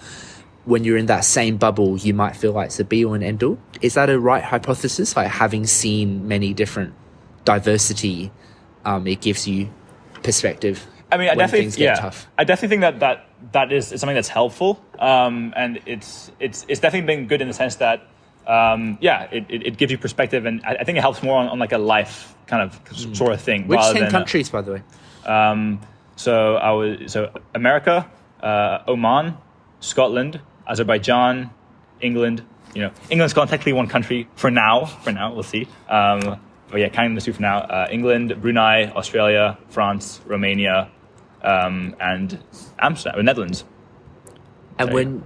when 0.66 0.84
you're 0.84 0.98
in 0.98 1.06
that 1.08 1.26
same 1.26 1.58
bubble, 1.58 1.98
you 1.98 2.14
might 2.14 2.36
feel 2.36 2.52
like 2.52 2.68
it's 2.68 2.80
a 2.80 2.86
be 2.86 3.04
all 3.06 3.14
and 3.14 3.24
end 3.24 3.44
all. 3.44 3.58
Is 3.82 3.94
that 3.96 4.10
a 4.10 4.20
right 4.20 4.44
hypothesis? 4.44 5.16
Like 5.16 5.28
having 5.28 5.66
seen 5.66 6.28
many 6.28 6.54
different 6.54 6.94
diversity, 7.48 8.30
um, 8.84 9.08
it 9.08 9.22
gives 9.22 9.48
you 9.48 9.70
perspective. 10.22 10.86
I 11.12 11.18
mean, 11.18 11.30
I 11.30 11.36
definitely, 11.36 11.82
yeah, 11.82 11.96
tough. 11.96 12.28
I 12.38 12.44
definitely 12.44 12.68
think 12.68 12.82
that 12.82 13.00
that 13.00 13.30
that 13.54 13.72
is, 13.72 13.94
is 13.94 14.02
something 14.02 14.16
that's 14.16 14.28
helpful, 14.28 14.84
um, 15.00 15.54
and 15.56 15.80
it's 15.86 16.32
it's 16.40 16.66
it's 16.68 16.82
definitely 16.82 17.08
been 17.08 17.28
good 17.28 17.42
in 17.42 17.48
the 17.48 17.54
sense 17.54 17.76
that, 17.78 18.02
um, 18.46 18.98
yeah, 19.00 19.30
it, 19.32 19.46
it, 19.48 19.66
it 19.68 19.78
gives 19.78 19.92
you 19.94 19.98
perspective, 19.98 20.46
and 20.46 20.62
I, 20.66 20.76
I 20.76 20.84
think 20.84 20.98
it 20.98 21.02
helps 21.02 21.24
more 21.24 21.40
on, 21.40 21.48
on 21.48 21.60
like 21.60 21.72
a 21.72 21.78
life 21.78 22.36
kind 22.48 22.62
of 22.62 22.80
s- 22.92 23.08
sort 23.18 23.32
of 23.32 23.40
thing. 23.42 23.68
Which 23.68 23.80
10 23.80 23.94
than, 23.94 24.04
uh, 24.04 24.12
countries, 24.12 24.50
by 24.50 24.62
the 24.62 24.74
way? 24.74 24.82
Um, 25.26 25.80
so 26.18 26.56
I 26.58 26.72
was 26.72 27.12
so 27.14 27.32
America, 27.56 28.06
uh, 28.44 28.80
Oman, 28.90 29.38
Scotland, 29.80 30.42
Azerbaijan, 30.68 31.50
England. 32.02 32.44
You 32.76 32.82
know, 32.84 32.92
England's 33.10 33.34
gone 33.34 33.48
technically 33.48 33.74
one 33.74 33.88
country 33.88 34.28
for 34.36 34.52
now. 34.52 34.86
For 34.86 35.12
now, 35.14 35.34
we'll 35.34 35.44
see. 35.44 35.68
Um, 35.88 36.38
but 36.70 36.80
yeah, 36.80 36.90
counting 36.90 37.16
the 37.16 37.22
two 37.22 37.34
for 37.34 37.42
now: 37.42 37.60
uh, 37.60 37.88
England, 37.92 38.42
Brunei, 38.42 38.92
Australia, 38.92 39.58
France, 39.70 40.22
Romania, 40.26 40.90
um, 41.42 41.96
and 42.00 42.42
Amsterdam, 42.80 43.18
the 43.18 43.24
Netherlands. 43.24 43.64
And 44.80 44.90
Sorry. 44.90 45.06
when 45.06 45.24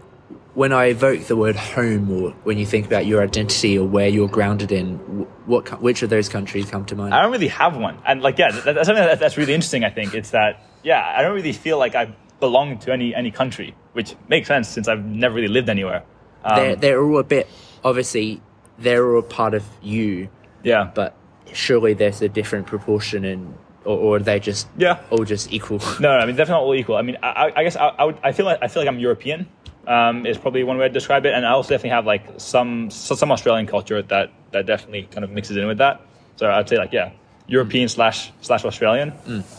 when 0.54 0.74
I 0.74 0.86
evoke 0.86 1.24
the 1.24 1.36
word 1.36 1.56
home, 1.56 2.12
or 2.12 2.32
when 2.44 2.58
you 2.58 2.66
think 2.66 2.86
about 2.86 3.06
your 3.06 3.24
identity 3.24 3.78
or 3.78 3.88
where 3.88 4.08
you're 4.08 4.28
grounded 4.28 4.72
in, 4.72 4.98
what 5.46 5.82
which 5.82 6.04
of 6.04 6.10
those 6.10 6.30
countries 6.30 6.70
come 6.70 6.86
to 6.86 6.96
mind? 6.96 7.14
I 7.14 7.22
don't 7.22 7.32
really 7.32 7.48
have 7.50 7.78
one, 7.78 7.98
and 8.06 8.22
like 8.22 8.38
yeah, 8.38 8.52
that, 8.52 8.76
that's 8.76 8.88
something 8.88 9.04
that, 9.04 9.20
that's 9.20 9.38
really 9.38 9.54
interesting. 9.54 9.84
I 9.84 9.90
think 9.90 10.14
it's 10.14 10.32
that 10.32 10.64
yeah, 10.84 11.14
I 11.16 11.22
don't 11.22 11.34
really 11.34 11.54
feel 11.54 11.78
like 11.78 11.96
I 11.96 12.14
belong 12.40 12.80
to 12.80 12.92
any 12.92 13.16
any 13.16 13.32
country, 13.32 13.76
which 13.94 14.16
makes 14.28 14.48
sense 14.48 14.68
since 14.68 14.88
I've 14.88 15.04
never 15.04 15.36
really 15.36 15.48
lived 15.48 15.70
anywhere. 15.70 16.04
Um, 16.44 16.56
they're 16.56 16.76
they're 16.76 17.04
all 17.04 17.20
a 17.20 17.24
bit 17.24 17.48
obviously 17.84 18.42
they're 18.78 19.10
all 19.10 19.20
a 19.20 19.24
part 19.24 19.54
of 19.54 19.64
you, 19.82 20.30
yeah, 20.64 20.92
but 20.94 21.16
surely 21.54 21.94
there's 21.94 22.22
a 22.22 22.30
different 22.30 22.68
proportion 22.68 23.24
in, 23.26 23.54
or, 23.86 23.98
or 23.98 24.16
are 24.18 24.20
they 24.20 24.40
just 24.40 24.68
Yeah. 24.78 25.00
all 25.10 25.24
just 25.26 25.52
equal? 25.52 25.80
No, 26.00 26.18
no, 26.18 26.18
I 26.18 26.26
mean 26.26 26.36
definitely 26.36 26.62
not 26.62 26.64
all 26.68 26.76
equal. 26.76 26.96
I 26.98 27.02
mean, 27.02 27.18
I, 27.24 27.52
I- 27.56 27.64
guess 27.64 27.76
I, 27.76 27.88
I 27.88 28.06
would. 28.06 28.18
I 28.24 28.32
feel 28.32 28.46
like 28.46 28.60
I 28.62 28.68
feel 28.68 28.82
like 28.84 28.90
I'm 28.90 29.00
European. 29.00 29.48
Um, 29.88 30.28
is 30.28 30.38
probably 30.38 30.64
one 30.64 30.78
way 30.78 30.88
to 30.88 30.94
describe 30.94 31.26
it, 31.26 31.34
and 31.34 31.44
I 31.44 31.52
also 31.52 31.70
definitely 31.70 31.90
have 31.90 32.06
like 32.06 32.24
some 32.38 32.92
so- 32.92 33.16
some 33.16 33.32
Australian 33.32 33.66
culture 33.68 34.02
that 34.04 34.32
that 34.52 34.66
definitely 34.68 35.04
kind 35.12 35.24
of 35.24 35.32
mixes 35.32 35.58
in 35.58 35.66
with 35.68 35.80
that. 35.80 36.02
So 36.36 36.50
I'd 36.52 36.70
say 36.70 36.78
like 36.78 36.92
yeah, 36.94 37.12
European 37.48 37.90
slash 37.90 38.32
slash 38.42 38.64
Australian. 38.64 39.14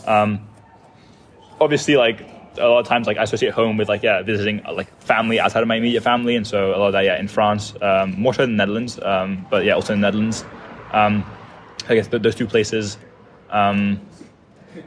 Um, 0.07 0.47
obviously, 1.59 1.95
like 1.97 2.21
a 2.57 2.67
lot 2.67 2.79
of 2.79 2.87
times, 2.87 3.07
like 3.07 3.17
I 3.17 3.23
associate 3.23 3.53
home 3.53 3.75
with 3.77 3.89
like 3.89 4.03
yeah, 4.03 4.21
visiting 4.21 4.61
like 4.71 4.87
family 5.01 5.39
outside 5.41 5.61
of 5.61 5.67
my 5.67 5.75
immediate 5.75 6.01
family, 6.03 6.35
and 6.35 6.47
so 6.47 6.73
a 6.73 6.77
lot 6.77 6.87
of 6.87 6.93
that 6.93 7.03
yeah 7.03 7.19
in 7.19 7.27
France, 7.27 7.73
um, 7.81 8.15
more 8.19 8.33
so 8.33 8.43
in 8.43 8.51
the 8.51 8.55
Netherlands, 8.57 8.99
um, 9.03 9.45
but 9.49 9.65
yeah, 9.65 9.73
also 9.73 9.93
in 9.93 9.99
the 10.01 10.07
Netherlands. 10.07 10.45
Um, 10.93 11.25
I 11.87 11.95
guess 11.95 12.07
those 12.07 12.35
two 12.35 12.47
places. 12.47 12.97
Um, 13.49 14.01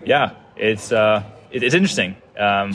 yeah, 0.05 0.33
it's 0.57 0.93
uh, 0.93 1.23
it, 1.51 1.63
it's 1.63 1.75
interesting. 1.75 2.17
Um, 2.39 2.75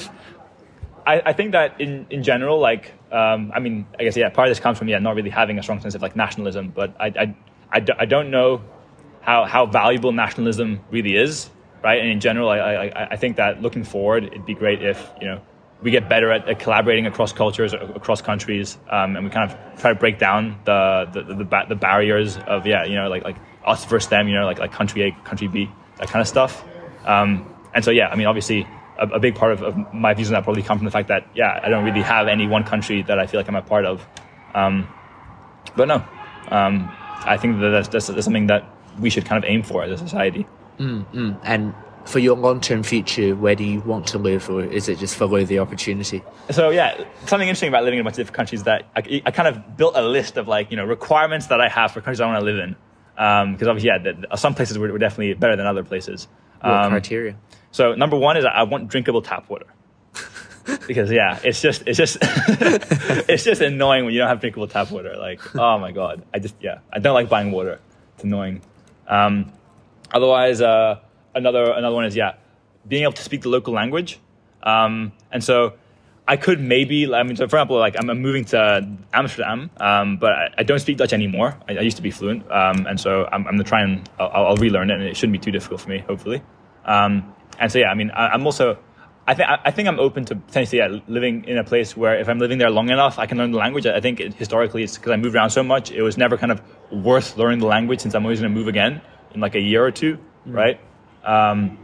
I, 1.06 1.22
I 1.26 1.34
think 1.34 1.54
that 1.54 1.82
in, 1.82 2.06
in 2.10 2.24
general, 2.24 2.60
like, 2.60 2.94
um, 3.12 3.52
I 3.56 3.60
mean, 3.60 3.86
I 4.00 4.04
guess 4.04 4.16
yeah, 4.16 4.30
part 4.30 4.48
of 4.48 4.52
this 4.52 4.60
comes 4.60 4.78
from 4.78 4.88
yeah, 4.88 5.00
not 5.00 5.16
really 5.16 5.30
having 5.30 5.58
a 5.60 5.64
strong 5.64 5.80
sense 5.82 5.96
of 5.96 6.02
like 6.02 6.16
nationalism. 6.16 6.70
But 6.70 6.96
I, 7.00 7.08
I, 7.08 7.36
I, 7.72 7.80
do- 7.80 7.94
I 7.98 8.06
don't 8.06 8.30
know 8.32 8.62
how 9.22 9.46
how 9.46 9.66
valuable 9.66 10.12
nationalism 10.12 10.80
really 10.92 11.16
is, 11.16 11.50
right? 11.84 12.00
And 12.00 12.10
in 12.10 12.20
general, 12.20 12.50
I, 12.50 12.58
I, 12.60 13.08
I 13.12 13.16
think 13.16 13.38
that 13.38 13.62
looking 13.62 13.84
forward, 13.84 14.26
it'd 14.26 14.46
be 14.46 14.54
great 14.56 14.84
if 14.84 15.10
you 15.20 15.28
know 15.28 15.42
we 15.82 15.90
get 15.90 16.08
better 16.08 16.32
at, 16.32 16.48
at 16.48 16.60
collaborating 16.60 17.08
across 17.08 17.34
cultures, 17.34 17.74
across 17.74 18.22
countries, 18.22 18.78
um, 18.92 19.16
and 19.16 19.26
we 19.26 19.32
kind 19.32 19.52
of 19.52 19.80
try 19.82 19.92
to 19.92 20.00
break 20.00 20.20
down 20.20 20.60
the 20.66 21.10
the, 21.12 21.24
the, 21.24 21.34
the, 21.36 21.46
ba- 21.46 21.66
the 21.68 21.76
barriers 21.76 22.38
of 22.38 22.68
yeah, 22.68 22.86
you 22.86 22.96
know, 22.96 23.10
like 23.10 23.24
like 23.24 23.38
us 23.66 23.86
versus 23.86 24.10
them, 24.10 24.28
you 24.28 24.36
know, 24.36 24.46
like 24.46 24.60
like 24.60 24.72
country 24.72 25.04
A, 25.04 25.12
country 25.24 25.48
B, 25.48 25.70
that 25.98 26.10
kind 26.10 26.22
of 26.22 26.28
stuff. 26.28 26.64
Um, 27.06 27.48
and 27.74 27.84
so 27.84 27.92
yeah, 27.92 28.10
I 28.10 28.16
mean, 28.16 28.28
obviously. 28.28 28.68
A, 29.00 29.08
a 29.08 29.20
big 29.20 29.34
part 29.34 29.54
of, 29.54 29.64
of 29.64 29.94
my 29.94 30.14
views 30.14 30.28
on 30.28 30.34
that 30.34 30.44
probably 30.44 30.62
come 30.62 30.78
from 30.78 30.86
the 30.86 30.92
fact 30.92 31.08
that 31.08 31.26
yeah, 31.34 31.60
I 31.64 31.70
don't 31.70 31.84
really 31.84 32.04
have 32.04 32.28
any 32.28 32.46
one 32.46 32.64
country 32.64 33.02
that 33.04 33.18
I 33.18 33.26
feel 33.26 33.40
like 33.40 33.48
I'm 33.48 33.56
a 33.56 33.62
part 33.64 33.86
of. 33.86 34.06
Um, 34.54 34.88
but 35.76 35.88
no, 35.88 36.06
um, 36.50 36.92
I 37.26 37.38
think 37.38 37.60
that 37.62 37.70
that's, 37.70 37.88
that's, 37.88 38.08
that's 38.08 38.26
something 38.26 38.48
that 38.48 38.70
we 39.00 39.10
should 39.10 39.26
kind 39.26 39.44
of 39.44 39.50
aim 39.50 39.64
for 39.64 39.84
as 39.84 39.92
a 39.92 39.98
society. 39.98 40.46
and 41.44 41.74
for 42.06 42.20
your 42.20 42.36
long 42.36 42.60
term 42.60 42.84
future, 42.84 43.36
where 43.36 43.56
do 43.56 43.64
you 43.64 43.82
want 43.82 44.08
to 44.08 44.18
live, 44.18 44.50
or 44.50 44.64
is 44.64 44.90
it 44.90 44.98
just 44.98 45.16
follow 45.16 45.44
the 45.44 45.60
opportunity? 45.60 46.24
So 46.50 46.70
yeah, 46.70 46.98
something 47.26 47.48
interesting 47.48 47.70
about 47.70 47.84
living 47.84 48.00
in 48.00 48.02
a 48.02 48.04
bunch 48.04 48.14
of 48.14 48.18
different 48.18 48.36
countries 48.36 48.64
that 48.64 48.88
I, 48.96 49.22
I 49.26 49.32
kind 49.32 49.48
of 49.48 49.78
built 49.78 49.96
a 49.96 50.02
list 50.02 50.38
of 50.38 50.48
like 50.48 50.72
you 50.72 50.78
know 50.78 50.86
requirements 50.86 51.48
that 51.48 51.62
I 51.62 51.70
have 51.70 51.92
for 51.92 52.02
countries 52.02 52.22
I 52.22 52.26
want 52.26 52.40
to 52.40 52.46
live 52.46 52.58
in. 52.58 52.76
Because 53.16 53.68
obviously, 53.68 53.88
yeah, 53.88 53.98
the, 53.98 54.38
some 54.38 54.56
places 54.56 54.78
were, 54.78 54.92
were 54.92 55.00
definitely 55.00 55.34
better 55.34 55.56
than 55.56 55.68
other 55.68 55.84
places. 55.84 56.28
Um, 56.62 56.92
criteria? 56.92 57.36
So 57.72 57.96
number 57.96 58.18
one 58.18 58.38
is 58.38 58.46
I 58.46 58.64
want 58.64 58.90
drinkable 58.90 59.22
tap 59.22 59.50
water. 59.50 59.68
because 60.88 61.12
yeah, 61.12 61.40
it's 61.44 61.62
just 61.62 61.84
it's 61.88 61.98
just 61.98 62.18
it's 62.22 63.44
just 63.44 63.62
annoying 63.62 64.06
when 64.06 64.14
you 64.14 64.20
don't 64.20 64.28
have 64.28 64.40
drinkable 64.40 64.68
tap 64.68 64.92
water. 64.92 65.16
Like 65.18 65.56
oh 65.56 65.80
my 65.80 65.92
god, 65.92 66.24
I 66.34 66.40
just 66.40 66.56
yeah, 66.62 66.80
I 66.92 67.00
don't 67.00 67.14
like 67.14 67.30
buying 67.30 67.52
water. 67.52 67.80
It's 68.16 68.24
annoying. 68.24 68.62
Um, 69.08 69.52
otherwise, 70.12 70.62
uh, 70.62 71.00
another 71.34 71.72
another 71.72 71.96
one 71.96 72.06
is 72.06 72.16
yeah, 72.16 72.34
being 72.88 73.04
able 73.04 73.14
to 73.14 73.24
speak 73.24 73.42
the 73.42 73.50
local 73.50 73.74
language. 73.74 74.20
Um, 74.64 75.14
and 75.32 75.44
so 75.44 75.74
I 76.32 76.38
could 76.38 76.62
maybe 76.62 77.14
I 77.14 77.24
mean, 77.24 77.36
so 77.36 77.46
for 77.50 77.58
example, 77.58 77.78
like 77.78 77.98
I'm, 78.00 78.08
moving 78.22 78.46
to 78.46 78.88
Amsterdam, 79.12 79.70
um, 79.82 80.16
but 80.16 80.32
I, 80.32 80.48
I 80.60 80.64
don't 80.64 80.80
speak 80.80 80.96
Dutch 80.96 81.12
anymore. 81.12 81.58
I, 81.68 81.76
I 81.76 81.82
used 81.82 81.98
to 81.98 82.02
be 82.02 82.10
fluent, 82.10 82.50
um, 82.50 82.88
and 82.88 82.98
so 82.98 83.26
I'm, 83.26 83.46
I'm 83.48 83.56
gonna 83.56 83.66
try 83.66 83.82
and 83.82 84.10
I'll, 84.18 84.46
I'll 84.48 84.56
relearn 84.56 84.92
it, 84.92 84.94
and 84.94 85.04
it 85.04 85.18
shouldn't 85.18 85.34
be 85.34 85.40
too 85.40 85.52
difficult 85.52 85.82
for 85.82 85.90
me, 85.90 85.98
hopefully. 85.98 86.42
Um, 86.86 87.36
and 87.60 87.70
so 87.70 87.80
yeah, 87.80 87.92
I 87.92 87.96
mean, 87.96 88.12
I, 88.12 88.30
I'm 88.30 88.46
also 88.46 88.78
I 89.28 89.34
think 89.34 89.50
I 89.50 89.72
think 89.72 89.90
I'm 89.90 90.00
open 90.00 90.24
to 90.24 90.36
potentially 90.38 90.78
yeah, 90.78 91.00
living 91.10 91.44
in 91.44 91.58
a 91.58 91.66
place 91.66 91.98
where 91.98 92.18
if 92.18 92.30
I'm 92.30 92.40
living 92.40 92.60
there 92.60 92.70
long 92.70 92.90
enough, 92.90 93.20
I 93.20 93.26
can 93.26 93.38
learn 93.38 93.52
the 93.52 93.58
language. 93.58 93.86
I 93.86 94.00
think 94.00 94.22
it, 94.22 94.34
historically, 94.34 94.84
it's 94.84 94.98
because 94.98 95.12
I 95.12 95.18
moved 95.18 95.36
around 95.36 95.50
so 95.50 95.64
much. 95.64 95.92
It 95.92 96.02
was 96.02 96.18
never 96.18 96.38
kind 96.38 96.54
of 96.54 96.62
worth 96.92 97.36
learning 97.36 97.60
the 97.60 97.68
language 97.68 98.00
since 98.00 98.16
I'm 98.16 98.24
always 98.24 98.40
going 98.40 98.54
to 98.54 98.58
move 98.58 98.70
again 98.70 99.02
in 99.34 99.42
like 99.42 99.56
a 99.56 99.60
year 99.60 99.86
or 99.86 99.92
two, 99.92 100.18
right? 100.46 100.80
Um, 101.26 101.78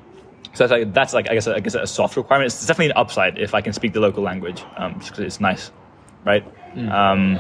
so 0.58 0.66
that's 0.66 0.72
like 0.72 0.94
that's 0.94 1.14
like 1.14 1.30
I 1.30 1.36
guess 1.36 1.48
I 1.48 1.60
guess 1.60 1.76
a 1.76 1.86
soft 1.86 2.18
requirement. 2.18 2.48
It's 2.48 2.66
definitely 2.66 2.88
an 2.88 2.98
upside 2.98 3.38
if 3.38 3.54
I 3.54 3.62
can 3.62 3.74
speak 3.74 3.94
the 3.94 4.00
local 4.00 4.24
language, 4.24 4.64
um, 4.76 4.96
just 4.96 5.12
because 5.12 5.24
it's 5.24 5.40
nice, 5.40 5.72
right? 6.26 6.44
Um, 6.76 7.38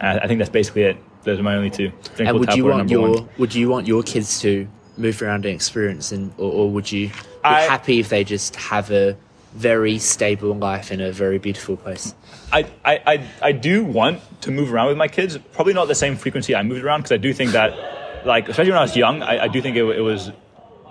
I, 0.00 0.18
I 0.18 0.26
think 0.26 0.38
that's 0.38 0.50
basically 0.50 0.82
it. 0.82 0.96
Those 1.22 1.38
are 1.38 1.44
my 1.44 1.54
only 1.54 1.70
two. 1.70 1.92
And 2.18 2.40
would 2.40 2.54
you 2.54 2.64
want 2.64 2.90
your 2.90 3.10
one. 3.10 3.28
would 3.38 3.54
you 3.54 3.68
want 3.68 3.86
your 3.86 4.02
kids 4.02 4.40
to 4.40 4.66
move 4.96 5.22
around 5.22 5.46
and 5.46 5.54
experience, 5.54 6.10
and 6.10 6.32
or, 6.38 6.50
or 6.52 6.70
would 6.72 6.90
you 6.90 7.08
be 7.08 7.14
I- 7.44 7.62
happy 7.62 8.00
if 8.00 8.08
they 8.08 8.24
just 8.24 8.56
have 8.56 8.90
a 8.90 9.16
very 9.54 9.98
stable 9.98 10.52
life 10.54 10.90
in 10.90 11.00
a 11.00 11.12
very 11.12 11.38
beautiful 11.38 11.76
place? 11.76 12.16
I, 12.52 12.66
I, 12.84 13.00
I, 13.06 13.26
I 13.42 13.52
do 13.52 13.84
want 13.84 14.20
to 14.40 14.50
move 14.50 14.72
around 14.72 14.88
with 14.88 14.96
my 14.96 15.06
kids. 15.06 15.38
Probably 15.52 15.72
not 15.72 15.86
the 15.86 15.94
same 15.94 16.16
frequency 16.16 16.56
I 16.56 16.64
moved 16.64 16.82
around 16.84 17.02
because 17.02 17.12
I 17.12 17.16
do 17.18 17.32
think 17.32 17.52
that, 17.52 18.26
like, 18.26 18.48
especially 18.48 18.72
when 18.72 18.78
I 18.78 18.82
was 18.82 18.96
young, 18.96 19.22
I, 19.22 19.44
I 19.44 19.48
do 19.48 19.62
think 19.62 19.76
it, 19.76 19.84
it 19.84 20.00
was 20.00 20.32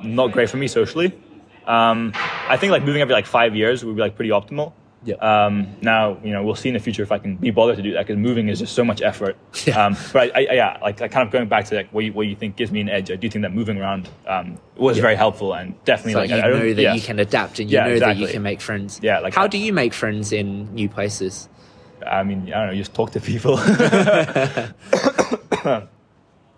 not 0.02 0.32
great 0.32 0.50
for 0.50 0.56
me 0.56 0.70
socially. 0.70 1.14
Um, 1.68 2.12
I 2.16 2.58
think 2.58 2.72
like 2.72 2.84
moving 2.84 3.02
every 3.02 3.14
like 3.14 3.26
five 3.26 3.56
years 3.56 3.84
would 3.86 3.96
be 3.96 4.02
like 4.02 4.16
pretty 4.16 4.32
optimal. 4.32 4.74
Yeah. 5.06 5.16
Um, 5.16 5.78
now 5.82 6.18
you 6.26 6.34
know 6.34 6.44
we'll 6.44 6.56
see 6.56 6.68
in 6.68 6.74
the 6.74 6.80
future 6.82 7.04
if 7.04 7.12
I 7.14 7.20
can 7.20 7.38
be 7.38 7.52
bothered 7.52 7.78
to 7.78 7.82
do 7.84 7.94
that 7.94 8.06
because 8.06 8.20
moving 8.20 8.50
is 8.50 8.60
just 8.60 8.74
so 8.76 8.84
much 8.84 9.02
effort. 9.02 9.38
Yeah. 9.66 9.86
Um, 9.86 9.96
but 10.12 10.36
I, 10.36 10.46
I, 10.46 10.54
yeah, 10.56 10.78
like, 10.82 10.98
kind 10.98 11.26
of 11.26 11.32
going 11.32 11.48
back 11.48 11.64
to 11.66 11.76
like 11.76 11.90
what 11.94 12.04
you, 12.04 12.12
what 12.12 12.28
you 12.28 12.36
think 12.36 12.58
gives 12.58 12.70
me 12.70 12.82
an 12.82 12.90
edge. 12.90 13.10
I 13.10 13.16
do 13.16 13.30
think 13.30 13.44
that 13.44 13.54
moving 13.54 13.78
around 13.78 14.10
um, 14.28 14.58
was 14.76 14.98
Yeah. 14.98 15.04
very 15.04 15.16
helpful 15.16 15.54
and 15.54 15.74
definitely 15.86 16.12
It's 16.14 16.18
like, 16.18 16.30
like, 16.32 16.38
you 16.40 16.44
I, 16.44 16.48
I 16.48 16.50
don't, 16.50 16.60
know 16.68 16.74
that 16.74 16.82
yeah. 16.82 16.94
you 16.96 17.02
can 17.02 17.18
adapt 17.20 17.60
and 17.60 17.72
you 17.72 17.78
Yeah, 17.78 17.88
know 17.88 18.00
that 18.00 18.18
you 18.18 18.28
can 18.28 18.44
make 18.44 18.60
friends. 18.60 19.00
Yeah, 19.02 19.20
like 19.20 19.34
how 19.34 19.44
that. 19.44 19.52
do 19.52 19.58
you 19.58 19.72
make 19.72 19.94
friends 19.94 20.34
in 20.34 20.74
new 20.74 20.90
places? 20.90 21.48
I 22.06 22.24
mean, 22.24 22.52
I 22.54 22.58
don't 22.58 22.68
know, 22.68 22.74
you 22.74 22.80
just 22.80 22.94
talk 22.94 23.12
to 23.12 23.22
people. 23.22 23.56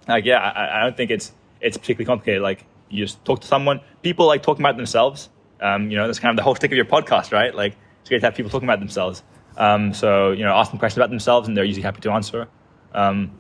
like, 0.08 0.26
yeah, 0.26 0.40
I, 0.40 0.80
I 0.80 0.84
don't 0.84 0.98
think 0.98 1.12
it's 1.12 1.32
it's 1.60 1.78
particularly 1.78 2.06
complicated. 2.06 2.42
Like, 2.42 2.66
you 2.92 3.06
just 3.06 3.24
talk 3.26 3.42
to 3.42 3.48
someone. 3.48 3.82
People 4.02 4.28
like 4.28 4.44
talking 4.44 4.62
about 4.64 4.78
themselves. 4.78 5.30
Um, 5.62 5.92
you 5.92 5.98
know, 5.98 6.08
that's 6.08 6.20
kind 6.20 6.32
of 6.32 6.38
the 6.38 6.44
whole 6.44 6.56
stick 6.56 6.72
of 6.72 6.76
your 6.76 6.86
podcast, 6.86 7.32
right? 7.32 7.54
Like, 7.54 7.76
it's 8.02 8.10
great 8.10 8.20
to 8.20 8.26
have 8.28 8.36
people 8.36 8.50
talking 8.50 8.68
about 8.68 8.80
themselves. 8.80 9.24
Um, 9.58 9.94
so, 9.94 10.32
you 10.32 10.44
know, 10.44 10.54
ask 10.54 10.72
them 10.72 10.80
questions 10.80 10.98
about 10.98 11.10
themselves, 11.10 11.48
and 11.48 11.56
they're 11.56 11.64
usually 11.64 11.84
happy 11.84 12.02
to 12.02 12.12
answer. 12.12 12.48
Um, 12.94 13.32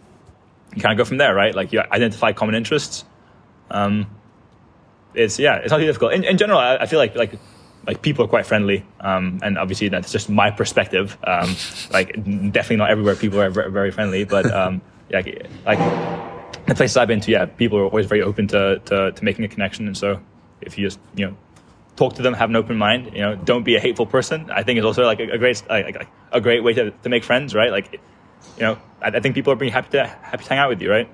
you 0.75 0.81
kind 0.81 0.93
of 0.93 0.97
go 0.97 1.07
from 1.07 1.17
there, 1.17 1.33
right? 1.33 1.53
Like, 1.53 1.73
you 1.73 1.81
identify 1.81 2.31
common 2.31 2.55
interests. 2.55 3.05
Um, 3.69 4.07
it's 5.13 5.39
yeah, 5.39 5.55
it's 5.57 5.71
not 5.71 5.77
too 5.77 5.85
difficult. 5.85 6.13
In, 6.13 6.23
in 6.23 6.37
general, 6.37 6.59
I, 6.59 6.77
I 6.77 6.85
feel 6.85 6.99
like 6.99 7.15
like 7.15 7.33
like 7.85 8.01
people 8.01 8.23
are 8.25 8.27
quite 8.27 8.45
friendly, 8.45 8.85
um, 8.99 9.39
and 9.43 9.57
obviously 9.57 9.89
that's 9.89 10.11
just 10.11 10.29
my 10.29 10.51
perspective. 10.51 11.17
Um, 11.23 11.55
like 11.91 12.13
definitely 12.15 12.77
not 12.77 12.91
everywhere 12.91 13.15
people 13.15 13.41
are 13.41 13.49
very, 13.49 13.91
friendly, 13.91 14.23
but 14.23 14.45
yeah, 14.45 15.21
like 15.65 16.40
the 16.67 16.75
places 16.75 16.97
I've 16.97 17.07
been 17.07 17.21
to, 17.21 17.31
yeah, 17.31 17.45
people 17.45 17.77
are 17.77 17.85
always 17.85 18.05
very 18.05 18.21
open 18.21 18.47
to, 18.49 18.79
to 18.85 19.11
to 19.11 19.23
making 19.23 19.45
a 19.45 19.47
connection, 19.47 19.87
and 19.87 19.97
so 19.97 20.19
if 20.61 20.77
you 20.77 20.85
just 20.85 20.99
you 21.15 21.27
know 21.27 21.37
talk 21.95 22.15
to 22.15 22.21
them, 22.21 22.33
have 22.33 22.49
an 22.49 22.55
open 22.55 22.77
mind. 22.77 23.11
You 23.13 23.21
know, 23.21 23.35
don't 23.35 23.63
be 23.63 23.75
a 23.75 23.79
hateful 23.79 24.05
person. 24.05 24.49
I 24.51 24.63
think 24.63 24.79
is 24.79 24.85
also 24.85 25.05
like 25.05 25.19
a, 25.19 25.29
a 25.31 25.37
great 25.37 25.61
like, 25.69 25.95
like, 25.95 26.09
a 26.31 26.41
great 26.41 26.63
way 26.63 26.73
to, 26.73 26.91
to 26.91 27.09
make 27.09 27.23
friends, 27.23 27.53
right? 27.53 27.71
Like, 27.71 27.93
you 27.93 28.63
know, 28.63 28.77
I, 29.01 29.07
I 29.07 29.19
think 29.19 29.35
people 29.35 29.53
are 29.53 29.55
being 29.55 29.71
happy 29.71 29.89
to 29.91 30.07
happy 30.07 30.43
to 30.43 30.49
hang 30.49 30.59
out 30.59 30.69
with 30.69 30.81
you, 30.81 30.91
right? 30.91 31.09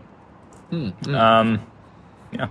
Um, 0.72 1.62
yeah. 2.32 2.50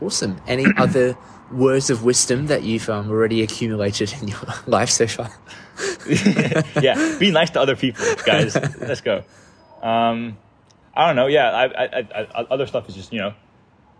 Awesome. 0.00 0.40
Any 0.46 0.66
other 0.76 1.16
words 1.50 1.90
of 1.90 2.04
wisdom 2.04 2.46
that 2.46 2.62
you've 2.62 2.88
um, 2.88 3.10
already 3.10 3.42
accumulated 3.42 4.12
in 4.20 4.28
your 4.28 4.40
life 4.66 4.90
so 4.90 5.06
far? 5.06 5.30
yeah, 6.82 7.16
be 7.18 7.30
nice 7.30 7.50
to 7.50 7.60
other 7.60 7.76
people, 7.76 8.04
guys. 8.24 8.54
Let's 8.80 9.00
go. 9.00 9.24
Um, 9.82 10.38
I 10.96 11.06
don't 11.06 11.16
know. 11.16 11.26
Yeah, 11.26 11.50
I, 11.50 11.84
I, 11.84 12.28
I, 12.34 12.46
other 12.50 12.66
stuff 12.66 12.88
is 12.88 12.94
just 12.94 13.12
you 13.12 13.20
know, 13.20 13.34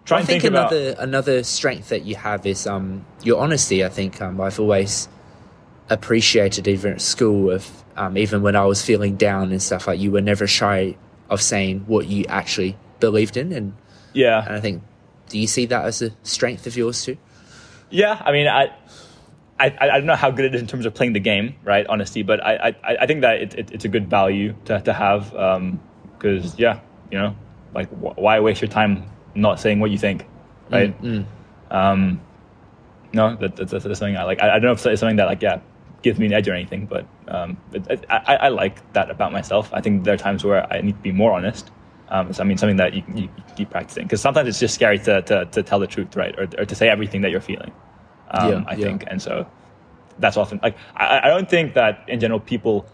try 0.04 0.18
I 0.18 0.22
think, 0.22 0.42
think, 0.42 0.54
about. 0.54 0.72
another 0.72 0.96
another 0.98 1.42
strength 1.44 1.90
that 1.90 2.04
you 2.04 2.16
have 2.16 2.46
is 2.46 2.66
um, 2.66 3.04
your 3.22 3.40
honesty. 3.40 3.84
I 3.84 3.88
think 3.88 4.20
um, 4.22 4.40
I've 4.40 4.58
always 4.58 5.08
appreciated 5.90 6.66
even 6.66 6.94
at 6.94 7.00
school 7.00 7.50
of 7.50 7.70
um, 7.96 8.16
even 8.16 8.42
when 8.42 8.56
I 8.56 8.64
was 8.64 8.84
feeling 8.84 9.16
down 9.16 9.52
and 9.52 9.62
stuff 9.62 9.86
like 9.86 10.00
you 10.00 10.10
were 10.10 10.20
never 10.20 10.46
shy 10.46 10.96
of 11.28 11.42
saying 11.42 11.84
what 11.86 12.06
you 12.06 12.24
actually 12.28 12.76
believed 12.98 13.36
in 13.36 13.52
and 13.52 13.74
Yeah, 14.14 14.44
and 14.44 14.56
I 14.56 14.60
think 14.60 14.82
do 15.28 15.38
you 15.38 15.46
see 15.46 15.66
that 15.66 15.84
as 15.84 16.02
a 16.02 16.12
strength 16.22 16.66
of 16.66 16.76
yours 16.76 17.04
too? 17.04 17.18
Yeah, 17.90 18.20
I 18.24 18.32
mean, 18.32 18.48
I, 18.48 18.72
I, 19.58 19.66
I 19.80 19.86
don't 19.98 20.06
know 20.06 20.16
how 20.16 20.30
good 20.30 20.44
it 20.44 20.54
is 20.54 20.60
in 20.60 20.66
terms 20.66 20.86
of 20.86 20.94
playing 20.94 21.12
the 21.12 21.20
game, 21.20 21.54
right? 21.64 21.86
Honesty, 21.88 22.22
but 22.22 22.44
I, 22.44 22.74
I, 22.82 22.96
I 23.02 23.06
think 23.06 23.20
that 23.20 23.40
it, 23.40 23.54
it, 23.54 23.70
it's 23.72 23.84
a 23.84 23.88
good 23.88 24.08
value 24.10 24.54
to, 24.66 24.80
to 24.80 24.92
have 24.92 25.34
because, 26.18 26.58
yeah, 26.58 26.80
you 27.10 27.18
know, 27.18 27.36
like 27.74 27.88
wh- 27.90 28.18
why 28.18 28.40
waste 28.40 28.60
your 28.60 28.68
time 28.70 29.04
not 29.34 29.60
saying 29.60 29.80
what 29.80 29.90
you 29.90 29.98
think, 29.98 30.26
right? 30.70 30.94
Um, 31.70 32.20
no, 33.12 33.36
that, 33.36 33.56
that's, 33.56 33.72
that's 33.72 33.82
something 33.84 34.16
I 34.16 34.24
like. 34.24 34.42
I, 34.42 34.50
I 34.50 34.52
don't 34.54 34.62
know 34.62 34.72
if 34.72 34.86
it's 34.86 35.00
something 35.00 35.16
that 35.16 35.26
like 35.26 35.42
yeah 35.42 35.60
gives 36.02 36.18
me 36.18 36.26
an 36.26 36.32
edge 36.32 36.48
or 36.48 36.54
anything, 36.54 36.86
but 36.86 37.06
um, 37.28 37.56
it, 37.72 37.86
it, 37.90 38.04
I, 38.10 38.36
I 38.42 38.48
like 38.48 38.92
that 38.92 39.10
about 39.10 39.32
myself. 39.32 39.70
I 39.72 39.80
think 39.80 40.04
there 40.04 40.14
are 40.14 40.18
times 40.18 40.44
where 40.44 40.70
I 40.72 40.80
need 40.80 40.92
to 40.92 41.02
be 41.02 41.12
more 41.12 41.32
honest. 41.32 41.70
Um, 42.08 42.32
so 42.32 42.42
I 42.42 42.46
mean, 42.46 42.56
something 42.56 42.76
that 42.76 42.94
you, 42.94 43.02
you, 43.14 43.22
you 43.22 43.30
keep 43.56 43.70
practicing 43.70 44.04
because 44.04 44.20
sometimes 44.20 44.48
it's 44.48 44.60
just 44.60 44.74
scary 44.74 44.98
to, 45.00 45.22
to, 45.22 45.46
to 45.46 45.62
tell 45.62 45.80
the 45.80 45.88
truth, 45.88 46.14
right, 46.14 46.38
or, 46.38 46.46
or 46.58 46.64
to 46.64 46.74
say 46.74 46.88
everything 46.88 47.22
that 47.22 47.30
you're 47.32 47.40
feeling. 47.40 47.72
Um, 48.30 48.50
Yeah, 48.50 48.64
I 48.68 48.74
yeah. 48.76 48.84
think, 48.84 49.04
and 49.08 49.20
so 49.20 49.46
that's 50.18 50.36
often 50.36 50.60
like 50.62 50.76
I, 50.94 51.20
I 51.24 51.28
don't 51.28 51.50
think 51.50 51.74
that 51.74 52.04
in 52.08 52.20
general 52.20 52.40
people 52.40 52.86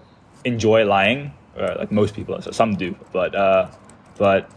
enjoy 0.44 0.84
lying, 0.86 1.32
or 1.56 1.74
like 1.78 1.92
most 1.92 2.14
people. 2.14 2.40
So 2.42 2.50
some 2.50 2.76
do, 2.76 2.94
but 3.12 3.34
uh, 3.34 3.70
but 4.18 4.50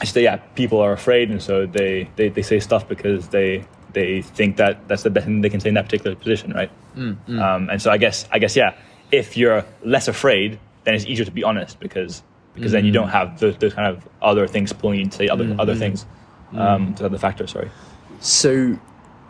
I 0.00 0.04
just 0.04 0.16
yeah, 0.16 0.36
people 0.54 0.80
are 0.80 0.92
afraid, 0.92 1.30
and 1.30 1.40
so 1.42 1.66
they, 1.66 2.10
they, 2.16 2.28
they 2.28 2.42
say 2.42 2.60
stuff 2.60 2.88
because 2.88 3.28
they 3.28 3.64
they 3.92 4.22
think 4.22 4.56
that 4.56 4.88
that's 4.88 5.04
the 5.04 5.10
best 5.10 5.26
thing 5.26 5.40
they 5.40 5.50
can 5.50 5.60
say 5.60 5.68
in 5.68 5.74
that 5.74 5.84
particular 5.84 6.16
position, 6.16 6.52
right? 6.52 6.70
Um, 7.40 7.70
and 7.70 7.80
so 7.80 7.90
I 7.90 7.96
guess 7.98 8.26
I 8.32 8.38
guess 8.38 8.56
yeah, 8.56 8.74
if 9.12 9.36
you're 9.36 9.64
less 9.84 10.08
afraid, 10.08 10.58
then 10.84 10.94
it's 10.94 11.04
easier 11.06 11.24
to 11.24 11.30
be 11.30 11.44
honest 11.44 11.78
because 11.80 12.22
because 12.54 12.72
then 12.72 12.84
you 12.84 12.92
don't 12.92 13.08
have 13.08 13.38
those, 13.40 13.56
those 13.58 13.74
kind 13.74 13.88
of 13.88 14.08
other 14.22 14.46
things 14.46 14.72
pulling 14.72 15.00
you 15.00 15.06
to 15.06 15.16
say 15.16 15.28
other 15.28 15.54
other 15.58 15.74
things, 15.74 16.06
um, 16.54 16.94
to 16.94 17.06
other 17.06 17.18
factors. 17.18 17.50
Sorry. 17.52 17.70
So, 18.20 18.78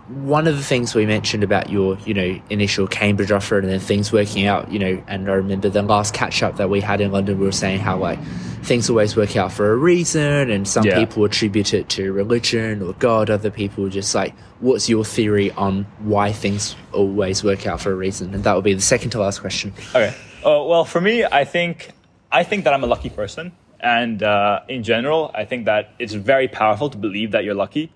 one 0.09 0.47
of 0.47 0.57
the 0.57 0.63
things 0.63 0.95
we 0.95 1.07
mentioned 1.07 1.43
about 1.43 1.71
your, 1.71 1.97
you 2.05 2.13
know, 2.15 2.41
initial 2.51 2.87
Cambridge 2.87 3.33
offer 3.33 3.59
and 3.59 3.69
then 3.69 3.81
things 3.81 4.13
working 4.13 4.47
out, 4.47 4.71
you 4.71 4.79
know, 4.79 5.03
and 5.09 5.31
I 5.31 5.35
remember 5.35 5.69
the 5.71 5.83
last 5.83 6.13
catch 6.13 6.43
up 6.43 6.57
that 6.57 6.69
we 6.69 6.81
had 6.81 7.01
in 7.01 7.11
London, 7.11 7.39
we 7.39 7.47
were 7.47 7.53
saying 7.53 7.81
how 7.81 7.97
like 7.97 8.19
things 8.63 8.89
always 8.91 9.17
work 9.17 9.37
out 9.37 9.53
for 9.53 9.73
a 9.73 9.77
reason, 9.77 10.51
and 10.51 10.67
some 10.69 10.85
Yeah. 10.85 10.99
people 10.99 11.25
attribute 11.25 11.73
it 11.75 11.89
to 11.91 12.13
religion 12.13 12.83
or 12.83 12.93
God, 12.95 13.31
other 13.31 13.51
people 13.51 13.89
just 13.89 14.15
like, 14.15 14.35
what's 14.61 14.89
your 14.89 15.05
theory 15.05 15.51
on 15.53 15.85
why 16.01 16.33
things 16.33 16.77
always 16.93 17.43
work 17.45 17.67
out 17.67 17.81
for 17.81 17.91
a 17.93 17.95
reason? 17.95 18.35
And 18.35 18.45
that 18.45 18.55
would 18.55 18.65
be 18.65 18.75
the 18.75 18.81
second 18.83 19.11
to 19.11 19.21
last 19.21 19.41
question. 19.41 19.73
Okay. 19.95 20.15
Oh 20.43 20.67
well, 20.69 20.85
for 20.85 21.01
me, 21.01 21.25
I 21.25 21.45
think 21.45 21.91
I 22.31 22.43
think 22.43 22.65
that 22.65 22.75
I'm 22.75 22.85
a 22.85 22.87
lucky 22.87 23.11
person, 23.11 23.53
and 23.81 24.23
uh, 24.23 24.61
in 24.69 24.83
general, 24.83 25.31
I 25.35 25.45
think 25.47 25.65
that 25.67 25.93
it's 25.99 26.13
very 26.13 26.49
powerful 26.49 26.91
to 26.91 26.99
believe 26.99 27.31
that 27.31 27.45
you're 27.45 27.55
lucky. 27.55 27.91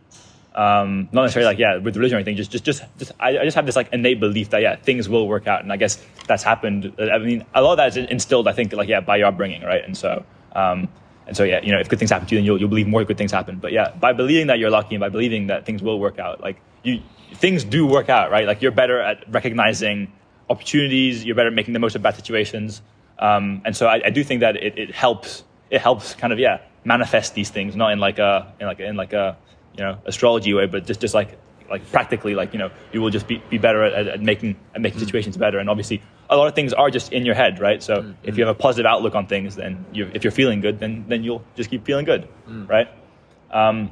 Um, 0.59 1.09
not 1.13 1.23
necessarily 1.23 1.47
like 1.47 1.59
yeah, 1.61 1.77
with 1.77 1.97
religion 1.97 2.17
or 2.17 2.19
anything. 2.19 2.35
Just, 2.35 2.51
just, 2.51 2.65
just, 2.65 2.83
just 2.99 3.13
I, 3.21 3.39
I 3.39 3.45
just 3.45 3.55
have 3.55 3.65
this 3.65 3.77
like 3.77 3.93
innate 3.93 4.19
belief 4.19 4.51
that 4.51 4.61
yeah, 4.61 4.75
things 4.75 5.09
will 5.09 5.29
work 5.29 5.47
out, 5.47 5.63
and 5.63 5.73
I 5.73 5.77
guess 5.77 6.05
that's 6.27 6.43
happened. 6.43 6.93
I 6.99 7.19
mean, 7.19 7.47
a 7.55 7.63
lot 7.63 7.73
of 7.73 7.77
that 7.77 7.97
is 7.97 8.11
instilled, 8.11 8.49
I 8.49 8.53
think, 8.53 8.73
like 8.73 8.89
yeah, 8.89 8.99
by 8.99 9.19
your 9.19 9.29
upbringing, 9.29 9.63
right? 9.63 9.85
And 9.85 9.97
so, 9.97 10.25
um, 10.57 10.89
and 11.29 11.37
so 11.37 11.45
yeah, 11.45 11.61
you 11.63 11.71
know, 11.71 11.79
if 11.79 11.89
good 11.89 12.01
things 12.01 12.11
happen 12.11 12.27
to 12.27 12.35
you, 12.35 12.41
then 12.41 12.45
you'll, 12.45 12.59
you'll 12.59 12.69
believe 12.69 12.89
more 12.89 13.05
good 13.05 13.17
things 13.17 13.31
happen. 13.31 13.61
But 13.61 13.71
yeah, 13.71 13.93
by 13.93 14.13
believing 14.13 14.49
that 14.49 14.59
you're 14.59 14.71
lucky 14.71 14.97
and 14.97 15.01
by 15.01 15.11
believing 15.11 15.47
that 15.47 15.65
things 15.65 15.81
will 15.81 16.01
work 16.01 16.19
out, 16.19 16.41
like 16.41 16.61
you, 16.83 17.03
things 17.35 17.63
do 17.63 17.87
work 17.87 18.09
out, 18.09 18.33
right? 18.33 18.45
Like 18.45 18.61
you're 18.61 18.73
better 18.73 19.01
at 19.01 19.33
recognizing 19.33 20.13
opportunities. 20.51 21.25
You're 21.25 21.37
better 21.37 21.51
at 21.51 21.55
making 21.55 21.75
the 21.75 21.79
most 21.79 21.95
of 21.95 22.03
bad 22.03 22.17
situations. 22.17 22.83
Um, 23.21 23.63
and 23.65 23.77
so 23.77 23.87
I, 23.87 24.07
I 24.07 24.11
do 24.11 24.25
think 24.25 24.41
that 24.41 24.57
it, 24.57 24.77
it 24.77 24.91
helps. 24.93 25.45
It 25.71 25.81
helps 25.81 26.15
kind 26.17 26.33
of 26.33 26.41
yeah 26.41 26.63
manifest 26.83 27.35
these 27.35 27.51
things, 27.51 27.77
not 27.77 27.93
in 27.93 28.01
like 28.01 28.19
a 28.19 28.53
in 28.59 28.67
like 28.67 28.81
in 28.81 28.97
like 28.97 29.13
a 29.13 29.37
you 29.79 29.85
know 29.85 29.99
astrology 30.05 30.53
way, 30.53 30.67
but 30.67 30.87
just 30.87 31.01
just 31.01 31.15
like 31.15 31.39
like 31.71 31.91
practically 31.93 32.35
like 32.35 32.53
you 32.53 32.59
know 32.59 32.71
you 32.93 33.01
will 33.01 33.11
just 33.11 33.27
be, 33.27 33.43
be 33.51 33.59
better 33.59 33.83
at, 33.85 34.07
at, 34.07 34.23
making 34.23 34.57
at 34.75 34.81
making 34.81 35.01
situations 35.01 35.37
better. 35.37 35.59
And 35.59 35.71
obviously 35.71 36.03
a 36.29 36.37
lot 36.37 36.49
of 36.49 36.55
things 36.55 36.75
are 36.75 36.91
just 36.91 37.13
in 37.13 37.25
your 37.25 37.35
head, 37.35 37.59
right? 37.61 37.83
So 37.83 37.95
if 38.23 38.37
you 38.37 38.45
have 38.47 38.55
a 38.55 38.59
positive 38.59 38.87
outlook 38.87 39.15
on 39.15 39.27
things, 39.27 39.57
then 39.57 39.87
you 39.93 40.11
if 40.13 40.25
you're 40.25 40.31
feeling 40.43 40.61
good, 40.61 40.81
then 40.81 41.07
then 41.09 41.25
you'll 41.25 41.45
just 41.57 41.71
keep 41.71 41.87
feeling 41.87 42.05
good, 42.05 42.29
right? 42.67 42.89
Um, 43.51 43.91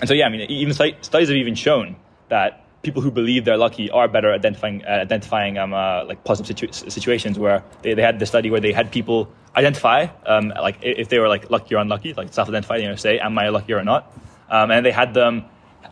and 0.00 0.08
so, 0.08 0.14
yeah, 0.14 0.26
I 0.26 0.30
mean, 0.30 0.40
even 0.50 0.74
studies 0.74 1.28
have 1.28 1.36
even 1.36 1.54
shown 1.54 1.96
that 2.28 2.64
people 2.82 3.02
who 3.02 3.10
believe 3.10 3.44
they're 3.44 3.56
lucky 3.56 3.90
are 3.90 4.08
better 4.08 4.30
at 4.30 4.36
identifying, 4.36 4.84
uh, 4.84 4.88
identifying 4.88 5.58
um, 5.58 5.72
uh, 5.72 6.04
like 6.04 6.24
positive 6.24 6.58
situ- 6.58 6.90
situations. 6.90 7.38
Where 7.38 7.62
they, 7.82 7.94
they 7.94 8.02
had 8.02 8.18
the 8.18 8.26
study 8.26 8.50
where 8.50 8.60
they 8.60 8.72
had 8.72 8.90
people 8.90 9.30
identify, 9.54 10.08
um, 10.26 10.48
like 10.48 10.78
if 10.82 11.08
they 11.08 11.18
were 11.18 11.28
like 11.28 11.50
lucky 11.50 11.74
or 11.74 11.78
unlucky, 11.78 12.14
like 12.14 12.32
self-identify, 12.32 12.76
you 12.76 12.88
know, 12.88 12.96
say, 12.96 13.18
"Am 13.18 13.38
I 13.38 13.50
lucky 13.50 13.74
or 13.74 13.84
not?" 13.84 14.10
Um, 14.52 14.70
and 14.70 14.86
they 14.86 14.92
had 14.92 15.14
them 15.14 15.46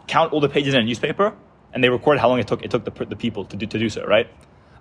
count 0.06 0.32
all 0.32 0.40
the 0.40 0.48
pages 0.48 0.74
in 0.74 0.80
a 0.80 0.84
newspaper, 0.84 1.34
and 1.72 1.82
they 1.82 1.88
recorded 1.88 2.20
how 2.20 2.28
long 2.28 2.38
it 2.38 2.46
took 2.46 2.62
it 2.62 2.70
took 2.70 2.84
the, 2.84 3.04
the 3.06 3.16
people 3.16 3.44
to 3.46 3.56
do, 3.56 3.66
to 3.66 3.78
do 3.78 3.88
so, 3.88 4.04
right? 4.04 4.28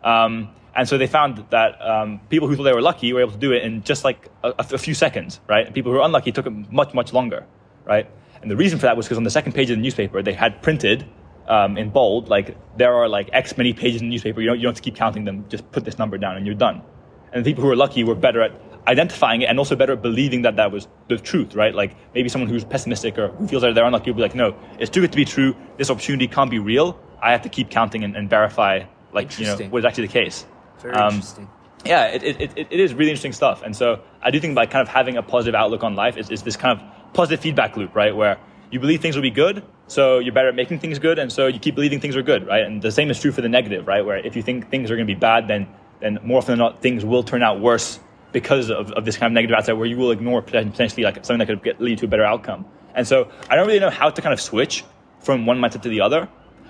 Um, 0.04 0.50
and 0.76 0.88
so 0.88 0.98
they 0.98 1.08
found 1.08 1.44
that 1.50 1.82
um, 1.82 2.20
people 2.30 2.48
who 2.48 2.56
thought 2.56 2.64
they 2.64 2.74
were 2.74 2.82
lucky 2.82 3.12
were 3.12 3.22
able 3.22 3.32
to 3.32 3.38
do 3.38 3.52
it 3.54 3.64
in 3.64 3.84
just 3.84 4.04
like 4.04 4.30
a, 4.44 4.54
a 4.60 4.78
few 4.78 4.94
seconds, 4.94 5.40
right? 5.48 5.66
And 5.66 5.74
people 5.74 5.92
who 5.92 5.98
were 5.98 6.04
unlucky 6.04 6.32
took 6.32 6.46
it 6.46 6.72
much, 6.72 6.94
much 6.94 7.12
longer, 7.12 7.46
right? 7.86 8.08
And 8.42 8.52
the 8.52 8.56
reason 8.56 8.80
for 8.80 8.86
that 8.86 8.96
was 8.96 9.06
because 9.06 9.18
on 9.18 9.24
the 9.24 9.32
second 9.32 9.54
page 9.54 9.70
of 9.70 9.78
the 9.78 9.82
newspaper, 9.82 10.22
they 10.22 10.34
had 10.34 10.62
printed 10.62 11.06
um, 11.48 11.78
in 11.78 11.90
bold, 11.90 12.30
like, 12.30 12.56
there 12.78 12.94
are 12.94 13.10
like 13.10 13.30
X 13.34 13.58
many 13.58 13.74
pages 13.74 14.02
in 14.02 14.08
the 14.08 14.12
newspaper. 14.12 14.40
You 14.40 14.48
don't, 14.48 14.58
you 14.58 14.64
don't 14.64 14.72
have 14.72 14.78
to 14.78 14.82
keep 14.82 14.96
counting 14.96 15.26
them. 15.26 15.46
Just 15.50 15.70
put 15.72 15.84
this 15.84 15.98
number 15.98 16.18
down 16.18 16.38
and 16.38 16.46
you're 16.46 16.56
done. 16.56 16.82
And 17.34 17.44
the 17.44 17.50
people 17.50 17.64
who 17.64 17.70
were 17.70 17.76
lucky 17.76 18.04
were 18.04 18.16
better 18.16 18.42
at 18.42 18.52
identifying 18.88 19.42
it 19.42 19.46
and 19.46 19.60
also 19.60 19.76
better 19.76 19.94
at 19.94 20.02
believing 20.02 20.42
that 20.44 20.56
that 20.56 20.72
was 20.72 20.88
the 21.08 21.18
truth, 21.18 21.56
right? 21.56 21.76
Like 21.76 21.96
maybe 22.16 22.30
someone 22.30 22.50
who's 22.50 22.64
pessimistic 22.64 23.18
or 23.18 23.30
who 23.30 23.48
feels 23.48 23.62
that 23.62 23.76
they're 23.76 23.86
unlucky 23.86 24.12
will 24.12 24.18
be 24.18 24.22
like, 24.24 24.36
no, 24.36 24.56
it's 24.80 24.90
too 24.90 25.02
good 25.02 25.12
to 25.12 25.18
be 25.18 25.26
true. 25.26 25.56
This 25.78 25.90
opportunity 25.90 26.28
can't 26.28 26.50
be 26.50 26.60
real. 26.60 27.00
I 27.22 27.32
have 27.32 27.42
to 27.44 27.50
keep 27.50 27.70
counting 27.70 28.04
and, 28.04 28.16
and 28.16 28.30
verify, 28.30 28.84
like, 29.12 29.38
you 29.40 29.46
know, 29.46 29.58
what 29.70 29.80
is 29.80 29.86
actually 29.86 30.08
the 30.08 30.14
case. 30.14 30.46
Very 30.82 30.96
Um, 30.96 31.16
interesting. 31.16 31.50
yeah, 31.86 32.08
it, 32.08 32.24
it, 32.24 32.42
it, 32.42 32.68
it 32.72 32.80
is 32.80 32.94
really 32.94 33.12
interesting 33.12 33.34
stuff. 33.34 33.62
And 33.62 33.76
so 33.76 34.02
I 34.22 34.32
do 34.32 34.40
think 34.40 34.56
by 34.56 34.66
kind 34.66 34.82
of 34.82 34.88
having 34.88 35.18
a 35.18 35.22
positive 35.22 35.56
outlook 35.56 35.84
on 35.84 35.96
life 35.96 36.18
is, 36.18 36.30
is 36.30 36.44
this 36.44 36.56
kind 36.56 36.80
of 36.80 37.14
positive 37.14 37.42
feedback 37.42 37.76
loop, 37.76 37.96
right? 37.96 38.16
Where 38.16 38.38
you 38.72 38.80
believe 38.80 39.02
things 39.02 39.16
will 39.16 39.24
be 39.24 39.32
good, 39.32 39.64
so 39.88 40.20
you're 40.20 40.34
better 40.34 40.50
at 40.50 40.56
making 40.56 40.80
things 40.80 41.00
good, 41.00 41.18
and 41.18 41.32
so 41.32 41.48
you 41.48 41.58
keep 41.58 41.74
believing 41.74 42.00
things 42.00 42.16
are 42.16 42.22
good, 42.22 42.46
right? 42.46 42.64
And 42.64 42.82
the 42.82 42.92
same 42.92 43.10
is 43.10 43.20
true 43.20 43.32
for 43.32 43.42
the 43.42 43.50
negative, 43.50 43.88
right? 43.88 44.06
Where 44.06 44.18
if 44.18 44.36
you 44.36 44.44
think 44.44 44.70
things 44.70 44.92
are 44.92 44.96
going 44.96 45.08
to 45.08 45.14
be 45.14 45.20
bad, 45.20 45.48
then, 45.48 45.68
then 46.00 46.20
more 46.24 46.38
often 46.38 46.52
than 46.52 46.60
not, 46.60 46.82
things 46.82 47.04
will 47.04 47.24
turn 47.24 47.42
out 47.42 47.60
worse 47.60 48.00
because 48.32 48.70
of, 48.70 48.92
of 48.92 49.06
this 49.06 49.18
kind 49.18 49.32
of 49.32 49.34
negative 49.34 49.56
outside 49.58 49.74
where 49.74 49.88
you 49.88 49.98
will 49.98 50.12
ignore 50.12 50.42
potentially 50.42 51.04
like 51.04 51.26
something 51.26 51.40
that 51.40 51.48
could 51.48 51.64
get, 51.64 51.82
lead 51.82 51.98
to 52.00 52.06
a 52.06 52.08
better 52.08 52.26
outcome. 52.26 52.66
And 52.96 53.08
so 53.08 53.30
I 53.50 53.56
don't 53.56 53.68
really 53.68 53.80
know 53.80 53.90
how 53.90 54.10
to 54.10 54.22
kind 54.22 54.34
of 54.34 54.42
switch 54.42 54.84
from 55.20 55.46
one 55.46 55.60
mindset 55.60 55.82
to 55.84 55.90
the 55.90 56.02
other. 56.02 56.28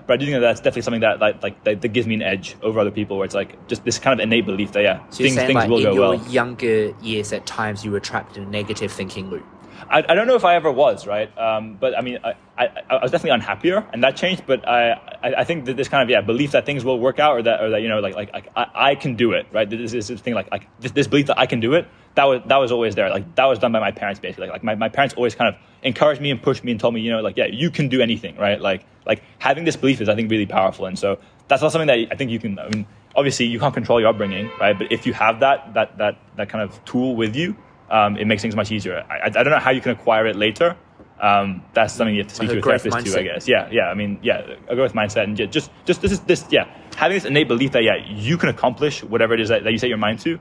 But 0.07 0.13
I 0.13 0.17
do 0.17 0.25
think 0.25 0.35
that 0.37 0.39
that's 0.39 0.59
definitely 0.59 0.81
something 0.81 1.01
that 1.01 1.19
like, 1.19 1.43
like 1.43 1.63
that, 1.65 1.81
that 1.81 1.89
gives 1.89 2.07
me 2.07 2.15
an 2.15 2.23
edge 2.23 2.55
over 2.63 2.79
other 2.79 2.89
people, 2.89 3.17
where 3.17 3.25
it's 3.25 3.35
like 3.35 3.67
just 3.67 3.83
this 3.83 3.99
kind 3.99 4.19
of 4.19 4.23
innate 4.23 4.43
belief 4.45 4.71
that 4.71 4.81
yeah, 4.81 5.07
So 5.11 5.17
things 5.17 5.35
saying 5.35 5.47
things 5.47 5.55
like 5.55 5.69
will 5.69 5.77
in 5.77 5.83
go 5.83 5.93
your 5.93 6.09
well. 6.17 6.27
younger 6.29 6.95
years, 7.03 7.31
at 7.31 7.45
times 7.45 7.85
you 7.85 7.91
were 7.91 7.99
trapped 7.99 8.35
in 8.35 8.43
a 8.43 8.47
negative 8.47 8.91
thinking 8.91 9.29
loop. 9.29 9.45
I, 9.89 9.99
I 9.99 10.15
don't 10.15 10.27
know 10.27 10.35
if 10.35 10.45
I 10.45 10.55
ever 10.55 10.71
was 10.71 11.07
right, 11.07 11.35
um, 11.37 11.75
but 11.79 11.97
I 11.97 12.01
mean 12.01 12.19
I, 12.23 12.33
I, 12.57 12.69
I 12.89 13.01
was 13.01 13.11
definitely 13.11 13.31
unhappier, 13.31 13.87
and 13.93 14.03
that 14.03 14.15
changed. 14.15 14.43
But 14.45 14.67
I, 14.67 14.91
I 14.91 15.33
I 15.39 15.43
think 15.43 15.65
that 15.65 15.77
this 15.77 15.87
kind 15.87 16.03
of 16.03 16.09
yeah 16.09 16.21
belief 16.21 16.51
that 16.51 16.65
things 16.65 16.83
will 16.83 16.99
work 16.99 17.19
out, 17.19 17.37
or 17.37 17.41
that 17.43 17.61
or 17.61 17.69
that 17.71 17.81
you 17.81 17.87
know 17.87 17.99
like 17.99 18.15
like, 18.15 18.33
like 18.33 18.47
I, 18.55 18.67
I 18.75 18.95
can 18.95 19.15
do 19.15 19.33
it, 19.33 19.47
right? 19.51 19.69
This 19.69 19.93
is 19.93 20.07
this 20.07 20.21
thing 20.21 20.33
like 20.33 20.51
like 20.51 20.67
this, 20.79 20.91
this 20.91 21.07
belief 21.07 21.27
that 21.27 21.39
I 21.39 21.45
can 21.45 21.59
do 21.59 21.73
it. 21.73 21.87
That 22.15 22.25
was 22.25 22.41
that 22.47 22.57
was 22.57 22.71
always 22.71 22.95
there. 22.95 23.09
Like 23.09 23.35
that 23.35 23.45
was 23.45 23.59
done 23.59 23.71
by 23.71 23.79
my 23.79 23.91
parents 23.91 24.19
basically. 24.19 24.47
Like, 24.47 24.53
like 24.53 24.63
my, 24.63 24.75
my 24.75 24.89
parents 24.89 25.15
always 25.15 25.35
kind 25.35 25.53
of 25.53 25.61
encouraged 25.83 26.21
me 26.21 26.31
and 26.31 26.41
pushed 26.41 26.63
me 26.63 26.71
and 26.71 26.79
told 26.79 26.93
me 26.93 27.01
you 27.01 27.11
know 27.11 27.21
like 27.21 27.37
yeah 27.37 27.45
you 27.45 27.69
can 27.71 27.89
do 27.89 28.01
anything, 28.01 28.35
right? 28.37 28.59
Like 28.59 28.85
like 29.05 29.23
having 29.39 29.65
this 29.65 29.75
belief 29.75 30.01
is 30.01 30.09
I 30.09 30.15
think 30.15 30.29
really 30.29 30.45
powerful, 30.45 30.85
and 30.85 30.97
so 30.97 31.19
that's 31.47 31.61
not 31.61 31.71
something 31.71 31.87
that 31.87 32.11
I 32.11 32.15
think 32.15 32.31
you 32.31 32.39
can. 32.39 32.59
I 32.59 32.69
mean 32.69 32.85
obviously 33.15 33.45
you 33.45 33.59
can't 33.59 33.73
control 33.73 33.99
your 33.99 34.09
upbringing, 34.09 34.49
right? 34.59 34.77
But 34.77 34.91
if 34.91 35.05
you 35.05 35.13
have 35.13 35.39
that 35.41 35.73
that 35.73 35.97
that 35.97 36.17
that 36.35 36.49
kind 36.49 36.63
of 36.63 36.83
tool 36.85 37.15
with 37.15 37.35
you, 37.35 37.55
um, 37.89 38.17
it 38.17 38.25
makes 38.25 38.41
things 38.41 38.55
much 38.55 38.71
easier. 38.71 39.05
I, 39.09 39.25
I 39.25 39.29
don't 39.29 39.49
know 39.49 39.59
how 39.59 39.71
you 39.71 39.81
can 39.81 39.91
acquire 39.91 40.27
it 40.27 40.35
later, 40.35 40.75
um, 41.21 41.63
that's 41.73 41.93
something 41.93 42.15
you 42.15 42.21
have 42.21 42.29
to 42.29 42.35
speak 42.35 42.49
Like 42.49 42.55
to 42.55 42.59
a 42.59 42.79
therapist 42.79 43.05
too, 43.05 43.19
I 43.19 43.23
guess. 43.23 43.47
Yeah, 43.47 43.67
yeah. 43.71 43.87
I 43.87 43.93
mean, 43.93 44.19
yeah, 44.21 44.55
a 44.69 44.75
growth 44.75 44.93
mindset 44.93 45.23
and 45.23 45.35
ju- 45.35 45.47
just, 45.47 45.69
just 45.85 46.01
this 46.01 46.13
is 46.13 46.21
this, 46.21 46.45
yeah, 46.49 46.73
having 46.95 47.17
this 47.17 47.25
innate 47.25 47.47
belief 47.47 47.73
that 47.73 47.83
yeah, 47.83 47.97
you 48.07 48.37
can 48.37 48.49
accomplish 48.49 49.03
whatever 49.03 49.33
it 49.33 49.41
is 49.41 49.49
that, 49.49 49.63
that 49.63 49.71
you 49.71 49.77
set 49.77 49.89
your 49.89 49.97
mind 49.97 50.19
to, 50.21 50.39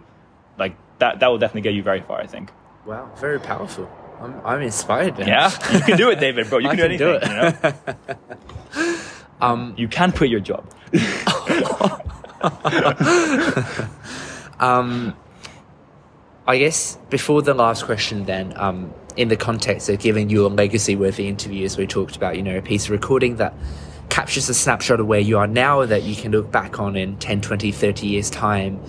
like 0.56 0.76
that, 0.98 1.20
that 1.20 1.28
will 1.28 1.38
definitely 1.38 1.62
get 1.62 1.74
you 1.74 1.82
very 1.82 2.00
far. 2.00 2.20
I 2.20 2.26
think. 2.26 2.52
Wow, 2.86 3.10
very 3.16 3.40
powerful. 3.40 3.90
I'm, 4.20 4.40
I'm 4.44 4.62
inspired. 4.62 5.18
Now. 5.18 5.26
Yeah, 5.26 5.74
you 5.74 5.80
can 5.80 5.96
do 5.96 6.10
it, 6.10 6.20
David, 6.20 6.48
bro. 6.48 6.58
You 6.58 6.68
I 6.68 6.76
can, 6.76 6.96
do 6.98 7.04
anything. 7.06 7.06
do 7.06 7.14
it. 7.14 7.76
You 8.76 8.82
know, 8.84 8.98
um, 9.40 9.74
you 9.76 9.88
can 9.88 10.12
quit 10.12 10.30
your 10.30 10.40
job. 10.40 10.64
I 16.48 16.56
guess 16.56 16.96
before 17.10 17.42
the 17.42 17.52
last 17.52 17.84
question, 17.84 18.24
then, 18.24 18.54
um, 18.56 18.94
in 19.18 19.28
the 19.28 19.36
context 19.36 19.90
of 19.90 19.98
giving 19.98 20.30
you 20.30 20.46
a 20.46 20.48
legacy 20.48 20.96
worthy 20.96 21.28
interview, 21.28 21.66
as 21.66 21.76
we 21.76 21.86
talked 21.86 22.16
about, 22.16 22.36
you 22.36 22.42
know, 22.42 22.56
a 22.56 22.62
piece 22.62 22.86
of 22.86 22.92
recording 22.92 23.36
that 23.36 23.52
captures 24.08 24.48
a 24.48 24.54
snapshot 24.54 24.98
of 24.98 25.06
where 25.06 25.20
you 25.20 25.36
are 25.36 25.46
now 25.46 25.84
that 25.84 26.04
you 26.04 26.16
can 26.16 26.32
look 26.32 26.50
back 26.50 26.80
on 26.80 26.96
in 26.96 27.18
10, 27.18 27.42
20, 27.42 27.70
30 27.70 28.06
years' 28.06 28.30
time. 28.30 28.80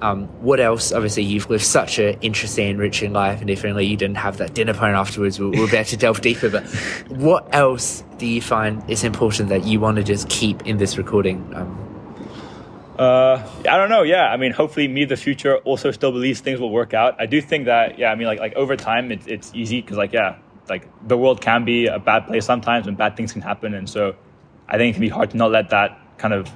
Um, 0.00 0.26
what 0.40 0.58
else? 0.58 0.90
Obviously, 0.90 1.24
you've 1.24 1.50
lived 1.50 1.64
such 1.64 1.98
an 1.98 2.16
interesting, 2.22 2.70
enriching 2.70 3.12
life, 3.12 3.42
and 3.42 3.50
if 3.50 3.62
only 3.62 3.84
you 3.84 3.98
didn't 3.98 4.16
have 4.16 4.38
that 4.38 4.54
dinner 4.54 4.72
plan 4.72 4.94
afterwards, 4.94 5.38
we'll, 5.38 5.50
we'll 5.50 5.68
be 5.68 5.76
able 5.76 5.84
to 5.90 5.96
delve 5.98 6.22
deeper. 6.22 6.48
But 6.48 6.64
what 7.10 7.46
else 7.54 8.04
do 8.16 8.26
you 8.26 8.40
find 8.40 8.88
is 8.90 9.04
important 9.04 9.50
that 9.50 9.64
you 9.64 9.80
want 9.80 9.98
to 9.98 10.02
just 10.02 10.30
keep 10.30 10.66
in 10.66 10.78
this 10.78 10.96
recording? 10.96 11.54
Um, 11.54 11.81
Uh, 12.98 13.48
I 13.60 13.76
don't 13.78 13.88
know. 13.88 14.02
Yeah, 14.02 14.24
I 14.24 14.36
mean, 14.36 14.52
hopefully, 14.52 14.86
me 14.86 15.04
the 15.04 15.16
future 15.16 15.56
also 15.58 15.90
still 15.90 16.12
believes 16.12 16.40
things 16.40 16.60
will 16.60 16.70
work 16.70 16.92
out. 16.92 17.18
I 17.18 17.26
do 17.26 17.40
think 17.40 17.64
that. 17.64 17.98
Yeah, 17.98 18.12
I 18.12 18.14
mean, 18.14 18.26
like 18.26 18.38
like 18.38 18.54
over 18.54 18.76
time, 18.76 19.10
it's 19.10 19.26
it's 19.26 19.50
easy 19.54 19.80
because 19.80 19.96
like 19.96 20.12
yeah, 20.12 20.36
like 20.68 20.88
the 21.08 21.16
world 21.16 21.40
can 21.40 21.64
be 21.64 21.86
a 21.86 21.98
bad 21.98 22.26
place 22.26 22.44
sometimes, 22.44 22.86
and 22.86 22.96
bad 22.96 23.16
things 23.16 23.32
can 23.32 23.40
happen, 23.40 23.72
and 23.72 23.88
so 23.88 24.14
I 24.68 24.76
think 24.76 24.90
it 24.90 24.92
can 24.94 25.00
be 25.00 25.08
hard 25.08 25.30
to 25.30 25.36
not 25.36 25.50
let 25.50 25.70
that 25.70 25.98
kind 26.18 26.34
of 26.34 26.50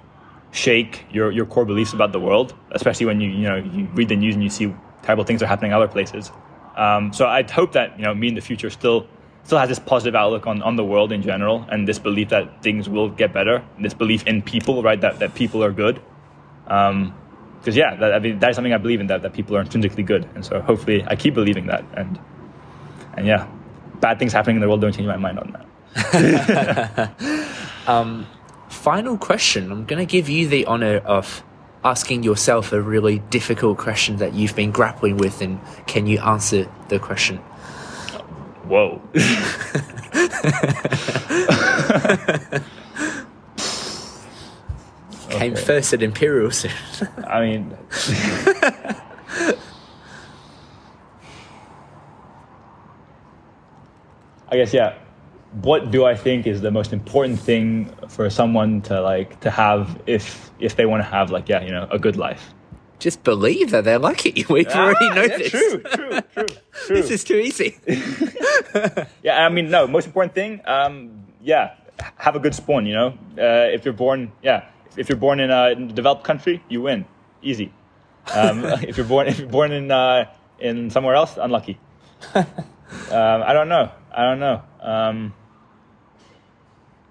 shake 0.50 1.06
your 1.10 1.32
your 1.32 1.46
core 1.46 1.64
beliefs 1.64 1.94
about 1.94 2.12
the 2.12 2.20
world, 2.20 2.54
especially 2.72 3.06
when 3.06 3.20
you 3.20 3.30
you 3.30 3.48
know 3.48 3.56
you 3.56 3.86
read 3.94 4.08
the 4.08 4.16
news 4.16 4.34
and 4.34 4.44
you 4.44 4.50
see 4.50 4.74
terrible 5.02 5.24
things 5.24 5.42
are 5.42 5.46
happening 5.46 5.72
other 5.72 5.88
places. 5.88 6.30
Um, 6.76 7.14
so 7.14 7.26
I'd 7.26 7.50
hope 7.50 7.72
that 7.72 7.98
you 7.98 8.04
know 8.04 8.14
me 8.14 8.28
in 8.28 8.34
the 8.34 8.42
future 8.42 8.68
still 8.68 9.06
still 9.44 9.58
has 9.58 9.68
this 9.68 9.78
positive 9.78 10.14
outlook 10.14 10.46
on, 10.46 10.60
on 10.62 10.76
the 10.76 10.84
world 10.84 11.12
in 11.12 11.22
general, 11.22 11.64
and 11.70 11.88
this 11.88 11.98
belief 11.98 12.28
that 12.28 12.62
things 12.62 12.88
will 12.88 13.08
get 13.08 13.32
better, 13.32 13.64
this 13.80 13.94
belief 13.94 14.26
in 14.26 14.42
people, 14.42 14.82
right? 14.82 15.00
That 15.00 15.18
that 15.20 15.34
people 15.34 15.64
are 15.64 15.72
good. 15.72 15.98
Um, 16.66 17.14
because 17.60 17.76
yeah, 17.76 17.96
that, 17.96 18.14
I 18.14 18.18
mean, 18.20 18.38
that 18.38 18.50
is 18.50 18.56
something 18.56 18.72
I 18.72 18.78
believe 18.78 19.00
in 19.00 19.08
that 19.08 19.22
that 19.22 19.32
people 19.32 19.56
are 19.56 19.60
intrinsically 19.60 20.04
good, 20.04 20.28
and 20.36 20.44
so 20.44 20.60
hopefully 20.60 21.04
I 21.08 21.16
keep 21.16 21.34
believing 21.34 21.66
that, 21.66 21.84
and 21.94 22.16
and 23.16 23.26
yeah, 23.26 23.48
bad 24.00 24.20
things 24.20 24.32
happening 24.32 24.56
in 24.56 24.62
the 24.62 24.68
world 24.68 24.80
don't 24.80 24.94
change 24.94 25.08
my 25.08 25.16
mind 25.16 25.40
on 25.40 25.52
that. 25.52 27.16
Um, 27.86 28.26
final 28.68 29.16
question. 29.16 29.70
I'm 29.70 29.84
going 29.84 30.04
to 30.04 30.10
give 30.10 30.28
you 30.28 30.48
the 30.48 30.66
honor 30.66 30.96
of 30.98 31.44
asking 31.84 32.24
yourself 32.24 32.72
a 32.72 32.80
really 32.80 33.20
difficult 33.30 33.78
question 33.78 34.16
that 34.16 34.34
you've 34.34 34.56
been 34.56 34.72
grappling 34.72 35.18
with, 35.18 35.40
and 35.40 35.60
can 35.86 36.06
you 36.06 36.18
answer 36.18 36.68
the 36.88 36.98
question? 36.98 37.38
Whoa. 38.66 39.00
Came 45.38 45.52
Okay. 45.52 45.62
first 45.62 45.92
at 45.92 46.02
Imperial 46.02 46.50
soon. 46.50 46.72
I 47.26 47.40
mean, 47.40 47.76
I 54.50 54.56
guess 54.56 54.72
yeah. 54.72 54.94
What 55.62 55.90
do 55.90 56.04
I 56.04 56.14
think 56.14 56.46
is 56.46 56.60
the 56.60 56.70
most 56.70 56.92
important 56.92 57.38
thing 57.40 57.90
for 58.08 58.28
someone 58.28 58.82
to 58.82 59.00
like 59.00 59.40
to 59.40 59.50
have 59.50 60.00
if 60.06 60.50
if 60.58 60.76
they 60.76 60.86
want 60.86 61.00
to 61.02 61.08
have 61.08 61.30
like 61.30 61.48
yeah 61.48 61.62
you 61.62 61.70
know 61.70 61.88
a 61.90 61.98
good 61.98 62.16
life? 62.16 62.52
Just 62.98 63.24
believe 63.24 63.70
that 63.70 63.84
they're 63.84 63.98
lucky. 63.98 64.44
We've 64.50 64.66
already 64.68 65.08
Ah, 65.10 65.14
know 65.14 65.22
yeah, 65.22 65.36
this. 65.38 65.50
True, 65.50 65.78
true, 65.82 66.20
true, 66.34 66.46
true. 66.86 66.96
This 66.96 67.10
is 67.10 67.24
too 67.24 67.36
easy. 67.36 67.76
Yeah, 69.22 69.44
I 69.44 69.48
mean, 69.50 69.70
no. 69.70 69.86
Most 69.86 70.06
important 70.06 70.34
thing, 70.34 70.60
um, 70.64 71.24
yeah, 71.42 71.74
have 72.16 72.36
a 72.36 72.38
good 72.40 72.54
spawn. 72.54 72.86
You 72.86 72.94
know, 72.94 73.08
uh, 73.38 73.68
if 73.72 73.84
you're 73.84 73.94
born, 73.94 74.32
yeah, 74.42 74.64
if 74.96 75.08
you're 75.08 75.18
born 75.18 75.40
in 75.40 75.50
a, 75.50 75.70
in 75.70 75.90
a 75.90 75.92
developed 75.92 76.24
country, 76.24 76.62
you 76.68 76.82
win, 76.82 77.04
easy. 77.42 77.72
Um, 78.34 78.64
if 78.82 78.96
you're 78.96 79.06
born, 79.06 79.28
if 79.28 79.38
you're 79.38 79.48
born 79.48 79.72
in 79.72 79.90
uh, 79.90 80.32
in 80.58 80.90
somewhere 80.90 81.14
else, 81.14 81.36
unlucky. 81.36 81.78
um, 82.34 82.44
I 83.10 83.52
don't 83.52 83.68
know. 83.68 83.90
I 84.12 84.22
don't 84.22 84.40
know. 84.40 84.62
Um, 84.80 85.34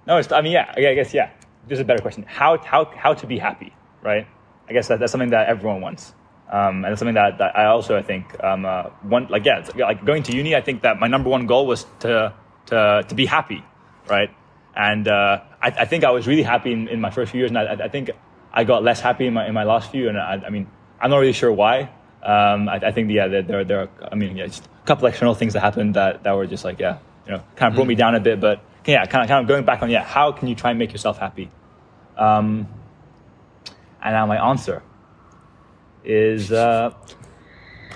no, 0.08 0.22
I 0.32 0.42
mean, 0.42 0.52
yeah, 0.52 0.74
I 0.76 0.94
guess, 0.94 1.14
yeah. 1.14 1.32
This 1.68 1.78
is 1.78 1.82
a 1.82 1.86
better 1.86 2.02
question. 2.02 2.24
How 2.28 2.58
how 2.58 2.86
how 2.86 3.14
to 3.16 3.26
be 3.26 3.40
happy, 3.40 3.74
right? 4.04 4.28
I 4.70 4.74
guess 4.74 4.88
that, 4.88 5.00
that's 5.00 5.12
something 5.12 5.32
that 5.32 5.48
everyone 5.48 5.82
wants. 5.82 6.14
Um, 6.52 6.86
and 6.86 6.92
it's 6.92 7.00
something 7.00 7.16
that, 7.16 7.40
that 7.40 7.58
I 7.58 7.66
also 7.66 7.98
I 7.98 8.04
think 8.04 8.42
um, 8.44 8.66
uh, 8.66 8.92
want 9.04 9.32
like 9.32 9.46
yeah 9.46 9.60
it's, 9.60 9.76
like 9.76 10.06
going 10.06 10.22
to 10.24 10.36
uni 10.36 10.56
I 10.56 10.62
think 10.62 10.84
that 10.84 11.00
my 11.00 11.08
number 11.08 11.28
one 11.28 11.48
goal 11.48 11.66
was 11.66 11.88
to 12.02 12.34
to 12.68 13.04
to 13.08 13.16
be 13.16 13.26
happy 13.26 13.64
right 14.08 14.30
and 14.76 15.08
uh, 15.08 15.42
I, 15.62 15.68
I 15.70 15.86
think 15.86 16.04
I 16.04 16.12
was 16.12 16.28
really 16.28 16.44
happy 16.44 16.74
in, 16.74 16.88
in 16.88 17.00
my 17.00 17.10
first 17.10 17.32
few 17.32 17.40
years 17.40 17.52
and 17.52 17.58
I, 17.58 17.86
I 17.86 17.88
think 17.88 18.12
I 18.52 18.64
got 18.64 18.84
less 18.84 19.00
happy 19.00 19.28
in 19.28 19.34
my 19.34 19.48
in 19.48 19.54
my 19.54 19.64
last 19.64 19.92
few 19.92 20.10
and 20.10 20.18
I, 20.18 20.42
I 20.46 20.50
mean 20.50 20.70
I'm 21.00 21.10
not 21.10 21.18
really 21.18 21.34
sure 21.34 21.52
why. 21.52 21.90
Um, 22.24 22.68
I, 22.68 22.76
I 22.76 22.92
think 22.92 23.12
yeah 23.12 23.28
there 23.28 23.42
there 23.42 23.64
there 23.64 23.80
are 23.82 23.90
I 24.12 24.16
mean 24.16 24.36
yeah 24.36 24.48
just 24.48 24.66
a 24.66 24.86
couple 24.86 25.08
external 25.08 25.36
things 25.36 25.54
that 25.54 25.62
happened 25.62 25.96
that 25.96 26.24
that 26.24 26.36
were 26.36 26.48
just 26.48 26.66
like 26.66 26.80
yeah 26.80 27.00
you 27.26 27.34
know 27.34 27.44
kind 27.56 27.72
of 27.72 27.76
brought 27.76 27.88
me 27.88 27.96
down 27.96 28.16
a 28.16 28.20
bit 28.20 28.40
but 28.40 28.62
yeah 28.86 29.06
kind 29.06 29.24
of 29.24 29.30
kind 29.30 29.44
of 29.44 29.48
going 29.48 29.64
back 29.64 29.82
on 29.82 29.90
yeah 29.90 30.04
how 30.04 30.32
can 30.32 30.48
you 30.48 30.56
try 30.56 30.72
and 30.72 30.80
make 30.80 30.92
yourself 30.92 31.18
happy? 31.18 31.50
Um, 32.18 32.68
and 34.02 34.14
now 34.14 34.26
my 34.26 34.50
answer 34.50 34.84
is 36.04 36.52
uh, 36.52 36.94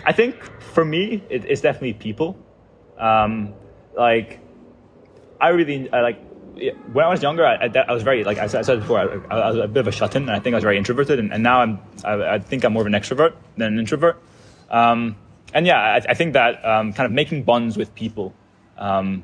I 0.05 0.13
think 0.13 0.41
for 0.59 0.85
me 0.85 1.23
it, 1.29 1.45
it's 1.45 1.61
definitely 1.61 1.93
people. 1.93 2.37
Um, 2.97 3.53
like 3.97 4.39
I 5.41 5.49
really 5.49 5.91
I 5.91 6.01
like 6.01 6.28
when 6.93 7.05
I 7.05 7.09
was 7.09 7.21
younger 7.21 7.45
I, 7.45 7.55
I, 7.55 7.71
I 7.87 7.93
was 7.93 8.03
very 8.03 8.23
like 8.23 8.37
I 8.37 8.47
said, 8.47 8.59
I 8.59 8.61
said 8.63 8.79
before 8.79 8.99
I, 8.99 9.35
I 9.35 9.49
was 9.49 9.57
a 9.57 9.67
bit 9.67 9.81
of 9.81 9.87
a 9.87 9.91
shut-in 9.91 10.23
and 10.23 10.31
I 10.31 10.39
think 10.39 10.53
I 10.53 10.57
was 10.57 10.63
very 10.63 10.77
introverted 10.77 11.19
and, 11.19 11.33
and 11.33 11.43
now 11.43 11.61
I'm 11.61 11.79
I, 12.03 12.35
I 12.35 12.39
think 12.39 12.63
I'm 12.63 12.73
more 12.73 12.81
of 12.83 12.87
an 12.87 12.93
extrovert 12.93 13.33
than 13.57 13.73
an 13.73 13.79
introvert. 13.79 14.21
Um, 14.69 15.15
and 15.53 15.65
yeah, 15.65 15.79
I, 15.79 15.95
I 15.97 16.13
think 16.13 16.33
that 16.33 16.63
um, 16.65 16.93
kind 16.93 17.05
of 17.05 17.11
making 17.11 17.43
bonds 17.43 17.77
with 17.77 17.93
people 17.95 18.33
um, 18.77 19.23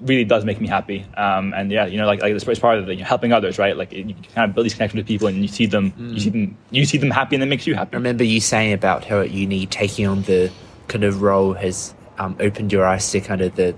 really 0.00 0.24
does 0.24 0.44
make 0.44 0.60
me 0.60 0.68
happy. 0.68 1.06
Um, 1.16 1.54
and 1.54 1.70
yeah, 1.70 1.86
you 1.86 1.98
know, 1.98 2.06
like, 2.06 2.20
like 2.20 2.32
this 2.32 2.46
is 2.46 2.58
part 2.58 2.78
of 2.78 2.86
the 2.86 2.94
you 2.94 3.00
know, 3.00 3.06
helping 3.06 3.32
others, 3.32 3.58
right? 3.58 3.76
Like 3.76 3.92
you 3.92 4.14
kind 4.34 4.48
of 4.48 4.54
build 4.54 4.64
these 4.64 4.74
connections 4.74 4.98
with 4.98 5.06
people, 5.06 5.28
and 5.28 5.40
you 5.42 5.48
see 5.48 5.66
them, 5.66 5.92
you 5.98 6.20
see 6.20 6.30
them, 6.30 6.56
you 6.70 6.84
see 6.84 6.98
them 6.98 7.10
happy, 7.10 7.36
and 7.36 7.42
it 7.42 7.46
makes 7.46 7.66
you 7.66 7.74
happy. 7.74 7.94
I 7.94 7.96
remember 7.96 8.24
you 8.24 8.40
saying 8.40 8.72
about 8.72 9.04
how 9.04 9.20
at 9.20 9.30
uni 9.30 9.66
taking 9.66 10.06
on 10.06 10.22
the 10.22 10.52
kind 10.88 11.04
of 11.04 11.22
role 11.22 11.54
has 11.54 11.94
um, 12.18 12.36
opened 12.40 12.72
your 12.72 12.86
eyes 12.86 13.10
to 13.12 13.20
kind 13.20 13.40
of 13.40 13.54
the 13.56 13.74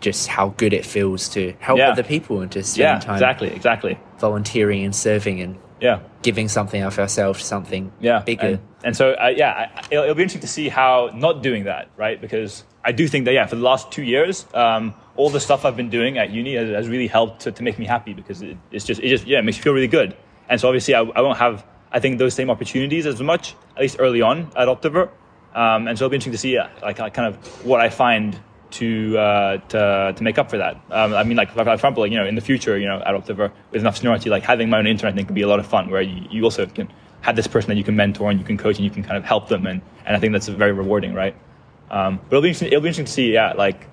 just 0.00 0.28
how 0.28 0.50
good 0.56 0.72
it 0.72 0.84
feels 0.84 1.28
to 1.30 1.54
help 1.60 1.78
Yeah. 1.78 1.90
other 1.90 2.02
people 2.02 2.40
and 2.40 2.50
to 2.52 2.62
spend 2.62 2.78
Yeah, 2.80 2.98
time 2.98 3.14
exactly, 3.16 3.48
exactly. 3.48 3.98
volunteering 4.18 4.84
and 4.84 4.94
serving 4.94 5.40
and 5.40 5.56
Yeah, 5.80 6.00
giving 6.22 6.48
something 6.48 6.82
of 6.82 6.98
ourselves 6.98 7.38
to 7.40 7.44
something 7.44 7.92
yeah, 8.00 8.20
bigger. 8.20 8.46
And, 8.46 8.58
and 8.82 8.96
so, 8.96 9.12
uh, 9.12 9.32
yeah, 9.36 9.68
I, 9.76 9.82
it'll, 9.90 10.04
it'll 10.04 10.14
be 10.16 10.22
interesting 10.22 10.40
to 10.40 10.48
see 10.48 10.68
how 10.68 11.10
not 11.14 11.42
doing 11.42 11.64
that, 11.64 11.88
right? 11.96 12.20
Because 12.20 12.64
I 12.84 12.92
do 12.92 13.06
think 13.06 13.26
that, 13.26 13.32
yeah, 13.32 13.46
for 13.46 13.54
the 13.56 13.62
last 13.62 13.92
two 13.92 14.02
years, 14.02 14.44
um, 14.54 14.94
all 15.16 15.30
the 15.30 15.40
stuff 15.40 15.64
I've 15.64 15.76
been 15.76 15.90
doing 15.90 16.18
at 16.18 16.30
uni 16.30 16.54
has, 16.56 16.68
has 16.70 16.88
really 16.88 17.06
helped 17.06 17.42
to, 17.42 17.52
to 17.52 17.62
make 17.62 17.78
me 17.78 17.86
happy 17.86 18.12
because 18.12 18.42
it, 18.42 18.56
it's 18.72 18.84
just, 18.84 19.00
it 19.00 19.08
just, 19.08 19.26
yeah, 19.26 19.38
it 19.38 19.44
makes 19.44 19.58
me 19.58 19.62
feel 19.62 19.72
really 19.72 19.86
good. 19.88 20.16
And 20.48 20.60
so 20.60 20.66
obviously, 20.68 20.94
I, 20.94 21.02
I 21.02 21.20
won't 21.20 21.38
have, 21.38 21.64
I 21.92 22.00
think, 22.00 22.18
those 22.18 22.34
same 22.34 22.50
opportunities 22.50 23.06
as 23.06 23.20
much, 23.22 23.54
at 23.76 23.82
least 23.82 23.96
early 24.00 24.20
on 24.22 24.50
at 24.56 24.66
Optiver. 24.68 25.10
Um, 25.54 25.86
and 25.88 25.96
so 25.98 26.04
it'll 26.04 26.10
be 26.10 26.16
interesting 26.16 26.32
to 26.32 26.38
see, 26.38 26.54
yeah, 26.54 26.70
like, 26.82 26.98
like 26.98 27.14
kind 27.14 27.32
of 27.32 27.64
what 27.64 27.80
I 27.80 27.88
find 27.88 28.38
to 28.72 29.18
uh, 29.18 29.56
to 29.68 30.12
to 30.16 30.22
make 30.22 30.38
up 30.38 30.50
for 30.50 30.58
that. 30.58 30.76
Um, 30.90 31.14
I 31.14 31.24
mean, 31.24 31.36
like 31.36 31.52
for 31.52 31.68
example, 31.68 32.02
like, 32.02 32.12
you 32.12 32.18
know, 32.18 32.26
in 32.26 32.34
the 32.34 32.40
future, 32.40 32.78
you 32.78 32.86
know, 32.86 33.00
at 33.00 33.14
Optiver 33.14 33.50
with 33.70 33.80
enough 33.80 33.96
seniority, 33.96 34.30
like 34.30 34.42
having 34.42 34.68
my 34.70 34.78
own 34.78 34.86
intern, 34.86 35.12
I 35.12 35.14
think, 35.14 35.28
could 35.28 35.34
be 35.34 35.42
a 35.42 35.48
lot 35.48 35.58
of 35.58 35.66
fun. 35.66 35.90
Where 35.90 36.02
you, 36.02 36.26
you 36.30 36.44
also 36.44 36.66
can 36.66 36.90
have 37.20 37.36
this 37.36 37.46
person 37.46 37.68
that 37.68 37.76
you 37.76 37.84
can 37.84 37.96
mentor 37.96 38.30
and 38.30 38.38
you 38.38 38.46
can 38.46 38.56
coach 38.56 38.76
and 38.76 38.84
you 38.84 38.90
can 38.90 39.02
kind 39.02 39.16
of 39.16 39.24
help 39.24 39.48
them, 39.48 39.66
and, 39.66 39.82
and 40.06 40.16
I 40.16 40.20
think 40.20 40.32
that's 40.32 40.48
very 40.48 40.72
rewarding, 40.72 41.14
right? 41.14 41.34
Um, 41.90 42.18
but 42.18 42.36
it'll 42.36 42.42
be 42.42 42.48
interesting, 42.48 42.68
it'll 42.68 42.80
be 42.80 42.88
interesting 42.88 43.06
to 43.06 43.12
see, 43.12 43.32
yeah, 43.32 43.54
like 43.54 43.88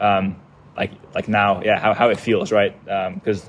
um, 0.00 0.36
like 0.76 0.92
like 1.14 1.28
now, 1.28 1.62
yeah, 1.62 1.78
how, 1.78 1.94
how 1.94 2.08
it 2.10 2.20
feels, 2.20 2.52
right? 2.52 2.74
Because 3.14 3.48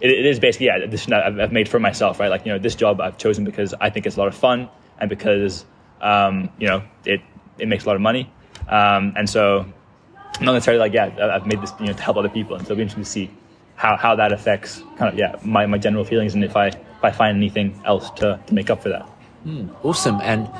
it, 0.00 0.10
it 0.10 0.26
is 0.26 0.38
basically 0.38 0.66
yeah, 0.66 0.76
a 0.76 0.86
decision 0.86 1.12
I've, 1.12 1.38
I've 1.38 1.52
made 1.52 1.68
for 1.68 1.80
myself, 1.80 2.20
right? 2.20 2.30
Like 2.30 2.46
you 2.46 2.52
know, 2.52 2.58
this 2.58 2.74
job 2.74 3.00
I've 3.00 3.18
chosen 3.18 3.44
because 3.44 3.74
I 3.80 3.90
think 3.90 4.06
it's 4.06 4.16
a 4.16 4.18
lot 4.18 4.28
of 4.28 4.34
fun 4.34 4.68
and 4.98 5.08
because 5.08 5.64
um, 6.00 6.50
you 6.58 6.66
know 6.66 6.82
it 7.04 7.20
it 7.58 7.68
makes 7.68 7.84
a 7.84 7.86
lot 7.86 7.96
of 7.96 8.02
money, 8.02 8.30
um, 8.68 9.12
and 9.16 9.28
so 9.28 9.66
not 10.40 10.52
necessarily 10.52 10.80
like 10.80 10.92
yeah, 10.92 11.34
I've 11.34 11.46
made 11.46 11.60
this 11.60 11.72
you 11.80 11.86
know 11.86 11.92
to 11.92 12.02
help 12.02 12.16
other 12.16 12.28
people, 12.28 12.56
and 12.56 12.66
so 12.66 12.72
it'll 12.72 12.76
be 12.76 12.82
interesting 12.82 13.04
to 13.04 13.10
see 13.10 13.30
how, 13.76 13.96
how 13.96 14.16
that 14.16 14.32
affects 14.32 14.82
kind 14.96 15.12
of 15.12 15.18
yeah 15.18 15.36
my, 15.42 15.66
my 15.66 15.78
general 15.78 16.04
feelings 16.04 16.34
and 16.34 16.44
if 16.44 16.56
I 16.56 16.66
if 16.68 17.04
I 17.04 17.10
find 17.10 17.36
anything 17.36 17.80
else 17.84 18.10
to, 18.10 18.40
to 18.46 18.54
make 18.54 18.70
up 18.70 18.82
for 18.82 18.88
that. 18.88 19.08
Awesome. 19.82 20.20
And 20.20 20.50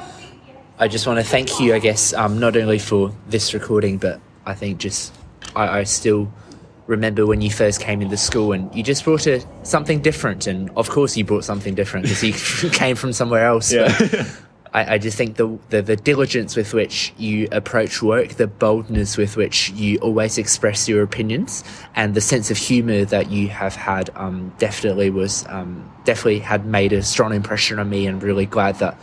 I 0.78 0.88
just 0.88 1.06
want 1.06 1.18
to 1.18 1.24
thank 1.24 1.60
you, 1.60 1.74
I 1.74 1.80
guess, 1.80 2.12
um, 2.12 2.38
not 2.38 2.56
only 2.56 2.78
for 2.78 3.12
this 3.28 3.52
recording, 3.52 3.98
but 3.98 4.20
I 4.46 4.54
think 4.54 4.78
just 4.78 5.12
I, 5.56 5.80
I 5.80 5.82
still 5.84 6.32
remember 6.86 7.26
when 7.26 7.40
you 7.40 7.50
first 7.50 7.80
came 7.80 8.00
into 8.00 8.16
school 8.16 8.52
and 8.52 8.74
you 8.74 8.82
just 8.82 9.04
brought 9.04 9.26
a, 9.26 9.44
something 9.64 10.00
different. 10.00 10.46
And 10.46 10.70
of 10.76 10.88
course, 10.88 11.16
you 11.16 11.24
brought 11.24 11.44
something 11.44 11.74
different 11.74 12.04
because 12.06 12.22
you 12.22 12.70
came 12.70 12.96
from 12.96 13.12
somewhere 13.12 13.46
else. 13.46 13.72
Yeah. 13.72 13.96
I, 14.72 14.94
I, 14.94 14.98
just 14.98 15.16
think 15.16 15.36
the, 15.36 15.58
the, 15.70 15.82
the 15.82 15.96
diligence 15.96 16.56
with 16.56 16.74
which 16.74 17.12
you 17.16 17.48
approach 17.52 18.02
work, 18.02 18.30
the 18.34 18.46
boldness 18.46 19.16
with 19.16 19.36
which 19.36 19.70
you 19.70 19.98
always 19.98 20.38
express 20.38 20.88
your 20.88 21.02
opinions, 21.02 21.64
and 21.94 22.14
the 22.14 22.20
sense 22.20 22.50
of 22.50 22.56
humour 22.56 23.04
that 23.06 23.30
you 23.30 23.48
have 23.48 23.74
had 23.74 24.10
um, 24.16 24.52
definitely 24.58 25.10
was 25.10 25.46
um, 25.48 25.90
definitely 26.04 26.40
had 26.40 26.66
made 26.66 26.92
a 26.92 27.02
strong 27.02 27.32
impression 27.34 27.78
on 27.78 27.88
me. 27.88 28.06
And 28.06 28.22
really 28.22 28.46
glad 28.46 28.76
that 28.76 28.94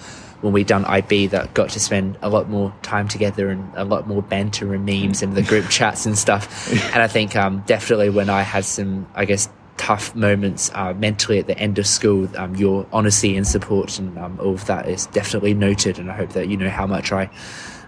when 0.42 0.54
we 0.54 0.64
done 0.64 0.86
IB 0.86 1.28
that 1.28 1.54
got 1.54 1.70
to 1.72 1.80
spend 1.80 2.18
a 2.22 2.30
lot 2.30 2.50
more 2.50 2.74
time 2.84 3.08
together 3.08 3.50
and 3.50 3.72
a 3.76 3.84
lot 3.84 4.08
more 4.08 4.22
banter 4.22 4.74
and 4.74 4.86
memes 4.86 5.24
and 5.24 5.36
the 5.36 5.42
group 5.42 5.70
chats 5.70 6.06
and 6.06 6.18
stuff. 6.18 6.72
And 6.96 7.02
I 7.02 7.08
think 7.08 7.36
um, 7.36 7.64
definitely 7.66 8.10
when 8.10 8.30
I 8.30 8.42
had 8.42 8.64
some, 8.64 9.08
I 9.16 9.26
guess, 9.26 9.50
tough 9.78 10.16
moments 10.16 10.72
uh, 10.74 10.94
mentally 10.94 11.40
at 11.40 11.48
the 11.48 11.58
end 11.58 11.78
of 11.80 11.86
school, 11.88 12.28
um, 12.38 12.56
your 12.56 12.86
honesty 12.94 13.36
and 13.36 13.46
support 13.46 14.00
and 14.00 14.18
um, 14.18 14.40
all 14.42 14.54
of 14.54 14.66
that 14.66 14.88
is 14.88 15.06
definitely 15.08 15.54
noted. 15.54 16.00
And 16.00 16.10
I 16.12 16.16
hope 16.16 16.30
that 16.32 16.48
you 16.48 16.58
know 16.58 16.70
how 16.70 16.88
much 16.88 17.12
I 17.12 17.30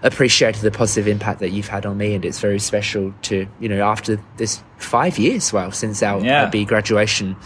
appreciated 0.02 0.62
the 0.62 0.70
positive 0.70 1.08
impact 1.08 1.40
that 1.40 1.50
you've 1.50 1.68
had 1.68 1.84
on 1.86 1.96
me. 1.98 2.14
And 2.14 2.24
it's 2.24 2.40
very 2.40 2.58
special 2.58 3.12
to, 3.22 3.48
you 3.58 3.68
know, 3.68 3.82
after 3.84 4.20
this 4.36 4.62
five 4.76 5.18
years, 5.18 5.52
well, 5.52 5.72
since 5.72 6.02
our 6.02 6.20
Yeah. 6.24 6.44
IB 6.44 6.66
graduation, 6.66 7.36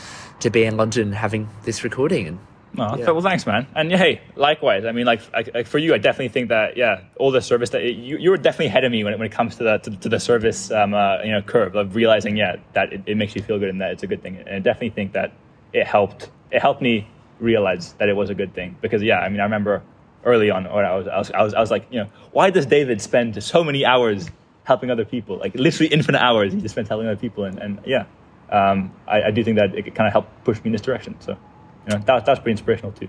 to 0.40 0.50
be 0.50 0.64
in 0.64 0.76
London 0.76 1.12
having 1.12 1.48
this 1.62 1.84
recording. 1.84 2.26
And 2.26 2.38
No, 2.74 2.96
Yeah. 2.96 3.10
well, 3.10 3.20
thanks, 3.20 3.46
man. 3.46 3.66
And 3.74 3.90
yeah, 3.90 3.98
hey, 3.98 4.20
likewise. 4.34 4.84
I 4.86 4.92
mean, 4.92 5.04
like, 5.04 5.20
like, 5.32 5.54
like 5.54 5.66
for 5.66 5.78
you, 5.78 5.92
I 5.92 5.98
definitely 5.98 6.30
think 6.30 6.48
that 6.48 6.76
yeah, 6.76 7.02
all 7.16 7.30
the 7.30 7.42
service 7.42 7.70
that 7.70 7.82
you 7.84 8.16
you 8.16 8.30
were 8.30 8.38
definitely 8.38 8.66
ahead 8.66 8.84
of 8.84 8.92
me 8.92 9.04
when 9.04 9.12
it, 9.12 9.18
when 9.18 9.26
it 9.26 9.32
comes 9.32 9.56
to 9.56 9.64
the 9.64 9.78
to, 9.78 9.90
to 9.90 10.08
the 10.08 10.18
service 10.18 10.70
um, 10.70 10.94
uh, 10.94 11.22
you 11.22 11.32
know 11.32 11.42
curve 11.42 11.76
of 11.76 11.94
realizing 11.94 12.36
yeah 12.36 12.56
that 12.72 12.92
it, 12.92 13.02
it 13.06 13.16
makes 13.16 13.36
you 13.36 13.42
feel 13.42 13.58
good 13.58 13.68
and 13.68 13.80
that 13.80 13.92
it's 13.92 14.02
a 14.02 14.06
good 14.06 14.22
thing. 14.22 14.36
And 14.36 14.48
I 14.48 14.58
definitely 14.58 14.90
think 14.90 15.12
that 15.12 15.32
it 15.72 15.86
helped 15.86 16.30
it 16.50 16.60
helped 16.62 16.80
me 16.80 17.06
realize 17.40 17.92
that 17.94 18.08
it 18.08 18.16
was 18.16 18.30
a 18.30 18.34
good 18.34 18.54
thing 18.54 18.76
because 18.80 19.02
yeah, 19.02 19.18
I 19.18 19.28
mean, 19.28 19.40
I 19.40 19.44
remember 19.44 19.82
early 20.24 20.50
on 20.50 20.64
when 20.64 20.84
I 20.84 20.96
was 20.96 21.06
I 21.08 21.18
was 21.18 21.30
I 21.32 21.42
was, 21.42 21.54
I 21.54 21.60
was 21.60 21.70
like 21.70 21.86
you 21.90 22.00
know 22.00 22.08
why 22.30 22.48
does 22.50 22.64
David 22.64 23.02
spend 23.02 23.42
so 23.42 23.62
many 23.62 23.84
hours 23.84 24.30
helping 24.64 24.90
other 24.90 25.04
people 25.04 25.36
like 25.36 25.54
literally 25.56 25.92
infinite 25.92 26.22
hours 26.22 26.52
he 26.52 26.60
just 26.60 26.72
spends 26.74 26.88
helping 26.88 27.06
other 27.06 27.20
people 27.20 27.44
and 27.44 27.58
and 27.58 27.80
yeah. 27.84 28.06
Um, 28.50 28.92
I, 29.08 29.22
I 29.22 29.30
do 29.30 29.42
think 29.42 29.56
that 29.58 29.74
it 29.74 29.94
kind 29.94 30.06
of 30.06 30.12
helped 30.12 30.44
push 30.44 30.58
me 30.58 30.64
in 30.66 30.72
this 30.72 30.82
direction. 30.82 31.16
So, 31.20 31.38
you 31.86 31.94
know, 31.94 32.02
that, 32.04 32.24
that's 32.26 32.40
pretty 32.40 32.52
inspirational 32.52 32.92
too. 32.92 33.08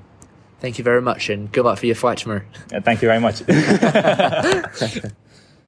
thank 0.60 0.78
you 0.78 0.84
very 0.84 1.02
much 1.02 1.30
and 1.30 1.52
good 1.52 1.66
luck 1.66 1.78
for 1.78 1.86
your 1.86 1.95
fight 1.95 2.18
tomorrow. 2.20 2.41
Yeah, 2.72 2.80
thank 2.80 3.02
you 3.02 3.08
very 3.08 3.20
much. 3.20 3.41